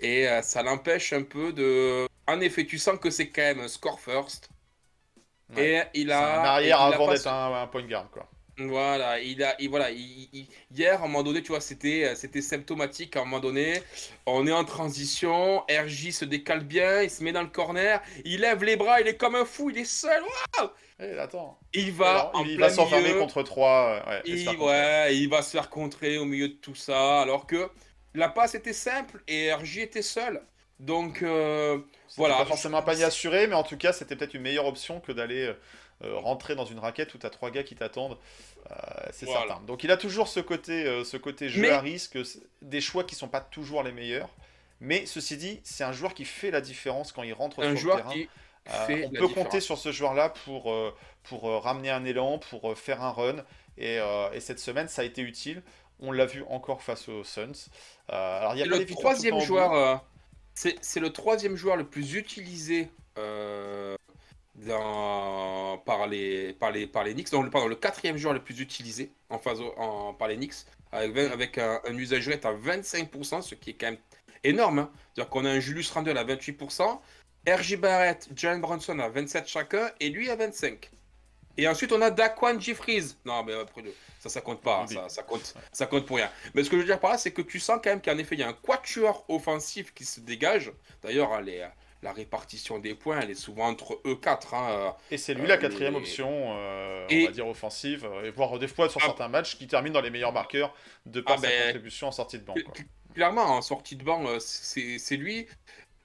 Et 0.00 0.28
euh, 0.28 0.42
ça 0.42 0.62
l'empêche 0.62 1.12
un 1.12 1.22
peu 1.22 1.52
de. 1.52 2.06
En 2.26 2.40
effet, 2.40 2.66
tu 2.66 2.78
sens 2.78 2.98
que 2.98 3.10
c'est 3.10 3.30
quand 3.30 3.42
même 3.42 3.60
un 3.60 3.68
score 3.68 3.98
first. 3.98 4.48
Ouais. 5.54 5.88
Et 5.94 6.00
il 6.00 6.12
a. 6.12 6.40
un 6.40 6.44
arrière 6.44 6.78
il 6.88 6.94
avant 6.94 7.10
d'être 7.10 7.26
un 7.26 7.66
point 7.66 7.82
guard, 7.82 8.10
quoi. 8.10 8.28
Voilà, 8.60 9.20
il 9.20 9.40
a, 9.44 9.54
il- 9.60 9.68
voilà, 9.70 9.90
il- 9.92 10.28
il- 10.32 10.48
hier, 10.74 10.94
à 11.00 11.04
un 11.04 11.06
moment 11.06 11.22
donné, 11.22 11.42
tu 11.42 11.48
vois, 11.52 11.60
c'était, 11.60 12.04
euh, 12.06 12.14
c'était 12.16 12.42
symptomatique. 12.42 13.14
À 13.16 13.20
un 13.20 13.24
moment 13.24 13.38
donné, 13.38 13.80
on 14.26 14.46
est 14.48 14.52
en 14.52 14.64
transition, 14.64 15.60
RJ 15.70 16.10
se 16.12 16.24
décale 16.24 16.64
bien, 16.64 17.02
il 17.02 17.10
se 17.10 17.22
met 17.22 17.30
dans 17.30 17.42
le 17.42 17.48
corner, 17.48 18.02
il 18.24 18.40
lève 18.40 18.64
les 18.64 18.74
bras, 18.76 19.00
il 19.00 19.06
est 19.06 19.16
comme 19.16 19.36
un 19.36 19.44
fou, 19.44 19.70
il 19.70 19.78
est 19.78 19.84
seul. 19.84 20.22
Eh, 21.00 21.16
attends. 21.18 21.56
Il 21.72 21.92
va 21.92 22.10
Alors, 22.10 22.30
en 22.34 22.44
il 22.44 22.56
plein 22.56 22.66
va 22.66 22.72
s'enfermer 22.74 23.08
milieu. 23.10 23.20
contre 23.20 23.44
3. 23.44 24.02
Ouais, 24.08 24.22
Il, 24.24 24.48
ouais, 24.58 25.26
va 25.28 25.42
se 25.42 25.50
faire 25.50 25.70
contrer 25.70 26.18
au 26.18 26.24
milieu 26.24 26.48
de 26.48 26.54
tout 26.54 26.74
ça, 26.74 27.20
alors 27.22 27.46
que 27.46 27.68
la 28.14 28.28
passe 28.28 28.56
était 28.56 28.72
simple 28.72 29.22
et 29.28 29.52
RJ 29.52 29.78
était 29.78 30.02
seul. 30.02 30.42
Donc, 30.80 31.22
euh, 31.22 31.78
voilà. 32.16 32.38
Pas 32.38 32.46
forcément 32.46 32.78
un 32.78 32.82
panier 32.82 33.04
assuré, 33.04 33.46
mais 33.46 33.54
en 33.54 33.62
tout 33.62 33.76
cas, 33.76 33.92
c'était 33.92 34.16
peut-être 34.16 34.34
une 34.34 34.42
meilleure 34.42 34.66
option 34.66 34.98
que 35.00 35.12
d'aller 35.12 35.46
euh, 35.46 35.54
rentrer 36.02 36.54
dans 36.54 36.64
une 36.64 36.78
raquette 36.78 37.14
où 37.14 37.18
tu 37.18 37.26
as 37.26 37.30
trois 37.30 37.50
gars 37.50 37.62
qui 37.62 37.74
t'attendent. 37.74 38.16
Euh, 38.70 38.74
c'est 39.12 39.26
Voilà. 39.26 39.46
certain. 39.46 39.60
Donc, 39.64 39.84
il 39.84 39.90
a 39.90 39.96
toujours 39.96 40.28
ce 40.28 40.40
côté, 40.40 40.84
euh, 40.86 41.04
ce 41.04 41.16
côté 41.16 41.48
jeu 41.48 41.62
Mais- 41.62 41.70
à 41.70 41.80
risque, 41.80 42.18
des 42.62 42.80
choix 42.80 43.04
qui 43.04 43.14
sont 43.14 43.28
pas 43.28 43.40
toujours 43.40 43.82
les 43.82 43.92
meilleurs. 43.92 44.28
Mais 44.80 45.06
ceci 45.06 45.36
dit, 45.36 45.60
c'est 45.64 45.82
un 45.84 45.92
joueur 45.92 46.14
qui 46.14 46.24
fait 46.24 46.50
la 46.52 46.60
différence 46.60 47.10
quand 47.12 47.24
il 47.24 47.32
rentre 47.32 47.60
un 47.64 47.74
sur 47.76 47.90
le 47.90 47.96
terrain. 47.96 48.12
qui 48.12 48.28
Euh, 48.70 48.86
fait 48.86 49.06
on 49.06 49.12
la 49.12 49.20
peut 49.20 49.28
compter 49.28 49.60
sur 49.60 49.78
ce 49.78 49.90
joueur-là 49.92 50.28
pour, 50.44 50.70
euh, 50.70 50.94
pour 51.24 51.48
euh, 51.48 51.58
ramener 51.58 51.88
un 51.90 52.04
élan, 52.04 52.38
pour 52.38 52.70
euh, 52.70 52.74
faire 52.74 53.02
un 53.02 53.10
run. 53.12 53.36
Et, 53.78 53.98
euh, 53.98 54.30
et 54.32 54.40
cette 54.40 54.58
semaine, 54.60 54.88
ça 54.88 55.02
a 55.02 55.04
été 55.06 55.22
utile. 55.22 55.62
On 56.00 56.12
l'a 56.12 56.26
vu 56.26 56.44
encore 56.48 56.82
face 56.82 57.08
aux 57.08 57.24
Suns. 57.24 57.70
Euh, 58.12 58.40
alors, 58.40 58.54
il 58.54 58.58
y 58.58 58.62
a 58.62 58.68
pas 58.68 58.76
le 58.78 58.84
troisième 58.86 59.40
joueur. 59.40 59.72
euh, 59.72 59.96
c'est 60.54 60.76
c'est 60.82 61.00
le 61.00 61.10
troisième 61.12 61.56
joueur 61.56 61.76
le 61.76 61.84
plus 61.86 62.14
utilisé 62.14 62.90
euh, 63.16 63.96
dans, 64.66 65.78
par, 65.78 66.06
les, 66.06 66.52
par, 66.54 66.70
les, 66.70 66.86
par 66.86 67.04
les 67.04 67.14
Knicks. 67.14 67.32
Non, 67.32 67.48
pardon, 67.50 67.68
le 67.68 67.76
quatrième 67.76 68.16
joueur 68.16 68.34
le 68.34 68.42
plus 68.42 68.60
utilisé 68.60 69.10
en 69.30 69.38
phase 69.38 69.60
en, 69.76 70.14
par 70.14 70.28
les 70.28 70.36
Knicks, 70.36 70.54
avec, 70.92 71.32
avec 71.32 71.58
un, 71.58 71.80
un 71.86 71.96
usage 71.96 72.28
rate 72.28 72.44
à 72.44 72.52
25%, 72.54 73.42
ce 73.42 73.54
qui 73.54 73.70
est 73.70 73.74
quand 73.74 73.86
même 73.90 73.98
énorme. 74.44 74.78
hein. 74.80 74.90
C'est-à-dire 75.14 75.30
qu'on 75.30 75.44
a 75.44 75.50
un 75.50 75.60
Julius 75.60 75.90
Randle 75.90 76.16
à 76.18 76.24
28%, 76.24 76.98
RJ 77.48 77.76
Barrett, 77.76 78.28
Jalen 78.34 78.60
Bronson 78.60 78.98
à 78.98 79.08
27 79.08 79.46
chacun, 79.46 79.90
et 80.00 80.08
lui 80.10 80.30
à 80.30 80.36
25. 80.36 80.90
Et 81.60 81.66
ensuite, 81.66 81.90
on 81.92 82.00
a 82.02 82.10
Daquan 82.10 82.58
Jeffries. 82.60 83.16
Non, 83.24 83.42
mais 83.42 83.52
le- 83.52 83.92
ça, 84.20 84.28
ça 84.28 84.40
compte 84.40 84.60
pas. 84.60 84.82
hein. 84.82 84.86
Ça, 84.86 85.08
ça, 85.08 85.22
compte, 85.24 85.54
ça 85.72 85.86
compte 85.86 86.06
pour 86.06 86.16
rien. 86.16 86.30
Mais 86.54 86.62
ce 86.62 86.70
que 86.70 86.76
je 86.76 86.82
veux 86.82 86.86
dire 86.86 87.00
par 87.00 87.10
là, 87.12 87.18
c'est 87.18 87.32
que 87.32 87.42
tu 87.42 87.58
sens 87.58 87.80
quand 87.82 87.90
même 87.90 88.00
qu'en 88.00 88.16
effet, 88.18 88.36
il 88.36 88.40
y 88.40 88.44
a 88.44 88.48
un 88.48 88.52
quatuor 88.52 89.24
offensif 89.28 89.92
qui 89.92 90.04
se 90.04 90.20
dégage. 90.20 90.70
D'ailleurs, 91.02 91.32
hein, 91.32 91.40
les- 91.40 91.66
la 92.02 92.12
répartition 92.12 92.78
des 92.78 92.94
points, 92.94 93.20
elle 93.20 93.30
est 93.30 93.34
souvent 93.34 93.66
entre 93.68 94.00
eux 94.06 94.14
quatre. 94.16 94.54
hein. 94.54 94.94
Et 95.10 95.18
c'est 95.18 95.34
lui 95.34 95.44
Euh, 95.44 95.48
la 95.48 95.56
quatrième 95.58 95.94
les- 95.94 95.98
option, 96.00 96.28
euh, 96.56 97.06
on 97.10 97.24
va 97.24 97.30
dire 97.32 97.48
offensive, 97.48 98.04
euh, 98.04 98.24
et 98.24 98.30
voire 98.30 98.58
des 98.58 98.68
fois 98.68 98.88
sur 98.88 99.00
Ah. 99.02 99.06
certains 99.06 99.28
matchs 99.28 99.56
qui 99.56 99.66
termine 99.66 99.92
dans 99.92 100.00
les 100.00 100.10
meilleurs 100.10 100.32
marqueurs 100.32 100.74
de 101.06 101.20
par 101.20 101.34
Ah 101.38 101.42
sa 101.42 101.48
ben, 101.48 101.62
contribution 101.64 102.08
en 102.08 102.12
sortie 102.12 102.38
de 102.38 102.44
banc. 102.44 102.54
quoi. 102.64 102.74
Clairement, 103.14 103.42
en 103.46 103.62
sortie 103.62 103.96
de 103.96 104.04
banc, 104.04 104.24
euh, 104.26 104.38
c'est 104.38 105.16
lui. 105.16 105.46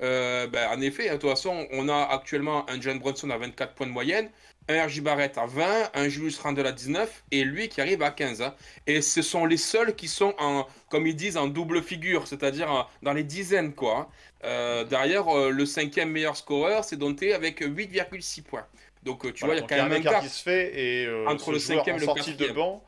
Euh, 0.02 0.48
ben, 0.48 0.70
en 0.76 0.82
effet, 0.82 1.10
hein, 1.10 1.14
de 1.16 1.20
toute 1.20 1.30
façon, 1.30 1.68
on 1.72 1.88
a 1.88 2.04
actuellement 2.12 2.70
un 2.70 2.82
John 2.82 2.98
Brunson 3.00 3.30
à 3.30 3.38
24 3.38 3.74
points 3.76 3.86
de 3.88 3.92
moyenne, 3.92 4.30
un 4.68 4.86
RJ 4.88 5.02
Barrett 5.02 5.38
à 5.38 5.46
20, 5.46 5.92
un 5.94 6.08
Julius 6.10 6.40
Randle 6.40 6.66
à 6.66 6.72
19 6.72 7.24
et 7.32 7.44
lui 7.44 7.70
qui 7.70 7.80
arrive 7.82 8.02
à 8.02 8.12
15. 8.12 8.42
hein. 8.42 8.56
Et 8.88 9.02
ce 9.02 9.22
sont 9.22 9.46
les 9.46 9.58
seuls 9.58 9.96
qui 9.96 10.08
sont 10.08 10.34
en, 10.40 10.66
comme 10.90 11.06
ils 11.06 11.16
disent, 11.16 11.38
en 11.38 11.48
double 11.48 11.84
figure, 11.84 12.28
c'est-à-dire 12.28 12.90
dans 13.02 13.14
les 13.14 13.24
dizaines. 13.24 13.74
quoi. 13.76 14.10
Euh, 14.44 14.84
derrière, 14.84 15.28
euh, 15.30 15.50
le 15.52 15.66
cinquième 15.66 16.10
meilleur 16.12 16.36
scoreur, 16.36 16.84
c'est 16.84 16.98
Dante 16.98 17.24
avec 17.24 17.62
8,6 17.62 18.42
points. 18.44 18.66
Donc, 19.04 19.26
euh, 19.26 19.32
tu 19.34 19.46
Voilà, 19.46 19.62
vois, 19.62 19.68
il 19.70 19.72
y 19.72 19.80
a 19.80 19.84
quand 19.84 19.90
même 19.90 19.94
un 19.98 20.02
écart 20.02 20.22
qui 20.22 20.30
se 20.30 20.42
fait 20.42 20.80
et 20.80 21.06
euh, 21.06 21.26
entre 21.28 21.52
le 21.52 21.60
cinquième 21.60 21.96
en 21.96 21.98
et 21.98 22.02
le 22.02 22.06
sortie 22.06 22.36
de 22.36 22.48
banc, 22.50 22.84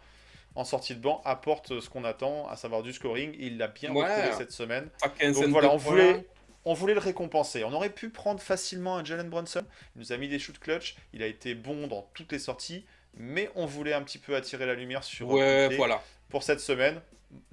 en 0.55 0.63
sortie 0.63 0.95
de 0.95 1.01
banc 1.01 1.21
apporte 1.25 1.79
ce 1.81 1.89
qu'on 1.89 2.03
attend, 2.05 2.47
à 2.47 2.55
savoir 2.55 2.83
du 2.83 2.93
scoring. 2.93 3.35
Il 3.39 3.57
l'a 3.57 3.67
bien 3.67 3.93
Ouais. 3.93 4.03
retrouvé 4.05 4.35
cette 4.37 4.51
semaine. 4.51 4.89
Donc 5.21 5.47
voilà, 5.47 5.67
on 5.73 5.77
points. 5.77 5.91
voulait, 5.91 6.25
on 6.63 6.73
voulait 6.73 6.93
le 6.93 6.99
récompenser. 6.99 7.63
On 7.65 7.73
aurait 7.73 7.89
pu 7.89 8.09
prendre 8.09 8.39
facilement 8.41 8.97
un 8.97 9.03
Jalen 9.03 9.29
Brunson. 9.29 9.63
Il 9.95 9.99
nous 9.99 10.11
a 10.13 10.17
mis 10.17 10.27
des 10.29 10.39
shoots 10.39 10.59
clutch. 10.59 10.95
Il 11.13 11.21
a 11.23 11.27
été 11.27 11.53
bon 11.55 11.87
dans 11.87 12.09
toutes 12.13 12.31
les 12.31 12.39
sorties. 12.39 12.85
Mais 13.17 13.49
on 13.55 13.65
voulait 13.65 13.93
un 13.93 14.01
petit 14.01 14.17
peu 14.17 14.35
attirer 14.35 14.65
la 14.65 14.73
lumière 14.73 15.03
sur 15.03 15.29
Ouais, 15.29 15.69
voilà. 15.77 16.01
pour 16.29 16.43
cette 16.43 16.59
semaine. 16.59 17.01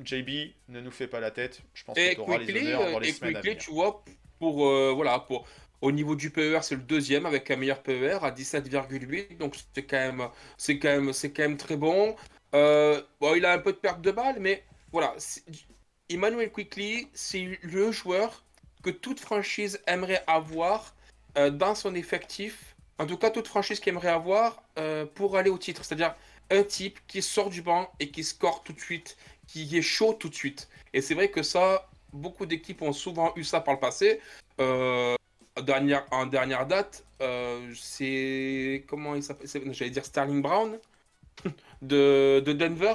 JB, 0.03 0.53
ne 0.69 0.81
nous 0.81 0.91
fais 0.91 1.07
pas 1.07 1.21
la 1.21 1.31
tête. 1.31 1.63
Je 1.75 1.85
pense 1.85 2.01
que 2.05 2.11
Et 2.11 2.15
tu 2.15 2.21
auras 2.21 2.39
les 2.39 2.47
Quickly, 2.47 2.75
honneurs 2.75 2.91
dans 2.91 2.99
les 2.99 3.09
et 3.09 3.13
semaines 3.13 3.37
à 3.37 3.41
Quickly, 3.41 3.51
venir. 3.51 3.63
tu 3.65 3.71
vois, 3.73 4.05
pour 4.39 4.67
euh, 4.67 4.93
voilà, 4.95 5.19
pour 5.21 5.47
au 5.81 5.91
niveau 5.93 6.15
du 6.15 6.31
PER, 6.31 6.61
c'est 6.63 6.77
le 6.77 6.83
deuxième 6.83 7.27
avec 7.27 7.51
un 7.51 7.57
meilleur 7.57 7.83
PER 7.83 8.19
à 8.23 8.31
17,8, 8.31 9.37
donc 9.39 9.57
c'est 9.75 9.85
quand 9.85 9.97
même, 9.97 10.29
c'est 10.57 10.79
quand 10.79 10.89
même, 10.89 11.13
c'est 11.13 11.33
quand 11.33 11.43
même 11.43 11.57
très 11.57 11.77
bon. 11.77 12.15
Euh, 12.55 13.03
bon, 13.21 13.35
il 13.35 13.45
a 13.45 13.53
un 13.53 13.59
peu 13.59 13.73
de 13.73 13.79
perte 13.79 14.01
de 14.01 14.11
balle, 14.13 14.37
mais 14.39 14.65
voilà, 14.93 15.15
Emmanuel 16.09 16.51
Quickly, 16.53 17.09
c'est 17.13 17.59
le 17.63 17.91
joueur 17.91 18.45
que 18.83 18.91
toute 18.91 19.21
franchise 19.21 19.81
aimerait 19.87 20.23
avoir 20.27 20.95
euh, 21.39 21.51
dans 21.51 21.75
son 21.75 21.95
effectif. 21.95 22.77
En 22.99 23.07
tout 23.07 23.17
cas, 23.17 23.31
toute 23.31 23.49
franchise 23.49 23.81
qui 23.81 23.89
aimerait 23.89 24.09
avoir 24.09 24.63
pour 25.15 25.37
aller 25.37 25.51
au 25.51 25.59
titre, 25.59 25.85
c'est-à-dire 25.85 26.15
un 26.51 26.63
type 26.63 26.99
qui 27.07 27.23
sort 27.23 27.51
du 27.51 27.63
banc 27.63 27.91
et 27.99 28.11
qui 28.11 28.23
score 28.23 28.63
tout 28.63 28.73
de 28.73 28.81
suite, 28.81 29.17
qui 29.47 29.77
est 29.77 29.83
chaud 29.83 30.15
tout 30.15 30.29
de 30.29 30.35
suite. 30.35 30.69
Et 30.93 31.01
c'est 31.01 31.15
vrai 31.15 31.31
que 31.31 31.43
ça, 31.43 31.89
beaucoup 32.13 32.47
d'équipes 32.47 32.83
ont 32.83 32.93
souvent 32.93 33.33
eu 33.37 33.45
ça 33.45 33.61
par 33.61 33.75
le 33.75 33.81
passé. 33.81 34.21
Euh, 34.61 35.15
dernière, 35.63 36.07
en 36.11 36.27
dernière 36.27 36.67
date, 36.67 37.05
euh, 37.21 37.73
c'est. 37.77 38.85
Comment 38.89 39.15
il 39.15 39.23
s'appelle 39.23 39.49
J'allais 39.73 39.91
dire 39.91 40.05
Sterling 40.05 40.43
Brown 40.43 40.79
de, 41.83 42.43
de 42.45 42.53
Denver. 42.53 42.95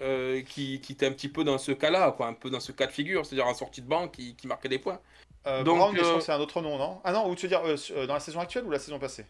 euh, 0.00 0.42
qui, 0.42 0.80
qui 0.80 0.92
était 0.94 1.06
un 1.06 1.12
petit 1.12 1.28
peu 1.28 1.44
dans 1.44 1.58
ce 1.58 1.70
cas-là, 1.72 2.12
quoi, 2.12 2.26
un 2.26 2.34
peu 2.34 2.50
dans 2.50 2.60
ce 2.60 2.72
cas 2.72 2.86
de 2.86 2.92
figure, 2.92 3.24
c'est-à-dire 3.24 3.46
en 3.46 3.54
sortie 3.54 3.82
de 3.82 3.86
banc 3.86 4.08
qui, 4.08 4.34
qui 4.34 4.46
marquait 4.48 4.68
des 4.68 4.78
points. 4.80 5.00
Euh, 5.46 5.62
Donc, 5.62 5.76
Brown, 5.78 5.96
euh, 5.98 6.20
c'est 6.20 6.32
un 6.32 6.40
autre 6.40 6.60
nom, 6.60 6.78
non? 6.78 7.00
Ah 7.04 7.12
non, 7.12 7.28
ou 7.28 7.34
tu 7.36 7.46
veux 7.46 7.48
dire 7.48 7.62
dans 8.06 8.14
la 8.14 8.20
saison 8.20 8.40
actuelle 8.40 8.64
ou 8.64 8.70
la 8.70 8.78
saison 8.80 8.98
passée? 8.98 9.26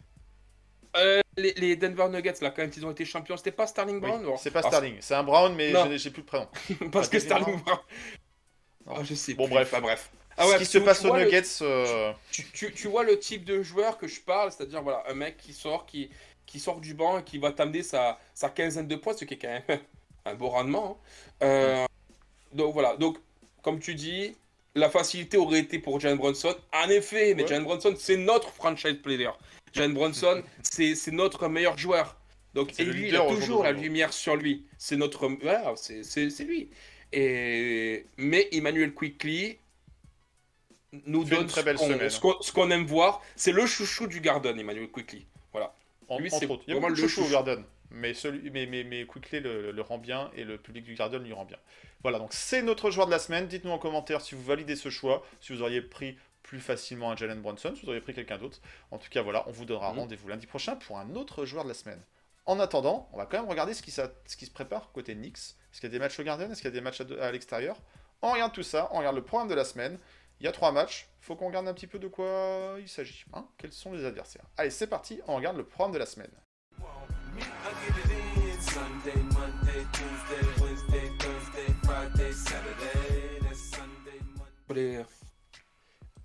Euh, 0.95 1.21
les, 1.37 1.53
les 1.53 1.75
Denver 1.75 2.07
Nuggets, 2.09 2.35
là, 2.41 2.51
quand 2.51 2.67
ils 2.77 2.85
ont 2.85 2.91
été 2.91 3.03
champions, 3.05 3.35
c'était 3.37 3.51
pas 3.51 3.65
Sterling 3.67 3.95
Oui, 3.95 4.01
Brown 4.01 4.37
C'est 4.37 4.51
pas 4.51 4.61
Ah, 4.63 4.67
Sterling, 4.67 4.97
c'est 4.99 5.15
un 5.15 5.23
Brown, 5.23 5.53
mais 5.55 5.73
j'ai- 5.97 6.11
plus 6.11 6.21
le 6.21 6.25
prénom. 6.25 6.47
Parce 6.91 7.07
Ah, 7.07 7.11
que 7.11 7.17
David 7.17 7.19
Sterling 7.21 7.61
Brown. 7.63 7.79
Ah, 8.87 9.03
je 9.03 9.15
sais 9.15 9.33
Bon, 9.33 9.45
plus. 9.45 9.53
bref. 9.55 9.69
Enfin, 9.71 9.81
bref. 9.81 10.11
Ce 10.13 10.17
Ah 10.37 10.47
ouais, 10.47 10.53
qui 10.57 10.65
tu- 10.65 10.71
se 10.71 10.77
passe 10.79 11.03
aux 11.05 11.15
le- 11.15 11.23
Nuggets, 11.25 11.43
euh, 11.61 12.11
tu, 12.31 12.43
tu- 12.51 12.73
tu 12.73 12.87
vois 12.87 13.03
le 13.03 13.17
type 13.19 13.45
de 13.45 13.61
joueur 13.63 13.97
que 13.97 14.07
je 14.07 14.19
parle, 14.21 14.51
c'est-à-dire 14.51 14.81
voilà, 14.81 15.03
un 15.07 15.13
mec 15.13 15.37
qui 15.37 15.53
sort, 15.53 15.85
qui, 15.85 16.09
qui 16.45 16.59
sort 16.59 16.79
du 16.79 16.93
banc 16.93 17.19
et 17.19 17.23
qui 17.23 17.37
va 17.37 17.51
t'amener 17.51 17.83
sa, 17.83 18.19
sa 18.33 18.49
quinzaine 18.49 18.87
de 18.87 18.95
points, 18.95 19.13
ce 19.13 19.25
qui 19.25 19.35
est 19.35 19.37
quand 19.37 19.47
même 19.67 19.79
un 20.25 20.33
beau 20.35 20.49
rendement. 20.49 20.99
hein. 21.41 21.45
Euh, 21.45 21.85
donc 22.51 22.73
voilà, 22.73 22.95
donc 22.97 23.17
comme 23.61 23.79
tu 23.79 23.95
dis, 23.95 24.35
la 24.75 24.89
facilité 24.89 25.37
aurait 25.37 25.59
été 25.59 25.77
pour 25.79 25.99
Jalen 25.99 26.17
Brunson. 26.17 26.55
En 26.73 26.89
effet, 26.89 27.33
mais 27.35 27.43
Ouais. 27.43 27.47
Jalen 27.49 27.63
Brunson, 27.63 27.93
c'est 27.97 28.17
notre 28.17 28.49
franchise 28.49 28.97
player. 29.03 29.29
Jalen 29.73 29.93
Brunson, 29.93 30.41
c'est 30.61 31.11
notre 31.11 31.47
meilleur 31.47 31.77
joueur. 31.77 32.15
Donc, 32.53 32.79
et 32.79 32.85
lui, 32.85 33.07
il 33.07 33.15
a 33.15 33.25
au 33.25 33.29
jour 33.29 33.39
toujours 33.39 33.63
la 33.63 33.71
lumière 33.71 34.13
sur 34.13 34.35
lui. 34.35 34.63
C'est 34.77 34.95
notre. 34.95 35.27
Voilà, 35.41 35.73
c'est 35.75 36.43
lui. 36.45 36.69
Et... 37.11 38.05
Mais 38.17 38.47
Emmanuel 38.51 38.93
Quickly 38.93 39.57
nous 41.05 41.23
donne 41.23 41.47
très 41.47 41.63
belle 41.63 41.77
ce 41.77 42.51
qu'on- 42.51 42.69
aime 42.71 42.85
voir. 42.85 43.21
C'est 43.35 43.51
le 43.51 43.65
chouchou 43.65 44.07
du 44.07 44.19
Garden, 44.19 44.59
Emmanuel 44.59 44.89
Quickly. 44.89 45.25
Voilà. 45.51 45.73
En- 46.07 46.19
Lui, 46.19 46.29
c'est. 46.29 46.47
Il 46.67 46.73
y 46.75 46.77
a 46.77 46.89
le 46.89 46.95
chouchous 46.95 47.21
au 47.21 47.23
chouchou. 47.23 47.31
Garden. 47.31 47.63
Mais, 47.95 48.13
celui, 48.15 48.49
mais, 48.49 48.65
mais, 48.65 48.83
mais 48.83 49.05
Quickly 49.05 49.39
le, 49.39 49.71
le 49.71 49.81
rend 49.81 49.99
bien 49.99 50.31
et 50.35 50.43
le 50.43 50.57
public 50.57 50.83
du 50.83 50.95
Garden 50.95 51.23
lui 51.23 51.33
rend 51.33 51.45
bien. 51.45 51.57
Voilà, 52.01 52.17
donc 52.19 52.33
c'est 52.33 52.61
notre 52.63 52.89
joueur 52.89 53.05
de 53.05 53.11
la 53.11 53.19
semaine. 53.19 53.47
Dites-nous 53.47 53.71
en 53.71 53.77
commentaire 53.77 54.21
si 54.21 54.33
vous 54.35 54.43
validez 54.43 54.75
ce 54.75 54.89
choix, 54.89 55.23
si 55.41 55.53
vous 55.53 55.61
auriez 55.61 55.81
pris 55.81 56.17
plus 56.53 56.61
facilement 56.61 57.09
un 57.09 57.15
Jalen 57.15 57.41
Brunson, 57.41 57.73
si 57.75 57.81
vous 57.81 57.87
auriez 57.89 57.99
pris 58.01 58.13
quelqu'un 58.13 58.37
d'autre. 58.37 58.59
En 58.91 58.99
tout 58.99 59.09
cas, 59.09 59.23
voilà, 59.23 59.43
on 59.47 59.51
vous 59.51 59.65
donnera 59.65 59.91
Mhm. 59.91 59.99
rendez-vous 60.01 60.27
lundi 60.27 60.45
prochain 60.45 60.75
pour 60.75 60.99
un 60.99 61.15
autre 61.15 61.45
joueur 61.45 61.63
de 61.63 61.69
la 61.69 61.73
semaine. 61.73 61.99
En 62.45 62.59
attendant, 62.59 63.09
on 63.11 63.17
va 63.17 63.25
quand 63.25 63.39
même 63.39 63.49
regarder 63.49 63.73
ce 63.73 63.81
qui, 63.81 63.89
ça- 63.89 64.11
ce 64.27 64.37
qui 64.37 64.45
se 64.45 64.51
prépare 64.51 64.91
côté 64.91 65.15
Knicks. 65.15 65.37
Est-ce 65.39 65.79
qu'il 65.81 65.89
y 65.89 65.91
a 65.91 65.93
des 65.93 65.97
matchs 65.97 66.19
au 66.19 66.23
Garden 66.23 66.51
Est-ce 66.51 66.61
qu'il 66.61 66.69
y 66.69 66.73
a 66.73 66.75
des 66.75 66.81
matchs 66.81 67.01
à, 67.01 67.25
à 67.25 67.31
l'extérieur? 67.31 67.75
On 68.21 68.31
regarde 68.31 68.53
tout 68.53 68.61
ça, 68.61 68.87
on 68.91 68.99
regarde 68.99 69.15
le 69.15 69.23
programme 69.23 69.47
de 69.49 69.55
la 69.55 69.65
semaine. 69.65 69.97
Il 70.39 70.45
y 70.45 70.47
a 70.47 70.51
trois 70.51 70.71
matchs. 70.71 71.07
faut 71.21 71.35
qu'on 71.35 71.47
regarde 71.47 71.67
un 71.67 71.73
petit 71.73 71.87
peu 71.87 71.97
de 71.99 72.07
quoi 72.07 72.75
il 72.79 72.87
s'agit. 72.89 73.25
hein. 73.33 73.47
Quels 73.57 73.71
sont 73.73 73.93
les 73.93 74.05
adversaires? 74.05 74.43
Allez, 74.57 74.69
c'est 74.69 74.85
parti, 74.87 75.21
on 75.27 75.37
regarde 75.37 75.57
le 75.57 75.63
programme 75.65 75.93
de 75.93 75.97
la 75.97 76.05
semaine. 76.05 76.29
Les- 84.69 85.03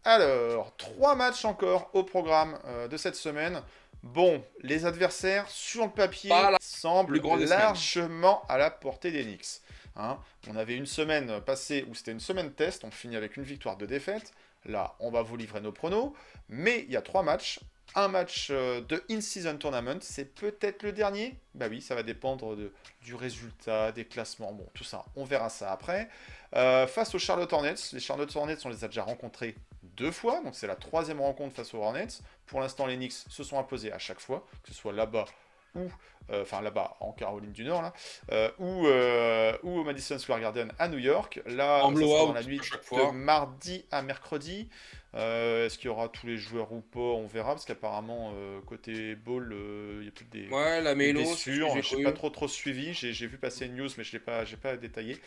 Alors, 0.08 0.74
trois 0.78 1.14
matchs 1.14 1.44
encore 1.44 1.90
au 1.92 2.02
programme 2.02 2.58
euh, 2.64 2.88
de 2.88 2.96
cette 2.96 3.14
semaine. 3.14 3.60
Bon, 4.02 4.42
les 4.62 4.86
adversaires 4.86 5.46
sur 5.50 5.84
le 5.84 5.90
papier 5.90 6.32
semblent 6.60 7.20
largement 7.46 8.42
à 8.48 8.56
la 8.56 8.70
portée 8.70 9.10
des 9.10 9.22
Knicks. 9.22 9.60
Hein, 9.96 10.16
on 10.48 10.56
avait 10.56 10.76
une 10.76 10.86
semaine 10.86 11.42
passée 11.42 11.84
où 11.90 11.94
c'était 11.94 12.12
une 12.12 12.20
semaine 12.20 12.52
test, 12.52 12.84
on 12.84 12.90
finit 12.90 13.16
avec 13.16 13.36
une 13.36 13.42
victoire, 13.42 13.76
deux 13.76 13.86
défaites. 13.86 14.32
Là, 14.64 14.94
on 14.98 15.10
va 15.10 15.20
vous 15.20 15.36
livrer 15.36 15.60
nos 15.60 15.72
pronos. 15.72 16.14
Mais 16.48 16.86
il 16.88 16.90
y 16.90 16.96
a 16.96 17.02
trois 17.02 17.22
matchs. 17.22 17.60
Un 17.94 18.08
match 18.08 18.48
euh, 18.50 18.80
de 18.80 19.04
in-season 19.10 19.58
tournament, 19.58 19.98
c'est 20.00 20.34
peut-être 20.34 20.84
le 20.84 20.92
dernier. 20.92 21.38
Bah 21.54 21.66
oui, 21.68 21.82
ça 21.82 21.94
va 21.94 22.02
dépendre 22.02 22.56
de- 22.56 22.72
du 23.02 23.14
résultat, 23.14 23.92
des 23.92 24.06
classements, 24.06 24.52
bon, 24.52 24.66
tout 24.72 24.84
ça. 24.84 25.04
On 25.16 25.24
verra 25.24 25.50
ça 25.50 25.70
après. 25.70 26.08
Euh, 26.54 26.86
face 26.86 27.14
aux 27.14 27.18
Charlotte 27.18 27.52
Hornets, 27.52 27.74
les 27.92 28.00
Charlotte 28.00 28.34
Hornets, 28.34 28.56
on 28.64 28.70
les 28.70 28.84
a 28.84 28.88
déjà 28.88 29.02
rencontrés 29.02 29.54
deux 29.82 30.10
fois, 30.10 30.42
donc 30.42 30.54
c'est 30.54 30.66
la 30.66 30.76
troisième 30.76 31.20
rencontre 31.20 31.54
face 31.54 31.74
aux 31.74 31.78
Hornets. 31.78 32.08
Pour 32.46 32.60
l'instant, 32.60 32.86
les 32.86 32.96
Knicks 32.96 33.12
se 33.12 33.44
sont 33.44 33.58
imposés 33.58 33.92
à 33.92 33.98
chaque 33.98 34.20
fois, 34.20 34.46
que 34.62 34.68
ce 34.70 34.74
soit 34.74 34.92
là-bas 34.92 35.26
ou, 35.74 35.88
euh, 36.30 36.42
enfin 36.42 36.60
là-bas 36.60 36.96
en 37.00 37.12
Caroline 37.12 37.52
du 37.52 37.64
Nord, 37.64 37.82
là, 37.82 37.92
euh, 38.32 38.50
ou, 38.58 38.86
euh, 38.86 39.56
ou 39.62 39.78
au 39.80 39.84
Madison 39.84 40.18
Square 40.18 40.40
Garden 40.40 40.70
à 40.78 40.88
New 40.88 40.98
York. 40.98 41.40
Là, 41.46 41.84
En 41.84 41.94
ça 41.94 42.00
sera 42.02 42.26
dans 42.26 42.32
la 42.32 42.42
nuit 42.42 42.58
de 42.58 43.10
mardi 43.12 43.84
à 43.90 44.02
mercredi. 44.02 44.68
Est-ce 45.14 45.78
qu'il 45.78 45.86
y 45.86 45.88
aura 45.88 46.08
tous 46.08 46.26
les 46.26 46.36
joueurs 46.36 46.70
ou 46.72 46.80
pas 46.80 47.00
On 47.00 47.26
verra, 47.26 47.52
parce 47.54 47.64
qu'apparemment, 47.64 48.32
côté 48.66 49.14
ball, 49.16 49.52
il 50.00 50.04
y 50.04 50.08
a 50.08 50.10
peut-être 50.12 50.30
des, 50.30 50.48
Ouais, 50.48 50.80
la 50.82 50.90
des 50.94 50.96
mélo, 50.98 51.20
blessures. 51.22 51.70
j'ai 51.74 51.82
Je 51.82 51.96
n'ai 51.96 52.04
pas 52.04 52.12
trop 52.12 52.30
trop 52.30 52.46
suivi. 52.46 52.92
J'ai 52.92 53.26
vu 53.26 53.38
passer 53.38 53.66
une 53.66 53.76
news, 53.76 53.88
mais 53.96 54.04
je 54.04 54.12
l'ai 54.12 54.20
pas, 54.20 54.44
j'ai 54.44 54.56
pas 54.58 54.76
détaillé. 54.76 55.18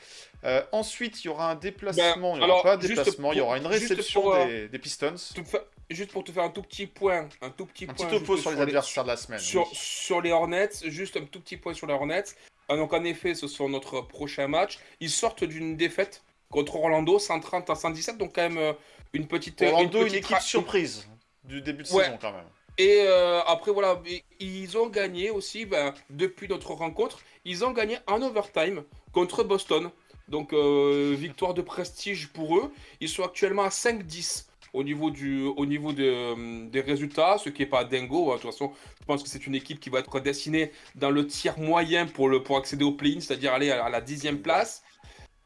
Ensuite, 0.71 1.23
il 1.23 1.27
y 1.27 1.29
aura 1.29 1.49
un 1.51 1.55
déplacement. 1.55 2.03
il 2.05 2.19
n'y 2.19 2.23
aura 2.23 2.37
Ben, 2.37 2.43
alors, 2.43 2.63
pas 2.63 2.77
de 2.77 2.87
déplacement. 2.87 3.33
il 3.33 3.39
y 3.39 3.41
aura 3.41 3.57
une 3.57 3.65
réception 3.67 4.21
pour, 4.21 4.35
des, 4.45 4.67
des 4.69 4.79
Pistons. 4.79 5.15
Fa- 5.45 5.65
Juste 5.93 6.11
pour 6.11 6.23
te 6.23 6.31
faire 6.31 6.43
un 6.43 6.49
tout 6.49 6.61
petit 6.61 6.87
point, 6.87 7.27
un 7.41 7.49
tout 7.49 7.65
petit 7.65 7.83
Un 7.83 7.93
point. 7.93 8.07
petit 8.07 8.19
topo 8.19 8.37
sur 8.37 8.51
les 8.51 8.61
adversaires 8.61 9.03
de 9.03 9.09
la 9.09 9.17
semaine. 9.17 9.39
Sur, 9.39 9.63
oui. 9.63 9.69
sur 9.73 10.21
les 10.21 10.31
Hornets, 10.31 10.69
juste 10.85 11.17
un 11.17 11.25
tout 11.25 11.39
petit 11.41 11.57
point 11.57 11.73
sur 11.73 11.87
les 11.87 11.93
Hornets. 11.93 12.23
Ah, 12.69 12.75
donc 12.77 12.93
en 12.93 13.03
effet, 13.03 13.35
ce 13.35 13.47
sont 13.47 13.67
notre 13.67 14.01
prochain 14.01 14.47
match. 14.47 14.79
Ils 15.01 15.09
sortent 15.09 15.43
d'une 15.43 15.75
défaite 15.75 16.23
contre 16.49 16.75
Orlando, 16.75 17.19
130 17.19 17.69
à 17.69 17.75
117, 17.75 18.17
donc 18.17 18.33
quand 18.35 18.41
même 18.43 18.57
euh, 18.57 18.73
une 19.13 19.27
petite. 19.27 19.61
Orlando, 19.61 19.99
une, 19.99 20.05
petite 20.05 20.25
équipe 20.25 20.39
surprise 20.39 21.07
du 21.43 21.61
début 21.61 21.83
de 21.83 21.91
Ouais. 21.91 22.05
saison 22.05 22.17
quand 22.21 22.31
même. 22.31 22.45
Et 22.77 23.01
euh, 23.01 23.41
après, 23.43 23.71
voilà, 23.71 24.01
ils 24.39 24.77
ont 24.77 24.87
gagné 24.87 25.29
aussi, 25.29 25.65
ben, 25.65 25.93
depuis 26.09 26.47
notre 26.47 26.71
rencontre, 26.71 27.19
ils 27.43 27.65
ont 27.65 27.71
gagné 27.71 27.97
en 28.07 28.21
overtime 28.21 28.83
contre 29.11 29.43
Boston. 29.43 29.91
Donc, 30.29 30.53
euh, 30.53 31.13
victoire 31.17 31.53
de 31.53 31.61
prestige 31.61 32.29
pour 32.29 32.57
eux. 32.57 32.71
Ils 33.01 33.09
sont 33.09 33.23
actuellement 33.23 33.63
à 33.63 33.69
5-10 33.69 34.45
au 34.73 34.83
niveau, 34.83 35.11
du, 35.11 35.43
au 35.45 35.65
niveau 35.65 35.91
de, 35.93 36.03
euh, 36.03 36.69
des 36.69 36.81
résultats, 36.81 37.37
ce 37.37 37.49
qui 37.49 37.61
n'est 37.61 37.67
pas 37.67 37.83
dingo. 37.83 38.31
hein. 38.31 38.35
De 38.35 38.41
toute 38.41 38.51
façon, 38.51 38.71
je 38.99 39.05
pense 39.05 39.23
que 39.23 39.29
c'est 39.29 39.45
une 39.45 39.55
équipe 39.55 39.79
qui 39.79 39.89
va 39.89 39.99
être 39.99 40.19
dessinée 40.19 40.71
dans 40.95 41.11
le 41.11 41.27
tiers 41.27 41.59
moyen 41.59 42.05
pour, 42.05 42.29
le, 42.29 42.41
pour 42.43 42.57
accéder 42.57 42.83
au 42.83 42.91
play-in, 42.91 43.19
c'est-à-dire 43.19 43.53
aller 43.53 43.71
à 43.71 43.89
la 43.89 44.01
dixième 44.01 44.39
place. 44.39 44.83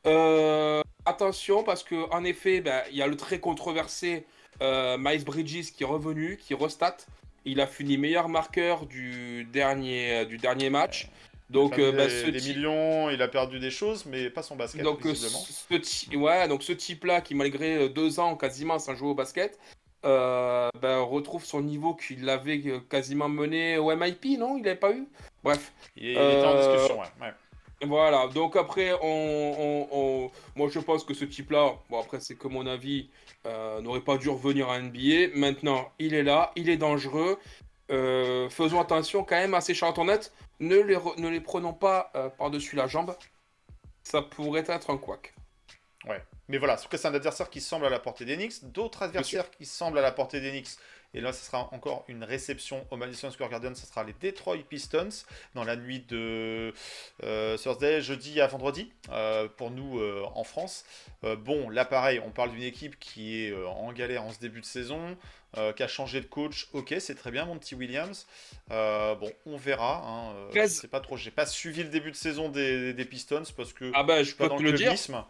Euh, 0.06 0.82
attention, 1.06 1.64
parce 1.64 1.84
que 1.84 2.10
en 2.12 2.24
effet, 2.24 2.62
ben, 2.62 2.82
il 2.92 2.98
y 2.98 3.02
a 3.02 3.08
le 3.08 3.18
très 3.18 3.40
controversé 3.40 4.26
euh, 4.62 4.98
Miles 5.00 5.24
Bridges 5.24 5.72
qui 5.72 5.84
est 5.84 5.88
revenu, 5.88 6.38
qui 6.38 6.54
restat. 6.54 6.98
Il 7.46 7.62
a 7.62 7.68
fini 7.68 7.98
meilleur 7.98 8.28
marqueur 8.28 8.86
du 8.86 9.46
dernier, 9.52 10.26
du 10.26 10.38
dernier 10.38 10.70
match. 10.70 11.10
Donc, 11.50 11.76
Il 11.78 11.84
a 11.84 11.88
euh, 11.88 11.92
perdu 11.92 11.98
bah, 11.98 12.08
des, 12.08 12.22
ce 12.26 12.30
des 12.32 12.40
type- 12.40 12.56
millions, 12.58 13.10
il 13.12 13.22
a 13.22 13.28
perdu 13.28 13.60
des 13.60 13.70
choses, 13.72 14.06
mais 14.08 14.30
pas 14.32 14.42
son 14.42 14.56
basket, 14.56 14.82
donc, 14.82 15.06
euh, 15.06 15.14
ce, 15.14 16.16
ouais, 16.18 16.48
donc 16.48 16.64
ce 16.64 16.74
type-là, 16.74 17.22
qui 17.22 17.36
malgré 17.36 17.76
euh, 17.76 17.90
deux 17.90 18.20
ans 18.20 18.36
quasiment 18.36 18.80
sans 18.80 18.96
jouer 18.96 19.10
au 19.10 19.14
basket, 19.16 19.60
euh, 20.06 20.70
ben, 20.82 21.00
retrouve 21.00 21.46
son 21.46 21.62
niveau 21.62 21.94
qu'il 21.96 22.28
avait 22.30 22.62
quasiment 22.90 23.30
mené 23.30 23.78
au 23.78 23.92
MIP, 23.96 24.38
non? 24.40 24.58
Il 24.58 24.64
n'avait 24.64 24.76
pas 24.76 24.92
eu? 24.92 25.08
Bref, 25.44 25.72
Il, 25.96 26.06
il 26.06 26.12
était 26.12 26.46
en 26.46 26.58
discussion, 26.58 27.00
ouais. 27.00 27.08
ouais. 27.22 27.88
voilà. 27.88 28.28
Donc 28.28 28.56
après, 28.56 28.94
on, 29.02 29.56
on- 29.60 29.88
on- 29.92 30.32
moi 30.56 30.70
je 30.72 30.80
pense 30.80 31.04
que 31.04 31.14
ce 31.14 31.26
type-là, 31.26 31.74
bon 31.90 32.00
après 32.00 32.20
c'est 32.20 32.36
que 32.36 32.48
mon 32.48 32.66
avis, 32.68 33.10
euh, 33.46 33.82
n'aurait 33.82 34.02
pas 34.02 34.18
dû 34.18 34.30
revenir 34.30 34.70
à 34.70 34.80
NBA. 34.80 35.36
Maintenant, 35.36 35.92
il 36.00 36.14
est 36.16 36.24
là, 36.24 36.52
il 36.56 36.70
est 36.70 36.78
dangereux. 36.78 37.38
Euh, 37.92 38.50
faisons 38.50 38.80
attention 38.80 39.24
quand 39.24 39.36
même 39.36 39.54
à 39.54 39.62
ces 39.62 39.76
chantonnettes. 39.76 40.34
Ne 40.60 40.78
les, 40.80 40.96
re- 40.96 41.20
ne 41.20 41.30
les 41.30 41.42
prenons 41.42 41.74
pas 41.74 42.12
euh, 42.16 42.30
par-dessus 42.30 42.76
la 42.76 42.88
jambe. 42.88 43.16
Ça 44.04 44.22
pourrait 44.22 44.64
être 44.68 44.90
un 44.90 44.98
couac. 44.98 45.34
Mais 46.48 46.60
voilà, 46.60 46.78
sauf 46.78 46.90
que 46.90 46.98
c'est 46.98 47.08
un 47.08 47.14
adversaire 47.16 47.50
qui 47.50 47.60
semble 47.60 47.88
à 47.88 47.90
la 47.90 47.98
portée 47.98 48.26
Knicks. 48.26 48.66
D'autres 48.66 49.02
adversaires 49.02 49.50
qui 49.50 49.66
semblent 49.66 49.98
à 49.98 50.04
la 50.04 50.12
portée 50.12 50.40
Knicks. 50.40 50.78
Et 51.16 51.22
là, 51.22 51.34
ce 51.34 51.44
sera 51.44 51.74
encore 51.74 52.04
une 52.08 52.24
réception 52.24 52.86
au 52.92 52.98
Madison 52.98 53.32
Square 53.32 53.50
Garden. 53.50 53.74
Ce 53.74 53.88
sera 53.88 54.04
les 54.04 54.14
Detroit 54.14 54.58
Pistons 54.70 55.10
dans 55.56 55.64
la 55.64 55.76
nuit 55.76 56.02
de 56.02 56.74
euh, 57.24 57.58
Thursday, 57.58 58.02
jeudi 58.02 58.42
à 58.42 58.48
vendredi, 58.48 58.94
euh, 59.10 59.48
pour 59.48 59.72
nous 59.72 60.00
euh, 60.00 60.24
en 60.36 60.44
France. 60.44 60.86
Bon, 61.40 61.70
là, 61.70 61.86
pareil, 61.86 62.22
on 62.24 62.30
parle 62.30 62.52
d'une 62.52 62.62
équipe 62.62 63.00
qui 63.00 63.44
est 63.44 63.56
en 63.66 63.92
galère 63.92 64.24
en 64.24 64.32
ce 64.32 64.40
début 64.40 64.62
de 64.62 64.66
saison, 64.66 65.18
euh, 65.58 65.74
qui 65.74 65.84
a 65.84 65.88
changé 65.88 66.20
de 66.20 66.26
coach. 66.26 66.68
Ok, 66.74 66.94
c'est 67.00 67.16
très 67.16 67.32
bien, 67.32 67.46
mon 67.46 67.58
petit 67.58 67.76
Williams. 67.76 68.28
Euh, 68.72 69.16
bon, 69.16 69.32
on 69.46 69.58
verra. 69.58 70.04
Hein, 70.06 70.50
euh, 70.54 70.68
sais 70.68 70.88
pas 70.88 71.00
trop. 71.00 71.16
J'ai 71.18 71.32
pas 71.32 71.46
suivi 71.46 71.84
le 71.84 71.90
début 71.90 72.12
de 72.12 72.16
saison 72.16 72.50
des, 72.50 72.94
des 72.94 73.06
Pistons 73.06 73.44
parce 73.56 73.72
que 73.72 73.92
Ah 73.94 74.04
ben, 74.04 74.20
je 74.20 74.30
suis 74.30 74.36
pas 74.36 74.50
dans 74.50 74.58
le 74.58 74.72
clubisme. 74.72 75.24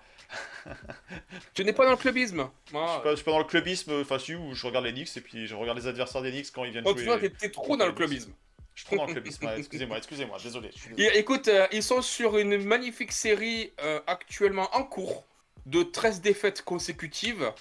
Tu 1.54 1.64
n'es 1.64 1.74
pas 1.74 1.86
dans 1.86 1.92
le 1.92 1.98
clubisme. 1.98 2.50
Je 2.66 2.72
suis 2.72 2.74
pas, 2.74 3.02
je 3.12 3.16
suis 3.16 3.24
pas 3.24 3.32
dans 3.32 3.38
le 3.38 3.44
clubisme, 3.44 4.02
enfin 4.02 4.18
si, 4.18 4.34
où 4.34 4.56
je 4.56 4.66
regarde 4.66 4.86
les 4.86 4.94
Knicks 4.94 5.16
et 5.16 5.22
puis 5.22 5.46
je 5.46 5.54
regarde 5.54 5.78
les 5.78 5.86
adversaires 5.86 6.24
des 6.24 6.32
Knicks 6.32 6.52
quand 6.52 6.64
ils 6.64 6.72
viennent 6.72 6.86
oh, 6.88 6.96
tu 6.96 7.04
vois, 7.04 7.20
jouer. 7.20 7.30
t'es 7.32 7.50
trop 7.50 7.78
dans 7.78 7.86
le 7.86 7.92
clubisme. 7.92 8.34
Je 8.74 8.82
suis 8.82 8.88
trop 8.88 8.98
dans 8.98 9.06
le 9.06 9.14
clubisme, 9.14 9.46
ouais, 9.46 9.60
excusez-moi, 9.60 9.98
excusez-moi, 9.98 10.38
désolé. 10.44 10.72
Et, 10.98 11.20
écoute, 11.20 11.48
euh, 11.48 11.68
ils 11.72 11.84
sont 11.84 12.02
sur 12.02 12.38
une 12.38 12.58
magnifique 12.64 13.12
série 13.12 13.72
actuellement 14.08 14.68
en 14.74 14.84
cours 14.84 15.24
de 15.68 15.84
13 15.84 16.22
défaites 16.22 16.64
consécutives. 16.64 17.52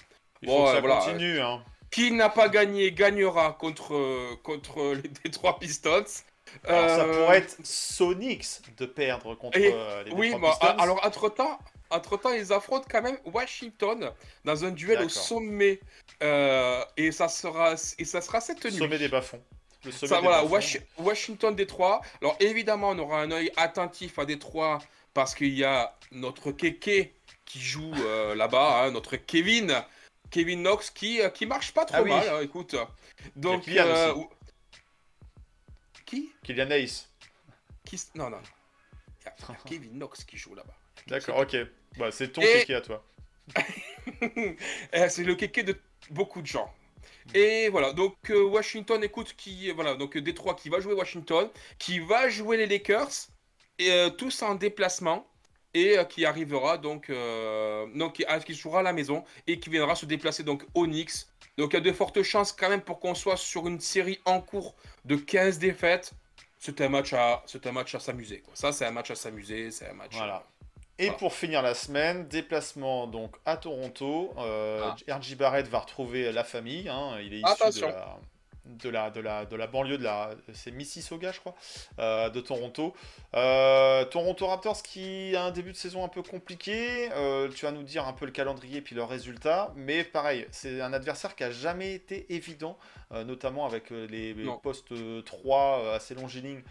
Il 0.41 0.47
bon, 0.47 0.57
faut 0.57 0.65
que 0.65 0.71
ça 0.71 0.79
voilà. 0.79 0.97
continue, 0.97 1.39
hein. 1.39 1.63
Qui 1.91 2.11
n'a 2.11 2.29
pas 2.29 2.49
gagné 2.49 2.91
gagnera 2.91 3.53
contre, 3.53 3.93
euh, 3.95 4.35
contre 4.43 4.93
les 5.03 5.09
Detroit 5.23 5.59
Pistons. 5.59 6.03
Alors 6.67 6.89
ça 6.89 7.03
Euh, 7.05 7.23
pourrait 7.25 7.37
être 7.39 7.57
Sonics 7.63 8.45
de 8.77 8.85
perdre 8.85 9.35
contre 9.35 9.57
et- 9.57 9.71
euh, 9.73 10.03
les 10.03 10.11
Oui, 10.11 10.31
Detroit 10.31 10.49
bah, 10.49 10.57
Pistons. 10.59 10.77
alors 10.83 11.05
entre-temps, 11.05 11.59
entre-temps, 11.89 12.31
ils 12.33 12.51
affrontent 12.53 12.87
quand 12.89 13.01
même 13.01 13.17
Washington 13.25 14.11
dans 14.43 14.65
un 14.65 14.71
duel 14.71 15.01
au 15.03 15.09
sommet. 15.09 15.79
Euh, 16.23 16.83
et, 16.97 17.11
ça 17.11 17.27
sera, 17.27 17.75
et 17.99 18.05
ça 18.05 18.21
sera 18.21 18.39
cette 18.41 18.63
nuit. 18.65 18.77
sommet 18.77 18.97
des 18.97 19.09
bas-fonds. 19.09 19.41
Le 19.83 19.91
sommet 19.91 20.09
Ça, 20.09 20.15
des 20.17 20.21
voilà, 20.23 20.41
bas-fonds. 20.43 20.55
Washi- 20.55 20.81
Washington, 20.97 21.55
Détroit. 21.55 22.01
Alors 22.21 22.35
évidemment, 22.39 22.89
on 22.89 22.99
aura 22.99 23.21
un 23.21 23.31
œil 23.31 23.51
attentif 23.57 24.17
à 24.17 24.25
Détroit 24.25 24.79
parce 25.13 25.35
qu'il 25.35 25.53
y 25.57 25.63
a 25.63 25.95
notre 26.11 26.51
Keke 26.51 27.11
qui 27.45 27.59
joue 27.59 27.93
euh, 27.99 28.33
là-bas, 28.35 28.81
hein, 28.83 28.91
notre 28.91 29.15
Kevin, 29.17 29.73
Kevin 30.35 30.59
Knox 30.63 30.89
qui, 30.89 31.21
euh, 31.21 31.29
qui 31.29 31.45
marche 31.45 31.71
pas 31.73 31.85
trop 31.85 31.95
Ah 31.97 32.03
oui. 32.03 32.09
mal, 32.09 32.27
hein, 32.27 32.41
écoute. 32.41 32.75
Donc, 33.37 33.63
Kylian 33.63 33.85
euh, 33.85 34.13
aussi. 34.15 34.27
qui, 36.05 36.29
Kylian 36.43 36.69
Hayes. 36.71 37.05
qui 37.85 37.97
Non, 38.15 38.29
non. 38.29 38.39
Il 39.21 39.25
y 39.25 39.29
a- 39.29 39.35
il 39.49 39.53
y 39.53 39.55
a 39.55 39.59
Kevin 39.65 39.91
Knox 39.93 40.25
qui 40.25 40.35
joue 40.37 40.53
là-bas. 40.53 40.75
D'accord, 41.07 41.37
ok. 41.37 41.55
Bah, 41.97 42.11
c'est 42.11 42.33
ton 42.33 42.41
Et- 42.41 42.59
kéké 42.59 42.75
à 42.75 42.81
toi. 42.81 43.03
Euh, 44.93 45.07
c'est 45.09 45.23
le 45.23 45.35
kéké 45.35 45.63
de 45.63 45.79
beaucoup 46.11 46.41
de 46.41 46.45
gens. 46.47 46.71
Et 47.33 47.69
voilà, 47.69 47.91
donc 47.93 48.15
euh, 48.29 48.43
Washington, 48.43 49.03
écoute, 49.03 49.33
qui 49.35 49.71
voilà, 49.71 49.95
donc 49.95 50.15
Détroit 50.17 50.53
qui 50.55 50.69
va 50.69 50.79
jouer 50.79 50.93
Washington, 50.93 51.49
qui 51.79 51.99
va 51.99 52.29
jouer 52.29 52.57
les 52.57 52.67
Lakers, 52.67 53.09
et 53.79 53.91
euh, 53.91 54.09
tous 54.11 54.41
en 54.43 54.53
déplacement, 54.55 55.27
et 55.75 55.97
euh, 55.99 56.03
qui 56.05 56.25
arrivera 56.25 56.77
donc, 56.79 57.09
euh, 57.09 57.85
donc 57.93 58.13
qui, 58.13 58.25
qui 58.45 58.53
jouera 58.55 58.79
à 58.79 58.83
la 58.83 58.93
maison 58.93 59.23
et 59.45 59.59
qui 59.59 59.69
viendra 59.69 59.93
se 59.95 60.05
déplacer 60.07 60.43
donc 60.43 60.63
au 60.73 60.85
Knicks 60.87 61.27
Donc 61.57 61.73
il 61.73 61.75
y 61.75 61.77
a 61.77 61.81
de 61.81 61.91
fortes 61.91 62.23
chances 62.23 62.51
quand 62.51 62.69
même 62.69 62.81
pour 62.81 62.99
qu'on 62.99 63.13
soit 63.15 63.37
sur 63.37 63.67
une 63.67 63.79
série 63.79 64.19
en 64.25 64.41
cours 64.41 64.73
de 65.05 65.15
15 65.15 65.59
défaites. 65.59 66.11
C'est 66.59 66.81
un 66.81 66.89
match 66.89 67.13
à, 67.13 67.43
c'est 67.45 67.65
un 67.67 67.71
match 67.71 67.93
à 67.93 67.99
s'amuser. 67.99 68.39
quoi. 68.39 68.53
Ça, 68.55 68.71
c'est 68.71 68.85
un 68.85 68.91
match 68.91 69.11
à 69.11 69.15
s'amuser. 69.15 69.69
C'est 69.69 69.87
un 69.89 69.93
match. 69.93 70.13
Voilà. 70.15 70.43
Et 70.97 71.03
Voilà. 71.07 71.17
pour 71.19 71.33
finir 71.33 71.61
la 71.61 71.73
semaine, 71.75 72.27
déplacement 72.27 73.05
donc 73.07 73.35
à 73.45 73.57
Toronto. 73.57 74.33
Euh, 74.37 74.89
Ah. 75.07 75.17
RJ 75.17 75.35
Barrett 75.35 75.67
va 75.67 75.79
retrouver 75.79 76.31
la 76.31 76.43
famille. 76.43 76.87
hein, 76.89 77.17
Il 77.21 77.33
est 77.33 77.41
issu 77.41 77.79
de 77.81 77.85
la, 77.85 78.17
de, 78.65 78.89
la, 78.89 79.11
de, 79.11 79.19
la, 79.19 79.45
de 79.45 79.55
la 79.55 79.67
banlieue 79.67 79.97
de 79.97 80.03
la. 80.03 80.31
C'est 80.53 80.71
Mississauga, 80.71 81.31
je 81.31 81.39
crois, 81.39 81.55
euh, 81.99 82.29
de 82.29 82.39
Toronto. 82.41 82.93
Euh, 83.33 84.05
Toronto 84.05 84.47
Raptors 84.47 84.81
qui 84.81 85.35
a 85.35 85.43
un 85.43 85.51
début 85.51 85.71
de 85.71 85.77
saison 85.77 86.03
un 86.03 86.09
peu 86.09 86.23
compliqué. 86.23 87.09
Euh, 87.13 87.49
tu 87.49 87.65
vas 87.65 87.71
nous 87.71 87.83
dire 87.83 88.07
un 88.07 88.13
peu 88.13 88.25
le 88.25 88.31
calendrier 88.31 88.81
puis 88.81 88.95
leurs 88.95 89.09
résultats. 89.09 89.73
Mais 89.75 90.03
pareil, 90.03 90.47
c'est 90.51 90.81
un 90.81 90.93
adversaire 90.93 91.35
qui 91.35 91.43
a 91.43 91.51
jamais 91.51 91.93
été 91.93 92.25
évident, 92.33 92.77
notamment 93.11 93.65
avec 93.65 93.89
les, 93.89 94.33
postes 94.61 94.91
euh, 94.91 95.21
3 95.21 95.79
euh, 95.79 95.95
assez 95.95 96.15
longilignes 96.15 96.63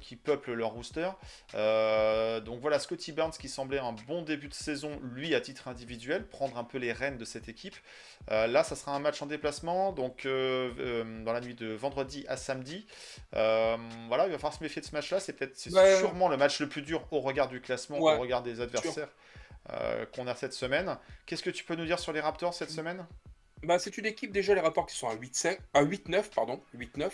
qui 0.00 0.16
peuplent 0.16 0.52
leur 0.52 0.70
rooster. 0.70 1.08
Euh, 1.54 2.40
donc 2.40 2.60
voilà, 2.60 2.78
Scotty 2.78 3.12
Barnes 3.12 3.32
qui 3.32 3.48
semblait 3.48 3.78
un 3.78 3.92
bon 3.92 4.22
début 4.22 4.48
de 4.48 4.54
saison, 4.54 4.98
lui 5.02 5.34
à 5.34 5.40
titre 5.40 5.68
individuel, 5.68 6.26
prendre 6.26 6.58
un 6.58 6.64
peu 6.64 6.78
les 6.78 6.92
rênes 6.92 7.16
de 7.16 7.24
cette 7.24 7.48
équipe. 7.48 7.76
Euh, 8.30 8.46
là, 8.46 8.64
ça 8.64 8.76
sera 8.76 8.92
un 8.94 8.98
match 8.98 9.22
en 9.22 9.26
déplacement, 9.26 9.92
donc 9.92 10.26
euh, 10.26 10.72
euh, 10.78 11.24
dans 11.24 11.32
la 11.32 11.40
nuit 11.40 11.54
de 11.54 11.72
vendredi 11.72 12.24
à 12.28 12.36
samedi. 12.36 12.86
Euh, 13.34 13.76
voilà, 14.08 14.26
il 14.26 14.32
va 14.32 14.36
falloir 14.38 14.52
se 14.54 14.62
méfier 14.62 14.82
de 14.82 14.86
ce 14.86 14.92
match-là. 14.92 15.20
C'est 15.20 15.32
peut-être, 15.32 15.56
c'est 15.56 15.72
Ouais. 15.72 15.96
sûrement 15.98 16.28
le 16.28 16.36
match 16.36 16.60
le 16.60 16.68
plus 16.68 16.82
dur 16.82 17.06
au 17.10 17.20
regard 17.20 17.48
du 17.48 17.60
classement, 17.60 17.98
Ouais. 17.98 18.14
au 18.14 18.18
regard 18.18 18.42
des 18.42 18.60
adversaires 18.60 19.08
euh, 19.70 20.04
qu'on 20.06 20.26
a 20.26 20.34
cette 20.34 20.52
semaine. 20.54 20.96
Qu'est-ce 21.26 21.42
que 21.42 21.50
tu 21.50 21.64
peux 21.64 21.74
nous 21.76 21.86
dire 21.86 21.98
sur 21.98 22.12
les 22.12 22.20
Raptors 22.20 22.54
cette 22.54 22.70
semaine? 22.70 23.06
Bah, 23.62 23.78
c'est 23.78 23.96
une 23.98 24.06
équipe 24.06 24.32
déjà 24.32 24.54
les 24.54 24.60
rapports 24.60 24.86
qui 24.86 24.96
sont 24.96 25.08
à 25.08 25.14
8-5, 25.16 25.58
à 25.74 25.82
8-9 25.82 26.30
pardon, 26.34 26.62
8-9. 26.74 27.10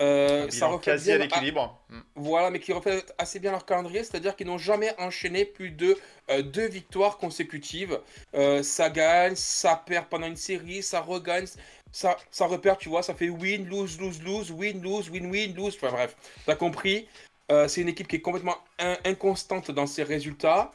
Euh, 0.00 0.50
ça 0.50 0.66
reflète 0.66 0.84
quasi 0.96 1.12
à 1.12 1.16
bien- 1.16 1.24
l'équilibre. 1.26 1.78
Mm. 1.88 2.00
Voilà, 2.16 2.50
mais 2.50 2.60
qui 2.60 2.72
reflète 2.72 3.14
assez 3.16 3.38
bien 3.38 3.50
leur 3.50 3.64
calendrier, 3.64 4.04
c'est-à-dire 4.04 4.36
qu'ils 4.36 4.46
n'ont 4.46 4.58
jamais 4.58 4.94
enchaîné 4.98 5.44
plus 5.46 5.70
de 5.70 5.96
euh, 6.30 6.42
deux 6.42 6.68
victoires 6.68 7.16
consécutives. 7.16 7.98
Euh, 8.34 8.62
ça 8.62 8.90
gagne, 8.90 9.34
ça 9.36 9.82
perd 9.86 10.06
pendant 10.06 10.26
une 10.26 10.36
série, 10.36 10.82
ça 10.82 11.00
regagne, 11.00 11.46
ça, 11.92 12.18
ça 12.30 12.46
repère, 12.46 12.76
tu 12.76 12.90
vois, 12.90 13.02
ça 13.02 13.14
fait 13.14 13.30
win, 13.30 13.66
lose, 13.66 13.98
lose, 13.98 14.22
lose, 14.22 14.50
win, 14.50 14.82
lose, 14.82 15.08
win, 15.08 15.30
win, 15.30 15.54
lose. 15.54 15.76
Enfin 15.76 15.90
bref, 15.92 16.14
t'as 16.44 16.56
compris. 16.56 17.08
C'est 17.48 17.80
une 17.80 17.88
équipe 17.88 18.08
qui 18.08 18.16
est 18.16 18.20
complètement 18.20 18.56
in- 18.78 18.98
inconstante 19.04 19.70
dans 19.70 19.86
ses 19.86 20.02
résultats. 20.02 20.72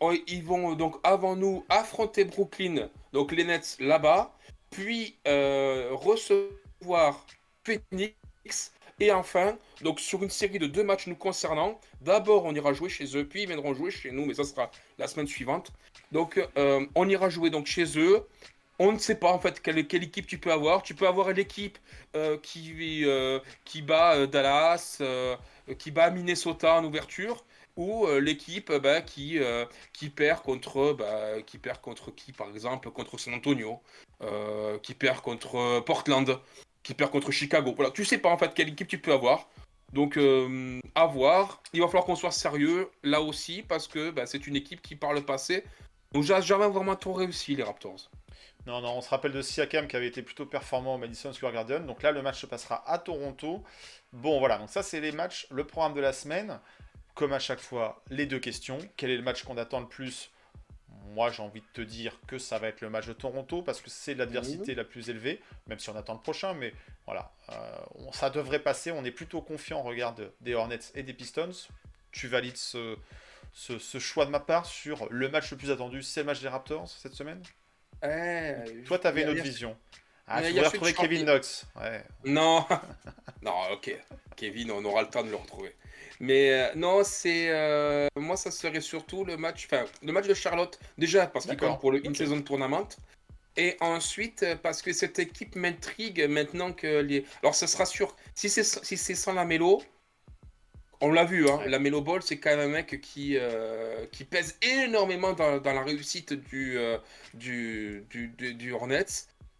Oh, 0.00 0.12
ils 0.28 0.44
vont 0.44 0.74
donc 0.74 0.96
avant 1.02 1.34
nous 1.34 1.64
affronter 1.68 2.24
Brooklyn, 2.24 2.88
donc 3.12 3.32
les 3.32 3.42
Nets 3.44 3.76
là-bas, 3.80 4.32
puis 4.70 5.16
recevoir 5.90 7.26
Phoenix. 7.68 8.72
Et 9.00 9.12
enfin, 9.12 9.56
donc 9.82 10.00
sur 10.00 10.22
une 10.24 10.30
série 10.30 10.58
de 10.58 10.66
deux 10.66 10.82
matchs 10.82 11.06
nous 11.06 11.14
concernant, 11.14 11.80
d'abord 12.00 12.44
on 12.46 12.54
ira 12.54 12.72
jouer 12.72 12.88
chez 12.88 13.16
eux, 13.16 13.26
puis 13.26 13.42
ils 13.42 13.46
viendront 13.46 13.72
jouer 13.72 13.90
chez 13.92 14.10
nous, 14.10 14.26
mais 14.26 14.34
ça 14.34 14.44
sera 14.44 14.70
la 14.98 15.06
semaine 15.06 15.28
suivante. 15.28 15.70
Donc 16.10 16.44
euh, 16.56 16.84
on 16.96 17.08
ira 17.08 17.28
jouer 17.28 17.50
donc 17.50 17.66
chez 17.66 17.98
eux. 17.98 18.26
On 18.80 18.92
ne 18.92 18.98
sait 18.98 19.16
pas 19.16 19.32
en 19.32 19.38
fait 19.40 19.60
quelle, 19.60 19.78
équipe 19.78 20.26
tu 20.26 20.38
peux 20.38 20.52
avoir. 20.52 20.82
Tu 20.82 20.94
peux 20.94 21.06
avoir 21.06 21.32
l'équipe 21.32 21.78
euh, 22.16 22.38
qui, 22.38 23.04
euh, 23.04 23.40
qui 23.64 23.82
bat 23.82 24.26
Dallas, 24.26 25.00
qui 25.78 25.90
bat 25.90 26.10
Minnesota 26.10 26.74
en 26.74 26.84
ouverture, 26.84 27.44
ou 27.76 28.06
l'équipe 28.20 28.72
bah, 28.72 29.00
qui, 29.00 29.38
qui 29.92 30.10
perd 30.10 30.42
contre 30.42 30.92
bah, 30.92 31.42
qui 31.42 31.58
perd 31.58 31.80
contre 31.80 32.10
qui 32.12 32.32
par 32.32 32.48
exemple 32.48 32.90
contre 32.90 33.18
San 33.18 33.34
Antonio, 33.34 33.80
qui 34.82 34.94
perd 34.94 35.20
contre 35.20 35.80
Portland, 35.80 36.40
qui 36.82 36.94
perd 36.94 37.10
contre 37.10 37.30
Chicago. 37.30 37.74
Tu 37.94 38.04
sais 38.04 38.18
pas 38.18 38.30
en 38.30 38.38
fait 38.38 38.54
quelle 38.54 38.68
équipe 38.68 38.88
tu 38.88 38.98
peux 38.98 39.12
avoir. 39.12 39.48
Donc 39.92 40.16
euh, 40.16 40.80
à 40.94 41.06
voir. 41.06 41.62
Il 41.72 41.80
va 41.80 41.86
falloir 41.86 42.04
qu'on 42.04 42.16
soit 42.16 42.30
sérieux 42.30 42.90
là 43.02 43.20
aussi 43.20 43.62
parce 43.62 43.88
que 43.88 44.10
bah, 44.10 44.26
c'est 44.26 44.46
une 44.46 44.56
équipe 44.56 44.82
qui 44.82 44.96
par 44.96 45.12
le 45.12 45.22
passé 45.22 45.64
nous 46.14 46.32
a 46.32 46.40
jamais 46.40 46.68
vraiment 46.68 46.96
trop 46.96 47.12
réussi 47.12 47.54
les 47.54 47.62
Raptors. 47.62 48.10
Non, 48.66 48.80
non, 48.82 48.98
on 48.98 49.00
se 49.00 49.08
rappelle 49.08 49.32
de 49.32 49.40
Siakam 49.40 49.86
qui 49.86 49.96
avait 49.96 50.08
été 50.08 50.22
plutôt 50.22 50.44
performant 50.44 50.96
au 50.96 50.98
Madison 50.98 51.32
Square 51.32 51.52
Garden. 51.52 51.86
Donc 51.86 52.02
là, 52.02 52.12
le 52.12 52.20
match 52.22 52.40
se 52.40 52.46
passera 52.46 52.82
à 52.86 52.98
Toronto. 52.98 53.62
Bon, 54.12 54.38
voilà, 54.38 54.58
donc 54.58 54.68
ça, 54.68 54.82
c'est 54.82 55.00
les 55.00 55.12
matchs, 55.12 55.46
le 55.50 55.64
programme 55.64 55.94
de 55.94 56.00
la 56.00 56.12
semaine. 56.12 56.60
Comme 57.14 57.32
à 57.32 57.38
chaque 57.38 57.60
fois, 57.60 58.02
les 58.10 58.26
deux 58.26 58.38
questions. 58.38 58.78
Quel 58.96 59.10
est 59.10 59.16
le 59.16 59.22
match 59.22 59.42
qu'on 59.42 59.56
attend 59.56 59.80
le 59.80 59.88
plus 59.88 60.30
Moi, 61.14 61.30
j'ai 61.30 61.42
envie 61.42 61.60
de 61.60 61.66
te 61.72 61.80
dire 61.80 62.18
que 62.26 62.38
ça 62.38 62.58
va 62.58 62.68
être 62.68 62.80
le 62.80 62.90
match 62.90 63.06
de 63.06 63.12
Toronto 63.12 63.62
parce 63.62 63.80
que 63.80 63.90
c'est 63.90 64.14
l'adversité 64.14 64.74
la 64.74 64.84
plus 64.84 65.10
élevée, 65.10 65.40
même 65.66 65.78
si 65.78 65.90
on 65.90 65.96
attend 65.96 66.14
le 66.14 66.20
prochain. 66.20 66.54
Mais 66.54 66.72
voilà, 67.06 67.32
euh, 67.50 67.76
on- 67.96 68.12
ça 68.12 68.30
devrait 68.30 68.58
passer. 68.60 68.90
On 68.92 69.04
est 69.04 69.10
plutôt 69.12 69.40
confiant 69.42 69.80
au 69.80 69.82
regard 69.84 70.14
de- 70.14 70.32
des 70.40 70.54
Hornets 70.54 70.78
et 70.94 71.02
des 71.02 71.14
Pistons. 71.14 71.50
Tu 72.12 72.28
valides 72.28 72.56
ce, 72.56 72.96
ce, 73.52 73.78
ce 73.78 73.98
choix 73.98 74.26
de 74.26 74.30
ma 74.30 74.40
part 74.40 74.66
sur 74.66 75.08
le 75.10 75.28
match 75.28 75.50
le 75.50 75.56
plus 75.58 75.70
attendu, 75.70 76.02
c'est 76.02 76.20
le 76.20 76.26
match 76.26 76.40
des 76.40 76.48
Raptors 76.48 76.88
cette 76.88 77.14
semaine? 77.14 77.42
Toi, 78.84 78.98
tu 78.98 79.06
avais 79.06 79.22
une 79.22 79.28
autre 79.30 79.42
vision. 79.42 79.76
Ah, 80.28 80.42
tu 80.42 80.50
voulais 80.50 80.66
retrouver. 80.66 80.92
Kevin 80.94 81.24
Knox. 81.24 81.66
Ouais. 81.76 82.02
Non, 82.24 82.64
non, 83.42 83.54
ok. 83.72 83.96
Kevin, 84.36 84.70
on 84.70 84.84
aura 84.84 85.02
le 85.02 85.08
temps 85.08 85.22
de 85.24 85.30
le 85.30 85.36
retrouver. 85.36 85.74
Mais 86.20 86.50
euh, 86.52 86.68
non, 86.74 87.02
c'est 87.04 87.48
euh, 87.50 88.08
moi, 88.16 88.36
ça 88.36 88.50
serait 88.50 88.80
surtout 88.80 89.24
le 89.24 89.36
match, 89.36 89.66
enfin, 89.70 89.84
le 90.02 90.12
match 90.12 90.26
de 90.26 90.34
Charlotte 90.34 90.78
déjà 90.96 91.26
parce 91.28 91.46
qu'il 91.46 91.56
compte 91.56 91.80
pour 91.80 91.92
le 91.92 91.98
ok. 91.98 92.06
in-season 92.06 92.42
tournament. 92.42 92.88
Et 93.56 93.76
ensuite, 93.80 94.42
euh, 94.44 94.56
parce 94.56 94.82
que 94.82 94.92
cette 94.92 95.18
équipe 95.18 95.56
m'intrigue 95.56 96.26
maintenant 96.28 96.72
que 96.72 97.00
les. 97.00 97.24
Alors, 97.42 97.54
ce 97.54 97.66
sera 97.66 97.86
sûr. 97.86 98.14
Si 98.34 98.48
c'est 98.48 98.62
si 98.64 98.96
c'est 98.96 99.14
sans 99.14 99.32
la 99.32 99.44
mélo, 99.44 99.82
on 101.00 101.12
l'a 101.12 101.24
vu, 101.24 101.48
hein, 101.48 101.58
Ouais. 101.58 101.68
la 101.68 101.78
mélo 101.78 102.00
ball, 102.00 102.22
c'est 102.22 102.38
quand 102.38 102.50
même 102.50 102.70
un 102.70 102.72
mec 102.72 103.00
qui, 103.00 103.36
euh, 103.36 104.06
qui 104.10 104.24
pèse 104.24 104.56
énormément 104.62 105.32
dans, 105.32 105.58
dans 105.58 105.72
la 105.72 105.82
réussite 105.82 106.32
du, 106.32 106.76
euh, 106.78 106.98
du, 107.34 108.04
du, 108.10 108.28
du, 108.28 108.54
du 108.54 108.72
Hornets. 108.72 109.06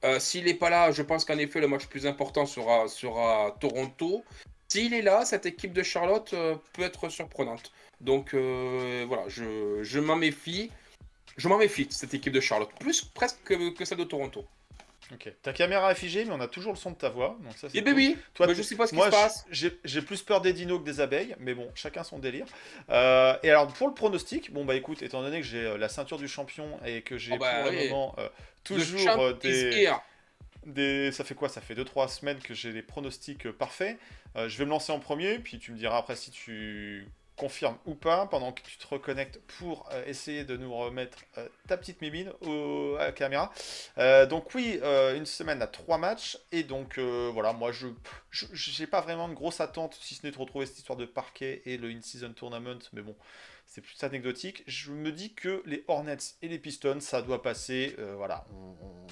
Euh, 0.05 0.19
S'il 0.21 0.45
n'est 0.45 0.55
pas 0.55 0.71
là, 0.71 0.91
je 0.93 1.03
pense 1.03 1.25
qu'en 1.25 1.39
effet, 1.39 1.61
le 1.61 1.69
match 1.69 1.87
plus 1.87 2.07
important 2.07 2.47
sera, 2.47 2.87
sera 2.89 3.57
Toronto. 3.61 4.25
S'il 4.69 4.95
est 4.95 5.03
là, 5.03 5.25
cette 5.25 5.47
équipe 5.47 5.73
de 5.73 5.83
Charlotte 5.83 6.33
euh, 6.35 6.55
peut 6.75 6.83
être 6.83 7.09
surprenante. 7.09 7.73
Donc 8.01 8.35
euh, 8.35 9.05
voilà, 9.09 9.25
je, 9.29 9.83
je 9.83 9.99
m'en 9.99 10.17
méfie. 10.17 10.71
Je 11.37 11.49
m'en 11.49 11.59
méfie 11.59 11.87
de 11.87 11.93
cette 11.93 12.15
équipe 12.15 12.33
de 12.33 12.41
Charlotte, 12.41 12.71
plus 12.81 13.03
presque 13.03 13.39
que, 13.45 13.71
que 13.71 13.85
celle 13.85 13.99
de 13.99 14.05
Toronto. 14.05 14.45
Ok. 15.13 15.33
Ta 15.41 15.53
caméra 15.55 15.91
est 15.91 15.95
figée, 15.95 16.25
mais 16.27 16.33
on 16.33 16.41
a 16.41 16.49
toujours 16.49 16.73
le 16.73 16.79
son 16.79 16.91
de 16.91 16.97
ta 16.97 17.09
voix. 17.09 17.39
Donc 17.43 17.57
ça, 17.57 17.69
c'est 17.71 17.79
Et 17.79 17.81
ben 17.81 17.93
cool. 17.93 17.99
oui, 18.03 18.17
Toi, 18.35 18.47
tu- 18.49 18.57
je 18.57 18.63
sais 18.63 18.77
pas 18.77 18.87
ce 18.87 18.95
qui 18.95 19.01
se 19.01 19.09
passe. 19.09 19.47
j'ai 19.51 20.03
plus 20.03 20.23
peur 20.23 20.41
des 20.43 20.53
dinos 20.53 20.81
que 20.81 20.85
des 20.85 21.01
abeilles, 21.01 21.35
mais 21.41 21.55
bon, 21.55 21.67
chacun 21.75 22.03
son 22.05 22.19
délire. 22.19 22.45
Euh, 22.91 23.35
et 23.43 23.51
alors, 23.51 23.69
pour 23.69 23.89
le 23.89 23.95
pronostic, 23.95 24.53
bon, 24.53 24.65
bah 24.67 24.75
écoute, 24.75 25.01
étant 25.03 25.23
donné 25.23 25.41
que 25.41 25.47
j'ai 25.47 25.79
la 25.79 25.89
ceinture 25.89 26.19
du 26.19 26.29
champion 26.29 26.79
et 26.85 27.01
que 27.03 27.17
j'ai 27.17 27.33
Oh 27.35 27.39
bah 27.39 27.63
pour 27.63 27.73
le 27.73 27.89
moment 27.89 28.15
toujours 28.77 29.01
euh, 29.21 29.33
des. 30.67 31.13
Ça 31.13 31.25
fait 31.25 31.35
quoi? 31.35 31.49
Ça 31.49 31.61
fait 31.61 31.75
2-3 31.75 32.09
semaines 32.09 32.39
que 32.41 32.53
j'ai 32.55 32.73
les 32.73 32.83
pronostics 32.83 33.47
euh, 33.47 33.53
parfaits. 33.53 33.99
Euh, 34.37 34.49
je 34.49 34.59
vais 34.59 34.65
me 34.65 34.71
lancer 34.71 34.93
en 34.93 34.99
premier, 35.01 35.39
puis 35.39 35.59
tu 35.59 35.73
me 35.73 35.79
diras 35.79 35.99
après 35.99 36.17
si 36.17 36.31
tu 36.31 37.07
confirmes 37.37 37.79
ou 37.87 37.95
pas, 37.95 38.27
pendant 38.27 38.51
que 38.53 38.63
tu 38.63 38.77
te 38.79 38.87
reconnectes 38.89 39.41
pour 39.59 39.89
euh, 39.93 40.05
essayer 40.07 40.43
de 40.45 40.57
nous 40.57 40.75
remettre 40.77 41.19
euh, 41.39 41.49
ta 41.69 41.77
petite 41.77 42.03
mimine 42.03 42.33
au- 42.41 42.97
à 42.99 43.05
la 43.05 43.13
caméra. 43.13 43.53
Donc 44.27 44.53
oui, 44.55 44.81
une 44.83 45.25
semaine 45.27 45.63
à 45.63 45.69
trois 45.69 45.99
matchs, 45.99 46.37
et 46.53 46.65
donc 46.65 46.99
voilà, 46.99 47.53
moi 47.53 47.71
je 47.73 47.87
j'ai 48.53 48.87
pas 48.89 49.01
vraiment 49.01 49.29
de 49.29 49.35
grosse 49.35 49.61
attente, 49.61 49.97
si 50.03 50.17
ce 50.17 50.27
n'est 50.27 50.33
de 50.33 50.39
retrouver 50.39 50.67
cette 50.67 50.79
histoire 50.79 50.99
de 50.99 51.07
parquet 51.07 51.63
et 51.65 51.77
le 51.79 51.89
in-season 51.91 52.33
tournament, 52.33 52.81
mais 52.93 53.03
bon, 53.03 53.15
c'est 53.69 53.83
plus 53.83 54.03
anecdotique. 54.03 54.65
Je 54.67 54.91
me 54.91 55.13
dis 55.13 55.35
que 55.35 55.63
les 55.67 55.85
Hornets 55.89 56.17
et 56.41 56.49
les 56.49 56.59
Pistons, 56.59 57.01
ça 57.01 57.21
doit 57.21 57.43
passer. 57.43 57.95
euh, 57.99 58.15
voilà, 58.17 58.47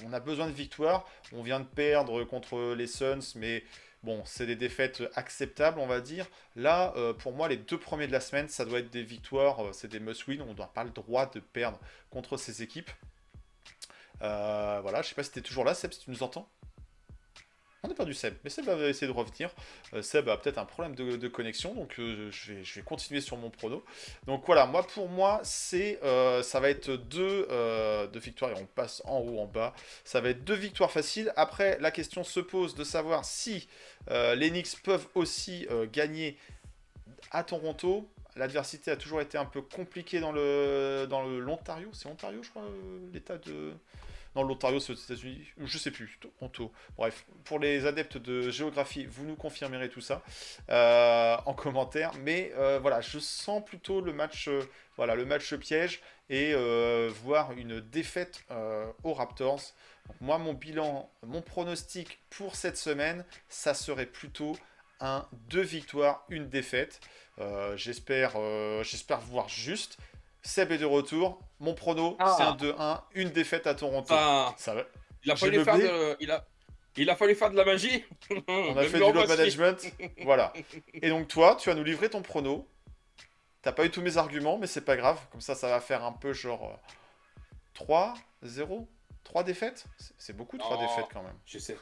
on, 0.03 0.11
a 0.11 0.19
besoin 0.19 0.47
de 0.47 0.51
victoire. 0.51 1.07
On 1.31 1.43
vient 1.43 1.59
de 1.59 1.65
perdre 1.65 2.23
contre 2.23 2.73
les 2.73 2.87
Suns, 2.87 3.19
mais 3.35 3.63
bon, 4.01 4.23
c'est 4.25 4.47
des 4.47 4.55
défaites 4.55 5.03
acceptables, 5.15 5.79
on 5.79 5.85
va 5.85 6.01
dire. 6.01 6.25
Là, 6.55 6.91
euh, 6.97 7.13
pour 7.13 7.33
moi, 7.33 7.47
les 7.47 7.57
deux 7.57 7.77
premiers 7.77 8.07
de 8.07 8.11
la 8.11 8.19
semaine, 8.19 8.49
ça 8.49 8.65
doit 8.65 8.79
être 8.79 8.89
des 8.89 9.03
victoires, 9.03 9.63
euh, 9.63 9.73
c'est 9.73 9.89
des 9.89 9.99
must-win. 9.99 10.41
On 10.41 10.55
n'a 10.55 10.67
pas 10.67 10.83
le 10.83 10.89
droit 10.89 11.29
de 11.29 11.39
perdre 11.39 11.79
contre 12.09 12.35
ces 12.37 12.63
équipes. 12.63 12.89
Voilà, 14.19 15.03
je 15.03 15.09
sais 15.09 15.15
pas 15.15 15.23
si 15.23 15.31
tu 15.31 15.39
es 15.39 15.43
toujours 15.43 15.65
là, 15.65 15.75
Seb, 15.75 15.93
si 15.93 15.99
tu 15.99 16.09
nous 16.09 16.23
entends. 16.23 16.49
On 17.83 17.91
a 17.91 17.93
perdu 17.93 18.15
Seb, 18.15 18.33
mais 18.43 18.49
Seb 18.49 18.65
va 18.65 18.87
essayer 18.87 19.05
de 19.05 19.15
revenir. 19.15 19.51
Euh, 19.93 20.01
Seb 20.01 20.27
a 20.29 20.37
peut-être 20.37 20.57
un 20.57 20.65
problème 20.65 20.95
de, 20.95 21.27
connexion, 21.27 21.75
donc 21.75 21.99
euh, 21.99 22.31
je, 22.31 22.53
vais, 22.53 22.81
continuer 22.81 23.21
sur 23.21 23.37
mon 23.37 23.51
prono. 23.51 23.85
Donc 24.25 24.43
voilà, 24.47 24.65
moi 24.65 24.81
pour 24.81 25.09
moi, 25.09 25.41
c'est 25.43 25.99
euh, 26.03 26.41
ça 26.41 26.59
va 26.59 26.69
être 26.69 26.89
deux, 26.91 27.47
victoires 28.15 28.51
et 28.51 28.61
on 28.61 28.65
passe 28.65 29.03
en 29.05 29.19
haut, 29.19 29.39
en 29.39 29.45
bas. 29.45 29.75
Ça 30.03 30.21
va 30.21 30.29
être 30.29 30.43
deux 30.43 30.55
victoires 30.55 30.91
faciles. 30.91 31.31
Après, 31.35 31.77
la 31.79 31.91
question 31.91 32.23
se 32.23 32.39
pose 32.39 32.73
de 32.73 32.83
savoir 32.83 33.25
si 33.25 33.67
les 34.09 34.49
Knicks 34.49 34.81
peuvent 34.83 35.07
aussi 35.13 35.67
gagner 35.93 36.37
à 37.31 37.43
Toronto. 37.43 38.09
L'adversité 38.35 38.91
a 38.91 38.95
toujours 38.95 39.21
été 39.21 39.37
un 39.37 39.45
peu 39.45 39.61
compliquée 39.61 40.19
dans 40.19 40.31
le 40.31 41.05
dans 41.09 41.23
le 41.23 41.39
l'Ontario. 41.39 41.89
C'est 41.93 42.07
Ontario, 42.07 42.41
je 42.41 42.49
crois, 42.49 42.63
l'état 43.13 43.37
de. 43.37 43.73
L'Ontario, 44.43 44.79
c'est 44.79 44.93
aux 44.93 44.95
États-Unis. 44.95 45.47
Je 45.63 45.77
sais 45.77 45.91
plus. 45.91 46.17
Toronto. 46.19 46.71
Bref, 46.97 47.25
pour 47.43 47.59
les 47.59 47.85
adeptes 47.85 48.17
de 48.17 48.49
géographie, 48.49 49.05
vous 49.05 49.25
nous 49.25 49.35
confirmerez 49.35 49.89
tout 49.89 50.01
ça 50.01 50.21
euh, 50.69 51.37
en 51.45 51.53
commentaire. 51.53 52.11
Mais 52.21 52.51
euh, 52.57 52.79
voilà, 52.79 53.01
je 53.01 53.19
sens 53.19 53.63
plutôt 53.63 54.01
le 54.01 54.13
match, 54.13 54.47
euh, 54.47 54.63
voilà, 54.95 55.15
le 55.15 55.25
match 55.25 55.53
piège 55.55 56.01
et 56.29 56.53
voir 57.23 57.53
une 57.53 57.79
défaite 57.79 58.43
aux 59.03 59.13
Raptors. 59.13 59.61
Moi, 60.19 60.37
mon 60.37 60.53
bilan, 60.53 61.09
mon 61.25 61.41
pronostic 61.41 62.19
pour 62.29 62.55
cette 62.55 62.75
semaine, 62.77 63.23
ça 63.47 63.73
serait 63.73 64.05
plutôt 64.05 64.57
un 64.99 65.25
deux 65.49 65.61
victoires, 65.61 66.25
une 66.27 66.49
défaite. 66.49 66.99
J'espère, 67.75 68.33
j'espère 68.83 69.21
voir 69.21 69.47
juste. 69.47 69.97
Seb 70.47 70.71
est 70.71 70.77
de 70.77 70.85
retour. 70.85 71.39
Mon 71.59 71.73
prono, 71.73 72.15
Ah. 72.19 72.33
c'est 72.37 72.43
un 72.43 72.55
2-1, 72.55 73.01
une 73.15 73.29
défaite 73.31 73.67
à 73.67 73.75
Toronto. 73.75 74.13
Enfin, 74.13 74.53
Ça 74.57 74.73
va. 74.73 74.83
il, 75.25 75.31
a 75.31 75.35
fallu 75.35 75.61
faire 75.63 75.77
de, 75.77 76.15
il, 76.21 76.31
a, 76.31 76.45
il 76.95 77.09
a 77.09 77.15
fallu 77.17 77.35
faire 77.35 77.51
de 77.51 77.57
la 77.57 77.65
magie. 77.65 78.05
On 78.47 78.75
a 78.77 78.83
fait 78.83 78.93
du 78.93 78.99
load 78.99 79.27
management. 79.27 79.91
voilà. 80.23 80.53
Et 80.93 81.09
donc 81.09 81.27
toi, 81.27 81.57
tu 81.59 81.69
vas 81.69 81.75
nous 81.75 81.83
livrer 81.83 82.09
ton 82.09 82.21
prono. 82.21 82.65
T'as 83.61 83.73
pas 83.73 83.83
eu 83.85 83.89
tous 83.91 84.01
mes 84.01 84.15
arguments, 84.17 84.57
mais 84.57 84.67
c'est 84.67 84.85
pas 84.85 84.95
grave. 84.95 85.19
Comme 85.31 85.41
ça, 85.41 85.53
ça 85.53 85.67
va 85.67 85.81
faire 85.81 86.05
un 86.05 86.13
peu 86.13 86.31
genre 86.31 86.63
euh, 86.63 86.91
3, 87.73 88.13
0, 88.43 88.87
3 89.25 89.43
défaites? 89.43 89.85
C'est- 89.97 90.13
C'est 90.17 90.33
beaucoup 90.37 90.57
3 90.57 90.77
Oh. 90.79 90.81
défaites 90.81 91.11
quand 91.11 91.23
même. 91.23 91.37
Je 91.45 91.59
sais. 91.59 91.77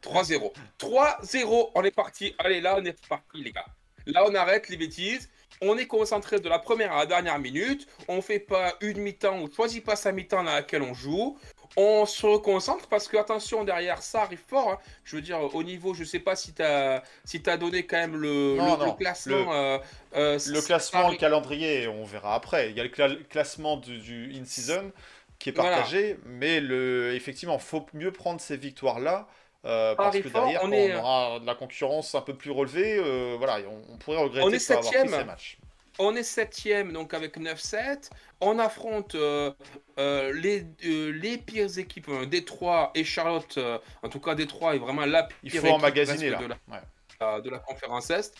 3-0. 0.00 0.52
3-0, 0.78 1.70
on 1.74 1.82
est 1.82 1.90
parti. 1.90 2.34
Allez, 2.38 2.60
là, 2.60 2.76
on 2.78 2.84
est 2.84 3.06
parti, 3.08 3.42
les 3.42 3.50
gars. 3.52 3.66
Là, 4.06 4.24
on 4.26 4.34
arrête 4.34 4.68
les 4.68 4.76
bêtises. 4.76 5.28
On 5.62 5.76
est 5.76 5.86
concentré 5.86 6.40
de 6.40 6.48
la 6.48 6.58
première 6.58 6.92
à 6.92 7.00
la 7.00 7.06
dernière 7.06 7.38
minute. 7.38 7.86
On 8.08 8.22
fait 8.22 8.38
pas 8.38 8.74
une 8.80 8.98
mi-temps, 8.98 9.34
on 9.34 9.50
choisit 9.50 9.84
pas 9.84 9.94
sa 9.96 10.10
mi-temps 10.10 10.42
dans 10.42 10.52
laquelle 10.54 10.82
on 10.82 10.94
joue. 10.94 11.38
On 11.76 12.04
se 12.06 12.26
reconcentre 12.26 12.88
parce 12.88 13.06
que, 13.06 13.16
attention, 13.16 13.62
derrière 13.62 14.02
ça 14.02 14.22
arrive 14.22 14.40
fort. 14.48 14.70
hein. 14.72 14.78
Je 15.04 15.16
veux 15.16 15.22
dire, 15.22 15.38
au 15.54 15.62
niveau, 15.62 15.94
je 15.94 16.02
sais 16.02 16.18
pas 16.18 16.34
si 16.34 16.52
tu 16.54 16.62
as, 16.62 17.02
si 17.24 17.42
as 17.46 17.56
donné 17.58 17.86
quand 17.86 17.98
même 17.98 18.16
le, 18.16 18.56
Non, 18.56 18.76
le- 18.84 18.92
classement. 18.96 19.52
euh, 19.52 19.78
euh, 20.16 20.38
Le 20.46 20.60
classement, 20.62 21.10
le 21.10 21.16
calendrier, 21.16 21.86
on 21.88 22.04
verra 22.04 22.34
après. 22.34 22.70
Il 22.70 22.76
y 22.76 22.80
a 22.80 22.82
le 22.82 22.88
cla- 22.88 23.22
classement 23.28 23.76
du, 23.76 23.98
du 23.98 24.32
in-season 24.34 24.90
qui 25.38 25.50
est 25.50 25.52
Voilà. 25.52 25.76
partagé, 25.76 26.16
mais 26.26 26.60
le, 26.60 27.14
effectivement, 27.14 27.58
faut 27.58 27.86
mieux 27.94 28.10
prendre 28.12 28.40
ces 28.40 28.56
victoires-là. 28.56 29.28
Euh, 29.64 29.94
parce 29.94 30.18
que 30.18 30.28
fort, 30.28 30.42
derrière, 30.42 30.62
on 30.64 30.66
quand 30.68 30.72
est- 30.72 30.94
on 30.94 30.98
aura 31.00 31.40
de 31.40 31.46
la 31.46 31.54
concurrence 31.54 32.14
un 32.14 32.20
peu 32.22 32.34
plus 32.34 32.50
relevée, 32.50 32.96
euh, 32.98 33.34
voilà, 33.38 33.58
on, 33.68 33.94
on 33.94 33.96
pourrait 33.98 34.18
regretter 34.18 34.44
On 34.46 34.50
de 34.50 34.54
est 34.54 34.68
pas 34.68 34.78
avoir 34.78 34.92
pris 34.92 35.08
ces 35.08 35.24
matchs. 35.24 35.58
On 35.98 36.16
est 36.16 36.22
septième, 36.22 36.92
donc 36.92 37.12
avec 37.12 37.36
9-7. 37.36 38.08
On 38.40 38.58
affronte 38.58 39.14
euh, 39.16 39.52
euh, 39.98 40.32
les, 40.32 40.64
les 40.82 41.36
pires 41.36 41.78
équipes, 41.78 42.10
Détroit 42.26 42.90
et 42.94 43.04
Charlotte. 43.04 43.58
en 44.02 44.08
tout 44.08 44.20
cas, 44.20 44.34
Détroit 44.34 44.76
est 44.76 44.78
vraiment 44.78 45.04
la 45.04 45.24
pire 45.24 45.36
Il 45.42 45.50
faut 45.50 45.58
équipe 45.58 45.72
emmagasiner 45.72 46.30
là. 46.30 46.36
presque 46.38 46.48
de 46.48 46.54
la, 46.70 47.34
Ouais. 47.36 47.42
de 47.42 47.50
la 47.50 47.58
conférence 47.58 48.08
Est. 48.08 48.34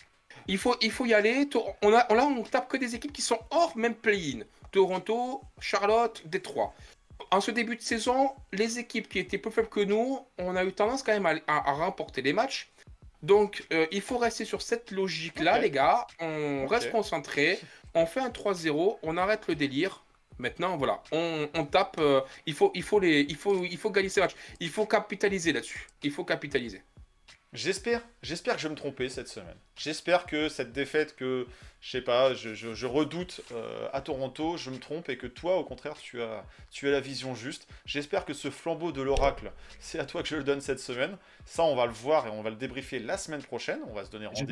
Il 0.47 0.57
faut, 0.57 0.75
il 0.81 0.89
faut 0.91 1.05
y 1.05 1.13
aller. 1.13 1.47
On 1.83 1.93
a, 1.93 2.11
là, 2.15 2.25
on 2.25 2.41
tape 2.43 2.67
que 2.67 2.77
des 2.77 2.95
équipes 2.95 3.13
qui 3.13 3.21
sont 3.21 3.37
hors 3.51 3.77
même 3.77 3.93
play-in. 3.93 4.39
Toronto, 4.71 5.41
Charlotte, 5.59 6.21
Détroit. 6.25 6.73
En 7.29 7.41
ce 7.41 7.51
début 7.51 7.75
de 7.75 7.81
saison, 7.81 8.31
les 8.51 8.79
équipes 8.79 9.07
qui 9.09 9.19
étaient 9.19 9.37
plus 9.37 9.51
faibles 9.51 9.69
que 9.69 9.79
nous, 9.81 10.25
on 10.37 10.55
a 10.55 10.63
eu 10.63 10.73
tendance 10.73 11.03
quand 11.03 11.11
même 11.13 11.25
à, 11.25 11.35
à- 11.47 11.69
à 11.69 11.73
remporter 11.73 12.21
les 12.21 12.33
matchs. 12.33 12.69
Donc, 13.21 13.63
euh, 13.71 13.85
il 13.91 14.01
faut 14.01 14.17
rester 14.17 14.45
sur 14.45 14.61
cette 14.61 14.89
logique-là, 14.91 15.59
les 15.59 15.69
gars. 15.69 16.07
On 16.19 16.65
reste 16.67 16.85
concentré. 16.91 17.59
On 17.93 18.05
fait 18.05 18.19
un 18.21 18.29
3-0. 18.29 18.97
On 19.03 19.17
arrête 19.17 19.47
le 19.47 19.55
délire. 19.55 20.03
Maintenant, 20.39 20.75
voilà, 20.75 21.03
on, 21.11 21.47
on 21.53 21.65
tape. 21.65 21.97
euh, 21.99 22.21
il, 22.47 22.55
faut, 22.55 22.71
il, 22.73 22.81
faut 22.81 22.99
les, 22.99 23.21
il, 23.29 23.35
faut, 23.35 23.63
il 23.63 23.77
faut 23.77 23.91
gagner 23.91 24.09
ces 24.09 24.21
matchs. 24.21 24.35
Il 24.59 24.69
faut 24.69 24.87
capitaliser 24.87 25.53
là-dessus. 25.53 25.87
Il 26.01 26.09
faut 26.11 26.23
capitaliser. 26.25 26.81
J'espère, 27.53 28.01
j'espère 28.23 28.55
que 28.55 28.61
je 28.61 28.67
vais 28.67 28.71
me 28.71 28.77
tromper 28.77 29.09
cette 29.09 29.27
semaine. 29.27 29.57
J'espère 29.75 30.25
que 30.25 30.47
cette 30.47 30.71
défaite 30.71 31.17
que, 31.17 31.45
je 31.81 31.91
sais 31.91 32.01
pas, 32.01 32.33
je, 32.33 32.53
je- 32.53 32.73
je 32.73 32.85
redoute 32.85 33.41
euh, 33.51 33.89
à 33.91 33.99
Toronto, 33.99 34.55
je 34.55 34.69
me 34.69 34.77
trompe 34.79 35.09
et 35.09 35.17
que 35.17 35.27
toi, 35.27 35.57
au 35.57 35.65
contraire, 35.65 35.97
tu 35.97 36.21
as, 36.21 36.45
tu 36.71 36.87
as 36.87 36.91
la 36.91 37.01
vision 37.01 37.35
juste. 37.35 37.67
J'espère 37.85 38.23
que 38.23 38.33
ce 38.33 38.49
flambeau 38.49 38.93
de 38.93 39.01
l'oracle, 39.01 39.51
c'est 39.81 39.99
à 39.99 40.05
toi 40.05 40.23
que 40.23 40.29
je 40.29 40.37
le 40.37 40.45
donne 40.45 40.61
cette 40.61 40.79
semaine. 40.79 41.17
Ça, 41.45 41.63
on 41.63 41.75
va 41.75 41.87
le 41.87 41.91
voir 41.91 42.25
et 42.27 42.29
on 42.29 42.41
va 42.41 42.51
le 42.51 42.55
débriefer 42.55 42.99
la 42.99 43.17
semaine 43.17 43.43
prochaine. 43.43 43.81
On 43.89 43.93
va 43.93 44.05
se 44.05 44.09
donner 44.11 44.27
rendez-vous 44.27 44.47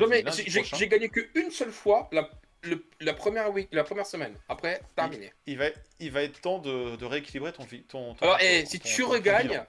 J'ai 0.76 0.88
gagné 0.88 1.08
qu'une 1.08 1.50
seule 1.50 1.72
fois 1.72 2.06
la, 2.12 2.28
le- 2.64 2.84
la, 3.00 3.14
première 3.14 3.50
week, 3.50 3.68
la 3.72 3.82
première 3.84 4.04
semaine. 4.04 4.34
Après, 4.46 4.82
terminé. 4.94 5.32
Il 5.46 5.56
va, 5.56 5.66
il 6.00 6.10
va 6.10 6.22
être 6.22 6.38
temps 6.42 6.58
de, 6.58 6.96
de 6.96 7.04
rééquilibrer 7.06 7.54
ton, 7.54 7.64
ton, 7.64 8.12
ton- 8.14 8.16
Alors, 8.26 8.36
ton- 8.36 8.44
et 8.44 8.66
si 8.66 8.78
tu 8.78 9.04
regagnes. 9.04 9.62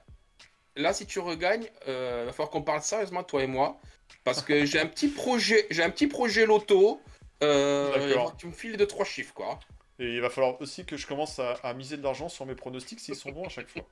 Là, 0.76 0.94
si 0.94 1.06
tu 1.06 1.20
regagnes, 1.20 1.68
euh, 1.88 2.24
va 2.26 2.32
falloir 2.32 2.50
qu'on 2.50 2.62
parle 2.62 2.82
sérieusement, 2.82 3.24
toi 3.24 3.44
et 3.44 3.48
moi. 3.48 3.80
Parce 4.24 4.42
que 4.42 4.66
j'ai 4.66 4.80
un 4.80 4.86
petit 4.86 5.08
projet, 5.08 5.66
j'ai 5.70 5.84
un 5.84 5.90
petit 5.90 6.08
projet 6.08 6.46
loto. 6.46 7.02
Euh, 7.44 8.14
il 8.16 8.38
tu 8.38 8.48
me 8.48 8.52
files 8.52 8.78
de 8.78 8.86
trois 8.86 9.06
chiffres, 9.06 9.34
quoi. 9.34 9.60
Et 10.02 10.16
il 10.16 10.22
va 10.22 10.32
falloir 10.32 10.60
aussi 10.60 10.84
que 10.84 10.98
je 10.98 11.06
commence 11.06 11.38
à, 11.38 11.54
à 11.62 11.76
miser 11.76 11.96
de 11.96 12.02
l'argent 12.02 12.28
sur 12.28 12.48
mes 12.48 12.56
pronostics 12.56 13.00
s'ils 13.00 13.16
sont 13.16 13.30
bons 13.32 13.46
à 13.46 13.50
chaque 13.50 13.70
fois. 13.70 13.84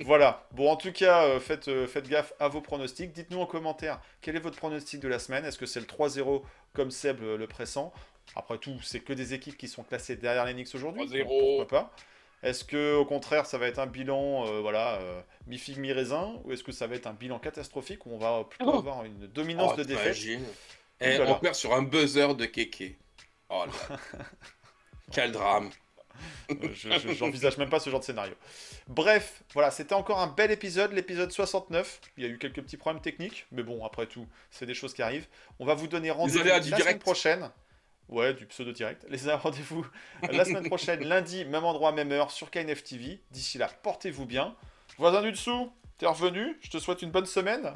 voilà. 0.00 0.48
Bon, 0.50 0.68
en 0.68 0.74
tout 0.74 0.90
cas, 0.90 1.26
euh, 1.26 1.38
faites, 1.38 1.68
euh, 1.68 1.86
faites 1.86 2.08
gaffe 2.08 2.32
à 2.40 2.48
vos 2.48 2.60
pronostics. 2.60 3.12
Dites-nous 3.12 3.38
en 3.38 3.46
commentaire 3.46 4.00
quel 4.20 4.34
est 4.34 4.40
votre 4.40 4.56
pronostic 4.56 4.98
de 4.98 5.06
la 5.06 5.20
semaine. 5.20 5.44
Est-ce 5.44 5.58
que 5.58 5.66
c'est 5.66 5.78
le 5.78 5.86
3-0 5.86 6.42
comme 6.72 6.90
Seb 6.90 7.20
le, 7.20 7.46
pressant? 7.46 7.92
Après 8.34 8.58
tout, 8.58 8.80
c'est 8.82 8.98
que 8.98 9.12
des 9.12 9.32
équipes 9.32 9.56
qui 9.56 9.68
sont 9.68 9.84
classées 9.84 10.16
derrière 10.16 10.44
les 10.44 10.54
Knicks 10.54 10.74
aujourd'hui. 10.74 11.04
3-0. 11.04 11.18
donc 11.18 11.28
Pourquoi 11.28 11.68
pas 11.68 11.94
Est-ce 12.44 12.62
que 12.64 12.94
au 12.94 13.04
contraire, 13.04 13.46
ça 13.46 13.58
va 13.58 13.66
être 13.66 13.78
un 13.78 13.86
bilan, 13.86 14.46
euh, 14.46 14.60
voilà, 14.60 14.94
euh, 15.00 15.20
mi-figue 15.46 15.78
mi-raisin, 15.78 16.34
ou 16.44 16.52
est-ce 16.52 16.62
que 16.62 16.72
ça 16.72 16.86
va 16.86 16.94
être 16.94 17.06
un 17.06 17.14
bilan 17.14 17.38
catastrophique 17.38 18.06
où 18.06 18.12
on 18.12 18.18
va 18.18 18.44
plutôt 18.44 18.70
Oh. 18.72 18.78
avoir 18.78 19.04
une 19.04 19.26
dominance 19.26 19.72
Oh, 19.74 19.76
de 19.78 19.82
défaite 19.84 20.16
Et 21.00 21.18
on 21.20 21.34
perd 21.36 21.54
sur 21.54 21.74
un 21.74 21.82
buzzer 21.82 22.34
de 22.36 22.44
Keke. 22.44 22.96
Oh 23.48 23.64
là 23.66 23.72
là. 23.90 23.98
Quel 25.12 25.32
drame. 25.32 25.70
Euh, 26.50 26.54
je- 26.72 26.90
je- 26.98 27.12
J'envisage 27.14 27.56
même 27.58 27.68
pas 27.68 27.80
ce 27.80 27.90
genre 27.90 27.98
de 28.00 28.04
scénario. 28.04 28.34
Bref, 28.86 29.42
voilà, 29.52 29.70
c'était 29.70 29.94
encore 29.94 30.20
un 30.20 30.28
bel 30.28 30.50
épisode, 30.50 30.92
l'épisode 30.92 31.32
69. 31.32 32.00
Il 32.16 32.22
y 32.24 32.26
a 32.26 32.30
eu 32.30 32.38
quelques 32.38 32.62
petits 32.62 32.76
problèmes 32.76 33.02
techniques, 33.02 33.46
mais 33.50 33.62
bon, 33.62 33.84
après 33.84 34.06
tout, 34.06 34.26
c'est 34.50 34.64
des 34.66 34.74
choses 34.74 34.94
qui 34.94 35.02
arrivent. 35.02 35.26
On 35.58 35.64
va 35.66 35.74
vous 35.74 35.88
donner 35.88 36.10
rendez-vous 36.10 36.44
la 36.44 36.60
du 36.60 36.66
semaine 36.68 36.80
direct. 36.80 37.00
prochaine. 37.02 37.50
Ouais, 38.08 38.34
du 38.34 38.46
pseudo 38.46 38.72
direct. 38.72 39.04
Les 39.08 39.32
rendez-vous 39.32 39.86
la 40.30 40.44
semaine 40.44 40.66
prochaine, 40.66 41.02
lundi, 41.08 41.44
même 41.46 41.64
endroit, 41.64 41.90
même 41.92 42.12
heure, 42.12 42.30
sur 42.30 42.50
KNF 42.50 42.84
TV. 42.84 43.20
D'ici 43.30 43.58
là, 43.58 43.68
portez-vous 43.82 44.26
bien. 44.26 44.54
Voisin 44.98 45.22
du 45.22 45.32
dessous, 45.32 45.72
t'es 45.98 46.06
revenu. 46.06 46.56
Je 46.60 46.70
te 46.70 46.78
souhaite 46.78 47.02
une 47.02 47.10
bonne 47.10 47.26
semaine. 47.26 47.72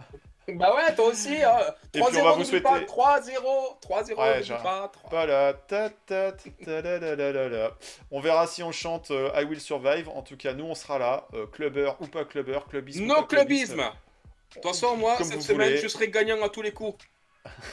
Bah 0.50 0.74
ouais, 0.74 0.94
toi 0.94 1.06
aussi. 1.06 1.42
hein. 1.42 1.58
Et 1.92 2.00
puis, 2.00 2.18
on 2.20 2.24
va 2.24 2.30
3-0, 2.32 2.34
vous 2.36 2.44
n'oublie 2.44 2.60
pas. 2.60 2.70
souhaiter- 2.78 2.86
3-0. 2.86 3.78
3-0, 3.82 4.18
Ouais, 4.18 4.30
n'oublie 4.34 4.44
genre- 4.46 4.62
pas. 4.62 4.88
3. 4.92 5.10
Voilà, 5.10 5.52
ta, 5.52 5.90
ta, 5.90 6.32
ta. 6.32 7.70
On 8.10 8.20
verra 8.20 8.46
si 8.46 8.62
on 8.62 8.72
chante 8.72 9.10
euh, 9.10 9.30
I 9.34 9.44
Will 9.44 9.60
Survive. 9.60 10.08
En 10.08 10.22
tout 10.22 10.36
cas, 10.38 10.54
nous, 10.54 10.64
on 10.64 10.74
sera 10.74 10.98
là. 10.98 11.26
euh, 11.34 11.46
clubber 11.46 11.92
ou 12.00 12.06
pas 12.06 12.24
clubber, 12.24 12.60
clubisme 12.68 13.04
No 13.04 13.24
clubisme. 13.24 13.76
De 13.76 14.54
toute 14.54 14.62
façon, 14.62 14.96
moi, 14.96 15.16
Comme 15.18 15.26
cette 15.26 15.42
semaine, 15.42 15.68
voulez. 15.68 15.80
je 15.82 15.88
serai 15.88 16.08
gagnant 16.08 16.42
à 16.42 16.48
tous 16.48 16.62
les 16.62 16.72
coups. 16.72 17.04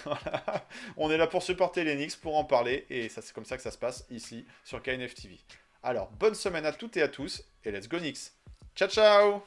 On 0.98 1.12
est 1.12 1.18
là 1.18 1.28
pour 1.28 1.44
supporter 1.44 1.84
Knicks, 1.84 2.18
pour 2.18 2.38
en 2.38 2.44
parler, 2.44 2.86
et 2.90 3.10
ça 3.10 3.22
c'est 3.22 3.34
comme 3.34 3.46
ça 3.46 3.58
que 3.58 3.64
ça 3.64 3.72
se 3.72 3.78
passe 3.78 4.06
ici 4.10 4.46
sur 4.64 4.82
KNF 4.82 5.14
TV. 5.16 5.40
Alors, 5.84 6.10
bonne 6.12 6.36
semaine 6.36 6.66
à 6.66 6.72
toutes 6.72 6.98
et 6.98 7.02
à 7.02 7.08
tous, 7.08 7.44
et 7.64 7.72
let's 7.72 7.88
go 7.88 8.00
Knicks. 8.00 8.32
Ciao 8.76 8.90
ciao 8.90 9.44